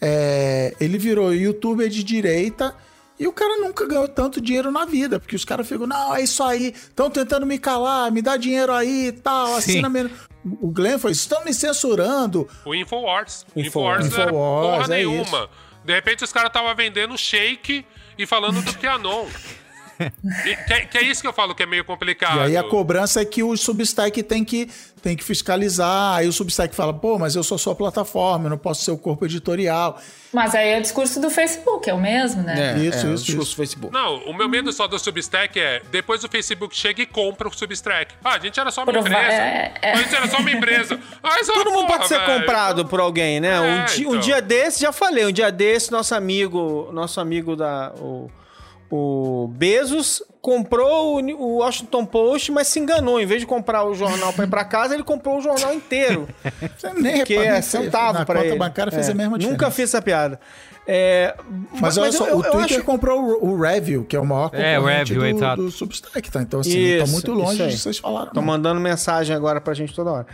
é, 0.00 0.74
ele 0.80 0.98
virou 0.98 1.34
youtuber 1.34 1.88
de 1.88 2.02
direita 2.02 2.74
e 3.18 3.26
o 3.26 3.32
cara 3.32 3.58
nunca 3.58 3.86
ganhou 3.86 4.08
tanto 4.08 4.40
dinheiro 4.40 4.70
na 4.70 4.86
vida, 4.86 5.20
porque 5.20 5.36
os 5.36 5.44
caras 5.44 5.68
ficam, 5.68 5.86
não, 5.86 6.14
é 6.16 6.22
isso 6.22 6.42
aí, 6.42 6.68
estão 6.68 7.10
tentando 7.10 7.44
me 7.44 7.58
calar, 7.58 8.10
me 8.10 8.22
dá 8.22 8.36
dinheiro 8.38 8.72
aí 8.72 9.08
e 9.08 9.12
tal, 9.12 9.56
assina 9.56 9.90
menos. 9.90 10.12
O 10.42 10.68
Glenn 10.68 10.98
foi, 10.98 11.12
estão 11.12 11.44
me 11.44 11.52
censurando. 11.52 12.48
O 12.64 12.74
Infowars. 12.74 13.44
O 13.54 13.60
Infowars, 13.60 14.06
Infowars, 14.06 14.12
não 14.16 14.22
era 14.22 14.32
porra 14.32 14.84
é 14.84 14.88
nenhuma. 14.88 15.22
Isso. 15.22 15.48
De 15.84 15.92
repente 15.92 16.24
os 16.24 16.32
caras 16.32 16.48
estavam 16.48 16.74
vendendo 16.74 17.16
shake 17.18 17.84
e 18.16 18.26
falando 18.26 18.62
do 18.62 18.72
Pianon. 18.74 19.26
que, 20.66 20.86
que, 20.86 20.98
é 20.98 21.02
isso 21.02 21.20
que 21.20 21.28
eu 21.28 21.32
falo 21.32 21.54
que 21.54 21.62
é 21.62 21.66
meio 21.66 21.84
complicado. 21.84 22.38
E 22.38 22.40
aí 22.40 22.56
a 22.56 22.62
cobrança 22.62 23.20
é 23.20 23.24
que 23.24 23.42
o 23.42 23.56
Substack 23.56 24.22
tem 24.22 24.44
que, 24.44 24.68
tem 25.02 25.16
que 25.16 25.22
fiscalizar. 25.22 26.16
Aí 26.16 26.28
o 26.28 26.32
Substack 26.32 26.74
fala, 26.74 26.94
pô, 26.94 27.18
mas 27.18 27.36
eu 27.36 27.42
sou 27.42 27.58
só 27.58 27.74
plataforma, 27.74 28.46
eu 28.46 28.50
não 28.50 28.58
posso 28.58 28.82
ser 28.82 28.90
o 28.90 28.98
corpo 28.98 29.26
editorial. 29.26 30.00
Mas 30.32 30.54
aí 30.54 30.70
é 30.70 30.78
o 30.78 30.82
discurso 30.82 31.20
do 31.20 31.28
Facebook, 31.28 31.90
é 31.90 31.94
o 31.94 32.00
mesmo, 32.00 32.42
né? 32.42 32.74
É, 32.74 32.78
isso, 32.78 32.82
é, 32.82 32.86
isso, 32.86 33.06
o 33.06 33.14
discurso 33.14 33.42
isso. 33.42 33.50
do 33.50 33.56
Facebook. 33.56 33.92
Não, 33.92 34.16
o 34.24 34.34
meu 34.34 34.48
medo 34.48 34.72
só 34.72 34.86
do 34.86 34.98
Substack 34.98 35.58
é, 35.58 35.82
depois 35.90 36.22
o 36.24 36.28
Facebook 36.28 36.76
chega 36.76 37.02
e 37.02 37.06
compra 37.06 37.48
o 37.48 37.52
Substack. 37.52 38.14
Ah, 38.24 38.34
a 38.34 38.38
gente 38.38 38.58
era 38.58 38.70
só 38.70 38.82
uma 38.82 38.92
Prova 38.92 39.08
empresa. 39.08 39.32
É, 39.32 39.74
é. 39.82 39.92
A 39.92 39.96
gente 39.96 40.14
era 40.14 40.28
só 40.28 40.38
uma 40.38 40.50
empresa. 40.50 41.00
Mas, 41.22 41.46
Todo 41.46 41.64
porra, 41.64 41.76
mundo 41.76 41.86
pode 41.88 42.08
ser 42.08 42.20
véio, 42.20 42.40
comprado 42.40 42.86
por 42.86 43.00
alguém, 43.00 43.40
né? 43.40 43.50
É, 43.50 43.60
um, 43.60 43.84
dia, 43.84 44.00
então. 44.00 44.12
um, 44.12 44.20
dia 44.20 44.40
desse, 44.40 44.80
já 44.80 44.92
falei, 44.92 45.26
um 45.26 45.32
dia 45.32 45.50
desse, 45.50 45.90
nosso 45.90 46.14
amigo, 46.14 46.90
nosso 46.92 47.20
amigo 47.20 47.56
da... 47.56 47.92
O 47.98 48.30
o 48.90 49.48
Bezos 49.48 50.22
comprou 50.42 51.20
o 51.20 51.58
Washington 51.58 52.04
Post, 52.04 52.50
mas 52.50 52.66
se 52.66 52.80
enganou. 52.80 53.20
Em 53.20 53.26
vez 53.26 53.40
de 53.40 53.46
comprar 53.46 53.84
o 53.84 53.94
jornal 53.94 54.32
para 54.32 54.44
ir 54.44 54.48
para 54.48 54.64
casa, 54.64 54.94
ele 54.94 55.04
comprou 55.04 55.38
o 55.38 55.40
jornal 55.40 55.72
inteiro. 55.72 56.28
Você 56.76 56.92
nem 56.94 57.24
que 57.24 57.34
é 57.34 57.60
centavo 57.62 58.26
para 58.26 58.44
ele. 58.44 58.56
bancária 58.56 58.90
fez 58.90 59.08
é, 59.08 59.12
a 59.12 59.14
mesma 59.14 59.38
diferença. 59.38 59.64
Nunca 59.64 59.70
fiz 59.70 59.90
essa 59.90 60.02
piada. 60.02 60.40
É, 60.86 61.36
mas, 61.70 61.80
mas 61.80 61.98
olha 61.98 62.10
só, 62.12 62.26
eu, 62.26 62.38
o 62.38 62.42
Twitter 62.42 62.78
acho... 62.78 62.84
comprou 62.84 63.20
o, 63.20 63.50
o 63.50 63.60
Review, 63.60 64.04
que 64.04 64.16
é 64.16 64.20
o 64.20 64.26
maior 64.26 64.50
é, 64.52 64.74
concorrente 64.74 65.12
é, 65.12 65.18
Review, 65.20 65.56
do, 65.56 65.56
do 65.56 65.70
Substack, 65.70 66.30
tá? 66.30 66.42
Então, 66.42 66.60
assim, 66.60 66.78
isso, 66.78 67.04
tá 67.04 67.12
muito 67.12 67.32
longe 67.32 67.68
de 67.68 67.78
vocês 67.78 67.98
falaram. 67.98 68.32
Tô 68.32 68.42
mandando 68.42 68.80
mensagem 68.80 69.36
agora 69.36 69.60
pra 69.60 69.72
gente 69.72 69.94
toda 69.94 70.10
hora. 70.10 70.26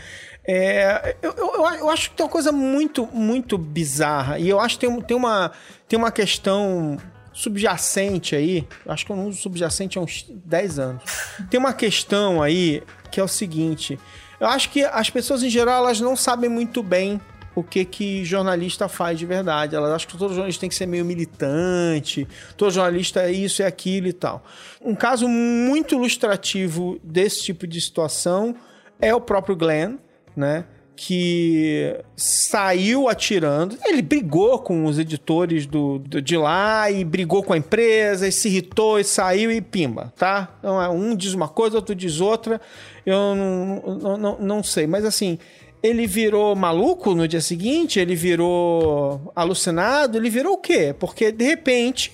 É, 0.48 1.16
eu, 1.20 1.34
eu, 1.36 1.76
eu, 1.78 1.90
acho 1.90 2.08
que 2.08 2.16
tem 2.16 2.24
uma 2.24 2.32
coisa 2.32 2.52
muito, 2.52 3.06
muito 3.12 3.58
bizarra. 3.58 4.38
E 4.38 4.48
eu 4.48 4.60
acho 4.60 4.78
que 4.78 4.86
tem, 4.86 5.00
tem, 5.02 5.16
uma, 5.16 5.50
tem 5.88 5.98
uma 5.98 6.12
questão 6.12 6.96
subjacente 7.36 8.34
aí, 8.34 8.66
acho 8.88 9.04
que 9.04 9.12
eu 9.12 9.16
não 9.16 9.28
uso 9.28 9.42
subjacente 9.42 9.98
há 9.98 10.00
uns 10.00 10.24
10 10.26 10.78
anos. 10.78 11.02
Tem 11.50 11.60
uma 11.60 11.74
questão 11.74 12.42
aí 12.42 12.82
que 13.12 13.20
é 13.20 13.22
o 13.22 13.28
seguinte: 13.28 13.98
eu 14.40 14.46
acho 14.46 14.70
que 14.70 14.82
as 14.82 15.10
pessoas 15.10 15.42
em 15.42 15.50
geral 15.50 15.84
elas 15.84 16.00
não 16.00 16.16
sabem 16.16 16.48
muito 16.48 16.82
bem 16.82 17.20
o 17.54 17.62
que 17.62 17.84
que 17.84 18.24
jornalista 18.24 18.88
faz 18.88 19.18
de 19.18 19.26
verdade. 19.26 19.76
Elas 19.76 19.92
acham 19.92 20.08
que 20.08 20.16
todo 20.16 20.30
jornalista 20.30 20.60
tem 20.60 20.70
que 20.70 20.74
ser 20.74 20.86
meio 20.86 21.04
militante, 21.04 22.26
todo 22.56 22.70
jornalista 22.70 23.20
é 23.20 23.32
isso, 23.32 23.62
é 23.62 23.66
aquilo 23.66 24.08
e 24.08 24.14
tal. 24.14 24.42
Um 24.80 24.94
caso 24.94 25.28
muito 25.28 25.94
ilustrativo 25.94 26.98
desse 27.04 27.42
tipo 27.42 27.66
de 27.66 27.78
situação 27.80 28.56
é 28.98 29.14
o 29.14 29.20
próprio 29.20 29.54
Glenn, 29.54 29.98
né? 30.34 30.64
Que 30.96 31.94
saiu 32.16 33.08
atirando. 33.08 33.76
Ele 33.84 34.00
brigou 34.00 34.58
com 34.58 34.86
os 34.86 34.98
editores 34.98 35.66
do, 35.66 35.98
do, 35.98 36.22
de 36.22 36.36
lá 36.36 36.90
e 36.90 37.04
brigou 37.04 37.42
com 37.42 37.52
a 37.52 37.58
empresa, 37.58 38.26
e 38.26 38.32
se 38.32 38.48
irritou 38.48 38.98
e 38.98 39.04
saiu 39.04 39.52
e 39.52 39.60
pimba, 39.60 40.12
tá? 40.16 40.56
Então, 40.58 40.82
é, 40.82 40.88
um 40.88 41.14
diz 41.14 41.34
uma 41.34 41.48
coisa, 41.48 41.76
outro 41.76 41.94
diz 41.94 42.20
outra. 42.20 42.60
Eu 43.04 43.34
não, 43.34 43.98
não, 43.98 44.16
não, 44.16 44.38
não 44.40 44.62
sei, 44.62 44.86
mas 44.86 45.04
assim, 45.04 45.38
ele 45.82 46.06
virou 46.06 46.56
maluco 46.56 47.14
no 47.14 47.28
dia 47.28 47.42
seguinte, 47.42 48.00
ele 48.00 48.16
virou 48.16 49.30
alucinado, 49.36 50.16
ele 50.16 50.30
virou 50.30 50.54
o 50.54 50.58
quê? 50.58 50.94
Porque 50.98 51.30
de 51.30 51.44
repente, 51.44 52.12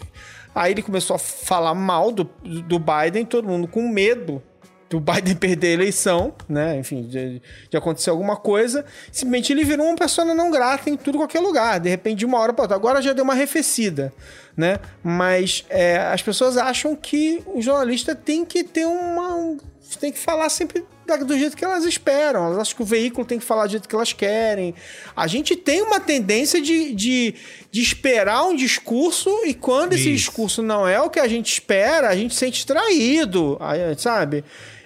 aí 0.52 0.72
ele 0.72 0.82
começou 0.82 1.14
a 1.14 1.18
falar 1.20 1.74
mal 1.74 2.10
do, 2.10 2.24
do 2.44 2.78
Biden, 2.80 3.24
todo 3.24 3.48
mundo 3.48 3.68
com 3.68 3.88
medo 3.88 4.42
do 4.92 5.00
Biden 5.00 5.34
perder 5.34 5.68
a 5.68 5.70
eleição, 5.70 6.34
né? 6.46 6.78
Enfim, 6.78 7.02
de, 7.04 7.40
de, 7.70 7.76
acontecer 7.76 8.10
alguma 8.10 8.36
coisa. 8.36 8.84
Simplesmente 9.10 9.52
ele 9.52 9.64
virou 9.64 9.86
uma 9.86 9.96
pessoa 9.96 10.34
não 10.34 10.50
grata 10.50 10.90
em 10.90 10.96
tudo 10.96 11.16
qualquer 11.16 11.40
lugar. 11.40 11.80
De 11.80 11.88
repente, 11.88 12.18
de 12.18 12.26
uma 12.26 12.38
hora 12.38 12.52
para 12.52 12.64
outra. 12.64 12.76
Agora 12.76 13.00
já 13.00 13.14
deu 13.14 13.24
uma 13.24 13.32
arrefecida, 13.32 14.12
né? 14.54 14.78
Mas 15.02 15.64
é, 15.70 15.96
as 15.96 16.20
pessoas 16.20 16.58
acham 16.58 16.94
que 16.94 17.42
o 17.46 17.62
jornalista 17.62 18.14
tem 18.14 18.44
que 18.44 18.62
ter 18.62 18.84
uma. 18.84 19.56
tem 19.98 20.12
que 20.12 20.18
falar 20.18 20.50
sempre 20.50 20.84
do 21.26 21.38
jeito 21.38 21.56
que 21.56 21.64
elas 21.64 21.84
esperam. 21.84 22.46
Elas 22.46 22.58
acham 22.58 22.76
que 22.76 22.82
o 22.82 22.86
veículo 22.86 23.26
tem 23.26 23.38
que 23.38 23.44
falar 23.44 23.66
do 23.66 23.70
jeito 23.70 23.88
que 23.88 23.94
elas 23.94 24.12
querem. 24.12 24.74
A 25.16 25.26
gente 25.26 25.56
tem 25.56 25.80
uma 25.80 26.00
tendência 26.00 26.60
de, 26.60 26.94
de, 26.94 27.34
de 27.70 27.80
esperar 27.80 28.44
um 28.44 28.54
discurso 28.54 29.30
e 29.46 29.54
quando 29.54 29.94
Isso. 29.94 30.02
esse 30.02 30.12
discurso 30.12 30.62
não 30.62 30.86
é 30.86 31.00
o 31.00 31.08
que 31.08 31.18
a 31.18 31.28
gente 31.28 31.50
espera, 31.50 32.08
a 32.08 32.16
gente 32.16 32.34
se 32.34 32.40
sente 32.40 32.66
traído, 32.66 33.58
sabe? 33.96 34.44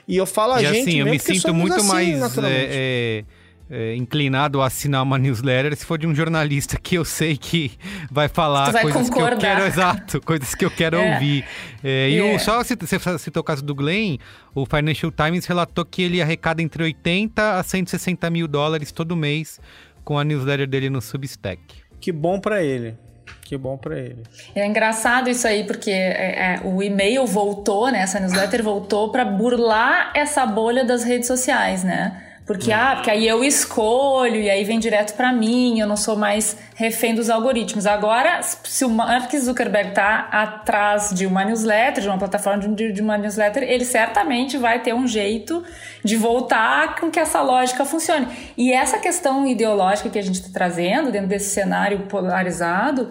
E 0.09 0.17
eu 0.17 0.27
falo 0.27 0.55
a 0.55 0.63
e 0.63 0.67
gente 0.67 0.81
assim, 0.81 1.01
eu 1.01 1.07
me 1.07 1.19
sinto 1.19 1.53
muito 1.53 1.75
assim, 1.75 1.89
mais 1.89 2.39
é, 2.39 2.45
é, 2.49 3.25
é, 3.69 3.97
inclinado 3.97 4.63
a 4.63 4.67
assinar 4.67 5.03
uma 5.03 5.19
newsletter 5.19 5.77
se 5.77 5.85
for 5.85 5.99
de 5.99 6.07
um 6.07 6.15
jornalista 6.15 6.79
que 6.79 6.95
eu 6.95 7.05
sei 7.05 7.37
que 7.37 7.73
vai 8.11 8.29
falar 8.29 8.71
vai 8.71 8.83
coisas 8.83 9.11
concordar. 9.11 9.37
que 9.37 9.47
eu 9.47 9.51
quero, 9.51 9.67
exato, 9.67 10.21
coisas 10.21 10.55
que 10.55 10.65
eu 10.65 10.71
quero 10.71 10.97
é. 10.99 11.15
ouvir. 11.15 11.45
É, 11.83 12.11
e 12.11 12.21
o, 12.21 12.27
é. 12.27 12.39
só 12.39 12.63
você 12.63 12.77
citou 13.19 13.41
o 13.41 13.45
caso 13.45 13.65
do 13.65 13.75
Glenn, 13.75 14.19
o 14.55 14.65
Financial 14.65 15.11
Times 15.11 15.45
relatou 15.47 15.85
que 15.85 16.03
ele 16.03 16.23
arrecada 16.23 16.63
entre 16.63 16.85
80 16.85 17.59
a 17.59 17.63
160 17.63 18.31
mil 18.31 18.47
dólares 18.47 18.93
todo 18.93 19.17
mês 19.17 19.61
com 20.05 20.17
a 20.17 20.23
newsletter 20.23 20.69
dele 20.69 20.89
no 20.89 21.01
Substack. 21.03 21.61
Que 22.01 22.13
bom 22.13 22.39
para 22.39 22.63
ele. 22.63 22.97
Que 23.43 23.57
bom 23.57 23.77
para 23.77 23.97
ele. 23.97 24.23
É 24.55 24.67
engraçado 24.67 25.31
isso 25.31 25.47
aí, 25.47 25.65
porque 25.65 25.91
é, 25.91 26.57
é, 26.57 26.61
o 26.65 26.83
e-mail 26.83 27.27
voltou, 27.27 27.91
né? 27.91 28.01
Essa 28.01 28.19
newsletter 28.19 28.63
voltou 28.63 29.11
para 29.11 29.25
burlar 29.25 30.11
essa 30.15 30.45
bolha 30.45 30.85
das 30.85 31.05
redes 31.05 31.29
sociais, 31.29 31.85
né? 31.85 32.26
Porque, 32.47 32.71
ah, 32.71 32.93
porque 32.95 33.11
aí 33.11 33.27
eu 33.27 33.43
escolho 33.43 34.37
e 34.37 34.49
aí 34.49 34.63
vem 34.63 34.79
direto 34.79 35.17
para 35.17 35.33
mim, 35.33 35.81
eu 35.81 35.87
não 35.87 35.97
sou 35.97 36.17
mais 36.17 36.57
refém 36.77 37.13
dos 37.13 37.29
algoritmos. 37.29 37.87
Agora, 37.87 38.41
se 38.41 38.85
o 38.85 38.89
Mark 38.89 39.35
Zuckerberg 39.35 39.91
tá 39.93 40.29
atrás 40.31 41.11
de 41.13 41.27
uma 41.27 41.45
newsletter, 41.45 42.05
de 42.05 42.09
uma 42.09 42.19
plataforma 42.19 42.69
de, 42.69 42.93
de 42.93 43.03
uma 43.03 43.19
newsletter, 43.19 43.65
ele 43.65 43.85
certamente 43.85 44.57
vai 44.57 44.81
ter 44.81 44.95
um 44.95 45.09
jeito 45.09 45.65
de 46.05 46.15
voltar 46.17 46.95
com 47.01 47.11
que 47.11 47.19
essa 47.19 47.43
lógica 47.43 47.85
funcione. 47.85 48.29
E 48.57 48.73
essa 48.73 48.99
questão 48.99 49.45
ideológica 49.45 50.09
que 50.09 50.19
a 50.19 50.23
gente 50.23 50.37
está 50.37 50.51
trazendo 50.53 51.11
dentro 51.11 51.27
desse 51.27 51.51
cenário 51.51 51.99
polarizado, 52.03 53.11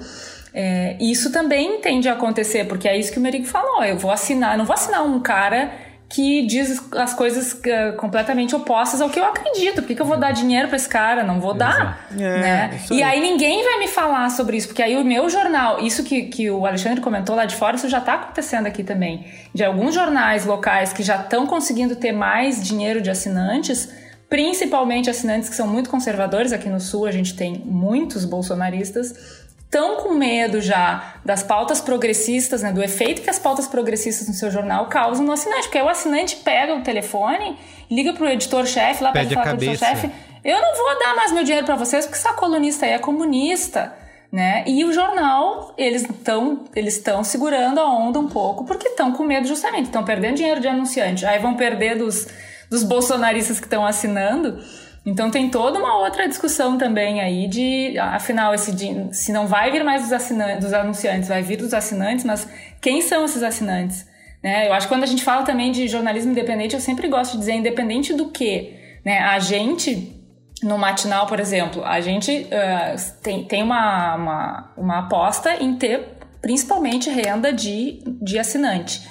é, 0.53 0.95
isso 1.01 1.33
também 1.33 1.81
tende 1.81 2.07
a 2.07 2.13
acontecer, 2.13 2.63
porque 2.63 2.87
é 2.87 2.97
isso 2.97 3.11
que 3.11 3.19
o 3.19 3.21
Merigo 3.21 3.45
falou. 3.45 3.83
Eu 3.83 3.97
vou 3.97 4.11
assinar, 4.11 4.57
não 4.57 4.63
vou 4.63 4.73
assinar 4.73 5.03
um 5.03 5.19
cara 5.19 5.73
que 6.07 6.45
diz 6.45 6.81
as 6.93 7.13
coisas 7.13 7.53
uh, 7.53 7.95
completamente 7.97 8.55
opostas 8.55 9.01
ao 9.01 9.09
que 9.09 9.19
eu 9.19 9.25
acredito. 9.25 9.81
Por 9.81 9.87
que, 9.87 9.95
que 9.95 10.01
eu 10.01 10.05
vou 10.05 10.17
dar 10.17 10.31
dinheiro 10.31 10.67
para 10.67 10.77
esse 10.77 10.87
cara? 10.87 11.23
Não 11.23 11.39
vou 11.39 11.53
dar. 11.53 12.07
É, 12.11 12.17
né? 12.17 12.79
E 12.91 13.01
aí 13.01 13.19
ninguém 13.19 13.63
vai 13.63 13.79
me 13.79 13.87
falar 13.87 14.29
sobre 14.29 14.57
isso, 14.57 14.67
porque 14.67 14.83
aí 14.83 14.95
o 14.95 15.03
meu 15.03 15.29
jornal, 15.29 15.79
isso 15.79 16.03
que, 16.03 16.23
que 16.23 16.49
o 16.49 16.65
Alexandre 16.65 17.01
comentou 17.01 17.35
lá 17.35 17.45
de 17.45 17.55
fora, 17.55 17.75
isso 17.75 17.89
já 17.89 17.97
está 17.97 18.13
acontecendo 18.13 18.67
aqui 18.67 18.83
também. 18.83 19.25
De 19.53 19.63
alguns 19.63 19.95
jornais 19.95 20.45
locais 20.45 20.93
que 20.93 21.01
já 21.01 21.15
estão 21.17 21.47
conseguindo 21.47 21.95
ter 21.95 22.11
mais 22.11 22.63
dinheiro 22.63 23.01
de 23.01 23.09
assinantes, 23.09 23.89
principalmente 24.29 25.09
assinantes 25.09 25.49
que 25.49 25.55
são 25.55 25.67
muito 25.67 25.89
conservadores. 25.89 26.53
Aqui 26.53 26.69
no 26.69 26.79
Sul 26.79 27.07
a 27.07 27.11
gente 27.11 27.35
tem 27.35 27.63
muitos 27.65 28.25
bolsonaristas 28.25 29.44
estão 29.65 29.97
com 29.97 30.13
medo 30.13 30.61
já 30.61 31.15
das 31.25 31.43
pautas 31.43 31.81
progressistas, 31.81 32.61
né, 32.61 32.71
do 32.71 32.81
efeito 32.81 33.21
que 33.21 33.29
as 33.29 33.39
pautas 33.39 33.67
progressistas 33.67 34.27
no 34.27 34.33
seu 34.33 34.49
jornal 34.49 34.87
causam 34.87 35.25
no 35.25 35.31
assinante. 35.31 35.63
Porque 35.63 35.77
aí 35.77 35.83
o 35.83 35.89
assinante 35.89 36.37
pega 36.37 36.73
o 36.75 36.81
telefone, 36.81 37.57
liga 37.89 38.13
pro 38.13 38.27
editor-chefe, 38.29 39.03
lá 39.03 39.11
para 39.11 39.23
falar 39.29 39.55
pro 39.55 39.63
editor-chefe, 39.63 40.09
eu 40.43 40.61
não 40.61 40.75
vou 40.75 40.99
dar 40.99 41.15
mais 41.15 41.31
meu 41.31 41.43
dinheiro 41.43 41.65
para 41.65 41.75
vocês 41.75 42.05
porque 42.05 42.17
essa 42.17 42.33
colunista 42.33 42.85
aí 42.85 42.93
é 42.93 42.99
comunista. 42.99 43.93
Né? 44.31 44.63
E 44.67 44.83
o 44.83 44.91
jornal, 44.91 45.73
eles 45.77 46.01
estão 46.01 46.65
eles 46.75 46.97
estão 46.97 47.23
segurando 47.23 47.79
a 47.79 47.85
onda 47.85 48.19
um 48.19 48.27
pouco 48.27 48.65
porque 48.65 48.89
estão 48.89 49.13
com 49.13 49.23
medo 49.23 49.47
justamente, 49.47 49.85
estão 49.85 50.03
perdendo 50.03 50.35
dinheiro 50.35 50.59
de 50.59 50.67
anunciante, 50.67 51.25
aí 51.25 51.39
vão 51.39 51.55
perder 51.55 51.97
dos, 51.97 52.27
dos 52.69 52.83
bolsonaristas 52.83 53.59
que 53.59 53.65
estão 53.65 53.85
assinando. 53.85 54.61
Então 55.05 55.29
tem 55.29 55.49
toda 55.49 55.77
uma 55.77 55.99
outra 55.99 56.27
discussão 56.27 56.77
também 56.77 57.21
aí 57.21 57.47
de, 57.47 57.97
afinal, 57.99 58.53
esse 58.55 58.73
se 59.11 59.31
não 59.31 59.45
vai 59.45 59.71
vir 59.71 59.83
mais 59.83 60.09
dos, 60.09 60.29
dos 60.59 60.73
anunciantes, 60.73 61.29
vai 61.29 61.43
vir 61.43 61.57
dos 61.57 61.73
assinantes, 61.73 62.25
mas 62.25 62.47
quem 62.81 63.01
são 63.01 63.23
esses 63.23 63.43
assinantes? 63.43 64.07
Né? 64.43 64.67
Eu 64.67 64.73
acho 64.73 64.87
que 64.87 64.93
quando 64.93 65.03
a 65.03 65.07
gente 65.07 65.23
fala 65.23 65.43
também 65.43 65.71
de 65.71 65.87
jornalismo 65.87 66.31
independente, 66.31 66.73
eu 66.73 66.81
sempre 66.81 67.07
gosto 67.07 67.33
de 67.33 67.39
dizer 67.39 67.53
independente 67.53 68.13
do 68.13 68.29
que. 68.29 68.73
Né? 69.05 69.19
A 69.19 69.37
gente, 69.37 70.19
no 70.63 70.77
matinal, 70.77 71.27
por 71.27 71.39
exemplo, 71.39 71.83
a 71.83 72.01
gente 72.01 72.31
uh, 72.31 73.21
tem, 73.21 73.43
tem 73.43 73.61
uma, 73.61 74.15
uma, 74.15 74.73
uma 74.75 74.99
aposta 74.99 75.55
em 75.61 75.75
ter 75.75 76.15
principalmente 76.41 77.09
renda 77.09 77.53
de, 77.53 78.03
de 78.21 78.37
assinante. 78.37 79.01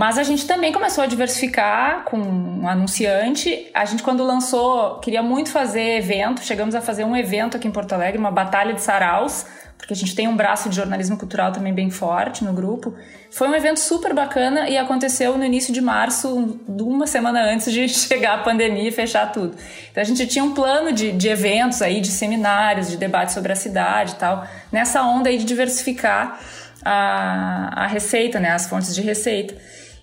Mas 0.00 0.16
a 0.16 0.22
gente 0.22 0.46
também 0.46 0.72
começou 0.72 1.04
a 1.04 1.06
diversificar 1.06 2.04
com 2.04 2.16
um 2.16 2.66
anunciante. 2.66 3.68
A 3.74 3.84
gente, 3.84 4.02
quando 4.02 4.24
lançou, 4.24 4.98
queria 4.98 5.22
muito 5.22 5.50
fazer 5.50 5.98
evento. 5.98 6.42
Chegamos 6.42 6.74
a 6.74 6.80
fazer 6.80 7.04
um 7.04 7.14
evento 7.14 7.58
aqui 7.58 7.68
em 7.68 7.70
Porto 7.70 7.92
Alegre, 7.92 8.16
uma 8.16 8.30
batalha 8.30 8.72
de 8.72 8.80
saraus, 8.80 9.44
porque 9.76 9.92
a 9.92 9.96
gente 9.96 10.14
tem 10.14 10.26
um 10.26 10.34
braço 10.34 10.70
de 10.70 10.76
jornalismo 10.76 11.18
cultural 11.18 11.52
também 11.52 11.74
bem 11.74 11.90
forte 11.90 12.42
no 12.42 12.54
grupo. 12.54 12.94
Foi 13.30 13.46
um 13.46 13.54
evento 13.54 13.78
super 13.78 14.14
bacana 14.14 14.70
e 14.70 14.78
aconteceu 14.78 15.36
no 15.36 15.44
início 15.44 15.70
de 15.70 15.82
março, 15.82 16.34
uma 16.66 17.06
semana 17.06 17.42
antes 17.42 17.70
de 17.70 17.86
chegar 17.92 18.36
a 18.36 18.38
pandemia 18.38 18.88
e 18.88 18.92
fechar 18.92 19.30
tudo. 19.30 19.54
Então 19.90 20.00
a 20.00 20.06
gente 20.06 20.26
tinha 20.26 20.42
um 20.42 20.54
plano 20.54 20.92
de, 20.92 21.12
de 21.12 21.28
eventos 21.28 21.82
aí, 21.82 22.00
de 22.00 22.08
seminários, 22.08 22.88
de 22.88 22.96
debates 22.96 23.34
sobre 23.34 23.52
a 23.52 23.56
cidade 23.56 24.12
e 24.12 24.16
tal, 24.16 24.46
nessa 24.72 25.02
onda 25.02 25.28
aí 25.28 25.36
de 25.36 25.44
diversificar 25.44 26.40
a, 26.82 27.84
a 27.84 27.86
receita, 27.86 28.40
né, 28.40 28.52
as 28.52 28.66
fontes 28.66 28.94
de 28.94 29.02
receita. 29.02 29.54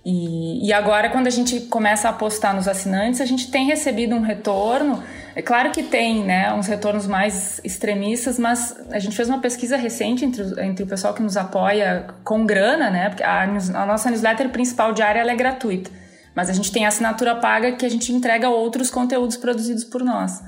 E, 0.09 0.65
e 0.65 0.71
agora, 0.71 1.09
quando 1.09 1.27
a 1.27 1.29
gente 1.29 1.59
começa 1.59 2.07
a 2.07 2.11
apostar 2.11 2.55
nos 2.55 2.65
assinantes, 2.65 3.19
a 3.19 3.25
gente 3.25 3.51
tem 3.51 3.65
recebido 3.65 4.15
um 4.15 4.21
retorno. 4.21 5.03
É 5.35 5.41
claro 5.41 5.69
que 5.69 5.84
tem 5.84 6.23
né, 6.23 6.53
uns 6.53 6.65
retornos 6.65 7.05
mais 7.05 7.59
extremistas, 7.61 8.39
mas 8.39 8.73
a 8.89 8.99
gente 8.99 9.13
fez 9.13 9.27
uma 9.27 9.39
pesquisa 9.39 9.75
recente 9.75 10.23
entre, 10.23 10.43
entre 10.63 10.85
o 10.85 10.88
pessoal 10.88 11.13
que 11.13 11.21
nos 11.21 11.35
apoia 11.35 12.07
com 12.23 12.45
grana, 12.45 12.89
né? 12.89 13.09
Porque 13.09 13.21
a, 13.21 13.43
a 13.43 13.85
nossa 13.85 14.09
newsletter 14.09 14.47
principal 14.47 14.93
diária 14.93 15.29
é 15.29 15.35
gratuita. 15.35 15.91
Mas 16.34 16.49
a 16.49 16.53
gente 16.53 16.71
tem 16.71 16.85
assinatura 16.85 17.35
paga 17.35 17.73
que 17.73 17.85
a 17.85 17.89
gente 17.89 18.13
entrega 18.13 18.47
outros 18.47 18.89
conteúdos 18.89 19.35
produzidos 19.35 19.84
por 19.84 20.05
nós. 20.05 20.41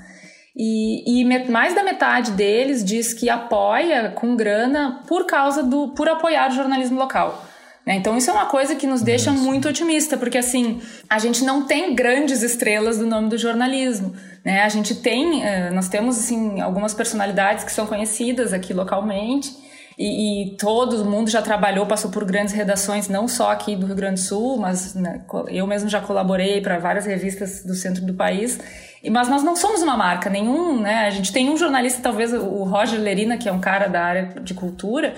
E, 0.56 1.22
e, 1.22 1.52
mais 1.52 1.76
da 1.76 1.84
metade 1.84 2.31
deles 2.31 2.81
diz 2.81 3.14
que 3.14 3.30
apoia 3.30 4.11
com 4.11 4.38
grana 4.38 5.02
por 5.06 5.26
causa 5.26 5.61
do 5.61 5.90
por 5.90 6.07
apoiar 6.07 6.49
o 6.49 6.53
jornalismo 6.53 6.98
local. 6.98 7.49
Né? 7.90 7.95
Então 7.95 8.16
isso 8.16 8.30
é 8.30 8.34
uma 8.34 8.45
coisa 8.45 8.76
que 8.76 8.86
nos 8.86 9.02
deixa 9.02 9.32
muito 9.32 9.68
otimista, 9.68 10.16
porque 10.16 10.38
assim, 10.38 10.80
a 11.10 11.18
gente 11.18 11.44
não 11.44 11.66
tem 11.66 11.95
grandes 11.95 12.44
estrelas 12.44 12.99
do 12.99 13.07
nome 13.07 13.30
do 13.30 13.38
jornalismo. 13.38 14.14
Né? 14.45 14.61
A 14.61 14.70
gente 14.70 14.94
tem, 14.94 15.44
eh, 15.44 15.72
nós 15.72 15.90
temos 15.90 16.20
assim, 16.20 16.61
algumas 16.61 16.94
personalidades 16.94 17.64
que 17.64 17.72
são 17.72 17.88
conhecidas 17.88 18.53
aqui 18.53 18.76
localmente, 18.76 19.49
e, 19.98 20.53
e, 20.53 20.56
todo 20.56 21.03
mundo 21.03 21.30
já 21.30 21.41
trabalhou, 21.41 21.86
passou 21.86 22.10
por 22.10 22.24
grandes 22.24 22.53
redações, 22.53 23.10
não 23.10 23.28
só 23.28 23.52
aqui 23.52 23.76
do 23.76 23.86
Rio 23.86 23.95
Grande 23.95 24.22
do 24.22 24.26
Sul, 24.26 24.57
mas 24.57 24.95
né, 24.95 25.26
eu 25.49 25.68
mesmo 25.68 25.90
já 25.90 25.99
colaborei 25.99 26.61
para 26.61 26.78
várias 26.78 27.06
revistas 27.06 27.66
do 27.66 27.74
centro 27.74 28.06
do 28.06 28.14
país. 28.14 28.60
Mas 29.11 29.28
nós 29.28 29.44
não 29.44 29.57
somos 29.57 29.82
uma 29.82 29.98
marca, 29.98 30.30
nenhum, 30.30 30.80
né? 30.80 31.06
A 31.06 31.10
gente 31.10 31.34
tem 31.34 31.49
um 31.49 31.57
jornalista, 31.57 32.02
talvez 32.02 32.32
o 32.34 32.64
Roger 32.64 32.98
Lerina, 32.98 33.38
que 33.38 33.49
é 33.49 33.52
um 33.52 33.60
cara 33.60 33.88
da 33.88 34.02
área 34.02 34.34
de 34.41 34.53
cultura, 34.53 35.16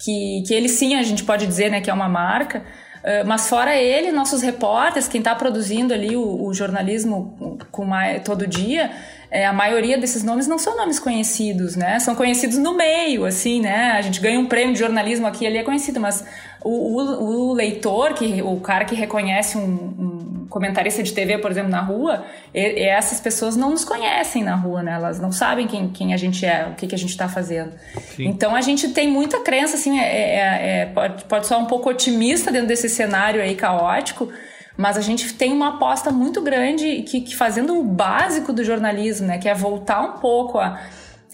que, 0.00 0.42
que 0.46 0.54
ele 0.54 0.68
sim, 0.68 0.96
a 0.96 1.02
gente 1.02 1.22
pode 1.22 1.46
dizer, 1.46 1.70
né, 1.70 1.80
que 1.80 1.90
é 1.90 1.94
uma 1.94 2.08
marca. 2.08 2.64
Uh, 3.00 3.26
mas 3.26 3.48
fora 3.48 3.74
ele, 3.76 4.12
nossos 4.12 4.42
repórteres, 4.42 5.08
quem 5.08 5.20
está 5.20 5.34
produzindo 5.34 5.94
ali 5.94 6.16
o, 6.16 6.44
o 6.44 6.52
jornalismo 6.52 7.58
com 7.70 7.84
mais, 7.84 8.22
todo 8.22 8.46
dia, 8.46 8.90
é, 9.30 9.46
a 9.46 9.52
maioria 9.52 9.96
desses 9.96 10.22
nomes 10.22 10.46
não 10.46 10.58
são 10.58 10.76
nomes 10.76 10.98
conhecidos, 10.98 11.76
né? 11.76 11.98
São 11.98 12.14
conhecidos 12.14 12.58
no 12.58 12.76
meio, 12.76 13.24
assim, 13.24 13.60
né? 13.60 13.92
A 13.92 14.02
gente 14.02 14.20
ganha 14.20 14.38
um 14.38 14.46
prêmio 14.46 14.74
de 14.74 14.80
jornalismo 14.80 15.26
aqui 15.26 15.46
ali 15.46 15.56
é 15.56 15.62
conhecido, 15.62 16.00
mas 16.00 16.24
o, 16.62 16.70
o, 16.70 17.48
o 17.48 17.52
leitor, 17.52 18.12
que, 18.12 18.42
o 18.42 18.60
cara 18.60 18.84
que 18.84 18.94
reconhece 18.94 19.56
um, 19.56 19.62
um, 19.62 20.46
comentarista 20.48 21.02
de 21.02 21.12
TV, 21.12 21.38
por 21.38 21.50
exemplo, 21.50 21.70
na 21.70 21.80
rua, 21.80 22.24
e, 22.52 22.82
essas 22.82 23.18
pessoas 23.18 23.56
não 23.56 23.70
nos 23.70 23.84
conhecem 23.84 24.42
na 24.42 24.54
rua, 24.54 24.82
né? 24.82 24.92
Elas 24.92 25.18
não 25.18 25.32
sabem 25.32 25.66
quem, 25.66 25.88
quem 25.88 26.12
a 26.12 26.16
gente 26.16 26.44
é, 26.44 26.68
o 26.70 26.74
que, 26.74 26.86
que 26.86 26.94
a 26.94 26.98
gente 26.98 27.10
está 27.10 27.28
fazendo. 27.28 27.72
Sim. 28.14 28.26
Então 28.26 28.54
a 28.54 28.60
gente 28.60 28.88
tem 28.88 29.08
muita 29.08 29.40
crença, 29.40 29.76
assim, 29.76 29.98
é, 29.98 30.04
é, 30.04 30.80
é, 30.80 30.86
pode, 30.86 31.24
pode 31.24 31.46
soar 31.46 31.60
um 31.60 31.66
pouco 31.66 31.88
otimista 31.88 32.52
dentro 32.52 32.68
desse 32.68 32.88
cenário 32.88 33.40
aí 33.40 33.54
caótico, 33.54 34.28
mas 34.76 34.98
a 34.98 35.00
gente 35.00 35.32
tem 35.34 35.52
uma 35.52 35.76
aposta 35.76 36.10
muito 36.10 36.42
grande 36.42 37.02
que, 37.02 37.22
que 37.22 37.34
fazendo 37.34 37.78
o 37.78 37.82
básico 37.82 38.52
do 38.52 38.62
jornalismo, 38.62 39.26
né, 39.26 39.38
que 39.38 39.48
é 39.48 39.54
voltar 39.54 40.00
um 40.02 40.12
pouco 40.18 40.58
a, 40.58 40.78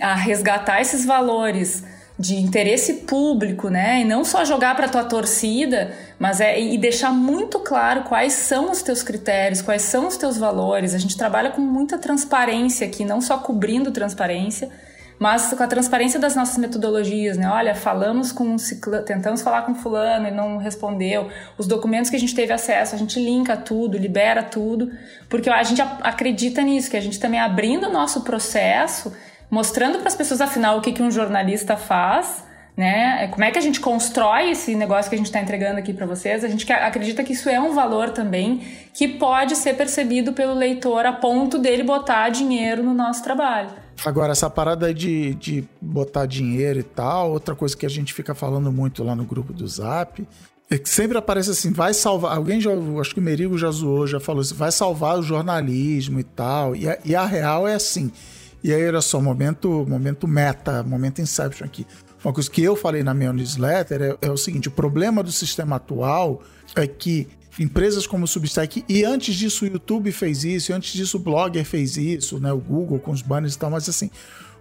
a 0.01 0.15
resgatar 0.15 0.81
esses 0.81 1.05
valores 1.05 1.85
de 2.18 2.36
interesse 2.36 2.94
público, 2.94 3.68
né? 3.68 4.01
E 4.01 4.05
não 4.05 4.24
só 4.24 4.44
jogar 4.44 4.74
para 4.74 4.88
tua 4.88 5.05
torcida, 5.05 5.93
mas 6.18 6.40
é 6.40 6.59
e 6.59 6.78
deixar 6.78 7.12
muito 7.12 7.59
claro 7.60 8.05
quais 8.05 8.32
são 8.32 8.70
os 8.70 8.82
teus 8.82 9.02
critérios, 9.02 9.60
quais 9.60 9.82
são 9.82 10.06
os 10.06 10.16
teus 10.16 10.38
valores. 10.38 10.94
A 10.94 10.98
gente 10.98 11.16
trabalha 11.16 11.51
com 11.51 11.60
muita 11.60 11.98
transparência 11.98 12.86
aqui, 12.86 13.05
não 13.05 13.20
só 13.20 13.36
cobrindo 13.38 13.90
transparência, 13.90 14.70
mas 15.18 15.52
com 15.52 15.62
a 15.62 15.66
transparência 15.66 16.18
das 16.18 16.34
nossas 16.34 16.56
metodologias, 16.56 17.36
né? 17.36 17.48
Olha, 17.48 17.74
falamos 17.74 18.32
com 18.32 18.56
ciclano, 18.56 19.05
tentamos 19.05 19.43
falar 19.43 19.62
com 19.62 19.74
fulano 19.74 20.28
e 20.28 20.30
não 20.30 20.56
respondeu. 20.56 21.28
Os 21.59 21.66
documentos 21.66 22.10
que 22.10 22.16
a 22.16 22.20
gente 22.20 22.34
teve 22.34 22.52
acesso, 22.52 22.94
a 22.94 22.98
gente 22.98 23.18
linka 23.18 23.56
tudo, 23.59 23.98
libera 23.98 24.43
tudo, 24.43 24.90
porque 25.28 25.51
a 25.51 25.62
gente 25.62 25.82
acredita 26.02 26.62
nisso, 26.62 26.90
que 26.90 26.97
a 26.97 27.01
gente 27.01 27.20
também 27.20 27.40
abrindo 27.40 27.88
o 27.88 27.93
nosso 27.93 28.22
processo, 28.22 29.12
mostrando 29.51 29.98
para 29.98 30.09
as 30.09 30.14
pessoas 30.14 30.40
afinal 30.40 30.78
o 30.78 30.81
que, 30.81 30.93
que 30.93 31.02
um 31.02 31.10
jornalista 31.10 31.77
faz, 31.77 32.44
né? 32.77 33.27
Como 33.28 33.43
é 33.43 33.51
que 33.51 33.59
a 33.59 33.62
gente 33.62 33.81
constrói 33.81 34.51
esse 34.51 34.74
negócio 34.74 35.09
que 35.09 35.14
a 35.14 35.18
gente 35.18 35.28
está 35.28 35.40
entregando 35.40 35.78
aqui 35.78 35.94
para 35.94 36.05
vocês? 36.05 36.44
A 36.44 36.48
gente 36.48 36.70
acredita 36.70 37.24
que 37.24 37.32
isso 37.32 37.48
é 37.48 37.59
um 37.59 37.74
valor 37.74 38.10
também 38.10 38.62
que 38.93 39.09
pode 39.09 39.56
ser 39.56 39.74
percebido 39.74 40.32
pelo 40.32 40.55
leitor 40.55 41.06
a 41.06 41.12
ponto 41.12 41.59
dele 41.59 41.82
botar 41.82 42.28
dinheiro 42.28 42.82
no 42.82 42.93
nosso 42.93 43.23
trabalho. 43.24 43.70
Agora, 44.05 44.32
essa 44.32 44.51
parada 44.51 44.93
de, 44.93 45.35
de 45.36 45.64
botar 45.81 46.27
dinheiro 46.27 46.78
e 46.78 46.82
tal, 46.82 47.31
outra 47.31 47.55
coisa 47.55 47.74
que 47.74 47.86
a 47.86 47.89
gente 47.89 48.12
fica 48.12 48.35
falando 48.35 48.70
muito 48.70 49.02
lá 49.02 49.16
no 49.16 49.24
grupo 49.24 49.55
do 49.55 49.66
Zap, 49.66 50.27
é 50.68 50.77
que 50.77 50.89
sempre 50.89 51.16
aparece 51.16 51.51
assim, 51.51 51.73
vai 51.73 51.94
salvar. 51.94 52.36
Alguém 52.36 52.60
já, 52.60 52.70
acho 53.01 53.14
que 53.14 53.20
o 53.20 53.23
Merigo 53.23 53.56
já 53.56 53.70
zoou, 53.70 54.06
já 54.06 54.20
falou 54.20 54.43
assim, 54.43 54.55
vai 54.55 54.70
salvar 54.70 55.18
o 55.18 55.23
jornalismo 55.23 56.20
e 56.20 56.24
tal. 56.24 56.77
E 56.77 56.89
a, 56.89 56.98
e 57.05 57.14
a 57.14 57.24
real 57.24 57.66
é 57.66 57.74
assim. 57.74 58.12
E 58.62 58.72
aí, 58.72 58.86
olha 58.86 59.00
só, 59.00 59.20
momento, 59.20 59.86
momento 59.88 60.26
meta, 60.26 60.82
momento 60.82 61.20
Inception 61.20 61.66
aqui. 61.66 61.86
Uma 62.24 62.32
coisa 62.32 62.50
que 62.50 62.62
eu 62.62 62.74
falei 62.74 63.02
na 63.02 63.14
minha 63.14 63.32
newsletter 63.32 64.02
é, 64.02 64.26
é 64.26 64.30
o 64.30 64.36
seguinte: 64.36 64.68
o 64.68 64.70
problema 64.70 65.22
do 65.22 65.30
sistema 65.30 65.76
atual 65.76 66.42
é 66.74 66.86
que 66.86 67.28
empresas 67.58 68.06
como 68.06 68.24
o 68.24 68.28
Substack, 68.28 68.84
e 68.88 69.04
antes 69.04 69.34
disso 69.34 69.64
o 69.64 69.68
YouTube 69.68 70.10
fez 70.12 70.44
isso, 70.44 70.72
e 70.72 70.74
antes 70.74 70.92
disso 70.92 71.16
o 71.16 71.20
Blogger 71.20 71.64
fez 71.64 71.96
isso, 71.96 72.38
né? 72.38 72.52
O 72.52 72.58
Google 72.58 72.98
com 72.98 73.12
os 73.12 73.22
banners 73.22 73.54
e 73.54 73.58
tal, 73.58 73.70
mas 73.70 73.88
assim, 73.88 74.10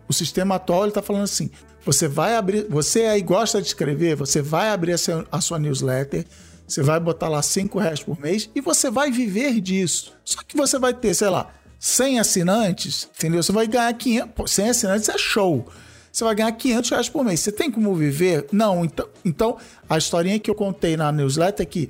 o 0.08 0.14
sistema 0.14 0.56
atual 0.56 0.84
ele 0.84 0.92
tá 0.92 1.02
falando 1.02 1.24
assim: 1.24 1.50
você 1.84 2.08
vai 2.08 2.36
abrir, 2.36 2.66
você 2.70 3.02
aí 3.06 3.22
gosta 3.22 3.62
de 3.62 3.68
escrever, 3.68 4.16
você 4.16 4.42
vai 4.42 4.70
abrir 4.70 4.94
a 4.94 4.98
sua, 4.98 5.26
a 5.32 5.42
sua 5.42 5.60
newsletter, 5.60 6.26
você 6.68 6.82
vai 6.82 7.00
botar 7.00 7.30
lá 7.30 7.42
5 7.42 7.78
reais 7.80 8.02
por 8.02 8.20
mês 8.20 8.50
e 8.56 8.62
você 8.62 8.90
vai 8.90 9.12
viver 9.12 9.60
disso. 9.62 10.14
Só 10.24 10.42
que 10.48 10.58
você 10.58 10.80
vai 10.80 10.94
ter, 10.94 11.14
sei 11.14 11.30
lá, 11.30 11.54
100 11.80 12.20
assinantes, 12.20 13.10
entendeu? 13.16 13.42
Você 13.44 13.52
vai 13.52 13.68
ganhar 13.68 13.94
500, 13.94 14.52
100 14.52 14.70
assinantes 14.70 15.10
é 15.10 15.18
show. 15.18 15.68
Você 16.12 16.24
vai 16.24 16.34
ganhar 16.34 16.52
500 16.54 16.90
reais 16.90 17.10
por 17.10 17.26
mês. 17.26 17.42
Você 17.42 17.52
tem 17.52 17.70
como 17.70 17.94
viver? 17.94 18.48
Não. 18.52 18.86
Então, 18.86 19.08
então 19.26 19.58
a 19.90 19.98
historinha 19.98 20.40
que 20.40 20.50
eu 20.50 20.56
contei 20.56 20.96
na 20.96 21.12
newsletter 21.12 21.64
é 21.64 21.66
que 21.66 21.90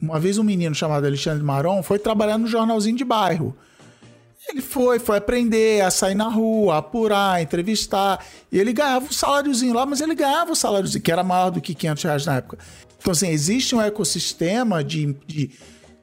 uma 0.00 0.18
vez 0.18 0.38
um 0.38 0.42
menino 0.42 0.74
chamado 0.74 1.06
Alexandre 1.06 1.42
Maron 1.42 1.82
foi 1.82 1.98
trabalhar 1.98 2.38
no 2.38 2.46
jornalzinho 2.46 2.96
de 2.96 3.04
bairro. 3.04 3.56
Ele 4.48 4.60
foi, 4.60 4.98
foi 4.98 5.18
aprender 5.18 5.82
a 5.82 5.90
sair 5.90 6.14
na 6.14 6.28
rua, 6.28 6.78
apurar, 6.78 7.40
entrevistar. 7.42 8.24
E 8.50 8.58
ele 8.58 8.72
ganhava 8.72 9.06
um 9.06 9.12
saláriozinho 9.12 9.72
lá, 9.72 9.86
mas 9.86 10.00
ele 10.00 10.14
ganhava 10.14 10.50
um 10.50 10.54
saláriozinho, 10.54 11.02
que 11.02 11.12
era 11.12 11.22
maior 11.22 11.50
do 11.50 11.60
que 11.60 11.74
500 11.74 12.02
reais 12.04 12.26
na 12.26 12.36
época. 12.36 12.58
Então, 12.98 13.12
assim, 13.12 13.28
existe 13.28 13.74
um 13.74 13.80
ecossistema 13.80 14.82
de, 14.82 15.16
de 15.26 15.50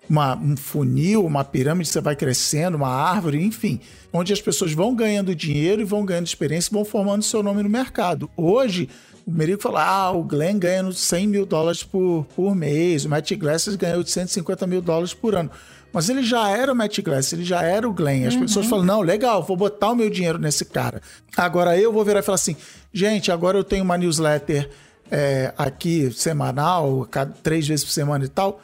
uma, 0.09 0.35
um 0.35 0.57
funil, 0.57 1.25
uma 1.25 1.43
pirâmide, 1.43 1.89
você 1.89 2.01
vai 2.01 2.15
crescendo, 2.15 2.75
uma 2.75 2.89
árvore, 2.89 3.43
enfim, 3.43 3.79
onde 4.11 4.33
as 4.33 4.41
pessoas 4.41 4.73
vão 4.73 4.95
ganhando 4.95 5.35
dinheiro 5.35 5.81
e 5.81 5.85
vão 5.85 6.03
ganhando 6.03 6.25
experiência 6.25 6.69
e 6.71 6.73
vão 6.73 6.83
formando 6.83 7.23
seu 7.23 7.43
nome 7.43 7.61
no 7.61 7.69
mercado. 7.69 8.29
Hoje, 8.35 8.89
o 9.25 9.31
Merigo 9.31 9.61
falou: 9.61 9.77
ah, 9.77 10.11
o 10.11 10.23
Glenn 10.23 10.57
ganha 10.57 10.91
100 10.91 11.27
mil 11.27 11.45
dólares 11.45 11.83
por, 11.83 12.25
por 12.35 12.55
mês, 12.55 13.05
o 13.05 13.09
Matt 13.09 13.31
Glasses 13.33 13.75
ganha 13.75 13.97
850 13.97 14.65
mil 14.65 14.81
dólares 14.81 15.13
por 15.13 15.35
ano. 15.35 15.51
Mas 15.91 16.07
ele 16.07 16.21
já 16.21 16.49
era 16.49 16.71
o 16.71 16.75
Matt 16.75 16.99
Glass, 17.01 17.33
ele 17.33 17.43
já 17.43 17.63
era 17.63 17.87
o 17.87 17.93
Glenn. 17.93 18.27
As 18.27 18.35
uhum. 18.35 18.41
pessoas 18.41 18.65
falam: 18.67 18.85
não, 18.85 19.01
legal, 19.01 19.43
vou 19.43 19.57
botar 19.57 19.91
o 19.91 19.95
meu 19.95 20.09
dinheiro 20.09 20.37
nesse 20.37 20.65
cara. 20.65 21.01
Agora 21.35 21.77
eu 21.77 21.91
vou 21.91 22.03
virar 22.03 22.19
e 22.19 22.23
falar 22.23 22.35
assim: 22.35 22.55
gente, 22.93 23.31
agora 23.31 23.57
eu 23.57 23.63
tenho 23.63 23.83
uma 23.83 23.97
newsletter 23.97 24.69
é, 25.11 25.53
aqui 25.57 26.11
semanal, 26.11 27.07
cada, 27.09 27.31
três 27.43 27.67
vezes 27.67 27.85
por 27.85 27.91
semana 27.91 28.25
e 28.25 28.29
tal. 28.29 28.61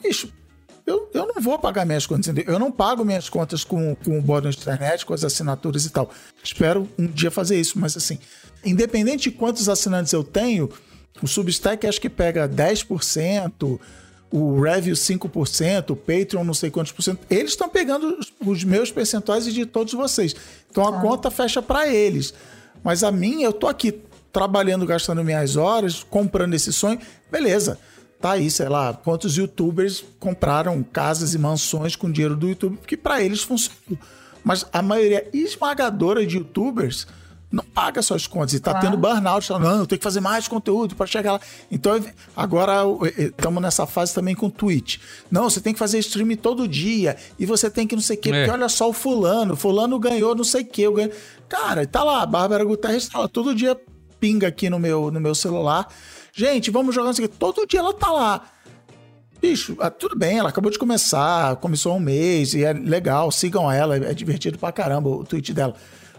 Bicho, 0.00 0.32
eu, 0.88 1.10
eu 1.12 1.26
não 1.26 1.42
vou 1.42 1.58
pagar 1.58 1.84
minhas 1.84 2.06
contas? 2.06 2.34
Eu 2.46 2.58
não 2.58 2.72
pago 2.72 3.04
minhas 3.04 3.28
contas 3.28 3.62
com, 3.62 3.94
com 3.96 4.18
o 4.18 4.22
bônus 4.22 4.56
de 4.56 4.62
internet, 4.62 5.04
com 5.04 5.12
as 5.12 5.22
assinaturas 5.22 5.84
e 5.84 5.90
tal. 5.90 6.10
Espero 6.42 6.88
um 6.98 7.06
dia 7.06 7.30
fazer 7.30 7.60
isso, 7.60 7.78
mas 7.78 7.96
assim, 7.96 8.18
independente 8.64 9.30
de 9.30 9.36
quantos 9.36 9.68
assinantes 9.68 10.12
eu 10.12 10.24
tenho, 10.24 10.70
o 11.22 11.26
Substack 11.26 11.86
acho 11.86 12.00
que 12.00 12.08
pega 12.08 12.48
10%, 12.48 13.78
o 14.30 14.60
Review 14.60 14.94
5%, 14.94 15.90
o 15.90 15.96
Patreon 15.96 16.44
não 16.44 16.54
sei 16.54 16.70
quantos 16.70 16.92
por 16.92 17.02
cento. 17.02 17.20
Eles 17.28 17.50
estão 17.50 17.68
pegando 17.68 18.18
os 18.44 18.64
meus 18.64 18.90
percentuais 18.90 19.46
e 19.46 19.52
de 19.52 19.66
todos 19.66 19.92
vocês. 19.92 20.34
Então 20.70 20.86
a 20.86 21.00
conta 21.00 21.30
fecha 21.30 21.60
para 21.60 21.88
eles. 21.88 22.32
Mas 22.82 23.02
a 23.02 23.10
minha, 23.10 23.46
eu 23.46 23.52
tô 23.52 23.66
aqui 23.66 24.00
trabalhando, 24.32 24.86
gastando 24.86 25.24
minhas 25.24 25.56
horas, 25.56 26.02
comprando 26.02 26.54
esse 26.54 26.72
sonho. 26.72 26.98
Beleza. 27.30 27.78
Tá 28.20 28.32
aí, 28.32 28.50
sei 28.50 28.68
lá, 28.68 28.92
quantos 28.94 29.36
youtubers 29.36 30.04
compraram 30.18 30.82
casas 30.82 31.34
e 31.34 31.38
mansões 31.38 31.94
com 31.94 32.10
dinheiro 32.10 32.34
do 32.34 32.48
YouTube, 32.48 32.76
porque 32.76 32.96
para 32.96 33.22
eles 33.22 33.42
funcionou. 33.42 33.98
Mas 34.42 34.66
a 34.72 34.82
maioria 34.82 35.28
esmagadora 35.32 36.26
de 36.26 36.36
youtubers 36.36 37.06
não 37.50 37.64
paga 37.64 38.02
suas 38.02 38.26
contas 38.26 38.52
e 38.54 38.60
tá 38.60 38.72
claro. 38.72 38.86
tendo 38.86 38.98
burnout, 38.98 39.48
tá, 39.48 39.58
não, 39.58 39.86
tem 39.86 39.96
que 39.96 40.04
fazer 40.04 40.20
mais 40.20 40.46
conteúdo 40.46 40.94
para 40.94 41.06
chegar 41.06 41.32
lá. 41.32 41.40
Então, 41.70 41.98
agora 42.36 42.82
estamos 43.16 43.62
nessa 43.62 43.86
fase 43.86 44.12
também 44.14 44.34
com 44.34 44.50
Twitch. 44.50 44.98
Não, 45.30 45.48
você 45.48 45.60
tem 45.60 45.72
que 45.72 45.78
fazer 45.78 45.98
stream 46.00 46.36
todo 46.36 46.68
dia 46.68 47.16
e 47.38 47.46
você 47.46 47.70
tem 47.70 47.86
que 47.86 47.94
não 47.94 48.02
sei 48.02 48.16
o 48.16 48.20
quê, 48.20 48.30
é. 48.30 48.32
porque 48.32 48.50
olha 48.50 48.68
só 48.68 48.88
o 48.88 48.92
fulano, 48.92 49.56
fulano 49.56 49.98
ganhou 49.98 50.34
não 50.34 50.44
sei 50.44 50.62
o 50.62 50.66
quê. 50.66 50.90
Ganho... 50.90 51.10
Cara, 51.48 51.86
tá 51.86 52.04
lá, 52.04 52.22
a 52.22 52.26
Bárbara 52.26 52.64
Guterres 52.64 53.08
tá 53.08 53.20
lá, 53.20 53.28
todo 53.28 53.54
dia 53.54 53.78
pinga 54.20 54.48
aqui 54.48 54.68
no 54.68 54.78
meu, 54.78 55.10
no 55.10 55.20
meu 55.20 55.34
celular. 55.34 55.88
Gente, 56.38 56.70
vamos 56.70 56.94
jogar 56.94 57.10
isso 57.10 57.20
aqui. 57.20 57.34
Todo 57.36 57.66
dia 57.66 57.80
ela 57.80 57.92
tá 57.92 58.12
lá. 58.12 58.44
Bicho, 59.42 59.76
ah, 59.80 59.90
tudo 59.90 60.16
bem, 60.16 60.38
ela 60.38 60.50
acabou 60.50 60.70
de 60.70 60.78
começar, 60.78 61.56
começou 61.56 61.90
há 61.90 61.96
um 61.96 62.00
mês 62.00 62.54
e 62.54 62.62
é 62.62 62.72
legal, 62.72 63.32
sigam 63.32 63.70
ela, 63.70 63.96
é 63.96 64.14
divertido 64.14 64.56
pra 64.56 64.70
caramba 64.70 65.08
o 65.08 65.24
tweet 65.24 65.52
dela. 65.52 65.74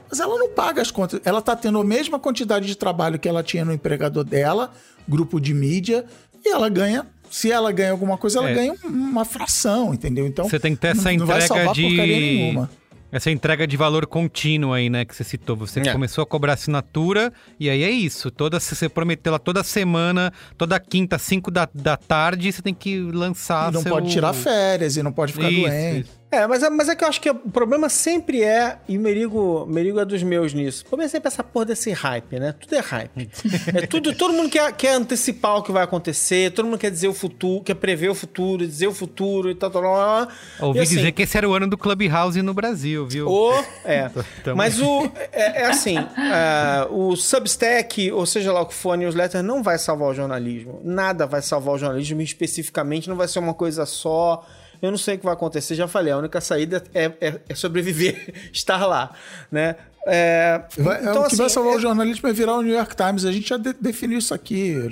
Mas 0.10 0.20
ela 0.20 0.38
não 0.38 0.50
paga 0.50 0.82
as 0.82 0.91
contas. 0.91 1.22
Ela 1.24 1.41
tá 1.41 1.56
tendo 1.56 1.80
a 1.80 1.86
mesma 1.86 2.20
quantidade 2.20 2.68
de 2.68 2.76
trabalho 2.76 3.18
que 3.18 3.30
ela 3.30 3.41
tinha 3.41 3.64
no 3.64 3.72
empregador 3.72 4.26
dela, 4.26 4.74
grupo 5.08 5.40
de 5.40 5.54
mídia, 5.54 6.04
e 6.44 6.50
ela 6.50 6.68
ganha. 6.68 7.08
Se 7.32 7.50
ela 7.50 7.72
ganha 7.72 7.91
alguma 7.91 8.18
coisa, 8.18 8.40
ela 8.40 8.50
é. 8.50 8.54
ganha 8.54 8.76
uma 8.84 9.24
fração, 9.24 9.94
entendeu? 9.94 10.28
Então 10.28 10.50
você 10.50 10.60
tem 10.60 10.76
que 10.76 10.82
ter 10.82 10.90
essa 10.90 11.04
não, 11.04 11.12
entrega 11.12 11.20
não 11.20 11.28
vai 11.28 11.41
salvar 11.48 11.74
de 11.74 11.88
nenhuma. 11.88 12.70
Essa 13.11 13.31
entrega 13.31 13.65
de 13.65 13.76
valor 13.76 14.06
contínuo 14.06 14.72
aí, 14.73 14.90
né, 14.90 15.03
que 15.03 15.15
você 15.15 15.23
citou. 15.23 15.56
Você 15.56 15.80
É. 15.80 15.91
começou 15.91 16.22
a 16.22 16.27
cobrar 16.27 16.53
assinatura 16.53 17.34
e 17.60 17.69
aí 17.69 17.84
é 17.84 17.90
isso. 17.90 18.30
Toda, 18.30 18.60
você 18.60 18.88
prometeu 18.88 19.31
lá 19.31 19.40
toda 19.40 19.64
semana, 19.64 20.31
toda 20.57 20.80
quinta, 20.80 21.18
5 21.18 21.49
da, 21.49 21.68
da 21.73 21.98
tarde, 21.98 22.52
você 22.52 22.61
tem 22.61 22.73
que 22.73 22.99
lançar 22.99 23.72
E 23.72 23.73
não 23.73 23.81
seu... 23.81 23.91
pode 23.91 24.11
tirar 24.11 24.34
férias 24.34 24.95
e 24.98 25.02
não 25.03 25.11
pode 25.11 25.34
ficar 25.34 25.49
Isso, 25.49 25.61
doente. 25.61 25.99
isso. 26.02 26.19
É, 26.31 26.45
mas, 26.45 26.61
é- 26.61 26.69
mas 26.69 26.88
é 26.89 26.95
que 26.95 27.03
eu 27.03 27.07
acho 27.07 27.19
que 27.19 27.30
o 27.30 27.35
problema 27.35 27.89
sempre 27.89 28.43
é, 28.43 28.77
e 28.88 28.97
o 28.97 29.01
Merigo, 29.01 29.65
Merigo 29.68 29.99
é 29.99 30.06
dos 30.06 30.22
meus 30.22 30.53
nisso, 30.53 30.84
o 30.85 30.89
problema 30.89 31.07
é 31.07 31.10
sempre 31.10 31.27
essa 31.27 31.43
porra 31.43 31.65
desse 31.65 31.91
hype, 31.91 32.39
né? 32.39 32.53
Tudo 32.60 32.76
é 32.76 32.80
hype. 32.80 33.30
é 33.76 33.88
tudo, 33.88 34.14
todo 34.15 34.31
mundo 34.34 34.47
quer, 34.49 34.72
quer 34.73 34.93
antecipar 34.93 35.57
o 35.57 35.64
que 35.64 35.72
vai 35.72 35.84
acontecer, 35.84 36.51
todo 36.51 36.65
mundo 36.68 36.77
quer 36.77 36.91
dizer 36.91 37.07
o 37.07 37.14
futuro, 37.15 37.64
quer 37.64 37.73
prever 37.73 38.10
o 38.10 38.15
futuro, 38.15 38.65
dizer 38.68 38.85
o 38.85 38.93
futuro 38.93 39.49
e 39.49 39.56
tal, 39.56 39.72
tal, 39.72 39.81
tal. 39.81 40.27
tal. 40.27 40.68
Ouvi 40.68 40.80
assim, 40.81 40.95
dizer 40.97 41.11
que 41.14 41.23
esse 41.23 41.35
era 41.35 41.49
o 41.49 41.53
ano 41.53 41.68
do 41.68 41.77
Clubhouse 41.77 42.39
no 42.43 42.53
Brasil, 42.53 43.07
viu? 43.07 43.27
O, 43.27 43.51
é. 43.84 44.10
Tamo- 44.43 44.56
Mas 44.57 44.80
o. 44.80 45.10
É, 45.31 45.64
é 45.64 45.65
assim: 45.65 45.97
é, 45.97 46.88
o 46.91 47.15
Substack, 47.15 48.11
ou 48.11 48.26
seja 48.26 48.51
lá 48.53 48.61
o 48.61 48.65
que 48.68 48.73
for, 48.76 48.91
a 48.91 48.97
newsletter, 48.97 49.41
não 49.41 49.64
vai 49.64 49.80
salvar 49.80 50.10
o 50.10 50.14
jornalismo. 50.14 50.80
Nada 50.84 51.26
vai 51.26 51.41
salvar 51.41 51.73
o 51.73 51.77
jornalismo 51.80 52.22
especificamente, 52.22 53.10
não 53.10 53.15
vai 53.15 53.27
ser 53.27 53.39
uma 53.39 53.53
coisa 53.56 53.85
só. 53.88 54.45
Eu 54.81 54.91
não 54.91 54.97
sei 54.97 55.15
o 55.15 55.19
que 55.19 55.26
vai 55.26 55.34
acontecer, 55.34 55.76
já 55.76 55.88
falei, 55.88 56.14
a 56.14 56.18
única 56.18 56.39
saída 56.39 56.84
é, 56.93 57.11
é- 57.19 57.39
é 57.49 57.56
sobreviver, 57.56 58.34
estar 58.53 58.85
lá, 58.85 59.11
né? 59.51 59.76
É, 60.07 60.61
Vai- 60.77 61.01
então, 61.01 61.23
o 61.23 61.27
que 61.27 61.35
vai 61.35 61.45
assim, 61.47 61.53
salvar 61.53 61.73
é- 61.73 61.76
o 61.76 61.80
jornalismo 61.80 62.27
é 62.30 62.34
virar 62.34 62.56
o 62.56 62.61
New 62.61 62.73
York 62.73 62.95
Times. 62.95 63.26
A 63.26 63.31
gente 63.31 63.49
já 63.49 63.57
de- 63.57 63.73
definiu 63.73 64.18
isso 64.18 64.34
aqui. 64.34 64.76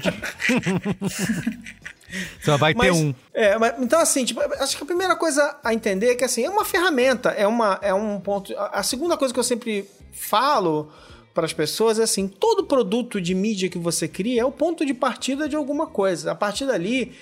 Só 2.44 2.56
vai 2.58 2.74
ter 2.74 2.78
Mas, 2.78 2.96
um. 2.98 3.14
É, 3.34 3.58
mas, 3.58 3.74
então 3.80 4.00
assim, 4.00 4.24
tipo, 4.24 4.40
acho 4.62 4.78
que 4.78 4.84
a 4.84 4.86
primeira 4.86 5.16
coisa 5.16 5.58
a 5.64 5.74
entender 5.74 6.12
é 6.12 6.16
que 6.16 6.24
assim, 6.24 6.44
é 6.46 6.50
uma 6.50 6.64
ferramenta, 6.64 7.30
é, 7.32 7.46
uma, 7.46 7.80
é 7.82 7.94
um 7.94 8.20
ponto. 8.20 8.54
A, 8.58 8.80
a 8.80 8.84
segunda 8.84 9.18
coisa 9.18 9.34
que 9.34 9.40
eu 9.40 9.44
sempre 9.44 9.90
falo 10.14 10.90
para 11.34 11.46
as 11.46 11.52
pessoas 11.52 12.00
é 12.00 12.04
assim: 12.04 12.28
todo 12.28 12.66
produto 12.66 13.20
de 13.20 13.36
mídia 13.36 13.70
que 13.70 13.78
você 13.78 14.08
cria 14.08 14.42
é 14.42 14.46
o 14.46 14.52
ponto 14.52 14.86
de 14.86 14.94
partida 14.94 15.50
de 15.50 15.56
alguma 15.56 15.86
coisa. 15.88 16.32
A 16.32 16.36
partir 16.36 16.66
dali, 16.66 17.14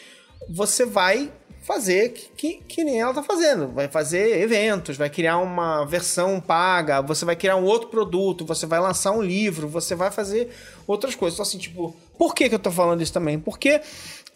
você 0.47 0.85
vai 0.85 1.31
fazer 1.65 2.09
que, 2.09 2.29
que, 2.37 2.53
que 2.67 2.83
nem 2.83 3.01
ela 3.01 3.13
tá 3.13 3.23
fazendo. 3.23 3.69
Vai 3.69 3.87
fazer 3.87 4.39
eventos, 4.39 4.95
vai 4.95 5.09
criar 5.09 5.39
uma 5.39 5.83
versão 5.83 6.39
paga, 6.39 7.01
você 7.01 7.25
vai 7.25 7.35
criar 7.35 7.55
um 7.55 7.63
outro 7.63 7.89
produto, 7.89 8.45
você 8.45 8.67
vai 8.67 8.79
lançar 8.79 9.11
um 9.11 9.21
livro, 9.21 9.67
você 9.67 9.95
vai 9.95 10.11
fazer 10.11 10.49
outras 10.85 11.15
coisas. 11.15 11.35
Então, 11.35 11.43
assim, 11.43 11.57
tipo, 11.57 11.95
por 12.19 12.35
que, 12.35 12.47
que 12.47 12.55
eu 12.55 12.59
tô 12.59 12.69
falando 12.69 13.01
isso 13.01 13.11
também? 13.11 13.39
Porque 13.39 13.81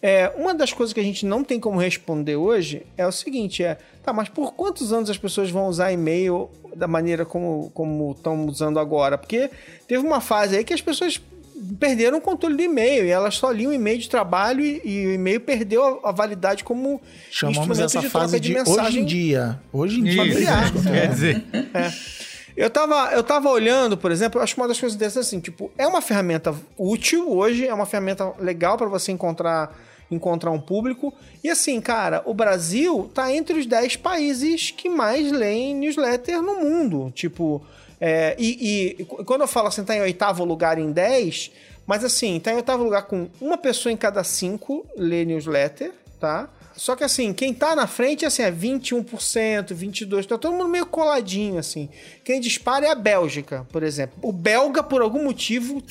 é, 0.02 0.32
uma 0.36 0.52
das 0.52 0.72
coisas 0.72 0.92
que 0.92 0.98
a 0.98 1.04
gente 1.04 1.24
não 1.24 1.44
tem 1.44 1.60
como 1.60 1.78
responder 1.78 2.34
hoje 2.34 2.84
é 2.96 3.06
o 3.06 3.12
seguinte: 3.12 3.62
é, 3.62 3.78
tá, 4.02 4.12
mas 4.12 4.28
por 4.28 4.52
quantos 4.54 4.92
anos 4.92 5.08
as 5.08 5.18
pessoas 5.18 5.50
vão 5.50 5.68
usar 5.68 5.92
e-mail 5.92 6.50
da 6.74 6.88
maneira 6.88 7.24
como 7.24 7.70
como 7.72 8.10
estão 8.10 8.44
usando 8.46 8.80
agora? 8.80 9.16
Porque 9.16 9.48
teve 9.86 10.04
uma 10.04 10.20
fase 10.20 10.56
aí 10.56 10.64
que 10.64 10.74
as 10.74 10.80
pessoas 10.80 11.20
perderam 11.78 12.18
o 12.18 12.20
controle 12.20 12.56
do 12.56 12.62
e-mail 12.62 13.04
e 13.04 13.10
elas 13.10 13.36
só 13.36 13.50
liam 13.50 13.70
o 13.70 13.74
e-mail 13.74 13.98
de 13.98 14.08
trabalho 14.08 14.60
e, 14.60 14.80
e 14.84 15.06
o 15.06 15.12
e-mail 15.12 15.40
perdeu 15.40 16.00
a, 16.04 16.10
a 16.10 16.12
validade 16.12 16.64
como 16.64 17.00
Chamamos 17.30 17.58
instrumento 17.58 17.86
essa 17.86 18.00
de 18.00 18.08
fase 18.08 18.32
troca 18.32 18.40
de, 18.40 18.48
de, 18.48 18.54
mensagem 18.54 18.84
hoje 18.84 18.98
em 18.98 19.04
dia. 19.04 19.60
Hoje 19.72 20.00
em 20.00 20.04
dia. 20.04 20.24
Isso, 20.24 20.32
familiar. 20.34 20.72
quer 20.82 21.08
dizer. 21.08 21.44
Eu 22.56 22.68
tava, 22.68 23.12
eu 23.12 23.22
tava 23.22 23.48
olhando, 23.48 23.96
por 23.96 24.10
exemplo, 24.10 24.38
eu 24.38 24.44
acho 24.44 24.56
uma 24.56 24.68
das 24.68 24.78
coisas 24.78 24.94
interessantes 24.94 25.28
assim, 25.28 25.40
tipo, 25.40 25.70
é 25.78 25.86
uma 25.86 26.02
ferramenta 26.02 26.54
útil 26.76 27.30
hoje, 27.30 27.66
é 27.66 27.72
uma 27.72 27.86
ferramenta 27.86 28.32
legal 28.38 28.76
para 28.76 28.88
você 28.88 29.12
encontrar 29.12 29.74
encontrar 30.10 30.50
um 30.50 30.60
público. 30.60 31.14
E 31.42 31.48
assim, 31.48 31.80
cara, 31.80 32.22
o 32.26 32.34
Brasil 32.34 33.10
tá 33.14 33.32
entre 33.32 33.58
os 33.58 33.66
10 33.66 33.96
países 33.96 34.70
que 34.70 34.88
mais 34.88 35.30
leem 35.30 35.74
newsletter 35.74 36.42
no 36.42 36.56
mundo. 36.60 37.12
Tipo, 37.14 37.62
é, 38.00 38.34
e, 38.38 38.96
e 38.98 39.04
quando 39.04 39.42
eu 39.42 39.48
falo 39.48 39.68
assim, 39.68 39.84
tá 39.84 39.94
em 39.94 40.00
oitavo 40.00 40.44
lugar 40.44 40.78
em 40.78 40.90
10, 40.90 41.50
mas 41.86 42.02
assim, 42.02 42.40
tá 42.40 42.52
em 42.52 42.56
oitavo 42.56 42.82
lugar 42.82 43.02
com 43.02 43.28
uma 43.40 43.58
pessoa 43.58 43.92
em 43.92 43.96
cada 43.96 44.24
cinco 44.24 44.86
lê 44.96 45.24
newsletter, 45.24 45.92
tá? 46.18 46.48
Só 46.80 46.96
que 46.96 47.04
assim, 47.04 47.34
quem 47.34 47.52
tá 47.52 47.76
na 47.76 47.86
frente 47.86 48.24
assim, 48.24 48.40
é 48.42 48.50
21%, 48.50 49.74
22%, 49.74 50.24
tá 50.24 50.38
todo 50.38 50.54
mundo 50.54 50.66
meio 50.66 50.86
coladinho 50.86 51.58
assim. 51.58 51.90
Quem 52.24 52.40
dispara 52.40 52.86
é 52.86 52.90
a 52.90 52.94
Bélgica, 52.94 53.66
por 53.70 53.82
exemplo. 53.82 54.16
O 54.22 54.32
belga, 54.32 54.82
por 54.82 55.02
algum 55.02 55.22
motivo, 55.24 55.82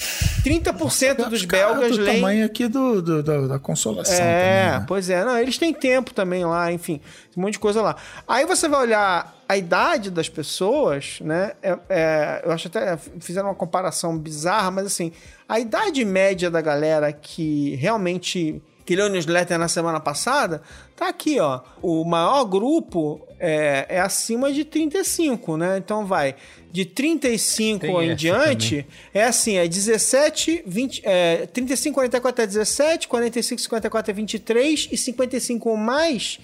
30% 0.43 1.29
dos 1.29 1.45
Cara, 1.45 1.73
belgas 1.73 1.95
do 1.95 2.03
leem. 2.03 2.15
tamanho 2.15 2.43
aqui 2.43 2.67
do, 2.67 3.03
do- 3.03 3.21
da, 3.21 3.41
da 3.45 3.59
consolação. 3.59 4.15
É, 4.15 4.17
também, 4.17 4.79
né? 4.79 4.85
pois 4.87 5.11
é. 5.11 5.23
Não, 5.23 5.37
eles 5.37 5.59
têm 5.59 5.71
tempo 5.75 6.11
também 6.11 6.43
lá, 6.43 6.71
enfim, 6.71 6.99
um 7.37 7.41
monte 7.41 7.53
de 7.53 7.59
coisa 7.59 7.83
lá. 7.83 7.95
Aí 8.27 8.47
você 8.47 8.67
vai 8.67 8.81
olhar 8.81 9.37
a 9.47 9.55
idade 9.55 10.09
das 10.09 10.27
pessoas, 10.27 11.19
né? 11.21 11.51
É, 11.61 11.77
é, 11.87 12.41
eu 12.45 12.51
acho 12.51 12.67
até 12.67 12.97
fizeram 13.19 13.49
uma 13.49 13.55
comparação 13.55 14.17
bizarra, 14.17 14.71
mas 14.71 14.87
assim, 14.87 15.11
a 15.47 15.59
idade 15.59 16.03
média 16.03 16.49
da 16.49 16.61
galera 16.61 17.13
que 17.13 17.75
realmente 17.75 18.59
que 18.89 18.95
leu 18.95 19.05
o 19.05 19.09
newsletter 19.09 19.59
na 19.59 19.67
semana 19.67 19.99
passada, 19.99 20.63
tá 20.95 21.09
aqui, 21.09 21.39
ó. 21.39 21.59
O 21.79 22.03
maior 22.03 22.43
grupo 22.45 23.21
é, 23.39 23.85
é 23.87 23.99
acima 23.99 24.51
de 24.51 24.65
35, 24.65 25.57
né? 25.57 25.77
Então 25.77 26.07
vai 26.07 26.35
de 26.71 26.85
35 26.85 27.81
Tem 27.81 28.09
em 28.09 28.15
diante, 28.15 28.87
é 29.13 29.25
assim, 29.25 29.57
é 29.57 29.67
17, 29.67 30.63
20, 30.65 31.03
é, 31.05 31.45
35, 31.45 31.93
44 31.93 32.43
é 32.43 32.47
17, 32.47 33.07
45, 33.07 33.61
54 33.61 34.09
é 34.09 34.13
23 34.15 34.89
e 34.91 34.97
55 34.97 35.69
ou 35.69 35.77
mais 35.77 36.39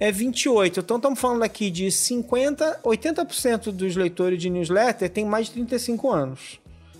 é 0.00 0.10
28. 0.10 0.80
Então 0.80 0.96
estamos 0.96 1.20
falando 1.20 1.44
aqui 1.44 1.70
de 1.70 1.92
50, 1.92 2.80
80% 2.82 3.70
dos 3.70 3.94
leitores 3.94 4.42
de 4.42 4.50
newsletter 4.50 5.08
tem 5.08 5.24
mais 5.24 5.46
de 5.46 5.52
35 5.52 6.10
anos. 6.10 6.58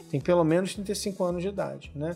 Tem 0.08 0.20
pelo 0.20 0.44
menos 0.44 0.72
35 0.74 1.24
anos 1.24 1.42
de 1.42 1.48
idade, 1.48 1.90
né? 1.96 2.14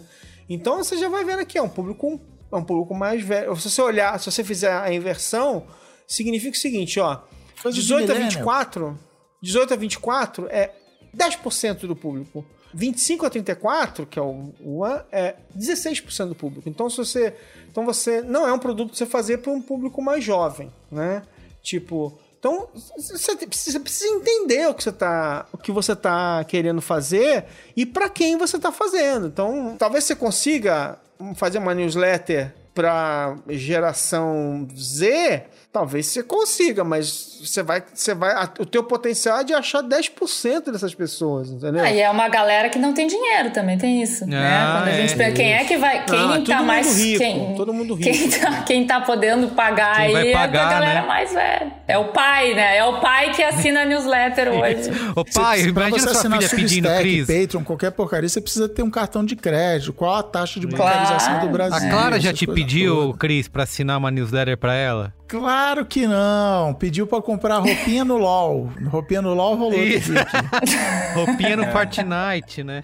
Então 0.49 0.79
você 0.79 0.97
já 0.97 1.09
vai 1.09 1.25
vendo 1.25 1.41
aqui, 1.41 1.59
é 1.59 1.63
um 1.63 1.69
público, 1.69 2.21
é 2.51 2.57
um 2.57 2.65
público 2.65 2.95
mais 2.95 3.23
velho. 3.23 3.55
Se 3.57 3.71
você 3.71 3.83
olhar, 3.83 4.19
se 4.19 4.31
você 4.31 4.43
fizer 4.45 4.73
a 4.73 4.93
inversão, 4.93 5.67
significa 6.07 6.57
o 6.57 6.61
seguinte, 6.61 6.99
ó. 7.01 7.21
Coisa 7.63 7.75
de 7.75 7.83
18 7.83 8.05
a 8.05 8.15
millennial. 8.15 8.31
24, 8.31 8.99
18 9.43 9.75
a 9.75 9.77
24 9.77 10.47
é 10.51 10.73
10% 11.17 11.87
do 11.87 11.97
público. 11.97 12.45
25 12.75 13.25
a 13.25 13.31
34, 13.31 14.07
que 14.07 14.19
é 14.19 14.23
o, 14.23 14.53
o 14.61 14.85
an- 14.85 15.03
é 15.11 15.37
16% 15.57 16.29
do 16.29 16.35
público. 16.35 16.69
Então, 16.69 16.89
se 16.91 16.99
você, 16.99 17.35
então 17.71 17.85
você 17.85 18.21
não 18.21 18.47
é 18.47 18.53
um 18.53 18.59
produto 18.59 18.91
que 18.93 18.99
você 18.99 19.07
fazer 19.07 19.39
para 19.39 19.51
um 19.51 19.61
público 19.63 20.03
mais 20.03 20.23
jovem, 20.23 20.71
né? 20.93 21.23
Tipo, 21.63 22.19
então 22.39 22.69
você 22.97 23.37
precisa, 23.47 23.81
precisa 23.81 24.15
entender 24.15 24.69
o 24.69 24.75
que 24.75 24.85
você 24.85 24.93
tá, 24.93 25.47
o 25.53 25.59
que 25.59 25.73
você 25.73 25.97
tá 25.97 26.45
querendo 26.45 26.81
fazer 26.81 27.45
e 27.77 27.85
para 27.85 28.09
quem 28.09 28.37
você 28.37 28.59
tá 28.59 28.71
fazendo. 28.71 29.27
Então, 29.27 29.75
talvez 29.77 30.05
você 30.05 30.15
consiga 30.15 30.99
fazer 31.35 31.59
uma 31.59 31.75
newsletter 31.75 32.55
para 32.73 33.37
geração 33.49 34.69
Z, 34.77 35.43
talvez 35.73 36.07
você 36.07 36.23
consiga, 36.23 36.83
mas 36.83 37.39
você 37.45 37.63
vai, 37.63 37.83
você 37.95 38.15
vai, 38.15 38.33
a- 38.33 38.51
o 38.59 38.67
teu 38.67 38.83
potencial 38.83 39.39
é 39.41 39.45
de 39.45 39.55
achar 39.55 39.83
10% 39.83 40.73
dessas 40.73 40.95
pessoas, 40.95 41.51
entendeu? 41.51 41.85
Ah, 41.85 41.91
e 41.93 42.01
é 42.01 42.11
uma 42.11 42.29
galera 42.29 42.69
que 42.69 42.79
não 42.79 42.93
tem 42.93 43.07
dinheiro 43.07 43.51
também, 43.51 43.79
tem 43.79 44.03
isso, 44.03 44.27
né? 44.27 44.37
Ah, 44.39 44.79
Quando 44.79 44.89
a 44.89 44.97
gente 44.97 45.13
é, 45.13 45.17
pensa, 45.17 45.33
quem 45.33 45.53
é 45.53 45.65
que 45.65 45.77
vai, 45.77 46.05
quem 46.05 46.19
Ah, 46.19 46.29
tá 46.29 46.39
todo 46.39 46.55
mundo 46.57 46.65
mais 46.67 46.99
rico, 46.99 47.19
quem, 47.19 47.55
todo 47.55 47.73
mundo 47.75 47.97
Quem 47.97 48.13
rico. 48.13 48.41
tá, 48.41 48.63
quem 48.63 48.87
tá 48.87 49.01
podendo 49.01 49.49
pagar 49.49 49.97
Quem 49.99 50.13
vai 50.13 50.23
aí 50.29 50.33
pagar, 50.33 50.59
é 50.59 50.65
a 50.65 50.71
galera 50.81 51.01
né? 51.03 51.07
mais 51.07 51.33
velha. 51.33 51.73
É 51.87 51.97
o 51.99 52.07
pai, 52.13 52.55
né? 52.55 52.77
É 52.79 52.85
o 52.85 53.01
pai 53.01 53.33
que 53.33 53.43
assina 53.43 53.83
a 53.83 53.85
newsletter 53.85 54.49
hoje. 54.53 54.91
Ô 55.15 55.25
pai, 55.25 55.59
Se- 55.61 55.73
pra 55.73 55.89
imagina 55.89 55.99
você 55.99 56.09
sua 56.09 56.19
assinar 56.19 56.39
filha 56.43 56.51
pedindo, 56.51 56.89
Substack, 56.89 57.01
Cris. 57.03 57.27
Patreon, 57.43 57.65
qualquer 57.65 57.91
porcaria, 57.93 58.29
você 58.29 58.41
precisa 58.41 58.69
ter 58.69 58.83
um 58.83 58.91
cartão 58.91 59.25
de 59.25 59.37
crédito. 59.37 59.93
Qual 59.93 60.15
a 60.17 60.23
taxa 60.23 60.59
de 60.59 60.67
bancarização 60.67 61.35
Claro. 61.35 61.47
do 61.47 61.53
Brasil? 61.53 61.89
A 61.89 61.91
Clara 61.91 62.19
já 62.21 62.33
te 62.33 62.47
pediu, 62.47 62.97
todas. 62.97 63.17
Cris, 63.19 63.49
pra 63.49 63.63
assinar 63.63 63.97
uma 63.99 64.11
newsletter 64.11 64.57
pra 64.59 64.75
ela? 64.75 65.15
Claro 65.29 65.85
que 65.85 66.07
não. 66.07 66.73
Pediu 66.75 67.07
pra 67.07 67.21
comprar 67.21 67.59
roupinha 67.59 68.05
no 68.05 68.17
LOL. 68.17 68.73
Roupinha 68.87 69.21
no 69.21 69.35
LOL 69.35 69.57
rolou. 69.57 69.79
Roupinha 71.15 71.57
no 71.57 71.71
Fortnite, 71.71 72.65
né? 72.65 72.83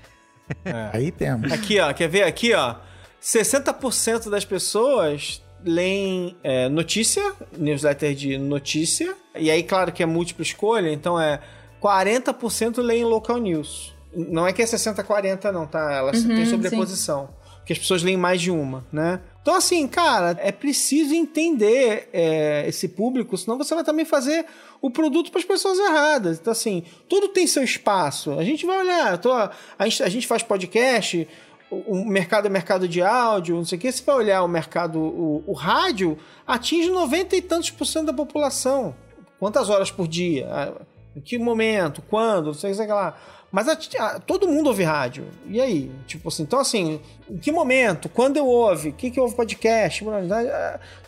Aí 0.92 1.10
temos. 1.10 1.50
Aqui, 1.50 1.80
ó, 1.80 1.92
quer 1.94 2.08
ver? 2.08 2.24
Aqui, 2.24 2.52
ó. 2.52 2.76
60% 3.22 4.28
das 4.28 4.44
pessoas 4.44 5.42
leem 5.64 6.36
é, 6.44 6.68
notícia, 6.68 7.32
newsletter 7.56 8.14
de 8.14 8.36
notícia. 8.36 9.14
E 9.34 9.50
aí, 9.50 9.62
claro 9.62 9.90
que 9.90 10.02
é 10.02 10.06
múltipla 10.06 10.42
escolha, 10.42 10.92
então 10.92 11.18
é 11.18 11.40
40% 11.82 12.82
leem 12.82 13.04
local 13.04 13.38
news. 13.38 13.94
Não 14.14 14.46
é 14.46 14.52
que 14.52 14.60
é 14.60 14.66
60-40, 14.66 15.50
não, 15.50 15.66
tá? 15.66 15.92
Elas 15.92 16.22
têm 16.22 16.46
sobreposição. 16.46 17.30
Porque 17.56 17.72
as 17.72 17.78
pessoas 17.78 18.02
leem 18.02 18.18
mais 18.18 18.42
de 18.42 18.50
uma, 18.50 18.84
né? 18.92 19.20
Então, 19.44 19.56
assim, 19.56 19.86
cara, 19.86 20.38
é 20.40 20.50
preciso 20.50 21.14
entender 21.14 22.08
é, 22.14 22.64
esse 22.66 22.88
público, 22.88 23.36
senão 23.36 23.58
você 23.58 23.74
vai 23.74 23.84
também 23.84 24.06
fazer 24.06 24.46
o 24.80 24.90
produto 24.90 25.30
para 25.30 25.38
as 25.38 25.44
pessoas 25.44 25.78
erradas. 25.78 26.38
Então, 26.40 26.50
assim, 26.50 26.82
tudo 27.06 27.28
tem 27.28 27.46
seu 27.46 27.62
espaço. 27.62 28.32
A 28.38 28.42
gente 28.42 28.64
vai 28.64 28.78
olhar, 28.80 29.18
tô- 29.18 29.30
a, 29.32 29.50
gente, 29.82 30.02
a 30.02 30.08
gente 30.08 30.26
faz 30.26 30.42
podcast, 30.42 31.28
o, 31.70 32.06
mercado 32.06 32.46
é 32.46 32.48
mercado 32.48 32.88
de 32.88 33.02
áudio, 33.02 33.56
não 33.56 33.66
sei 33.66 33.76
o 33.76 33.80
que. 33.82 33.92
Você 33.92 34.02
vai 34.02 34.14
olhar 34.16 34.42
o 34.42 34.48
mercado, 34.48 34.98
o, 34.98 35.44
o 35.46 35.52
rádio 35.52 36.16
atinge 36.46 36.88
90 36.88 37.36
e 37.36 37.42
tantos 37.42 37.68
por 37.70 37.84
cento 37.84 38.06
da 38.06 38.14
população. 38.14 38.96
Quantas 39.38 39.68
horas 39.68 39.90
por 39.90 40.08
dia? 40.08 40.48
Ah, 40.50 40.72
Em 41.14 41.20
que 41.20 41.36
momento? 41.36 42.00
Quando? 42.08 42.46
Não 42.46 42.54
sei 42.54 42.72
o 42.72 42.76
que 42.76 42.86
lá. 42.86 43.14
Mas 43.54 43.68
a, 43.68 43.78
a, 44.00 44.18
todo 44.18 44.48
mundo 44.48 44.66
ouve 44.66 44.82
rádio. 44.82 45.28
E 45.46 45.60
aí? 45.60 45.88
Tipo 46.08 46.26
assim, 46.26 46.42
então 46.42 46.58
assim, 46.58 47.00
em 47.30 47.36
que 47.38 47.52
momento? 47.52 48.08
Quando 48.08 48.36
eu 48.36 48.48
ouve? 48.48 48.88
O 48.88 48.92
que, 48.92 49.12
que 49.12 49.20
ouve 49.20 49.36
podcast? 49.36 50.04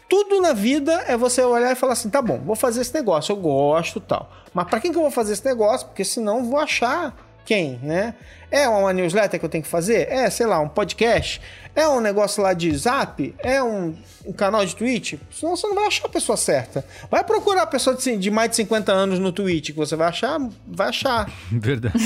Tudo 0.09 0.41
na 0.41 0.53
vida 0.53 0.93
é 1.09 1.17
você 1.17 1.43
olhar 1.43 1.73
e 1.73 1.75
falar 1.75 1.95
assim: 1.95 2.09
tá 2.09 2.23
bom, 2.23 2.39
vou 2.39 2.55
fazer 2.55 2.83
esse 2.83 2.95
negócio, 2.95 3.33
eu 3.33 3.37
gosto 3.37 3.99
tal. 3.99 4.31
Mas 4.55 4.69
para 4.69 4.79
quem 4.79 4.93
que 4.93 4.97
eu 4.97 5.03
vou 5.03 5.11
fazer 5.11 5.33
esse 5.33 5.45
negócio? 5.45 5.89
Porque 5.89 6.05
senão 6.05 6.39
eu 6.39 6.45
vou 6.45 6.61
achar 6.61 7.17
quem, 7.47 7.79
né? 7.83 8.15
É 8.51 8.69
uma 8.69 8.93
newsletter 8.93 9.41
que 9.41 9.47
eu 9.47 9.51
tenho 9.51 9.65
que 9.65 9.71
fazer? 9.71 10.09
É, 10.11 10.29
sei 10.31 10.47
lá, 10.47 10.61
um 10.61 10.69
podcast? 10.69 11.41
É 11.75 11.87
um 11.89 12.01
negócio 12.01 12.43
lá 12.43 12.55
de 12.55 12.75
zap? 12.77 13.35
É 13.39 13.63
um, 13.63 13.95
um 14.25 14.33
canal 14.33 14.65
de 14.65 14.75
Twitch? 14.75 15.15
Senão 15.31 15.57
você 15.57 15.67
não 15.67 15.75
vai 15.75 15.87
achar 15.87 16.07
a 16.07 16.09
pessoa 16.09 16.37
certa. 16.37 16.85
Vai 17.11 17.23
procurar 17.23 17.63
a 17.63 17.67
pessoa 17.67 17.97
de, 17.97 18.17
de 18.17 18.31
mais 18.31 18.51
de 18.51 18.57
50 18.57 18.93
anos 18.93 19.19
no 19.19 19.31
Twitch, 19.33 19.67
que 19.67 19.77
você 19.77 19.95
vai 19.95 20.09
achar, 20.09 20.39
vai 20.67 20.89
achar. 20.89 21.29
Verdade. 21.51 21.99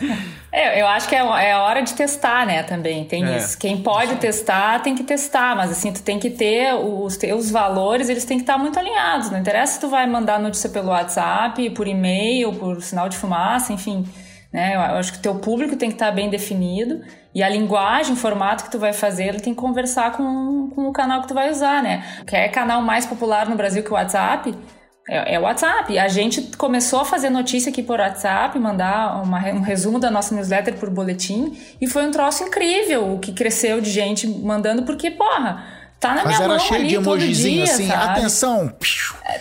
é, 0.50 0.80
eu 0.80 0.86
acho 0.86 1.08
que 1.08 1.14
é, 1.14 1.18
é 1.18 1.56
hora 1.56 1.82
de 1.82 1.92
testar, 1.92 2.46
né, 2.46 2.62
também. 2.62 3.04
Tem 3.04 3.24
é. 3.24 3.36
isso. 3.36 3.58
Quem 3.58 3.82
pode 3.82 4.14
testar, 4.16 4.80
tem 4.82 4.94
que 4.94 5.02
testar. 5.02 5.56
Mas 5.56 5.72
assim, 5.72 5.92
tu 5.92 6.02
tem 6.02 6.18
que 6.18 6.30
ter 6.30 6.72
os 6.74 7.16
teus 7.16 7.50
valores, 7.50 8.08
eles 8.08 8.24
têm 8.24 8.38
que 8.38 8.44
estar 8.44 8.56
muito 8.56 8.78
alinhados. 8.78 9.30
Não 9.30 9.38
interessa 9.38 9.74
se 9.74 9.80
tu 9.80 9.88
vai 9.88 10.06
mandar 10.06 10.38
notícia 10.38 10.70
pelo 10.70 10.88
WhatsApp, 10.88 11.68
por 11.70 11.86
e-mail, 11.86 12.54
por 12.54 12.80
sinal 12.80 13.08
de 13.08 13.18
fumaça, 13.18 13.72
enfim 13.72 14.06
né? 14.52 14.74
Eu 14.74 14.80
acho 14.98 15.12
que 15.12 15.18
o 15.18 15.22
teu 15.22 15.36
público 15.36 15.76
tem 15.76 15.88
que 15.88 15.94
estar 15.94 16.10
bem 16.10 16.28
definido 16.28 17.00
e 17.34 17.42
a 17.42 17.48
linguagem, 17.48 18.12
o 18.12 18.16
formato 18.16 18.64
que 18.64 18.70
tu 18.70 18.78
vai 18.78 18.92
fazer, 18.92 19.28
ele 19.28 19.40
tem 19.40 19.54
que 19.54 19.60
conversar 19.60 20.12
com, 20.12 20.70
com 20.74 20.88
o 20.88 20.92
canal 20.92 21.22
que 21.22 21.28
tu 21.28 21.34
vai 21.34 21.50
usar, 21.50 21.82
né? 21.82 22.04
Quer 22.26 22.48
canal 22.48 22.82
mais 22.82 23.06
popular 23.06 23.48
no 23.48 23.56
Brasil 23.56 23.82
que 23.82 23.90
o 23.90 23.94
WhatsApp? 23.94 24.54
É, 25.08 25.34
é 25.34 25.38
o 25.38 25.42
WhatsApp. 25.42 25.96
A 25.98 26.08
gente 26.08 26.56
começou 26.56 27.00
a 27.00 27.04
fazer 27.04 27.30
notícia 27.30 27.70
aqui 27.70 27.82
por 27.82 28.00
WhatsApp, 28.00 28.58
mandar 28.58 29.22
uma, 29.22 29.38
um 29.50 29.60
resumo 29.60 30.00
da 30.00 30.10
nossa 30.10 30.34
newsletter 30.34 30.74
por 30.74 30.90
boletim 30.90 31.56
e 31.80 31.86
foi 31.86 32.06
um 32.06 32.10
troço 32.10 32.42
incrível 32.42 33.14
o 33.14 33.18
que 33.18 33.32
cresceu 33.32 33.80
de 33.80 33.90
gente 33.90 34.26
mandando, 34.26 34.82
porque, 34.82 35.10
porra 35.10 35.79
Tá 36.00 36.14
na 36.14 36.24
Mas 36.24 36.28
minha 36.28 36.38
era 36.38 36.48
mão 36.48 36.58
cheio 36.58 36.86
de 36.86 36.94
emojizinho 36.94 37.64
dia, 37.64 37.74
assim, 37.74 37.86
sabe? 37.86 38.20
atenção. 38.20 38.72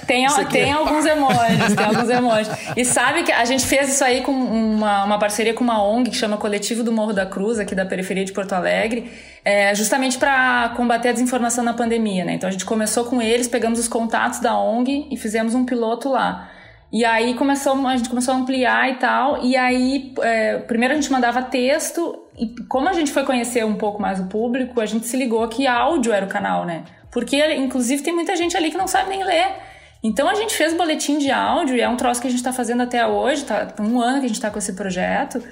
Tem, 0.05 0.27
tem 0.49 0.73
alguns 0.73 1.05
emojis, 1.05 1.73
tem 1.73 1.85
alguns 1.85 2.09
emojis. 2.09 2.49
E 2.75 2.83
sabe 2.83 3.23
que 3.23 3.31
a 3.31 3.45
gente 3.45 3.65
fez 3.65 3.93
isso 3.93 4.03
aí 4.03 4.19
com 4.21 4.33
uma, 4.33 5.05
uma 5.05 5.17
parceria 5.17 5.53
com 5.53 5.63
uma 5.63 5.81
ONG 5.81 6.09
que 6.09 6.17
chama 6.17 6.35
Coletivo 6.35 6.83
do 6.83 6.91
Morro 6.91 7.13
da 7.13 7.25
Cruz, 7.25 7.59
aqui 7.59 7.73
da 7.73 7.85
periferia 7.85 8.25
de 8.25 8.33
Porto 8.33 8.51
Alegre, 8.51 9.09
é, 9.45 9.73
justamente 9.73 10.17
para 10.17 10.73
combater 10.75 11.07
a 11.07 11.11
desinformação 11.13 11.63
na 11.63 11.73
pandemia, 11.73 12.25
né? 12.25 12.33
Então 12.33 12.49
a 12.49 12.51
gente 12.51 12.65
começou 12.65 13.05
com 13.05 13.21
eles, 13.21 13.47
pegamos 13.47 13.79
os 13.79 13.87
contatos 13.87 14.41
da 14.41 14.59
ONG 14.59 15.07
e 15.09 15.15
fizemos 15.15 15.55
um 15.55 15.63
piloto 15.63 16.09
lá. 16.09 16.49
E 16.91 17.05
aí 17.05 17.35
começou, 17.35 17.87
a 17.87 17.95
gente 17.95 18.09
começou 18.09 18.33
a 18.33 18.37
ampliar 18.37 18.89
e 18.89 18.95
tal. 18.95 19.43
E 19.43 19.55
aí, 19.55 20.11
é, 20.21 20.57
primeiro 20.57 20.93
a 20.93 20.97
gente 20.97 21.11
mandava 21.11 21.41
texto, 21.41 22.19
e 22.39 22.55
como 22.63 22.87
a 22.87 22.93
gente 22.93 23.11
foi 23.11 23.23
conhecer 23.23 23.65
um 23.65 23.75
pouco 23.75 24.01
mais 24.01 24.19
o 24.19 24.25
público, 24.25 24.79
a 24.79 24.85
gente 24.85 25.05
se 25.05 25.17
ligou 25.17 25.47
que 25.47 25.67
áudio 25.67 26.13
era 26.13 26.25
o 26.25 26.29
canal, 26.29 26.65
né? 26.65 26.83
Porque, 27.11 27.53
inclusive, 27.55 28.01
tem 28.01 28.13
muita 28.13 28.35
gente 28.35 28.55
ali 28.55 28.71
que 28.71 28.77
não 28.77 28.87
sabe 28.87 29.09
nem 29.09 29.23
ler. 29.23 29.47
Então 30.01 30.29
a 30.29 30.33
gente 30.33 30.55
fez 30.55 30.73
boletim 30.73 31.17
de 31.17 31.29
áudio, 31.29 31.75
e 31.75 31.81
é 31.81 31.89
um 31.89 31.97
troço 31.97 32.21
que 32.21 32.27
a 32.27 32.29
gente 32.29 32.39
está 32.39 32.53
fazendo 32.53 32.83
até 32.83 33.05
hoje, 33.05 33.43
tá 33.43 33.67
um 33.79 33.99
ano 33.99 34.19
que 34.19 34.25
a 34.25 34.29
gente 34.29 34.37
está 34.37 34.49
com 34.49 34.57
esse 34.57 34.73
projeto, 34.73 35.43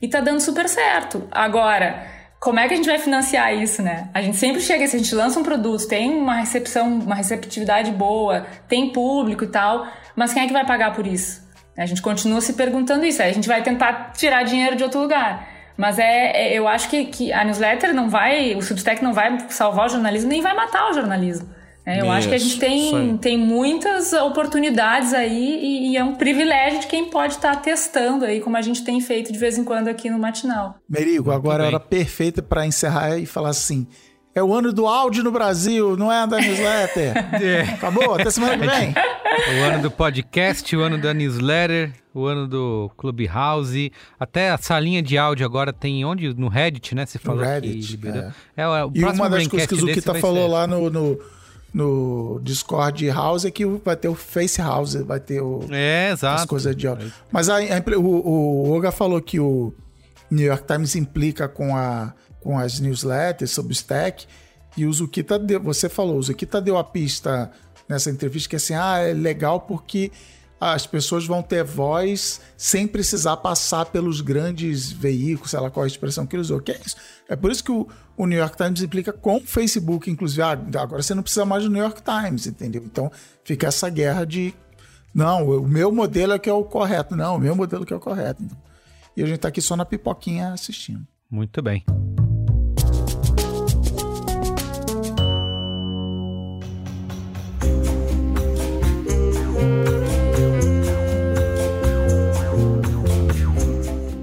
e 0.00 0.08
tá 0.08 0.20
dando 0.20 0.40
super 0.40 0.68
certo. 0.68 1.28
Agora, 1.30 2.06
como 2.40 2.58
é 2.58 2.66
que 2.66 2.72
a 2.72 2.76
gente 2.78 2.88
vai 2.88 2.98
financiar 2.98 3.54
isso, 3.54 3.82
né? 3.82 4.08
A 4.14 4.22
gente 4.22 4.38
sempre 4.38 4.62
chega, 4.62 4.86
se 4.86 4.96
a 4.96 4.98
gente 4.98 5.14
lança 5.14 5.38
um 5.38 5.42
produto, 5.42 5.86
tem 5.86 6.10
uma 6.10 6.36
recepção, 6.36 6.88
uma 7.00 7.14
receptividade 7.14 7.90
boa, 7.90 8.46
tem 8.66 8.90
público 8.90 9.44
e 9.44 9.48
tal, 9.48 9.86
mas 10.16 10.32
quem 10.32 10.44
é 10.44 10.46
que 10.46 10.52
vai 10.54 10.64
pagar 10.64 10.94
por 10.94 11.06
isso? 11.06 11.46
A 11.76 11.86
gente 11.86 12.02
continua 12.02 12.40
se 12.40 12.54
perguntando 12.54 13.06
isso. 13.06 13.22
Aí 13.22 13.30
a 13.30 13.34
gente 13.34 13.48
vai 13.48 13.62
tentar 13.62 14.12
tirar 14.12 14.42
dinheiro 14.42 14.76
de 14.76 14.82
outro 14.82 15.00
lugar. 15.00 15.48
Mas 15.80 15.98
é, 15.98 16.32
é 16.34 16.58
eu 16.58 16.68
acho 16.68 16.90
que, 16.90 17.06
que, 17.06 17.32
a 17.32 17.42
newsletter 17.42 17.94
não 17.94 18.10
vai, 18.10 18.54
o 18.54 18.60
Substack 18.60 19.02
não 19.02 19.14
vai 19.14 19.48
salvar 19.48 19.86
o 19.86 19.88
jornalismo, 19.88 20.28
nem 20.28 20.42
vai 20.42 20.54
matar 20.54 20.90
o 20.90 20.92
jornalismo. 20.92 21.48
É, 21.86 22.02
eu 22.02 22.04
isso, 22.04 22.12
acho 22.12 22.28
que 22.28 22.34
a 22.34 22.38
gente 22.38 22.58
tem, 22.58 23.16
tem 23.16 23.38
muitas 23.38 24.12
oportunidades 24.12 25.14
aí 25.14 25.58
e, 25.62 25.92
e, 25.92 25.96
é 25.96 26.04
um 26.04 26.14
privilégio 26.16 26.80
de 26.80 26.86
quem 26.86 27.08
pode 27.08 27.36
estar 27.36 27.56
tá 27.56 27.60
testando 27.60 28.26
aí, 28.26 28.40
como 28.40 28.58
a 28.58 28.60
gente 28.60 28.84
tem 28.84 29.00
feito 29.00 29.32
de 29.32 29.38
vez 29.38 29.56
em 29.56 29.64
quando 29.64 29.88
aqui 29.88 30.10
no 30.10 30.18
Matinal. 30.18 30.76
Merigo, 30.86 31.30
agora 31.30 31.66
era 31.66 31.80
perfeita 31.80 32.42
para 32.42 32.66
encerrar 32.66 33.16
e 33.16 33.24
falar 33.24 33.48
assim: 33.48 33.86
é 34.34 34.42
o 34.42 34.54
ano 34.54 34.72
do 34.72 34.86
áudio 34.86 35.24
no 35.24 35.32
Brasil, 35.32 35.96
não 35.96 36.10
é 36.10 36.26
da 36.26 36.38
newsletter. 36.38 37.16
é. 37.42 37.60
Acabou? 37.62 38.14
Até 38.14 38.30
semana 38.30 38.56
que 38.56 38.66
vem. 38.66 38.94
O 38.94 39.64
ano 39.64 39.82
do 39.82 39.90
podcast, 39.90 40.76
o 40.76 40.80
ano 40.80 40.98
da 40.98 41.12
newsletter, 41.12 41.92
o 42.14 42.26
ano 42.26 42.46
do 42.46 42.90
Clubhouse, 42.96 43.92
até 44.18 44.50
a 44.50 44.58
salinha 44.58 45.02
de 45.02 45.18
áudio 45.18 45.44
agora 45.44 45.72
tem 45.72 46.04
onde? 46.04 46.32
No 46.34 46.48
Reddit, 46.48 46.94
né? 46.94 47.06
Você 47.06 47.18
falou 47.18 47.42
no 47.42 47.48
Reddit, 47.48 47.96
que 47.96 48.08
é. 48.08 48.32
É, 48.56 48.66
o 48.66 48.92
e 48.94 49.04
uma 49.04 49.28
das 49.28 49.46
coisas 49.48 49.68
que 49.68 49.74
o 49.74 49.78
Zukita 49.78 50.14
falou 50.14 50.48
lá 50.48 50.66
no, 50.66 50.88
no, 50.90 51.20
no, 51.74 52.40
Discord 52.42 53.08
House 53.08 53.44
é 53.44 53.50
que 53.50 53.64
vai 53.64 53.96
ter 53.96 54.08
o 54.08 54.14
Face 54.14 54.60
House, 54.60 54.94
vai 54.94 55.18
ter 55.18 55.40
o, 55.40 55.64
é, 55.70 56.10
exato. 56.12 56.42
as 56.42 56.46
coisas 56.46 56.76
de 56.76 56.86
áudio. 56.86 57.12
Mas 57.32 57.48
a, 57.48 57.56
a, 57.56 57.98
o, 57.98 58.02
o 58.02 58.76
Oga 58.76 58.92
falou 58.92 59.20
que 59.20 59.40
o 59.40 59.74
New 60.30 60.46
York 60.46 60.64
Times 60.66 60.94
implica 60.94 61.48
com 61.48 61.76
a 61.76 62.12
com 62.40 62.58
as 62.58 62.80
newsletters 62.80 63.50
sobre 63.50 63.72
o 63.72 63.74
stack. 63.74 64.26
E 64.76 64.86
o 64.86 64.92
Zukita 64.92 65.38
deu, 65.38 65.60
você 65.60 65.88
falou, 65.88 66.16
o 66.16 66.22
Zukita 66.22 66.60
deu 66.60 66.78
a 66.78 66.84
pista 66.84 67.50
nessa 67.88 68.10
entrevista 68.10 68.48
que 68.48 68.56
assim, 68.56 68.74
ah, 68.74 68.98
é 68.98 69.12
legal 69.12 69.60
porque 69.60 70.12
as 70.60 70.86
pessoas 70.86 71.26
vão 71.26 71.42
ter 71.42 71.64
voz 71.64 72.40
sem 72.56 72.86
precisar 72.86 73.38
passar 73.38 73.86
pelos 73.86 74.20
grandes 74.20 74.92
veículos, 74.92 75.50
sei 75.50 75.60
lá 75.60 75.70
qual 75.70 75.84
a 75.84 75.86
expressão 75.86 76.26
que 76.26 76.36
ele 76.36 76.42
usou. 76.42 76.60
Que 76.60 76.72
é 76.72 76.80
isso? 76.84 76.96
É 77.28 77.34
por 77.34 77.50
isso 77.50 77.64
que 77.64 77.72
o, 77.72 77.88
o 78.16 78.26
New 78.26 78.38
York 78.38 78.56
Times 78.56 78.82
implica 78.82 79.12
com 79.12 79.38
o 79.38 79.40
Facebook, 79.40 80.10
inclusive. 80.10 80.42
Ah, 80.42 80.52
agora 80.52 81.02
você 81.02 81.14
não 81.14 81.22
precisa 81.22 81.46
mais 81.46 81.64
do 81.64 81.70
New 81.70 81.82
York 81.82 82.02
Times, 82.02 82.46
entendeu? 82.46 82.82
Então 82.84 83.10
fica 83.42 83.68
essa 83.68 83.88
guerra 83.88 84.26
de 84.26 84.54
não, 85.14 85.48
o 85.48 85.66
meu 85.66 85.90
modelo 85.90 86.34
é 86.34 86.38
que 86.38 86.48
é 86.48 86.52
o 86.52 86.62
correto. 86.62 87.16
Não, 87.16 87.36
o 87.36 87.38
meu 87.38 87.56
modelo 87.56 87.82
é 87.82 87.86
que 87.86 87.92
é 87.92 87.96
o 87.96 88.00
correto. 88.00 88.44
E 89.16 89.22
a 89.22 89.26
gente 89.26 89.40
tá 89.40 89.48
aqui 89.48 89.60
só 89.60 89.76
na 89.76 89.84
pipoquinha 89.84 90.52
assistindo. 90.52 91.06
Muito 91.30 91.60
bem. 91.60 91.84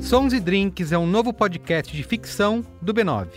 Sons 0.08 0.32
e 0.32 0.40
Drinks 0.40 0.94
é 0.94 0.98
um 0.98 1.06
novo 1.06 1.34
podcast 1.34 1.94
de 1.94 2.02
ficção 2.02 2.66
do 2.82 2.94
B9. 2.94 3.28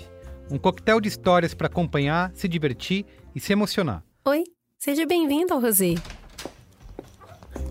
Um 0.48 0.56
coquetel 0.56 1.00
de 1.00 1.08
histórias 1.08 1.52
para 1.52 1.66
acompanhar, 1.66 2.30
se 2.32 2.46
divertir 2.46 3.04
e 3.34 3.40
se 3.40 3.52
emocionar. 3.52 4.04
Oi, 4.24 4.44
seja 4.78 5.04
bem-vindo 5.04 5.52
ao 5.52 5.60
Rosé. 5.60 5.94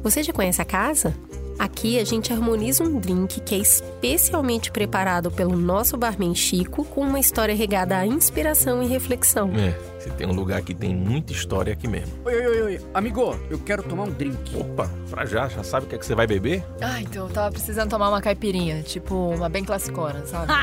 Você 0.04 0.22
já 0.22 0.34
conhece 0.34 0.62
a 0.62 0.66
casa? 0.66 1.14
Aqui 1.58 2.00
a 2.00 2.06
gente 2.06 2.32
harmoniza 2.32 2.84
um 2.84 3.00
drink 3.00 3.42
que 3.42 3.56
é 3.56 3.58
especialmente 3.58 4.72
preparado 4.72 5.30
pelo 5.30 5.58
nosso 5.58 5.98
barman 5.98 6.34
Chico 6.36 6.86
com 6.86 7.02
uma 7.02 7.20
história 7.20 7.56
regada 7.56 7.98
a 7.98 8.06
inspiração 8.06 8.84
e 8.84 8.88
reflexão. 8.88 9.52
É. 9.56 9.99
Se 10.00 10.10
tem 10.12 10.26
um 10.26 10.32
lugar 10.32 10.62
que 10.62 10.74
tem 10.74 10.96
muita 10.96 11.34
história 11.34 11.74
aqui 11.74 11.86
mesmo. 11.86 12.14
Oi, 12.24 12.34
oi, 12.34 12.48
oi, 12.48 12.62
oi. 12.62 12.82
Amigo, 12.94 13.38
eu 13.50 13.60
quero 13.60 13.84
tomar 13.84 14.04
um 14.04 14.12
drink. 14.12 14.56
Opa, 14.56 14.90
pra 15.10 15.26
já, 15.26 15.50
já 15.50 15.62
sabe 15.62 15.86
o 15.86 15.90
que, 15.90 15.96
é 15.96 15.98
que 15.98 16.06
você 16.06 16.16
vai 16.16 16.26
beber? 16.26 16.64
Ah, 16.82 17.02
então 17.02 17.28
eu 17.28 17.34
tava 17.34 17.52
precisando 17.52 17.90
tomar 17.90 18.08
uma 18.08 18.22
caipirinha, 18.22 18.82
tipo 18.82 19.14
uma 19.14 19.50
bem 19.50 19.66
classicona, 19.66 20.26
sabe? 20.26 20.54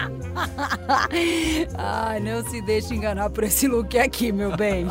Ai, 1.77 2.19
não 2.25 2.43
se 2.49 2.63
deixe 2.63 2.95
enganar 2.95 3.29
por 3.29 3.45
esse 3.45 3.69
look 3.69 3.99
aqui, 3.99 4.33
meu 4.33 4.57
bem. 4.57 4.87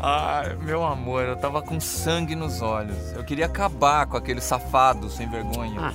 Ai, 0.00 0.54
meu 0.62 0.84
amor, 0.84 1.24
eu 1.24 1.36
tava 1.36 1.60
com 1.60 1.80
sangue 1.80 2.36
nos 2.36 2.62
olhos. 2.62 3.12
Eu 3.16 3.24
queria 3.24 3.46
acabar 3.46 4.06
com 4.06 4.16
aquele 4.16 4.40
safado 4.40 5.10
sem 5.10 5.28
vergonha. 5.28 5.80
Ah, 5.80 5.92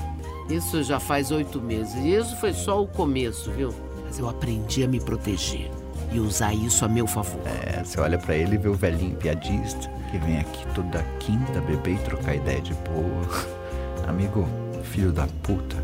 isso 0.50 0.84
já 0.84 1.00
faz 1.00 1.32
oito 1.32 1.62
meses. 1.62 1.96
E 1.96 2.14
isso 2.14 2.36
foi 2.36 2.52
só 2.52 2.82
o 2.84 2.88
começo, 2.88 3.50
viu? 3.52 3.74
Mas 4.04 4.20
eu 4.20 4.28
aprendi 4.28 4.84
a 4.84 4.88
me 4.88 5.00
proteger 5.00 5.72
e 6.14 6.20
usar 6.20 6.54
isso 6.54 6.86
a 6.86 6.88
meu 6.88 7.08
favor. 7.08 7.42
É, 7.46 7.84
você 7.84 8.00
olha 8.00 8.18
para 8.18 8.36
ele 8.36 8.56
e 8.56 8.58
vê 8.58 8.70
o 8.70 8.76
velhinho 8.76 9.16
piadista 9.16 9.90
que 10.12 10.18
vem 10.20 10.40
aqui 10.40 10.66
toda 10.76 11.04
quinta 11.20 11.60
beber 11.62 11.96
e 11.96 11.98
trocar 12.00 12.36
ideia 12.36 12.62
de 12.62 12.74
boa. 12.76 13.48
Amigo, 14.08 14.48
filho 14.84 15.12
da 15.12 15.28
puta, 15.42 15.76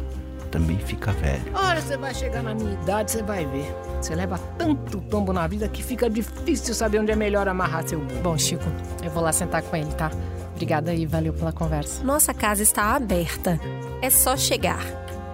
também 0.52 0.78
fica 0.78 1.12
velho. 1.14 1.52
Olha, 1.54 1.82
você 1.82 1.98
vai 1.98 2.14
chegar 2.14 2.44
na 2.44 2.54
minha 2.54 2.74
idade, 2.74 3.12
você 3.12 3.24
vai 3.24 3.46
ver. 3.46 3.74
Você 4.00 4.14
leva 4.14 4.38
tanto 4.58 5.02
tombo 5.02 5.34
na 5.34 5.48
vida 5.48 5.68
que 5.68 5.82
fica 5.82 6.10
difícil 6.10 6.76
saber 6.76 7.00
onde 7.00 7.12
é 7.12 7.16
melhor 7.16 7.48
amarrar 7.48 7.88
seu 7.88 8.00
burro. 8.00 8.22
Bom, 8.22 8.38
Chico, 8.38 8.66
eu 9.04 9.10
vou 9.10 9.24
lá 9.24 9.32
sentar 9.32 9.64
com 9.64 9.76
ele, 9.76 9.92
tá? 9.94 10.12
Obrigada 10.52 10.94
e 10.94 11.06
valeu 11.06 11.34
pela 11.34 11.52
conversa. 11.52 12.04
Nossa 12.04 12.34
casa 12.34 12.62
está 12.62 12.96
aberta. 12.96 13.60
É 14.02 14.10
só 14.10 14.38
chegar. 14.38 14.84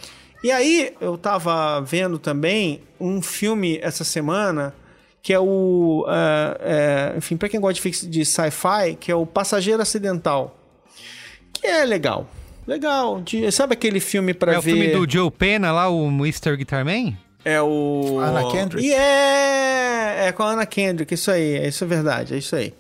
E 0.42 0.50
aí, 0.50 0.94
eu 0.98 1.18
tava 1.18 1.82
vendo 1.82 2.18
também 2.18 2.80
um 2.98 3.20
filme 3.20 3.78
essa 3.82 4.02
semana 4.02 4.74
que 5.22 5.34
é 5.34 5.38
o. 5.38 6.06
é, 6.08 7.12
é, 7.12 7.18
enfim, 7.18 7.36
pra 7.36 7.50
quem 7.50 7.60
gosta 7.60 7.86
de, 7.86 8.08
de 8.08 8.24
sci-fi, 8.24 8.96
que 8.98 9.12
é 9.12 9.14
o 9.14 9.26
Passageiro 9.26 9.82
Acidental. 9.82 10.58
Que 11.52 11.66
é 11.66 11.84
legal. 11.84 12.26
Legal. 12.66 13.20
De- 13.20 13.50
sabe 13.52 13.74
aquele 13.74 14.00
filme 14.00 14.34
pra 14.34 14.54
É 14.54 14.58
o 14.58 14.62
ver. 14.62 14.72
filme 14.72 14.88
do 14.88 15.10
Joe 15.10 15.30
Pena 15.30 15.70
lá, 15.72 15.88
o 15.88 16.08
Mr. 16.08 16.56
Guitarman? 16.56 17.16
É 17.44 17.62
o. 17.62 18.18
Anna 18.20 18.50
Kendrick? 18.50 18.84
E 18.86 18.92
é. 18.92 20.26
É 20.28 20.32
com 20.32 20.42
a 20.42 20.50
Anna 20.50 20.66
Kendrick, 20.66 21.14
isso 21.14 21.30
aí. 21.30 21.54
É 21.58 21.68
isso 21.68 21.84
é 21.84 21.86
verdade, 21.86 22.34
é 22.34 22.38
isso 22.38 22.56
aí. 22.56 22.74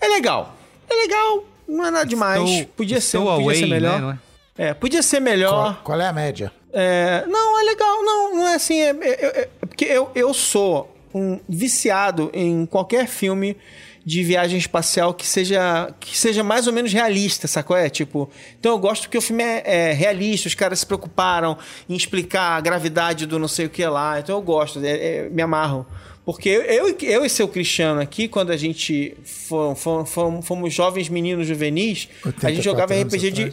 É 0.00 0.06
legal. 0.08 0.54
É 0.90 0.94
legal. 0.94 1.44
Não 1.66 1.86
é 1.86 1.90
nada 1.90 2.04
demais. 2.04 2.42
Estou- 2.42 2.66
podia 2.76 3.00
ser, 3.00 3.16
estou 3.16 3.24
podia 3.30 3.44
away, 3.44 3.58
ser 3.60 3.66
melhor. 3.66 4.00
né, 4.02 4.18
é? 4.58 4.66
é? 4.68 4.74
podia 4.74 5.02
ser 5.02 5.20
melhor. 5.20 5.50
Qual, 5.76 5.84
qual 5.84 6.00
é 6.00 6.06
a 6.08 6.12
média? 6.12 6.52
É, 6.72 7.24
não, 7.26 7.60
é 7.60 7.64
legal. 7.64 8.02
Não, 8.04 8.36
não 8.36 8.48
é 8.48 8.54
assim. 8.56 8.80
É, 8.80 8.90
é- 8.90 8.94
é- 9.00 9.48
é 9.62 9.66
porque 9.66 9.84
eu, 9.86 10.10
eu 10.14 10.34
sou 10.34 10.94
um 11.14 11.38
viciado 11.48 12.30
em 12.34 12.66
qualquer 12.66 13.06
filme 13.06 13.56
de 14.04 14.22
viagem 14.22 14.58
espacial 14.58 15.14
que 15.14 15.26
seja, 15.26 15.92
que 16.00 16.18
seja 16.18 16.42
mais 16.42 16.66
ou 16.66 16.72
menos 16.72 16.92
realista, 16.92 17.46
sacou? 17.46 17.76
É 17.76 17.88
tipo. 17.88 18.28
Então 18.58 18.72
eu 18.72 18.78
gosto 18.78 19.02
porque 19.02 19.18
o 19.18 19.22
filme 19.22 19.42
é, 19.42 19.62
é 19.64 19.92
realista, 19.92 20.48
os 20.48 20.54
caras 20.54 20.80
se 20.80 20.86
preocuparam 20.86 21.56
em 21.88 21.94
explicar 21.94 22.56
a 22.56 22.60
gravidade 22.60 23.26
do 23.26 23.38
não 23.38 23.48
sei 23.48 23.66
o 23.66 23.70
que 23.70 23.84
lá. 23.86 24.18
Então 24.18 24.36
eu 24.36 24.42
gosto, 24.42 24.84
é- 24.84 24.90
é- 25.26 25.28
me 25.30 25.42
amarro. 25.42 25.86
Porque 26.24 26.48
eu, 26.48 26.62
eu, 26.62 26.96
eu 27.02 27.24
e 27.24 27.28
seu 27.28 27.48
Cristiano 27.48 28.00
aqui, 28.00 28.28
quando 28.28 28.50
a 28.50 28.56
gente 28.56 29.16
fomos, 29.24 30.08
fomos, 30.10 30.46
fomos 30.46 30.72
jovens 30.72 31.08
meninos 31.08 31.46
juvenis, 31.48 32.08
a 32.22 32.28
84 32.28 32.54
gente 32.54 32.64
jogava 32.64 32.94
RPG 32.94 33.30
de. 33.30 33.52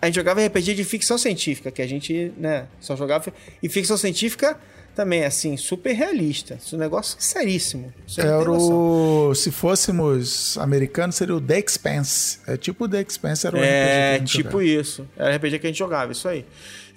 A 0.00 0.06
gente 0.06 0.14
jogava 0.14 0.44
RPG 0.44 0.74
de 0.74 0.84
ficção 0.84 1.18
científica, 1.18 1.72
que 1.72 1.82
a 1.82 1.86
gente, 1.86 2.32
né, 2.36 2.66
só 2.80 2.94
jogava. 2.96 3.32
E 3.60 3.68
ficção 3.68 3.96
científica 3.96 4.58
também, 4.98 5.24
assim, 5.24 5.56
super 5.56 5.92
realista. 5.92 6.54
Esse 6.60 6.76
negócio 6.76 7.16
seríssimo. 7.20 7.94
Era 8.18 8.50
o. 8.50 9.32
Se 9.32 9.52
fôssemos 9.52 10.58
americanos, 10.58 11.14
seria 11.14 11.36
o 11.36 11.40
The 11.40 11.60
Expanse. 11.60 12.40
É 12.48 12.56
tipo 12.56 12.84
o 12.84 12.88
The 12.88 13.00
Expanse, 13.02 13.46
era 13.46 13.56
o 13.56 13.60
RPG 13.60 13.68
É, 13.72 14.14
a 14.14 14.18
gente 14.18 14.32
tipo 14.32 14.50
jogava. 14.50 14.64
isso. 14.64 15.08
Era 15.16 15.36
RPG 15.36 15.58
que 15.60 15.66
a 15.66 15.70
gente 15.70 15.78
jogava, 15.78 16.10
isso 16.10 16.26
aí. 16.26 16.44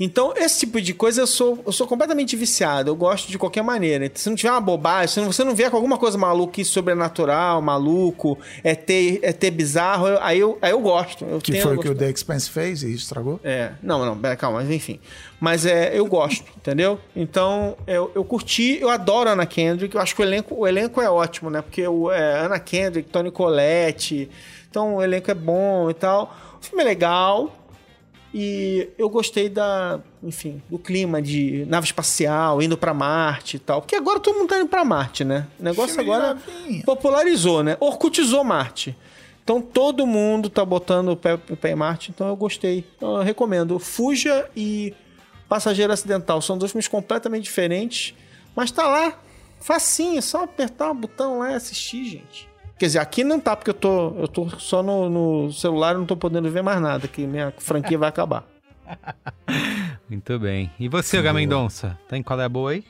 Então, 0.03 0.33
esse 0.35 0.61
tipo 0.61 0.81
de 0.81 0.95
coisa 0.95 1.21
eu 1.21 1.27
sou, 1.27 1.59
eu 1.63 1.71
sou 1.71 1.85
completamente 1.85 2.35
viciado. 2.35 2.89
Eu 2.89 2.95
gosto 2.95 3.29
de 3.29 3.37
qualquer 3.37 3.61
maneira. 3.61 4.09
Se 4.15 4.27
não 4.27 4.35
tiver 4.35 4.49
uma 4.49 4.59
bobagem, 4.59 5.07
se 5.13 5.19
não- 5.19 5.31
você 5.31 5.43
não 5.43 5.53
vier 5.53 5.69
com 5.69 5.75
alguma 5.77 5.95
coisa 5.95 6.17
maluca, 6.17 6.63
sobrenatural, 6.63 7.61
maluco, 7.61 8.35
é 8.63 8.73
ter, 8.73 9.19
é 9.21 9.31
ter 9.31 9.51
bizarro, 9.51 10.07
eu- 10.07 10.19
aí, 10.23 10.39
eu, 10.39 10.57
aí 10.59 10.71
eu 10.71 10.79
gosto. 10.79 11.23
Eu 11.23 11.39
Que 11.39 11.61
foi 11.61 11.75
o 11.75 11.79
que 11.79 11.87
o. 11.87 11.93
The 11.93 12.09
Expanse 12.09 12.49
fez 12.49 12.81
e 12.81 12.91
estragou? 12.95 13.39
É, 13.43 13.73
não, 13.83 14.03
não, 14.03 14.19
calma, 14.35 14.59
mas 14.61 14.71
enfim. 14.71 14.99
Mas 15.39 15.67
é, 15.67 15.95
eu 15.95 16.07
gosto, 16.07 16.45
entendeu? 16.57 16.99
Então, 17.15 17.77
eu, 17.85 18.11
eu 18.15 18.23
curti, 18.23 18.79
eu 18.81 18.89
adoro 18.89 19.29
a 19.29 19.33
Ana 19.33 19.45
Kendrick, 19.45 19.93
eu 19.93 20.01
acho 20.01 20.15
que 20.15 20.21
o 20.21 20.25
elenco, 20.25 20.55
o 20.55 20.67
elenco 20.67 20.99
é 20.99 21.11
ótimo, 21.11 21.51
né? 21.51 21.61
Porque 21.61 21.87
o, 21.87 22.11
é, 22.11 22.39
Ana 22.39 22.57
Kendrick, 22.59 23.07
Tony 23.09 23.29
Collette, 23.29 24.29
então 24.67 24.95
o 24.95 25.03
elenco 25.03 25.29
é 25.29 25.35
bom 25.35 25.91
e 25.91 25.93
tal. 25.93 26.35
O 26.59 26.65
filme 26.65 26.81
é 26.81 26.85
legal 26.85 27.55
e 28.33 28.89
eu 28.97 29.09
gostei 29.09 29.49
da, 29.49 29.99
enfim, 30.23 30.61
do 30.69 30.79
clima 30.79 31.21
de 31.21 31.65
nave 31.67 31.85
espacial, 31.85 32.61
indo 32.61 32.77
pra 32.77 32.93
Marte 32.93 33.57
e 33.57 33.59
tal. 33.59 33.81
Porque 33.81 33.95
agora 33.95 34.19
todo 34.19 34.37
mundo 34.37 34.49
tá 34.49 34.59
indo 34.59 34.69
pra 34.69 34.85
Marte, 34.85 35.23
né? 35.23 35.47
O 35.59 35.63
negócio 35.63 35.99
agora 35.99 36.37
popularizou, 36.85 37.61
né? 37.61 37.75
Orkutizou 37.79 38.43
Marte. 38.43 38.95
Então 39.43 39.61
todo 39.61 40.07
mundo 40.07 40.49
tá 40.49 40.63
botando 40.63 41.09
o 41.09 41.17
pé, 41.17 41.33
o 41.33 41.57
pé 41.57 41.71
em 41.71 41.75
Marte, 41.75 42.11
então 42.11 42.27
eu 42.27 42.35
gostei. 42.35 42.85
Então, 42.95 43.17
eu 43.17 43.23
recomendo. 43.23 43.77
Fuja 43.79 44.49
e 44.55 44.93
Passageiro 45.49 45.91
Acidental 45.91 46.41
são 46.41 46.57
dois 46.57 46.71
filmes 46.71 46.87
completamente 46.87 47.43
diferentes, 47.43 48.13
mas 48.55 48.71
tá 48.71 48.87
lá, 48.87 49.19
facinho, 49.59 50.21
só 50.21 50.43
apertar 50.43 50.91
o 50.91 50.93
botão 50.93 51.39
lá 51.39 51.51
e 51.51 51.55
assistir, 51.55 52.05
gente. 52.05 52.50
Quer 52.81 52.87
dizer, 52.87 52.97
aqui 52.97 53.23
não 53.23 53.39
tá, 53.39 53.55
porque 53.55 53.69
eu 53.69 53.75
tô, 53.75 54.09
eu 54.17 54.27
tô 54.27 54.49
só 54.57 54.81
no, 54.81 55.07
no 55.07 55.53
celular 55.53 55.93
e 55.93 55.99
não 55.99 56.05
tô 56.07 56.17
podendo 56.17 56.49
ver 56.49 56.63
mais 56.63 56.81
nada, 56.81 57.07
que 57.07 57.27
minha 57.27 57.53
franquia 57.59 57.95
vai 57.95 58.09
acabar. 58.09 58.43
Muito 60.09 60.39
bem. 60.39 60.71
E 60.79 60.89
você, 60.89 61.21
Gá 61.21 61.31
Mendonça? 61.31 61.95
Tem 62.09 62.23
qual 62.23 62.41
é 62.41 62.45
a 62.45 62.49
boa 62.49 62.71
aí? 62.71 62.83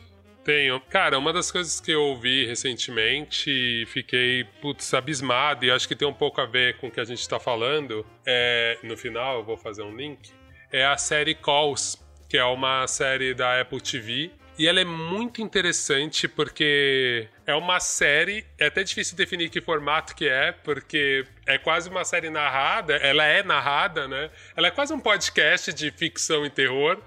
Tenho. 0.46 0.80
Cara, 0.90 1.20
uma 1.20 1.34
das 1.34 1.52
coisas 1.52 1.82
que 1.82 1.92
eu 1.92 2.02
ouvi 2.04 2.46
recentemente 2.46 3.50
e 3.50 3.86
fiquei, 3.86 4.46
putz, 4.62 4.94
abismado, 4.94 5.66
e 5.66 5.72
acho 5.72 5.90
que 5.90 5.96
tem 5.98 6.08
um 6.08 6.14
pouco 6.14 6.40
a 6.40 6.46
ver 6.46 6.78
com 6.78 6.88
o 6.88 6.92
que 6.92 7.02
a 7.02 7.04
gente 7.04 7.28
tá 7.28 7.38
falando, 7.38 8.06
é, 8.26 8.78
no 8.84 8.96
final 8.96 9.40
eu 9.40 9.44
vou 9.44 9.58
fazer 9.58 9.84
um 9.84 9.94
link, 9.94 10.32
é 10.72 10.86
a 10.86 10.96
série 10.96 11.36
Calls, 11.36 12.02
que 12.30 12.38
é 12.38 12.46
uma 12.46 12.88
série 12.88 13.34
da 13.34 13.60
Apple 13.60 13.82
TV. 13.82 14.32
E 14.58 14.68
ela 14.68 14.80
é 14.80 14.86
muito 14.86 15.42
interessante 15.42 16.30
porque 16.30 17.28
é 17.46 17.56
uma 17.56 17.80
série, 17.80 18.46
é 18.58 18.68
até 18.68 18.84
difícil 18.84 19.16
definir 19.18 19.50
que 19.50 19.62
formato 19.62 20.16
que 20.16 20.28
é, 20.28 20.52
porque 20.52 21.26
é 21.46 21.58
quase 21.58 21.90
uma 21.90 22.06
série 22.06 22.30
narrada, 22.30 22.96
ela 22.96 23.26
é 23.26 23.44
narrada, 23.44 24.08
né? 24.08 24.30
Ela 24.56 24.68
é 24.68 24.72
quase 24.72 24.94
um 24.94 25.00
podcast 25.00 25.74
de 25.74 25.92
ficção 25.92 26.46
e 26.46 26.50
terror, 26.50 27.02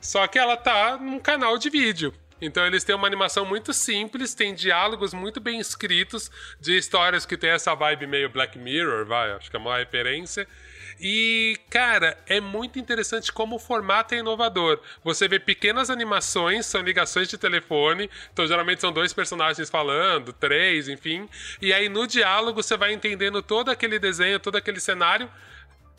só 0.00 0.26
que 0.26 0.38
ela 0.38 0.56
tá 0.56 0.96
num 0.96 1.18
canal 1.18 1.58
de 1.58 1.70
vídeo. 1.70 2.12
Então 2.40 2.66
eles 2.66 2.84
têm 2.84 2.94
uma 2.94 3.06
animação 3.06 3.44
muito 3.44 3.72
simples, 3.72 4.34
tem 4.34 4.54
diálogos 4.54 5.12
muito 5.12 5.40
bem 5.40 5.60
escritos 5.60 6.30
de 6.58 6.76
histórias 6.76 7.26
que 7.26 7.36
tem 7.36 7.50
essa 7.50 7.74
vibe 7.74 8.06
meio 8.06 8.30
Black 8.30 8.58
Mirror, 8.58 9.04
vai, 9.04 9.32
acho 9.32 9.50
que 9.50 9.56
é 9.56 9.60
uma 9.60 9.76
referência. 9.76 10.48
E, 11.02 11.58
cara, 11.70 12.18
é 12.26 12.40
muito 12.40 12.78
interessante 12.78 13.32
como 13.32 13.56
o 13.56 13.58
formato 13.58 14.14
é 14.14 14.18
inovador. 14.18 14.78
Você 15.02 15.26
vê 15.26 15.38
pequenas 15.38 15.88
animações, 15.88 16.66
são 16.66 16.82
ligações 16.82 17.26
de 17.28 17.38
telefone, 17.38 18.10
então 18.32 18.46
geralmente 18.46 18.82
são 18.82 18.92
dois 18.92 19.12
personagens 19.14 19.70
falando, 19.70 20.30
três, 20.32 20.88
enfim. 20.88 21.26
E 21.62 21.72
aí 21.72 21.88
no 21.88 22.06
diálogo 22.06 22.62
você 22.62 22.76
vai 22.76 22.92
entendendo 22.92 23.40
todo 23.42 23.70
aquele 23.70 23.98
desenho, 23.98 24.38
todo 24.38 24.56
aquele 24.56 24.78
cenário. 24.78 25.30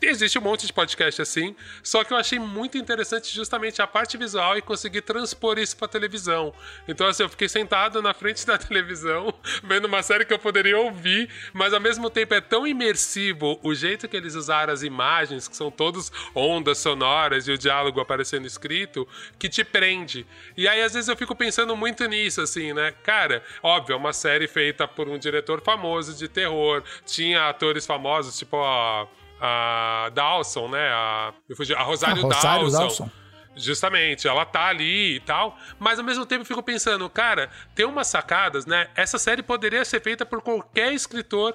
Existe 0.04 0.36
um 0.36 0.42
monte 0.42 0.66
de 0.66 0.72
podcast 0.72 1.22
assim, 1.22 1.54
só 1.80 2.02
que 2.02 2.12
eu 2.12 2.16
achei 2.16 2.36
muito 2.36 2.76
interessante 2.76 3.32
justamente 3.32 3.80
a 3.80 3.86
parte 3.86 4.16
visual 4.16 4.58
e 4.58 4.60
conseguir 4.60 5.02
transpor 5.02 5.60
isso 5.60 5.76
pra 5.76 5.86
televisão. 5.86 6.52
Então, 6.88 7.06
assim, 7.06 7.22
eu 7.22 7.28
fiquei 7.28 7.48
sentado 7.48 8.02
na 8.02 8.12
frente 8.12 8.44
da 8.46 8.58
televisão, 8.58 9.32
vendo 9.62 9.84
uma 9.84 10.02
série 10.02 10.24
que 10.24 10.34
eu 10.34 10.40
poderia 10.40 10.76
ouvir, 10.76 11.30
mas 11.52 11.72
ao 11.72 11.78
mesmo 11.78 12.10
tempo 12.10 12.34
é 12.34 12.40
tão 12.40 12.66
imersivo 12.66 13.60
o 13.62 13.72
jeito 13.74 14.08
que 14.08 14.16
eles 14.16 14.34
usaram 14.34 14.72
as 14.72 14.82
imagens, 14.82 15.46
que 15.46 15.56
são 15.56 15.70
todas 15.70 16.10
ondas 16.34 16.78
sonoras 16.78 17.46
e 17.46 17.52
o 17.52 17.58
diálogo 17.58 18.00
aparecendo 18.00 18.44
escrito, 18.44 19.06
que 19.38 19.48
te 19.48 19.62
prende. 19.62 20.26
E 20.56 20.66
aí, 20.66 20.82
às 20.82 20.94
vezes, 20.94 21.08
eu 21.08 21.16
fico 21.16 21.36
pensando 21.36 21.76
muito 21.76 22.04
nisso, 22.06 22.40
assim, 22.40 22.72
né? 22.72 22.92
Cara, 23.04 23.40
óbvio, 23.62 23.94
é 23.94 23.96
uma 23.96 24.12
série 24.12 24.48
feita 24.48 24.88
por 24.88 25.08
um 25.08 25.16
diretor 25.16 25.60
famoso 25.60 26.12
de 26.12 26.26
terror, 26.26 26.82
tinha 27.06 27.48
atores 27.48 27.86
famosos, 27.86 28.36
tipo 28.36 28.56
a 28.56 29.06
a 29.44 30.08
Dawson, 30.14 30.68
né? 30.68 30.88
A, 30.92 31.32
eu 31.48 31.56
fugi- 31.56 31.74
a 31.74 31.82
Rosário, 31.82 32.18
Ah, 32.18 32.22
Rosário 32.34 32.70
Dawson. 32.70 32.78
Dawson. 32.78 33.10
Justamente, 33.54 34.26
ela 34.26 34.46
tá 34.46 34.66
ali 34.68 35.16
e 35.16 35.20
tal, 35.20 35.58
mas 35.78 35.98
ao 35.98 36.04
mesmo 36.04 36.24
tempo 36.24 36.40
eu 36.40 36.46
fico 36.46 36.62
pensando, 36.62 37.08
cara, 37.10 37.50
tem 37.74 37.84
umas 37.84 38.06
sacadas, 38.06 38.64
né? 38.64 38.88
Essa 38.94 39.18
série 39.18 39.42
poderia 39.42 39.84
ser 39.84 40.00
feita 40.00 40.24
por 40.24 40.40
qualquer 40.40 40.92
escritor 40.94 41.54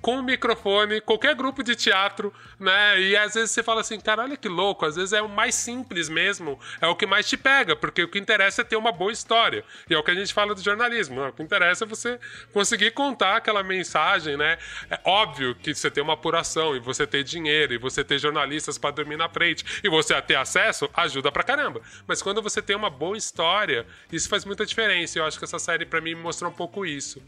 com 0.00 0.18
o 0.18 0.22
microfone, 0.22 1.00
qualquer 1.00 1.34
grupo 1.34 1.62
de 1.62 1.76
teatro, 1.76 2.32
né? 2.58 3.00
E 3.00 3.16
às 3.16 3.34
vezes 3.34 3.50
você 3.50 3.62
fala 3.62 3.80
assim, 3.80 4.00
cara, 4.00 4.22
olha 4.22 4.36
que 4.36 4.48
louco, 4.48 4.86
às 4.86 4.96
vezes 4.96 5.12
é 5.12 5.22
o 5.22 5.28
mais 5.28 5.54
simples 5.54 6.08
mesmo, 6.08 6.58
é 6.80 6.86
o 6.86 6.96
que 6.96 7.06
mais 7.06 7.28
te 7.28 7.36
pega, 7.36 7.76
porque 7.76 8.02
o 8.02 8.08
que 8.08 8.18
interessa 8.18 8.62
é 8.62 8.64
ter 8.64 8.76
uma 8.76 8.92
boa 8.92 9.12
história. 9.12 9.64
E 9.88 9.94
é 9.94 9.98
o 9.98 10.02
que 10.02 10.10
a 10.10 10.14
gente 10.14 10.32
fala 10.32 10.54
do 10.54 10.62
jornalismo, 10.62 11.20
né? 11.20 11.28
o 11.28 11.32
que 11.32 11.42
interessa 11.42 11.84
é 11.84 11.86
você 11.86 12.18
conseguir 12.52 12.92
contar 12.92 13.36
aquela 13.36 13.62
mensagem, 13.62 14.36
né? 14.36 14.58
É 14.90 14.98
óbvio 15.04 15.54
que 15.54 15.74
você 15.74 15.90
tem 15.90 16.02
uma 16.02 16.14
apuração 16.14 16.74
e 16.74 16.80
você 16.80 17.06
ter 17.06 17.22
dinheiro 17.22 17.74
e 17.74 17.78
você 17.78 18.02
ter 18.02 18.18
jornalistas 18.18 18.78
para 18.78 18.90
dormir 18.90 19.16
na 19.16 19.28
frente 19.28 19.64
e 19.84 19.88
você 19.88 20.20
ter 20.22 20.36
acesso, 20.36 20.88
ajuda 20.94 21.30
pra 21.30 21.42
caramba. 21.42 21.80
Mas 22.06 22.22
quando 22.22 22.42
você 22.42 22.62
tem 22.62 22.76
uma 22.76 22.90
boa 22.90 23.16
história, 23.16 23.86
isso 24.10 24.28
faz 24.28 24.44
muita 24.44 24.64
diferença. 24.64 25.18
Eu 25.18 25.24
acho 25.24 25.38
que 25.38 25.44
essa 25.44 25.58
série 25.58 25.84
para 25.84 26.00
mim 26.00 26.14
mostrou 26.14 26.50
um 26.50 26.54
pouco 26.54 26.84
isso. 26.86 27.22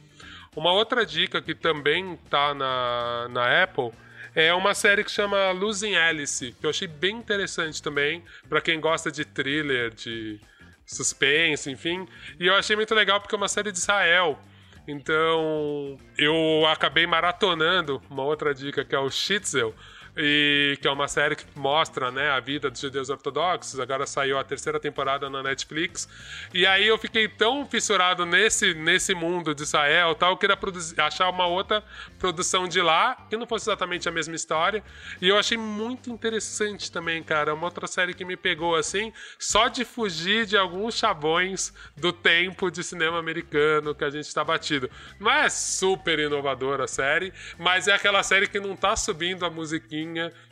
Uma 0.54 0.72
outra 0.72 1.06
dica 1.06 1.40
que 1.40 1.54
também 1.54 2.16
tá 2.28 2.52
na, 2.52 3.28
na 3.30 3.62
Apple 3.62 3.90
é 4.34 4.52
uma 4.52 4.74
série 4.74 5.02
que 5.02 5.10
chama 5.10 5.50
Losing 5.50 5.94
Alice, 5.94 6.54
que 6.58 6.66
eu 6.66 6.70
achei 6.70 6.86
bem 6.88 7.16
interessante 7.16 7.82
também, 7.82 8.22
para 8.48 8.60
quem 8.60 8.80
gosta 8.80 9.10
de 9.10 9.24
thriller, 9.24 9.94
de 9.94 10.40
suspense, 10.86 11.70
enfim. 11.70 12.06
E 12.38 12.46
eu 12.46 12.54
achei 12.54 12.76
muito 12.76 12.94
legal 12.94 13.20
porque 13.20 13.34
é 13.34 13.38
uma 13.38 13.48
série 13.48 13.72
de 13.72 13.78
Israel. 13.78 14.38
Então, 14.86 15.96
eu 16.18 16.66
acabei 16.66 17.06
maratonando 17.06 18.02
uma 18.10 18.24
outra 18.24 18.54
dica 18.54 18.84
que 18.84 18.94
é 18.94 18.98
o 18.98 19.10
Shitzel, 19.10 19.74
e 20.16 20.78
que 20.80 20.86
é 20.86 20.90
uma 20.90 21.08
série 21.08 21.34
que 21.34 21.44
mostra 21.54 22.10
né, 22.10 22.30
a 22.30 22.38
vida 22.38 22.70
dos 22.70 22.80
judeus 22.80 23.08
ortodoxos. 23.08 23.80
Agora 23.80 24.06
saiu 24.06 24.38
a 24.38 24.44
terceira 24.44 24.78
temporada 24.78 25.30
na 25.30 25.42
Netflix. 25.42 26.08
E 26.52 26.66
aí 26.66 26.86
eu 26.86 26.98
fiquei 26.98 27.28
tão 27.28 27.66
fissurado 27.66 28.26
nesse, 28.26 28.74
nesse 28.74 29.14
mundo 29.14 29.54
de 29.54 29.62
Israel 29.62 30.14
tal, 30.14 30.32
eu 30.32 30.36
queria 30.36 30.56
produzir, 30.56 31.00
achar 31.00 31.30
uma 31.30 31.46
outra 31.46 31.82
produção 32.18 32.68
de 32.68 32.80
lá, 32.80 33.16
que 33.28 33.36
não 33.36 33.46
fosse 33.46 33.64
exatamente 33.64 34.08
a 34.08 34.12
mesma 34.12 34.34
história. 34.34 34.84
E 35.20 35.28
eu 35.28 35.38
achei 35.38 35.56
muito 35.56 36.10
interessante 36.10 36.92
também, 36.92 37.22
cara. 37.22 37.54
Uma 37.54 37.64
outra 37.64 37.86
série 37.86 38.12
que 38.12 38.24
me 38.24 38.36
pegou 38.36 38.76
assim, 38.76 39.12
só 39.38 39.68
de 39.68 39.84
fugir 39.84 40.44
de 40.44 40.56
alguns 40.56 40.94
chavões 40.94 41.72
do 41.96 42.12
tempo 42.12 42.70
de 42.70 42.84
cinema 42.84 43.18
americano 43.18 43.94
que 43.94 44.04
a 44.04 44.10
gente 44.10 44.26
está 44.26 44.44
batido. 44.44 44.90
Não 45.18 45.30
é 45.30 45.48
super 45.48 46.18
inovadora 46.18 46.84
a 46.84 46.88
série, 46.88 47.32
mas 47.58 47.88
é 47.88 47.92
aquela 47.92 48.22
série 48.22 48.46
que 48.46 48.60
não 48.60 48.76
tá 48.76 48.94
subindo 48.94 49.46
a 49.46 49.50
musiquinha 49.50 50.01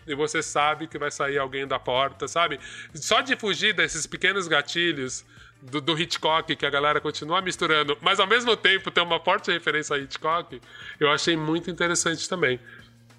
e 0.07 0.15
você 0.15 0.43
sabe 0.43 0.87
que 0.87 0.99
vai 0.99 1.11
sair 1.11 1.39
alguém 1.39 1.67
da 1.67 1.79
porta, 1.79 2.27
sabe? 2.29 2.59
Só 2.95 3.21
de 3.21 3.37
fugir 3.37 3.75
desses 3.75 4.07
pequenos 4.07 4.49
gatilhos 4.49 5.25
do, 5.63 5.81
do, 5.81 5.99
Hitchcock, 5.99 6.55
que 6.57 6.67
a 6.67 6.71
galera 6.71 7.01
continua 7.01 7.41
misturando, 7.41 7.97
mas 8.01 8.19
ao 8.19 8.27
mesmo 8.27 8.57
tempo 8.57 8.91
tem 8.91 9.03
uma 9.03 9.21
forte 9.21 9.51
referência 9.51 9.97
a 9.97 9.99
Hitchcock, 9.99 10.61
eu 10.99 11.11
achei 11.11 11.37
muito 11.37 11.71
interessante 11.71 12.29
também. 12.29 12.59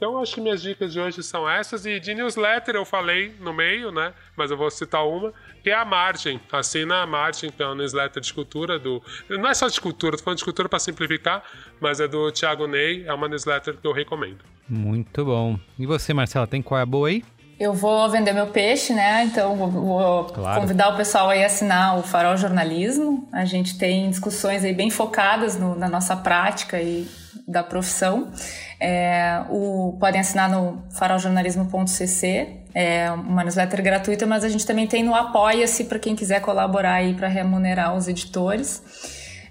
Então, 0.01 0.17
acho 0.17 0.33
que 0.33 0.41
minhas 0.41 0.63
dicas 0.63 0.91
de 0.91 0.99
hoje 0.99 1.21
são 1.21 1.47
essas. 1.47 1.85
E 1.85 1.99
de 1.99 2.15
newsletter 2.15 2.73
eu 2.73 2.83
falei 2.83 3.35
no 3.39 3.53
meio, 3.53 3.91
né? 3.91 4.13
Mas 4.35 4.49
eu 4.49 4.57
vou 4.57 4.71
citar 4.71 5.07
uma, 5.07 5.31
que 5.61 5.69
é 5.69 5.75
a 5.75 5.85
Margem. 5.85 6.41
Assina 6.51 7.03
a 7.03 7.05
Margem, 7.05 7.51
que 7.51 7.61
é 7.61 7.65
uma 7.67 7.75
newsletter 7.75 8.19
de 8.19 8.33
cultura 8.33 8.79
do. 8.79 8.99
Não 9.29 9.47
é 9.47 9.53
só 9.53 9.67
de 9.67 9.79
cultura, 9.79 10.17
tô 10.17 10.23
falando 10.23 10.39
de 10.39 10.43
cultura 10.43 10.67
para 10.67 10.79
simplificar, 10.79 11.43
mas 11.79 11.99
é 11.99 12.07
do 12.07 12.31
Thiago 12.31 12.65
Ney. 12.65 13.05
É 13.05 13.13
uma 13.13 13.27
newsletter 13.27 13.77
que 13.77 13.85
eu 13.85 13.91
recomendo. 13.91 14.39
Muito 14.67 15.23
bom. 15.23 15.59
E 15.77 15.85
você, 15.85 16.15
Marcela, 16.15 16.47
tem 16.47 16.63
qual 16.63 16.79
é 16.79 16.81
a 16.81 16.85
boa 16.87 17.07
aí? 17.07 17.23
Eu 17.59 17.75
vou 17.75 18.09
vender 18.09 18.33
meu 18.33 18.47
peixe, 18.47 18.93
né? 18.93 19.25
Então 19.25 19.55
vou, 19.55 19.69
vou 19.69 20.25
claro. 20.25 20.61
convidar 20.61 20.95
o 20.95 20.97
pessoal 20.97 21.29
aí 21.29 21.43
a 21.43 21.45
assinar 21.45 21.99
o 21.99 22.01
Farol 22.01 22.35
Jornalismo. 22.35 23.29
A 23.31 23.45
gente 23.45 23.77
tem 23.77 24.09
discussões 24.09 24.63
aí 24.63 24.73
bem 24.73 24.89
focadas 24.89 25.59
no, 25.59 25.75
na 25.75 25.87
nossa 25.87 26.15
prática 26.15 26.81
e 26.81 27.07
da 27.47 27.63
profissão. 27.63 28.31
É, 28.79 29.41
o, 29.49 29.97
podem 29.99 30.21
assinar 30.21 30.49
no 30.49 30.83
faroljornalismo.cc, 30.91 32.47
é 32.73 33.11
uma 33.11 33.43
newsletter 33.43 33.83
gratuita, 33.83 34.25
mas 34.25 34.43
a 34.43 34.49
gente 34.49 34.65
também 34.65 34.87
tem 34.87 35.03
no 35.03 35.13
Apoia-se 35.13 35.85
para 35.85 35.99
quem 35.99 36.15
quiser 36.15 36.41
colaborar 36.41 36.93
aí 36.93 37.13
para 37.13 37.27
remunerar 37.27 37.95
os 37.95 38.07
editores. 38.07 38.81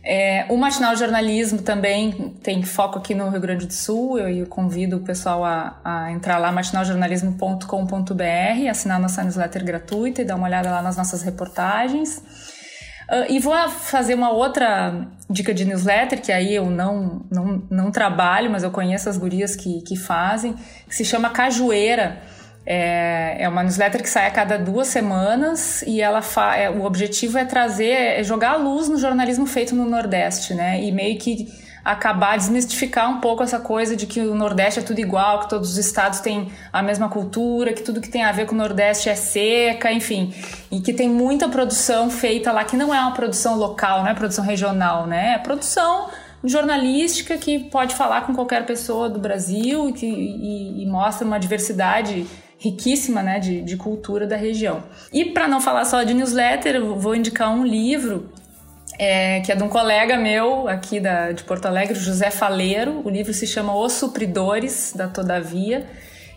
É, 0.03 0.47
o 0.49 0.57
Matinal 0.57 0.97
Jornalismo 0.97 1.61
também 1.61 2.35
tem 2.43 2.63
foco 2.63 2.99
aqui 2.99 3.15
no 3.15 3.29
Rio 3.29 3.41
Grande 3.41 3.67
do 3.67 3.73
Sul. 3.73 4.19
Eu, 4.19 4.31
eu 4.31 4.47
convido 4.47 4.97
o 4.97 5.01
pessoal 5.01 5.45
a, 5.45 5.79
a 5.85 6.11
entrar 6.11 6.39
lá, 6.39 6.51
matinaljornalismo.com.br, 6.51 8.71
assinar 8.71 8.99
nossa 8.99 9.23
newsletter 9.23 9.63
gratuita 9.63 10.23
e 10.23 10.25
dar 10.25 10.37
uma 10.37 10.47
olhada 10.47 10.71
lá 10.71 10.81
nas 10.81 10.97
nossas 10.97 11.23
reportagens. 11.23 12.23
Uh, 13.11 13.27
e 13.29 13.41
vou 13.41 13.53
fazer 13.69 14.15
uma 14.15 14.31
outra 14.31 15.05
dica 15.29 15.53
de 15.53 15.65
newsletter, 15.65 16.23
que 16.23 16.31
aí 16.31 16.55
eu 16.55 16.71
não, 16.71 17.27
não, 17.29 17.63
não 17.69 17.91
trabalho, 17.91 18.49
mas 18.49 18.63
eu 18.63 18.71
conheço 18.71 19.09
as 19.09 19.17
gurias 19.17 19.57
que, 19.57 19.83
que 19.83 19.97
fazem, 19.97 20.55
que 20.89 20.95
se 20.95 21.05
chama 21.05 21.29
Cajueira. 21.29 22.19
É, 22.65 23.37
é 23.41 23.49
uma 23.49 23.65
newsletter 23.65 24.01
que 24.01 24.09
sai 24.09 24.29
a 24.29 24.31
cada 24.31 24.57
duas 24.57 24.87
semanas 24.87 25.83
e 25.83 26.01
ela 26.01 26.23
fa 26.23 26.57
é, 26.57 26.71
o 26.71 26.85
objetivo 26.85 27.37
é 27.37 27.45
trazer, 27.45 28.21
é 28.21 28.23
jogar 28.23 28.53
a 28.53 28.57
luz 28.57 28.89
no 28.89 28.97
jornalismo 28.97 29.45
feito 29.45 29.75
no 29.75 29.87
Nordeste, 29.87 30.55
né? 30.55 30.81
E 30.81 30.93
meio 30.93 31.19
que 31.19 31.49
acabar 31.85 32.37
desmistificar 32.37 33.11
um 33.11 33.21
pouco 33.21 33.43
essa 33.43 33.59
coisa 33.59 33.97
de 33.97 34.07
que 34.07 34.21
o 34.21 34.35
Nordeste 34.35 34.81
é 34.81 34.83
tudo 34.83 35.01
igual, 35.01 35.41
que 35.41 35.49
todos 35.49 35.71
os 35.71 35.79
estados 35.79 36.21
têm 36.21 36.53
a 36.73 36.83
mesma 36.83 37.09
cultura, 37.09 37.73
que 37.73 37.83
tudo 37.83 38.01
que 38.01 38.09
tem 38.09 38.23
a 38.23 38.33
ver 38.33 38.47
com 38.47 38.55
o 38.55 38.59
Nordeste 38.59 39.09
é 39.09 39.15
seca, 39.15 39.93
enfim, 39.93 40.35
e 40.71 40.81
que 40.81 40.93
tem 40.93 41.09
muita 41.09 41.49
produção 41.49 42.11
feita 42.11 42.53
lá 42.53 42.65
que 42.65 42.77
não 42.77 42.95
é 42.95 43.01
uma 43.01 43.13
produção 43.13 43.57
local, 43.57 44.03
não 44.03 44.09
é 44.09 44.15
produção 44.15 44.45
regional, 44.45 45.07
né? 45.07 45.35
É 45.35 45.39
produção 45.39 46.09
jornalística 46.43 47.37
que 47.37 47.59
pode 47.59 47.95
falar 47.95 48.23
com 48.23 48.35
qualquer 48.35 48.65
pessoa 48.65 49.09
do 49.09 49.19
Brasil 49.19 49.89
e, 49.89 49.93
que, 49.93 50.07
e, 50.07 50.83
e 50.83 50.87
mostra 50.87 51.27
uma 51.27 51.39
diversidade 51.39 52.27
riquíssima 52.59 53.23
né, 53.23 53.39
de, 53.39 53.63
de 53.63 53.77
cultura 53.77 54.27
da 54.27 54.37
região. 54.37 54.83
E 55.13 55.25
para 55.25 55.49
não 55.49 55.61
falar 55.61 55.85
só 55.87 56.03
de 56.03 56.13
newsletter, 56.13 56.83
vou 56.85 57.15
indicar 57.15 57.51
um 57.51 57.65
livro 57.65 58.31
é, 59.01 59.41
que 59.41 59.51
é 59.51 59.57
de 59.57 59.63
um 59.63 59.69
colega 59.69 60.19
meu 60.19 60.69
aqui 60.69 61.01
da, 61.01 61.33
de 61.33 61.43
Porto 61.45 61.65
Alegre, 61.65 61.95
José 61.95 62.31
Faleiro. 62.31 63.01
O 63.03 63.09
livro 63.09 63.33
se 63.33 63.47
chama 63.47 63.75
Os 63.75 63.95
Supridores 63.95 64.93
da 64.95 65.09
Todavia. 65.09 65.89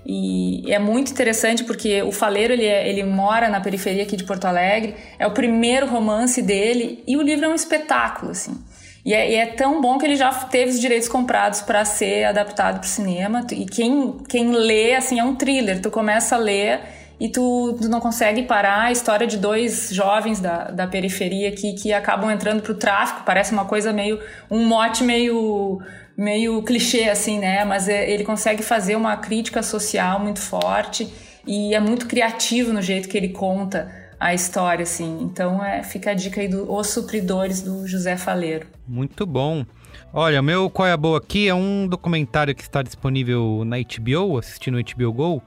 E 0.05 0.63
é 0.71 0.79
muito 0.79 1.11
interessante 1.11 1.65
porque 1.65 2.01
o 2.03 2.11
Faleiro 2.13 2.53
ele, 2.53 2.65
é, 2.65 2.87
ele 2.87 3.03
mora 3.03 3.49
na 3.49 3.59
periferia 3.59 4.03
aqui 4.03 4.15
de 4.15 4.23
Porto 4.23 4.45
Alegre, 4.45 4.95
é 5.19 5.27
o 5.27 5.31
primeiro 5.31 5.87
romance 5.87 6.41
dele 6.41 7.03
e 7.05 7.17
o 7.17 7.21
livro 7.21 7.45
é 7.45 7.49
um 7.49 7.55
espetáculo, 7.55 8.31
assim. 8.31 8.57
E 9.05 9.13
é, 9.13 9.31
e 9.31 9.35
é, 9.35 9.45
tão 9.45 9.81
bom 9.81 9.97
que 9.97 10.05
ele 10.05 10.15
já 10.15 10.31
teve 10.31 10.71
os 10.71 10.79
direitos 10.79 11.09
comprados 11.09 11.61
para 11.61 11.83
ser 11.83 12.23
adaptado 12.23 12.79
para 12.79 12.85
o 12.85 12.89
cinema. 12.89 13.45
E 13.51 13.65
quem, 13.65 14.19
quem 14.29 14.51
lê, 14.51 14.95
assim, 14.95 15.19
é 15.19 15.23
um 15.25 15.35
thriller. 15.35 15.81
Tu 15.81 15.91
começa 15.91 16.35
a 16.35 16.39
ler 16.39 16.79
e 17.19 17.29
tu, 17.29 17.77
tu, 17.81 17.87
não 17.87 17.99
consegue 17.99 18.43
parar 18.43 18.83
a 18.83 18.91
história 18.91 19.25
de 19.25 19.37
dois 19.37 19.89
jovens 19.91 20.39
da, 20.39 20.71
da 20.71 20.87
periferia 20.87 21.51
que, 21.51 21.73
que 21.73 21.93
acabam 21.93 22.29
entrando 22.31 22.61
pro 22.61 22.73
tráfico. 22.73 23.23
Parece 23.25 23.53
uma 23.53 23.65
coisa 23.65 23.93
meio. 23.93 24.19
um 24.49 24.65
mote 24.65 25.03
meio. 25.03 25.81
meio 26.17 26.61
clichê, 26.63 27.09
assim, 27.09 27.39
né? 27.39 27.63
Mas 27.63 27.87
é, 27.87 28.09
ele 28.09 28.23
consegue 28.23 28.63
fazer 28.63 28.95
uma 28.95 29.17
crítica 29.17 29.61
social 29.63 30.19
muito 30.19 30.39
forte 30.39 31.11
e 31.45 31.73
é 31.73 31.79
muito 31.79 32.07
criativo 32.07 32.73
no 32.73 32.81
jeito 32.81 33.07
que 33.09 33.17
ele 33.17 33.29
conta 33.29 33.91
a 34.19 34.33
história, 34.33 34.83
assim. 34.83 35.19
Então 35.21 35.63
é, 35.63 35.83
fica 35.83 36.11
a 36.11 36.13
dica 36.13 36.39
aí 36.39 36.47
do 36.47 36.71
Os 36.71 36.87
Supridores 36.87 37.61
do 37.61 37.85
José 37.85 38.15
Faleiro. 38.15 38.67
Muito 38.87 39.25
bom. 39.25 39.65
Olha, 40.13 40.41
meu 40.41 40.69
Qual 40.69 40.87
é 40.87 40.91
a 40.91 40.97
Boa 40.97 41.17
aqui 41.17 41.47
é 41.47 41.53
um 41.55 41.87
documentário 41.87 42.53
que 42.55 42.61
está 42.61 42.81
disponível 42.81 43.63
na 43.65 43.77
HBO, 43.77 44.37
assistindo 44.37 44.77
HBO 44.77 45.11
Go, 45.11 45.43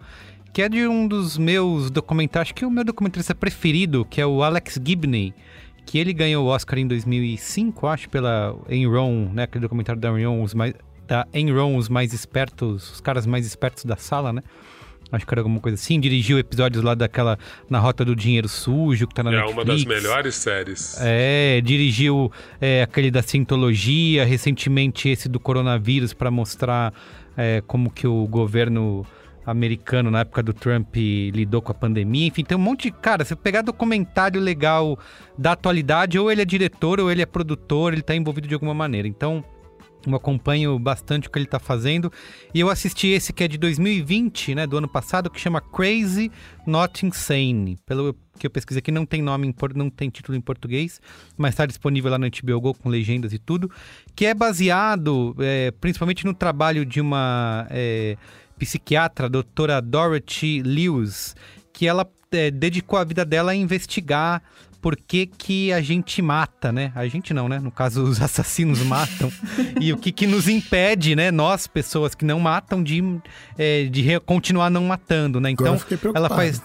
que 0.56 0.62
é 0.62 0.70
de 0.70 0.88
um 0.88 1.06
dos 1.06 1.36
meus 1.36 1.90
documentários, 1.90 2.50
que 2.50 2.64
é 2.64 2.66
o 2.66 2.70
meu 2.70 2.82
documentarista 2.82 3.34
preferido, 3.34 4.06
que 4.06 4.22
é 4.22 4.26
o 4.26 4.42
Alex 4.42 4.80
Gibney, 4.82 5.34
que 5.84 5.98
ele 5.98 6.14
ganhou 6.14 6.46
o 6.46 6.48
Oscar 6.48 6.78
em 6.78 6.86
2005, 6.86 7.86
acho, 7.86 8.08
pela 8.08 8.56
Enron, 8.66 9.28
né, 9.34 9.42
aquele 9.42 9.60
documentário 9.60 10.00
da 10.00 10.08
Enron, 10.18 10.42
os 10.42 10.54
mais 10.54 10.72
da 11.06 11.28
Enron, 11.34 11.76
os 11.76 11.90
mais 11.90 12.14
espertos, 12.14 12.90
os 12.90 13.00
caras 13.02 13.26
mais 13.26 13.44
espertos 13.44 13.84
da 13.84 13.98
sala, 13.98 14.32
né? 14.32 14.42
Acho 15.12 15.26
que 15.26 15.34
era 15.34 15.42
alguma 15.42 15.60
coisa 15.60 15.74
assim. 15.74 16.00
Dirigiu 16.00 16.38
episódios 16.38 16.82
lá 16.82 16.94
daquela 16.94 17.38
Na 17.68 17.78
Rota 17.78 18.02
do 18.02 18.16
Dinheiro 18.16 18.48
Sujo, 18.48 19.06
que 19.06 19.14
tá 19.14 19.22
na 19.22 19.32
é 19.32 19.36
Netflix. 19.36 19.58
É 19.58 19.60
uma 19.60 19.64
das 19.66 19.84
melhores 19.84 20.34
séries. 20.36 20.96
É, 21.00 21.60
dirigiu 21.60 22.32
é, 22.58 22.82
aquele 22.82 23.10
da 23.10 23.22
Sintologia, 23.22 24.24
recentemente 24.24 25.10
esse 25.10 25.28
do 25.28 25.38
coronavírus, 25.38 26.14
para 26.14 26.30
mostrar 26.30 26.94
é, 27.36 27.62
como 27.66 27.90
que 27.90 28.06
o 28.06 28.26
governo 28.26 29.06
americano 29.46 30.10
na 30.10 30.20
época 30.20 30.42
do 30.42 30.52
Trump 30.52 30.96
lidou 30.96 31.62
com 31.62 31.70
a 31.70 31.74
pandemia. 31.74 32.26
Enfim, 32.26 32.44
tem 32.44 32.56
um 32.56 32.60
monte 32.60 32.90
de. 32.90 32.90
Cara, 32.90 33.24
se 33.24 33.36
pegar 33.36 33.62
documentário 33.62 34.40
legal 34.40 34.98
da 35.38 35.52
atualidade, 35.52 36.18
ou 36.18 36.30
ele 36.30 36.42
é 36.42 36.44
diretor, 36.44 36.98
ou 37.00 37.10
ele 37.10 37.22
é 37.22 37.26
produtor, 37.26 37.92
ele 37.92 38.02
tá 38.02 38.14
envolvido 38.14 38.48
de 38.48 38.54
alguma 38.54 38.74
maneira. 38.74 39.06
Então, 39.06 39.44
Eu 40.06 40.14
acompanho 40.14 40.78
bastante 40.78 41.26
o 41.26 41.30
que 41.30 41.38
ele 41.38 41.46
tá 41.46 41.58
fazendo. 41.58 42.12
E 42.54 42.60
eu 42.60 42.70
assisti 42.70 43.08
esse 43.08 43.32
que 43.32 43.42
é 43.42 43.48
de 43.48 43.58
2020, 43.58 44.54
né? 44.54 44.66
Do 44.66 44.78
ano 44.78 44.86
passado, 44.86 45.28
que 45.28 45.40
chama 45.40 45.60
Crazy 45.60 46.30
Not 46.64 47.04
Insane. 47.04 47.76
Pelo 47.84 48.14
que 48.38 48.46
eu 48.46 48.50
pesquisei 48.50 48.78
aqui, 48.78 48.92
não 48.92 49.04
tem 49.04 49.20
nome, 49.20 49.52
não 49.74 49.90
tem 49.90 50.08
título 50.10 50.36
em 50.36 50.40
português, 50.40 51.00
mas 51.36 51.54
está 51.54 51.66
disponível 51.66 52.10
lá 52.10 52.18
no 52.18 52.28
HBO 52.28 52.60
Go 52.60 52.74
com 52.74 52.88
legendas 52.88 53.32
e 53.32 53.38
tudo. 53.38 53.70
Que 54.14 54.26
é 54.26 54.34
baseado 54.34 55.34
é, 55.40 55.72
principalmente 55.72 56.24
no 56.24 56.34
trabalho 56.34 56.84
de 56.84 57.00
uma 57.00 57.66
é, 57.70 58.16
psiquiatra, 58.58 59.26
a 59.26 59.28
doutora 59.28 59.80
Dorothy 59.80 60.62
Lewis, 60.62 61.34
que 61.72 61.86
ela 61.86 62.06
é, 62.32 62.50
dedicou 62.50 62.98
a 62.98 63.04
vida 63.04 63.24
dela 63.24 63.52
a 63.52 63.54
investigar 63.54 64.42
por 64.80 64.94
que, 64.94 65.26
que 65.26 65.72
a 65.72 65.80
gente 65.80 66.22
mata, 66.22 66.70
né? 66.70 66.92
A 66.94 67.08
gente 67.08 67.34
não, 67.34 67.48
né? 67.48 67.58
No 67.58 67.72
caso, 67.72 68.04
os 68.04 68.20
assassinos 68.22 68.80
matam. 68.82 69.32
e 69.80 69.92
o 69.92 69.96
que, 69.96 70.12
que 70.12 70.28
nos 70.28 70.46
impede, 70.46 71.16
né? 71.16 71.32
Nós, 71.32 71.66
pessoas 71.66 72.14
que 72.14 72.24
não 72.24 72.38
matam, 72.38 72.82
de, 72.82 73.02
é, 73.58 73.86
de 73.86 74.20
continuar 74.20 74.70
não 74.70 74.84
matando, 74.84 75.40
né? 75.40 75.50
Então, 75.50 75.76
ela 76.14 76.28
faz. 76.28 76.62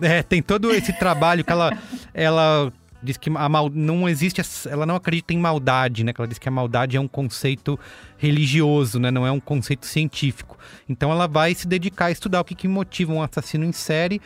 É, 0.00 0.24
tem 0.24 0.42
todo 0.42 0.72
esse 0.72 0.92
trabalho 0.92 1.44
que 1.44 1.52
ela. 1.52 1.78
ela 2.12 2.72
diz 3.02 3.16
que 3.16 3.30
a 3.34 3.48
mal, 3.48 3.68
não 3.68 4.08
existe, 4.08 4.40
ela 4.68 4.86
não 4.86 4.96
acredita 4.96 5.32
em 5.32 5.38
maldade, 5.38 6.04
né? 6.04 6.12
Ela 6.16 6.28
diz 6.28 6.38
que 6.38 6.48
a 6.48 6.52
maldade 6.52 6.96
é 6.96 7.00
um 7.00 7.08
conceito 7.08 7.78
religioso, 8.16 8.98
né? 8.98 9.10
Não 9.10 9.26
é 9.26 9.30
um 9.30 9.40
conceito 9.40 9.86
científico. 9.86 10.58
Então 10.88 11.10
ela 11.10 11.26
vai 11.26 11.54
se 11.54 11.66
dedicar 11.66 12.06
a 12.06 12.10
estudar 12.10 12.40
o 12.40 12.44
que, 12.44 12.54
que 12.54 12.68
motiva 12.68 13.12
um 13.12 13.22
assassino 13.22 13.64
em 13.64 13.72
série 13.72 14.20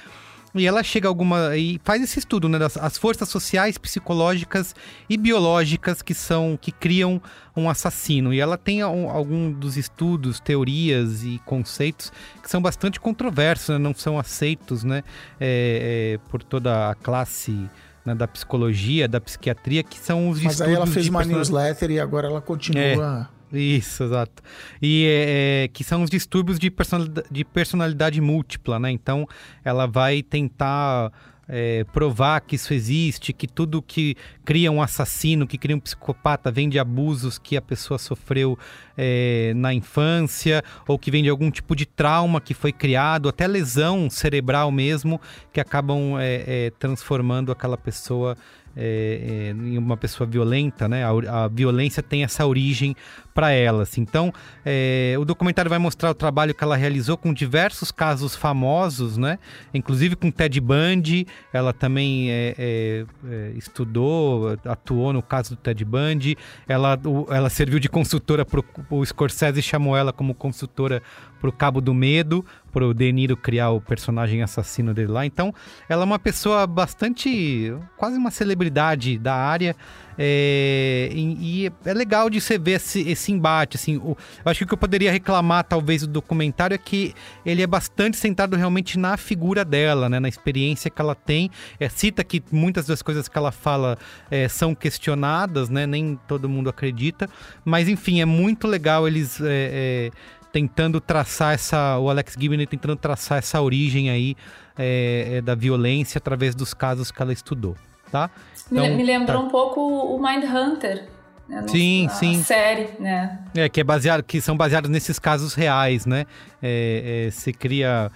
e 0.57 0.67
ela 0.67 0.83
chega 0.83 1.07
alguma. 1.07 1.55
e 1.57 1.79
faz 1.85 2.03
esse 2.03 2.19
estudo, 2.19 2.49
né? 2.49 2.59
Das 2.59 2.77
as 2.77 2.97
forças 2.97 3.29
sociais, 3.29 3.77
psicológicas 3.77 4.75
e 5.09 5.17
biológicas 5.17 6.01
que 6.01 6.15
são. 6.15 6.59
que 6.61 6.73
criam 6.73 7.21
um 7.55 7.69
assassino. 7.69 8.33
E 8.33 8.41
ela 8.41 8.57
tem 8.57 8.83
um, 8.85 9.11
algum 9.11 9.53
dos 9.53 9.77
estudos, 9.77 10.41
teorias 10.41 11.23
e 11.23 11.41
conceitos 11.45 12.13
que 12.43 12.51
são 12.51 12.61
bastante 12.61 12.99
controversos, 12.99 13.71
né? 13.71 13.79
não 13.79 13.95
são 13.95 14.19
aceitos, 14.19 14.83
né? 14.83 15.05
É, 15.39 16.19
é, 16.19 16.31
por 16.31 16.43
toda 16.43 16.91
a 16.91 16.95
classe. 16.95 17.69
Né, 18.07 18.15
da 18.15 18.29
psicologia, 18.29 19.09
da 19.09 19.21
psiquiatria, 19.21 19.83
que 19.83 19.99
são 19.99 20.31
os 20.31 20.41
Mas 20.41 20.61
aí 20.61 20.73
ela 20.73 20.87
fez 20.87 21.09
uma 21.09 21.25
newsletter 21.25 21.91
e 21.91 21.99
agora 21.99 22.29
ela 22.29 22.41
continua. 22.41 23.29
É. 23.33 23.37
Isso, 23.53 24.05
exato. 24.05 24.43
E 24.81 25.07
é, 25.07 25.65
é, 25.65 25.69
que 25.69 25.83
são 25.85 26.03
os 26.03 26.11
distúrbios 26.11 26.59
de 26.59 26.71
personalidade, 26.71 27.29
de 27.31 27.45
personalidade 27.45 28.21
múltipla, 28.21 28.79
né? 28.79 28.91
Então, 28.91 29.27
ela 29.65 29.87
vai 29.87 30.23
tentar 30.23 31.13
é, 31.49 31.85
provar 31.93 32.41
que 32.41 32.57
isso 32.57 32.75
existe, 32.75 33.33
que 33.33 33.47
tudo 33.47 33.81
que 33.81 34.17
cria 34.45 34.71
um 34.71 34.83
assassino, 34.83 35.47
que 35.47 35.57
cria 35.57 35.77
um 35.77 35.81
psicopata, 35.81 36.51
vem 36.51 36.69
de 36.69 36.79
abusos 36.79 37.39
que 37.39 37.57
a 37.57 37.63
pessoa 37.63 37.99
sofreu 37.99 38.59
é, 38.97 39.53
na 39.55 39.73
infância, 39.73 40.63
ou 40.87 40.99
que 40.99 41.11
vem 41.11 41.23
de 41.23 41.29
algum 41.29 41.51
tipo 41.51 41.77
de 41.77 41.87
trauma 41.87 42.41
que 42.41 42.55
foi 42.55 42.73
criado, 42.73 43.29
até 43.29 43.47
lesão 43.47 44.11
cerebral 44.11 44.71
mesmo, 44.71 45.21
que 45.53 45.61
acabam 45.61 46.19
é, 46.19 46.67
é 46.67 46.71
transformando 46.79 47.53
aquela 47.53 47.77
pessoa 47.77 48.37
é, 48.77 49.49
é, 49.49 49.51
em 49.53 49.79
uma 49.79 49.97
pessoa 49.97 50.29
violenta, 50.29 50.87
né? 50.87 51.03
A, 51.03 51.45
a 51.45 51.49
violência 51.49 52.03
tem 52.03 52.25
essa 52.25 52.47
origem 52.47 52.95
para 53.37 53.51
elas. 53.51 53.91
Assim. 53.91 54.01
Então, 54.01 54.33
é, 54.65 55.15
o 55.19 55.25
documentário 55.27 55.69
vai 55.69 55.79
mostrar 55.79 56.11
o 56.11 56.15
trabalho 56.15 56.55
que 56.55 56.65
ela 56.65 56.75
realizou 56.75 57.19
com 57.19 57.35
diversos 57.35 57.93
casos 57.93 58.35
famosos, 58.35 59.19
né? 59.19 59.39
Inclusive 59.75 60.17
com 60.17 60.31
Ted 60.31 60.59
Bundy. 60.59 61.27
Ela 61.53 61.75
também 61.75 62.31
é, 62.31 62.55
é, 62.59 63.53
estudou, 63.55 64.59
atuou 64.65 65.13
no 65.13 65.23
caso 65.23 65.51
do 65.51 65.57
Ted 65.57 65.85
Bundy. 65.85 66.39
Ela, 66.67 66.99
o, 67.05 67.27
ela 67.31 67.51
serviu 67.51 67.79
de 67.79 67.91
consultora 67.91 68.43
para 68.43 68.63
o 68.89 69.05
Scorsese 69.05 69.61
chamou 69.61 69.95
ela 69.95 70.15
como 70.15 70.35
consultora 70.35 71.03
para 71.39 71.51
o 71.51 71.53
Cabo 71.53 71.83
do 71.83 71.93
Medo, 71.93 72.45
para 72.73 72.87
o 72.87 72.95
De 72.95 73.13
Niro 73.13 73.37
criar 73.37 73.71
o 73.71 73.81
personagem 73.81 74.43
assassino 74.43 74.95
dele 74.95 75.13
lá. 75.13 75.27
Então, 75.27 75.55
ela 75.89 76.03
é 76.03 76.07
uma 76.07 76.19
pessoa 76.19 76.67
bastante, 76.67 77.75
quase 77.99 78.17
uma 78.17 78.31
celebridade 78.31 79.19
da 79.19 79.35
área. 79.35 79.77
É, 80.19 81.11
e, 81.13 81.65
e, 81.67 81.73
é 81.85 81.95
legal 81.95 82.31
de 82.31 82.41
você 82.41 82.59
ver 82.59 82.73
esse, 82.73 83.01
esse 83.09 83.33
embate. 83.33 83.77
Assim, 83.77 83.97
o, 83.97 84.17
eu 84.45 84.51
acho 84.51 84.59
que 84.59 84.65
o 84.65 84.67
que 84.69 84.75
eu 84.75 84.79
poderia 84.79 85.13
reclamar, 85.13 85.65
talvez, 85.65 86.03
do 86.03 86.09
documentário 86.09 86.75
é 86.75 86.79
que 86.79 87.15
ele 87.45 87.63
é 87.63 87.67
bastante 87.67 88.17
centrado 88.17 88.57
realmente 88.57 88.99
na 88.99 89.17
figura 89.17 89.65
dela, 89.65 90.09
né, 90.09 90.21
na 90.21 90.29
experiência 90.29 90.91
que 90.91 91.01
ela 91.01 91.15
tem. 91.15 91.51
É, 91.79 91.89
cita 91.89 92.25
que 92.25 92.43
muitas 92.51 92.87
das 92.87 93.03
coisas 93.03 93.29
que 93.29 93.37
ela 93.37 93.53
fala 93.53 93.99
é, 94.31 94.49
são 94.49 94.75
questionadas, 94.75 95.69
né, 95.69 95.87
nem 95.87 96.19
todo 96.27 96.49
mundo 96.49 96.71
acredita. 96.71 97.29
Mas, 97.65 97.89
enfim, 97.89 98.21
é 98.21 98.25
muito 98.25 98.67
legal 98.67 99.07
eles 99.07 99.41
é, 99.41 99.47
é, 99.47 100.11
tentando 100.53 101.01
traçar 101.01 101.55
essa. 101.55 101.99
O 101.99 102.09
Alex 102.09 102.35
Gibney 102.39 102.67
tentando 102.67 102.97
traçar 102.97 103.39
essa 103.39 103.61
origem 103.61 104.11
aí 104.11 104.37
é, 104.79 105.37
é, 105.37 105.41
da 105.41 105.55
violência 105.55 106.19
através 106.19 106.55
dos 106.55 106.75
casos 106.75 107.11
que 107.11 107.21
ela 107.21 107.33
estudou, 107.33 107.77
tá? 108.11 108.31
Então, 108.71 108.97
me, 108.97 109.03
lembrou 109.03 109.43
tá. 109.43 109.47
um 109.47 109.49
pouco 109.49 109.81
o 109.81 110.19
Mind 110.21 110.45
Hunter. 110.45 111.09
Né? 111.49 111.65
Sim, 111.69 112.07
a 112.07 112.11
sim. 112.11 112.43
série, 112.43 112.91
né? 112.99 113.39
É, 113.55 113.69
que, 113.69 113.81
é 113.81 113.85
baseado, 113.85 114.23
que 114.23 114.41
são 114.41 114.57
baseados 114.57 114.91
nesses 114.91 115.19
casos 115.19 115.55
reais, 115.55 116.05
né? 116.05 116.27
É, 116.61 117.27
é, 117.29 117.31
se 117.31 117.53
cria 117.53 118.11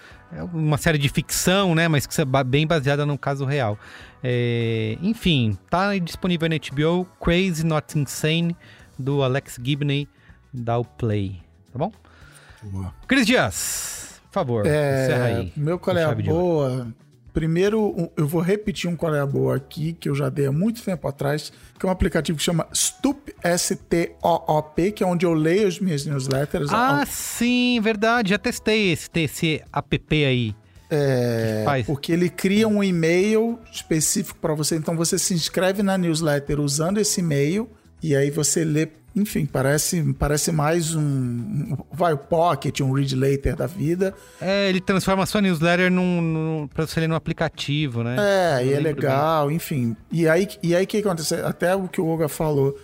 uma 0.53 0.77
série 0.77 0.99
de 0.99 1.09
ficção, 1.09 1.75
né? 1.75 1.87
Mas 1.87 2.07
que 2.07 2.21
é 2.21 2.25
bem 2.45 2.67
baseada 2.67 3.07
num 3.07 3.17
caso 3.17 3.45
real. 3.45 3.79
É, 4.23 4.99
enfim, 5.01 5.57
tá 5.69 5.97
disponível 5.99 6.49
na 6.49 6.57
HBO, 6.57 7.07
Crazy 7.21 7.65
Not 7.65 7.99
Insane, 7.99 8.57
do 8.99 9.23
Alex 9.23 9.59
Gibney, 9.63 10.09
dá 10.53 10.79
o 10.79 10.85
play, 10.85 11.41
tá 11.73 11.79
bom? 11.79 11.93
Boa. 12.63 12.95
Cris 13.07 13.27
Dias, 13.27 14.21
por 14.27 14.33
favor, 14.33 14.67
é, 14.67 15.05
encerra 15.05 15.25
aí. 15.25 15.53
Meu 15.57 15.79
qual 15.79 15.97
é 15.97 16.15
boa? 16.15 16.89
Primeiro, 17.33 18.11
eu 18.17 18.27
vou 18.27 18.41
repetir 18.41 18.89
um 18.91 18.97
qual 18.97 19.15
é 19.15 19.21
a 19.21 19.27
boa 19.27 19.57
aqui, 19.57 19.93
que 19.93 20.09
eu 20.09 20.15
já 20.15 20.29
dei 20.29 20.47
há 20.47 20.53
muito 20.53 20.83
tempo 20.83 21.07
atrás, 21.07 21.53
que 21.79 21.87
é 21.87 21.89
um 21.89 21.93
aplicativo 21.93 22.39
que 22.39 22.45
chama 22.45 22.67
Stoop, 22.75 23.35
S-T-O-O-P, 23.43 24.93
que 24.93 25.03
é 25.03 25.07
onde 25.07 25.25
eu 25.25 25.33
leio 25.33 25.69
as 25.69 25.79
minhas 25.79 26.05
newsletters. 26.05 26.71
Ah, 26.73 27.05
sim, 27.07 27.81
verdade. 27.81 28.31
Já 28.31 28.39
testei 28.39 28.93
esse, 28.93 29.09
esse 29.15 29.63
app 29.73 30.25
aí. 30.25 30.55
É, 30.93 31.85
porque 31.87 32.11
ele 32.11 32.29
cria 32.29 32.67
um 32.67 32.83
e-mail 32.83 33.61
específico 33.73 34.39
para 34.41 34.55
você. 34.55 34.75
Então 34.75 34.97
você 34.97 35.19
se 35.19 35.33
inscreve 35.33 35.85
na 35.85 35.97
newsletter 35.97 36.59
usando 36.59 36.99
esse 36.99 37.21
e-mail 37.21 37.71
e 38.03 38.17
aí 38.17 38.31
você 38.31 38.65
lê 38.65 38.89
enfim, 39.15 39.45
parece, 39.45 40.15
parece 40.15 40.53
mais 40.53 40.95
um. 40.95 41.77
Vai, 41.93 42.13
o 42.13 42.19
Pocket, 42.19 42.81
um 42.81 42.93
Read 42.93 43.15
Later 43.17 43.57
da 43.57 43.67
vida. 43.67 44.15
É, 44.41 44.69
ele 44.69 44.81
transforma 44.81 45.25
a 45.25 45.27
sua 45.27 45.41
newsletter 45.41 45.91
num, 45.91 46.21
num, 46.21 46.69
pra 46.69 46.87
você 46.87 47.01
ler 47.01 47.09
no 47.09 47.17
aplicativo, 47.17 48.05
né? 48.05 48.17
É, 48.19 48.67
e 48.67 48.73
é 48.73 48.79
legal, 48.79 49.49
bem. 49.49 49.57
enfim. 49.57 49.97
E 50.13 50.29
aí 50.29 50.45
o 50.45 50.49
e 50.63 50.77
aí, 50.77 50.87
que 50.87 50.99
acontece? 50.99 51.35
Até 51.35 51.75
o 51.75 51.89
que 51.89 52.01
o 52.01 52.07
Olga 52.07 52.29
falou. 52.29 52.79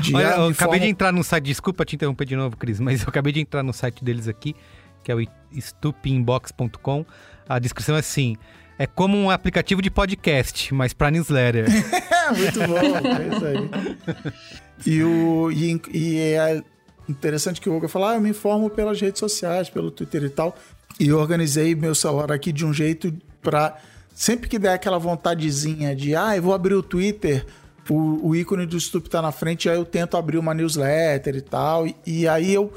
De, 0.00 0.14
Olha, 0.14 0.36
eu 0.36 0.48
acabei 0.48 0.80
de 0.80 0.86
entrar 0.86 1.12
no 1.12 1.22
site, 1.22 1.44
desculpa 1.44 1.84
te 1.84 1.96
interromper 1.96 2.24
de 2.26 2.36
novo, 2.36 2.56
Cris, 2.56 2.78
mas 2.80 3.02
eu 3.02 3.08
acabei 3.08 3.32
de 3.32 3.40
entrar 3.40 3.62
no 3.62 3.72
site 3.72 4.04
deles 4.04 4.28
aqui, 4.28 4.54
que 5.02 5.10
é 5.10 5.14
o 5.14 5.24
stupinbox.com. 5.56 7.04
A 7.48 7.58
descrição 7.58 7.94
é 7.94 8.00
assim: 8.00 8.36
é 8.76 8.86
como 8.86 9.16
um 9.16 9.30
aplicativo 9.30 9.80
de 9.80 9.90
podcast, 9.90 10.74
mas 10.74 10.92
para 10.92 11.10
newsletter. 11.10 11.66
Muito 12.36 12.58
bom, 12.60 13.08
é 13.08 13.36
isso 13.36 13.44
aí. 13.44 14.54
E, 14.86 15.02
o, 15.02 15.50
e, 15.50 15.80
e 15.92 16.18
é 16.18 16.62
interessante 17.08 17.60
que 17.60 17.68
o 17.68 17.74
Olga 17.74 17.88
falou: 17.88 18.08
ah, 18.08 18.14
eu 18.14 18.20
me 18.20 18.30
informo 18.30 18.70
pelas 18.70 19.00
redes 19.00 19.20
sociais, 19.20 19.70
pelo 19.70 19.90
Twitter 19.90 20.24
e 20.24 20.30
tal. 20.30 20.56
E 20.98 21.12
organizei 21.12 21.74
meu 21.74 21.94
celular 21.94 22.30
aqui 22.32 22.52
de 22.52 22.64
um 22.64 22.72
jeito 22.72 23.12
para 23.42 23.76
sempre 24.14 24.48
que 24.48 24.58
der 24.58 24.74
aquela 24.74 24.98
vontadezinha 24.98 25.94
de, 25.94 26.14
ah, 26.14 26.36
eu 26.36 26.42
vou 26.42 26.54
abrir 26.54 26.74
o 26.74 26.82
Twitter, 26.82 27.44
o, 27.90 28.28
o 28.28 28.36
ícone 28.36 28.64
do 28.64 28.78
Stup 28.78 29.10
tá 29.10 29.20
na 29.20 29.32
frente, 29.32 29.68
aí 29.68 29.76
eu 29.76 29.84
tento 29.84 30.16
abrir 30.16 30.38
uma 30.38 30.54
newsletter 30.54 31.36
e 31.36 31.40
tal. 31.40 31.86
E, 31.86 31.96
e 32.06 32.28
aí 32.28 32.54
eu 32.54 32.72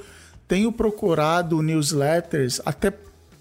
tenho 0.48 0.72
procurado 0.72 1.62
newsletters, 1.62 2.62
até 2.66 2.92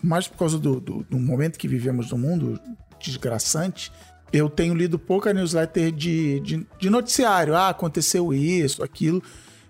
mais 0.02 0.28
por 0.28 0.38
causa 0.38 0.58
do, 0.58 0.80
do, 0.80 1.06
do 1.08 1.18
momento 1.18 1.58
que 1.58 1.66
vivemos 1.66 2.10
no 2.10 2.18
mundo 2.18 2.60
desgraçante, 3.00 3.92
eu 4.32 4.50
tenho 4.50 4.74
lido 4.74 4.98
pouca 4.98 5.32
newsletter 5.32 5.92
de, 5.92 6.40
de, 6.40 6.66
de, 6.78 6.90
noticiário. 6.90 7.54
Ah, 7.54 7.68
aconteceu 7.68 8.32
isso, 8.34 8.82
aquilo. 8.82 9.22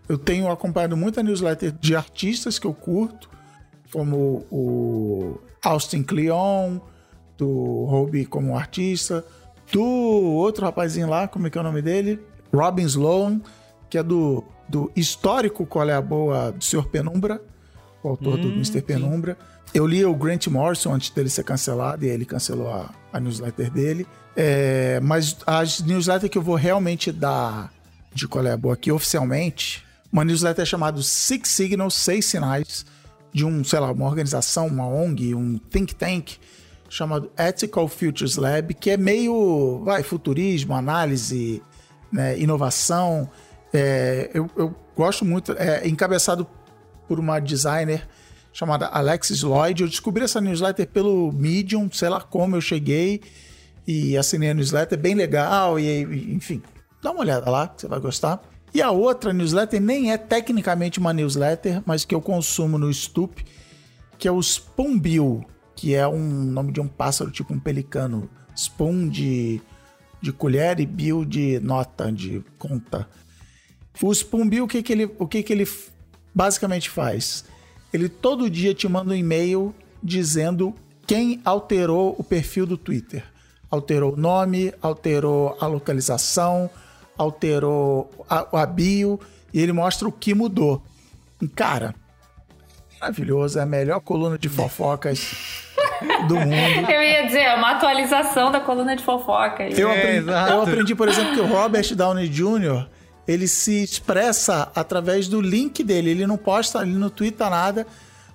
Eu 0.08 0.16
tenho 0.16 0.50
acompanhado 0.50 0.96
muita 0.96 1.22
newsletter 1.22 1.72
de 1.72 1.94
artistas 1.94 2.58
que 2.58 2.66
eu 2.66 2.74
curto, 2.74 3.28
como 3.92 4.46
o 4.50 5.38
Austin 5.62 6.02
Kleon, 6.02 6.78
do 7.36 7.48
Hobie 7.84 8.24
como 8.24 8.56
artista, 8.56 9.24
do 9.72 9.82
outro 9.82 10.64
rapazinho 10.64 11.08
lá, 11.08 11.28
como 11.28 11.46
é 11.46 11.50
que 11.50 11.58
é 11.58 11.60
o 11.60 11.64
nome 11.64 11.82
dele? 11.82 12.20
Robin 12.52 12.84
Sloan, 12.84 13.40
que 13.90 13.98
é 13.98 14.02
do, 14.02 14.44
do 14.68 14.90
histórico 14.96 15.66
Qual 15.66 15.88
é 15.88 15.94
a 15.94 16.00
Boa 16.00 16.52
do 16.52 16.64
Sr. 16.64 16.86
Penumbra, 16.86 17.42
o 18.02 18.08
autor 18.08 18.38
hum, 18.38 18.42
do 18.42 18.48
Mr. 18.48 18.80
Penumbra. 18.82 19.36
Eu 19.76 19.86
li 19.86 20.02
o 20.02 20.14
Grant 20.14 20.46
Morrison 20.46 20.94
antes 20.94 21.10
dele 21.10 21.28
ser 21.28 21.44
cancelado 21.44 22.02
e 22.02 22.08
ele 22.08 22.24
cancelou 22.24 22.72
a, 22.72 22.88
a 23.12 23.20
newsletter 23.20 23.70
dele. 23.70 24.06
É, 24.34 24.98
mas 25.00 25.36
as 25.46 25.82
newsletters 25.82 26.30
que 26.30 26.38
eu 26.38 26.42
vou 26.42 26.54
realmente 26.54 27.12
dar 27.12 27.70
de 28.14 28.26
qual 28.26 28.46
é 28.46 28.52
a 28.52 28.56
boa 28.56 28.72
aqui 28.72 28.90
oficialmente, 28.90 29.84
uma 30.10 30.24
newsletter 30.24 30.64
chamada 30.64 31.02
Six 31.02 31.50
Signals, 31.50 31.92
Seis 31.92 32.24
Sinais, 32.24 32.86
de 33.34 33.44
um, 33.44 33.62
sei 33.62 33.78
lá, 33.78 33.92
uma 33.92 34.06
organização, 34.06 34.66
uma 34.66 34.88
ONG, 34.88 35.34
um 35.34 35.58
think 35.58 35.94
tank, 35.94 36.38
chamado 36.88 37.30
Ethical 37.38 37.86
Futures 37.86 38.36
Lab, 38.36 38.72
que 38.72 38.92
é 38.92 38.96
meio, 38.96 39.82
vai, 39.84 40.02
futurismo, 40.02 40.72
análise, 40.72 41.62
né, 42.10 42.38
inovação. 42.38 43.28
É, 43.74 44.30
eu, 44.32 44.48
eu, 44.56 44.74
gosto 44.96 45.22
muito, 45.22 45.52
é 45.52 45.86
encabeçado 45.86 46.46
por 47.06 47.20
uma 47.20 47.38
designer 47.38 48.08
chamada 48.56 48.86
Alexis 48.86 49.42
Lloyd. 49.42 49.82
Eu 49.82 49.88
descobri 49.88 50.24
essa 50.24 50.40
newsletter 50.40 50.88
pelo 50.88 51.30
Medium, 51.30 51.92
sei 51.92 52.08
lá 52.08 52.22
como 52.22 52.56
eu 52.56 52.60
cheguei 52.62 53.20
e 53.86 54.16
assinei 54.16 54.48
a 54.48 54.54
newsletter, 54.54 54.98
bem 54.98 55.14
legal, 55.14 55.78
e 55.78 56.02
enfim, 56.32 56.62
dá 57.02 57.10
uma 57.10 57.20
olhada 57.20 57.50
lá, 57.50 57.70
você 57.76 57.86
vai 57.86 58.00
gostar. 58.00 58.42
E 58.72 58.80
a 58.80 58.90
outra 58.90 59.30
newsletter 59.30 59.78
nem 59.78 60.10
é 60.10 60.16
tecnicamente 60.16 60.98
uma 60.98 61.12
newsletter, 61.12 61.82
mas 61.84 62.06
que 62.06 62.14
eu 62.14 62.20
consumo 62.20 62.78
no 62.78 62.90
Stoop, 62.90 63.44
que 64.18 64.26
é 64.26 64.32
o 64.32 64.40
Spoonbill, 64.40 65.44
que 65.74 65.94
é 65.94 66.08
um 66.08 66.26
nome 66.26 66.72
de 66.72 66.80
um 66.80 66.88
pássaro, 66.88 67.30
tipo 67.30 67.52
um 67.52 67.60
pelicano. 67.60 68.28
Spoon 68.56 69.10
de, 69.10 69.60
de 70.22 70.32
colher 70.32 70.80
e 70.80 70.86
bill 70.86 71.26
de 71.26 71.60
nota, 71.60 72.10
de 72.10 72.42
conta. 72.58 73.06
O 74.00 74.10
Spoonbill, 74.14 74.64
o 74.64 74.68
que, 74.68 74.82
que, 74.82 74.92
ele, 74.94 75.10
o 75.18 75.26
que, 75.26 75.42
que 75.42 75.52
ele 75.52 75.68
basicamente 76.34 76.88
faz? 76.88 77.44
Ele 77.96 78.08
todo 78.08 78.48
dia 78.48 78.72
te 78.72 78.88
manda 78.88 79.10
um 79.10 79.16
e-mail 79.16 79.74
dizendo 80.02 80.74
quem 81.06 81.40
alterou 81.44 82.14
o 82.18 82.22
perfil 82.22 82.66
do 82.66 82.76
Twitter 82.76 83.24
alterou 83.70 84.14
o 84.14 84.16
nome, 84.16 84.72
alterou 84.80 85.56
a 85.60 85.66
localização, 85.66 86.70
alterou 87.16 88.10
a, 88.28 88.62
a 88.62 88.66
bio 88.66 89.20
e 89.52 89.60
ele 89.60 89.72
mostra 89.72 90.08
o 90.08 90.12
que 90.12 90.34
mudou. 90.34 90.82
E, 91.40 91.48
cara, 91.48 91.94
maravilhoso, 93.00 93.58
é 93.58 93.62
a 93.62 93.66
melhor 93.66 94.00
coluna 94.00 94.38
de 94.38 94.48
fofocas 94.48 95.64
do 96.28 96.36
mundo. 96.36 96.90
Eu 96.90 97.02
ia 97.02 97.26
dizer, 97.26 97.40
é 97.40 97.54
uma 97.54 97.72
atualização 97.72 98.50
da 98.50 98.60
coluna 98.60 98.96
de 98.96 99.02
fofocas. 99.02 99.78
Eu, 99.78 99.90
aprendi, 99.90 100.30
é, 100.30 100.50
eu 100.50 100.62
aprendi, 100.62 100.94
por 100.94 101.08
exemplo, 101.08 101.34
que 101.34 101.40
o 101.40 101.46
Robert 101.46 101.94
Downey 101.94 102.28
Jr. 102.28 102.86
ele 103.26 103.48
se 103.48 103.82
expressa 103.82 104.70
através 104.74 105.28
do 105.28 105.40
link 105.40 105.82
dele. 105.82 106.10
Ele 106.10 106.26
não 106.26 106.36
posta, 106.36 106.82
ele 106.82 106.96
não 106.96 107.10
twitta 107.10 107.50
nada 107.50 107.86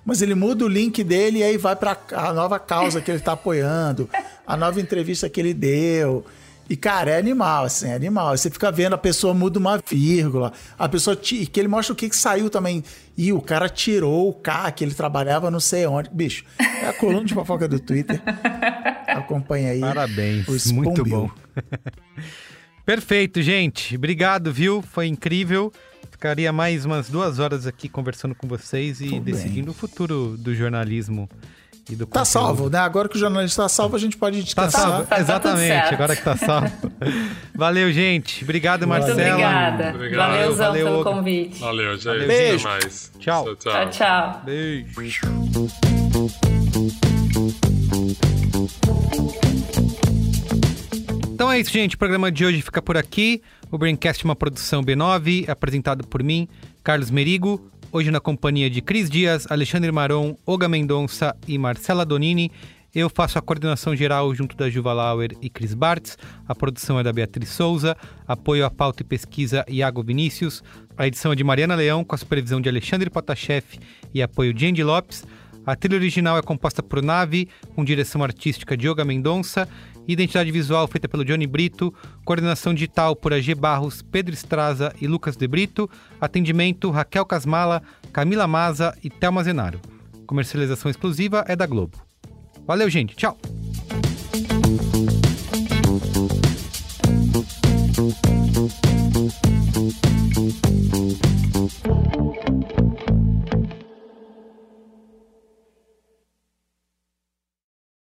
mas 0.04 0.20
ele 0.20 0.34
muda 0.34 0.64
o 0.64 0.68
link 0.68 1.02
dele 1.04 1.38
e 1.38 1.42
aí 1.42 1.56
vai 1.56 1.76
para 1.76 1.96
a 2.12 2.32
nova 2.32 2.58
causa 2.58 3.00
que 3.00 3.10
ele 3.10 3.18
está 3.18 3.32
apoiando, 3.32 4.08
a 4.46 4.56
nova 4.56 4.80
entrevista 4.80 5.28
que 5.28 5.40
ele 5.40 5.54
deu. 5.54 6.24
E, 6.70 6.76
cara, 6.76 7.10
é 7.10 7.18
animal, 7.18 7.64
assim, 7.64 7.88
é 7.88 7.94
animal. 7.94 8.36
Você 8.36 8.48
fica 8.48 8.70
vendo, 8.72 8.94
a 8.94 8.98
pessoa 8.98 9.34
muda 9.34 9.58
uma 9.58 9.78
vírgula, 9.78 10.52
a 10.78 10.88
pessoa. 10.88 11.14
que 11.14 11.50
ele 11.56 11.68
mostra 11.68 11.92
o 11.92 11.96
que, 11.96 12.08
que 12.08 12.16
saiu 12.16 12.48
também. 12.48 12.82
E 13.16 13.32
o 13.32 13.42
cara 13.42 13.68
tirou 13.68 14.28
o 14.28 14.32
K, 14.32 14.70
que 14.72 14.82
ele 14.82 14.94
trabalhava 14.94 15.50
não 15.50 15.60
sei 15.60 15.86
onde. 15.86 16.08
Bicho, 16.10 16.44
é 16.58 16.88
a 16.88 16.92
coluna 16.92 17.24
de 17.24 17.34
fofoca 17.34 17.68
do 17.68 17.78
Twitter. 17.78 18.22
Acompanha 19.06 19.72
aí. 19.72 19.80
Parabéns, 19.80 20.72
muito 20.72 21.04
bom. 21.04 21.28
Perfeito, 22.84 23.40
gente. 23.42 23.96
Obrigado, 23.96 24.52
viu? 24.52 24.82
Foi 24.82 25.06
incrível. 25.06 25.72
Ficaria 26.10 26.52
mais 26.52 26.84
umas 26.84 27.08
duas 27.08 27.38
horas 27.38 27.66
aqui 27.66 27.88
conversando 27.88 28.34
com 28.34 28.46
vocês 28.46 29.00
e 29.00 29.08
Tudo 29.08 29.22
decidindo 29.22 29.66
bem. 29.66 29.70
o 29.70 29.74
futuro 29.74 30.36
do 30.38 30.54
jornalismo 30.54 31.28
e 31.90 31.96
do 31.96 32.06
Tá 32.06 32.24
salvo, 32.24 32.70
né? 32.70 32.78
Agora 32.78 33.08
que 33.08 33.16
o 33.16 33.18
jornalista 33.18 33.62
tá 33.62 33.68
salvo, 33.68 33.96
a 33.96 33.98
gente 33.98 34.16
pode 34.16 34.38
tá 34.38 34.44
descansar. 34.44 34.82
Tá 34.82 34.88
salvo, 34.88 35.06
tá, 35.06 35.18
exatamente. 35.18 35.94
agora 35.94 36.14
que 36.14 36.22
tá 36.22 36.36
salvo. 36.36 36.70
valeu, 37.54 37.92
gente. 37.92 38.44
Obrigado, 38.44 38.86
Marcela. 38.86 39.14
Muito 39.14 39.28
obrigada. 39.28 39.94
Obrigado. 39.94 40.30
Valeu, 40.30 40.54
valeu 40.54 40.86
pelo 40.86 41.02
convite. 41.04 41.58
Valeu, 41.60 41.98
gente. 41.98 42.26
Beijo. 42.26 42.68
Mais. 42.68 43.10
Tchau. 43.18 43.56
Tchau, 43.56 43.90
tchau. 43.90 43.90
tchau. 43.90 44.42
Beijo. 44.44 45.22
Então 51.42 51.50
é 51.50 51.58
isso, 51.58 51.72
gente. 51.72 51.96
O 51.96 51.98
programa 51.98 52.30
de 52.30 52.44
hoje 52.44 52.62
fica 52.62 52.80
por 52.80 52.96
aqui. 52.96 53.42
O 53.68 53.76
Braincast 53.76 54.24
é 54.24 54.28
uma 54.28 54.36
produção 54.36 54.80
B9, 54.80 55.48
apresentado 55.48 56.06
por 56.06 56.22
mim, 56.22 56.46
Carlos 56.84 57.10
Merigo. 57.10 57.68
Hoje 57.90 58.12
na 58.12 58.20
companhia 58.20 58.70
de 58.70 58.80
Cris 58.80 59.10
Dias, 59.10 59.50
Alexandre 59.50 59.90
Maron, 59.90 60.36
Olga 60.46 60.68
Mendonça 60.68 61.34
e 61.48 61.58
Marcela 61.58 62.06
Donini. 62.06 62.52
Eu 62.94 63.10
faço 63.10 63.40
a 63.40 63.42
coordenação 63.42 63.96
geral 63.96 64.32
junto 64.36 64.56
da 64.56 64.70
Juva 64.70 64.92
Lauer 64.92 65.32
e 65.42 65.50
Cris 65.50 65.74
Bartz. 65.74 66.16
A 66.46 66.54
produção 66.54 67.00
é 67.00 67.02
da 67.02 67.12
Beatriz 67.12 67.48
Souza. 67.48 67.96
Apoio 68.24 68.64
à 68.64 68.70
pauta 68.70 69.02
e 69.02 69.04
pesquisa 69.04 69.64
Iago 69.68 70.00
Vinícius. 70.00 70.62
A 70.96 71.08
edição 71.08 71.32
é 71.32 71.34
de 71.34 71.42
Mariana 71.42 71.74
Leão, 71.74 72.04
com 72.04 72.14
a 72.14 72.18
supervisão 72.18 72.60
de 72.60 72.68
Alexandre 72.68 73.10
Potashev 73.10 73.64
e 74.14 74.22
apoio 74.22 74.54
de 74.54 74.68
Andy 74.68 74.84
Lopes. 74.84 75.26
A 75.66 75.74
trilha 75.74 75.96
original 75.96 76.38
é 76.38 76.42
composta 76.42 76.82
por 76.82 77.02
Nave, 77.02 77.48
com 77.74 77.84
direção 77.84 78.22
artística 78.22 78.76
de 78.76 78.88
Yoga 78.88 79.04
Mendonça 79.04 79.68
identidade 80.06 80.50
visual 80.50 80.86
feita 80.88 81.08
pelo 81.08 81.24
Johnny 81.24 81.46
Brito, 81.46 81.92
coordenação 82.24 82.74
digital 82.74 83.14
por 83.14 83.32
AG 83.32 83.54
Barros, 83.54 84.02
Pedro 84.02 84.34
Estraza 84.34 84.92
e 85.00 85.06
Lucas 85.06 85.36
De 85.36 85.46
Brito, 85.46 85.88
atendimento 86.20 86.90
Raquel 86.90 87.24
Casmala, 87.24 87.82
Camila 88.12 88.46
Maza 88.46 88.96
e 89.02 89.10
Thelma 89.10 89.44
Zenaro. 89.44 89.80
Comercialização 90.26 90.90
exclusiva 90.90 91.44
é 91.46 91.54
da 91.54 91.66
Globo. 91.66 91.98
Valeu, 92.66 92.88
gente. 92.88 93.14
Tchau. 93.14 93.38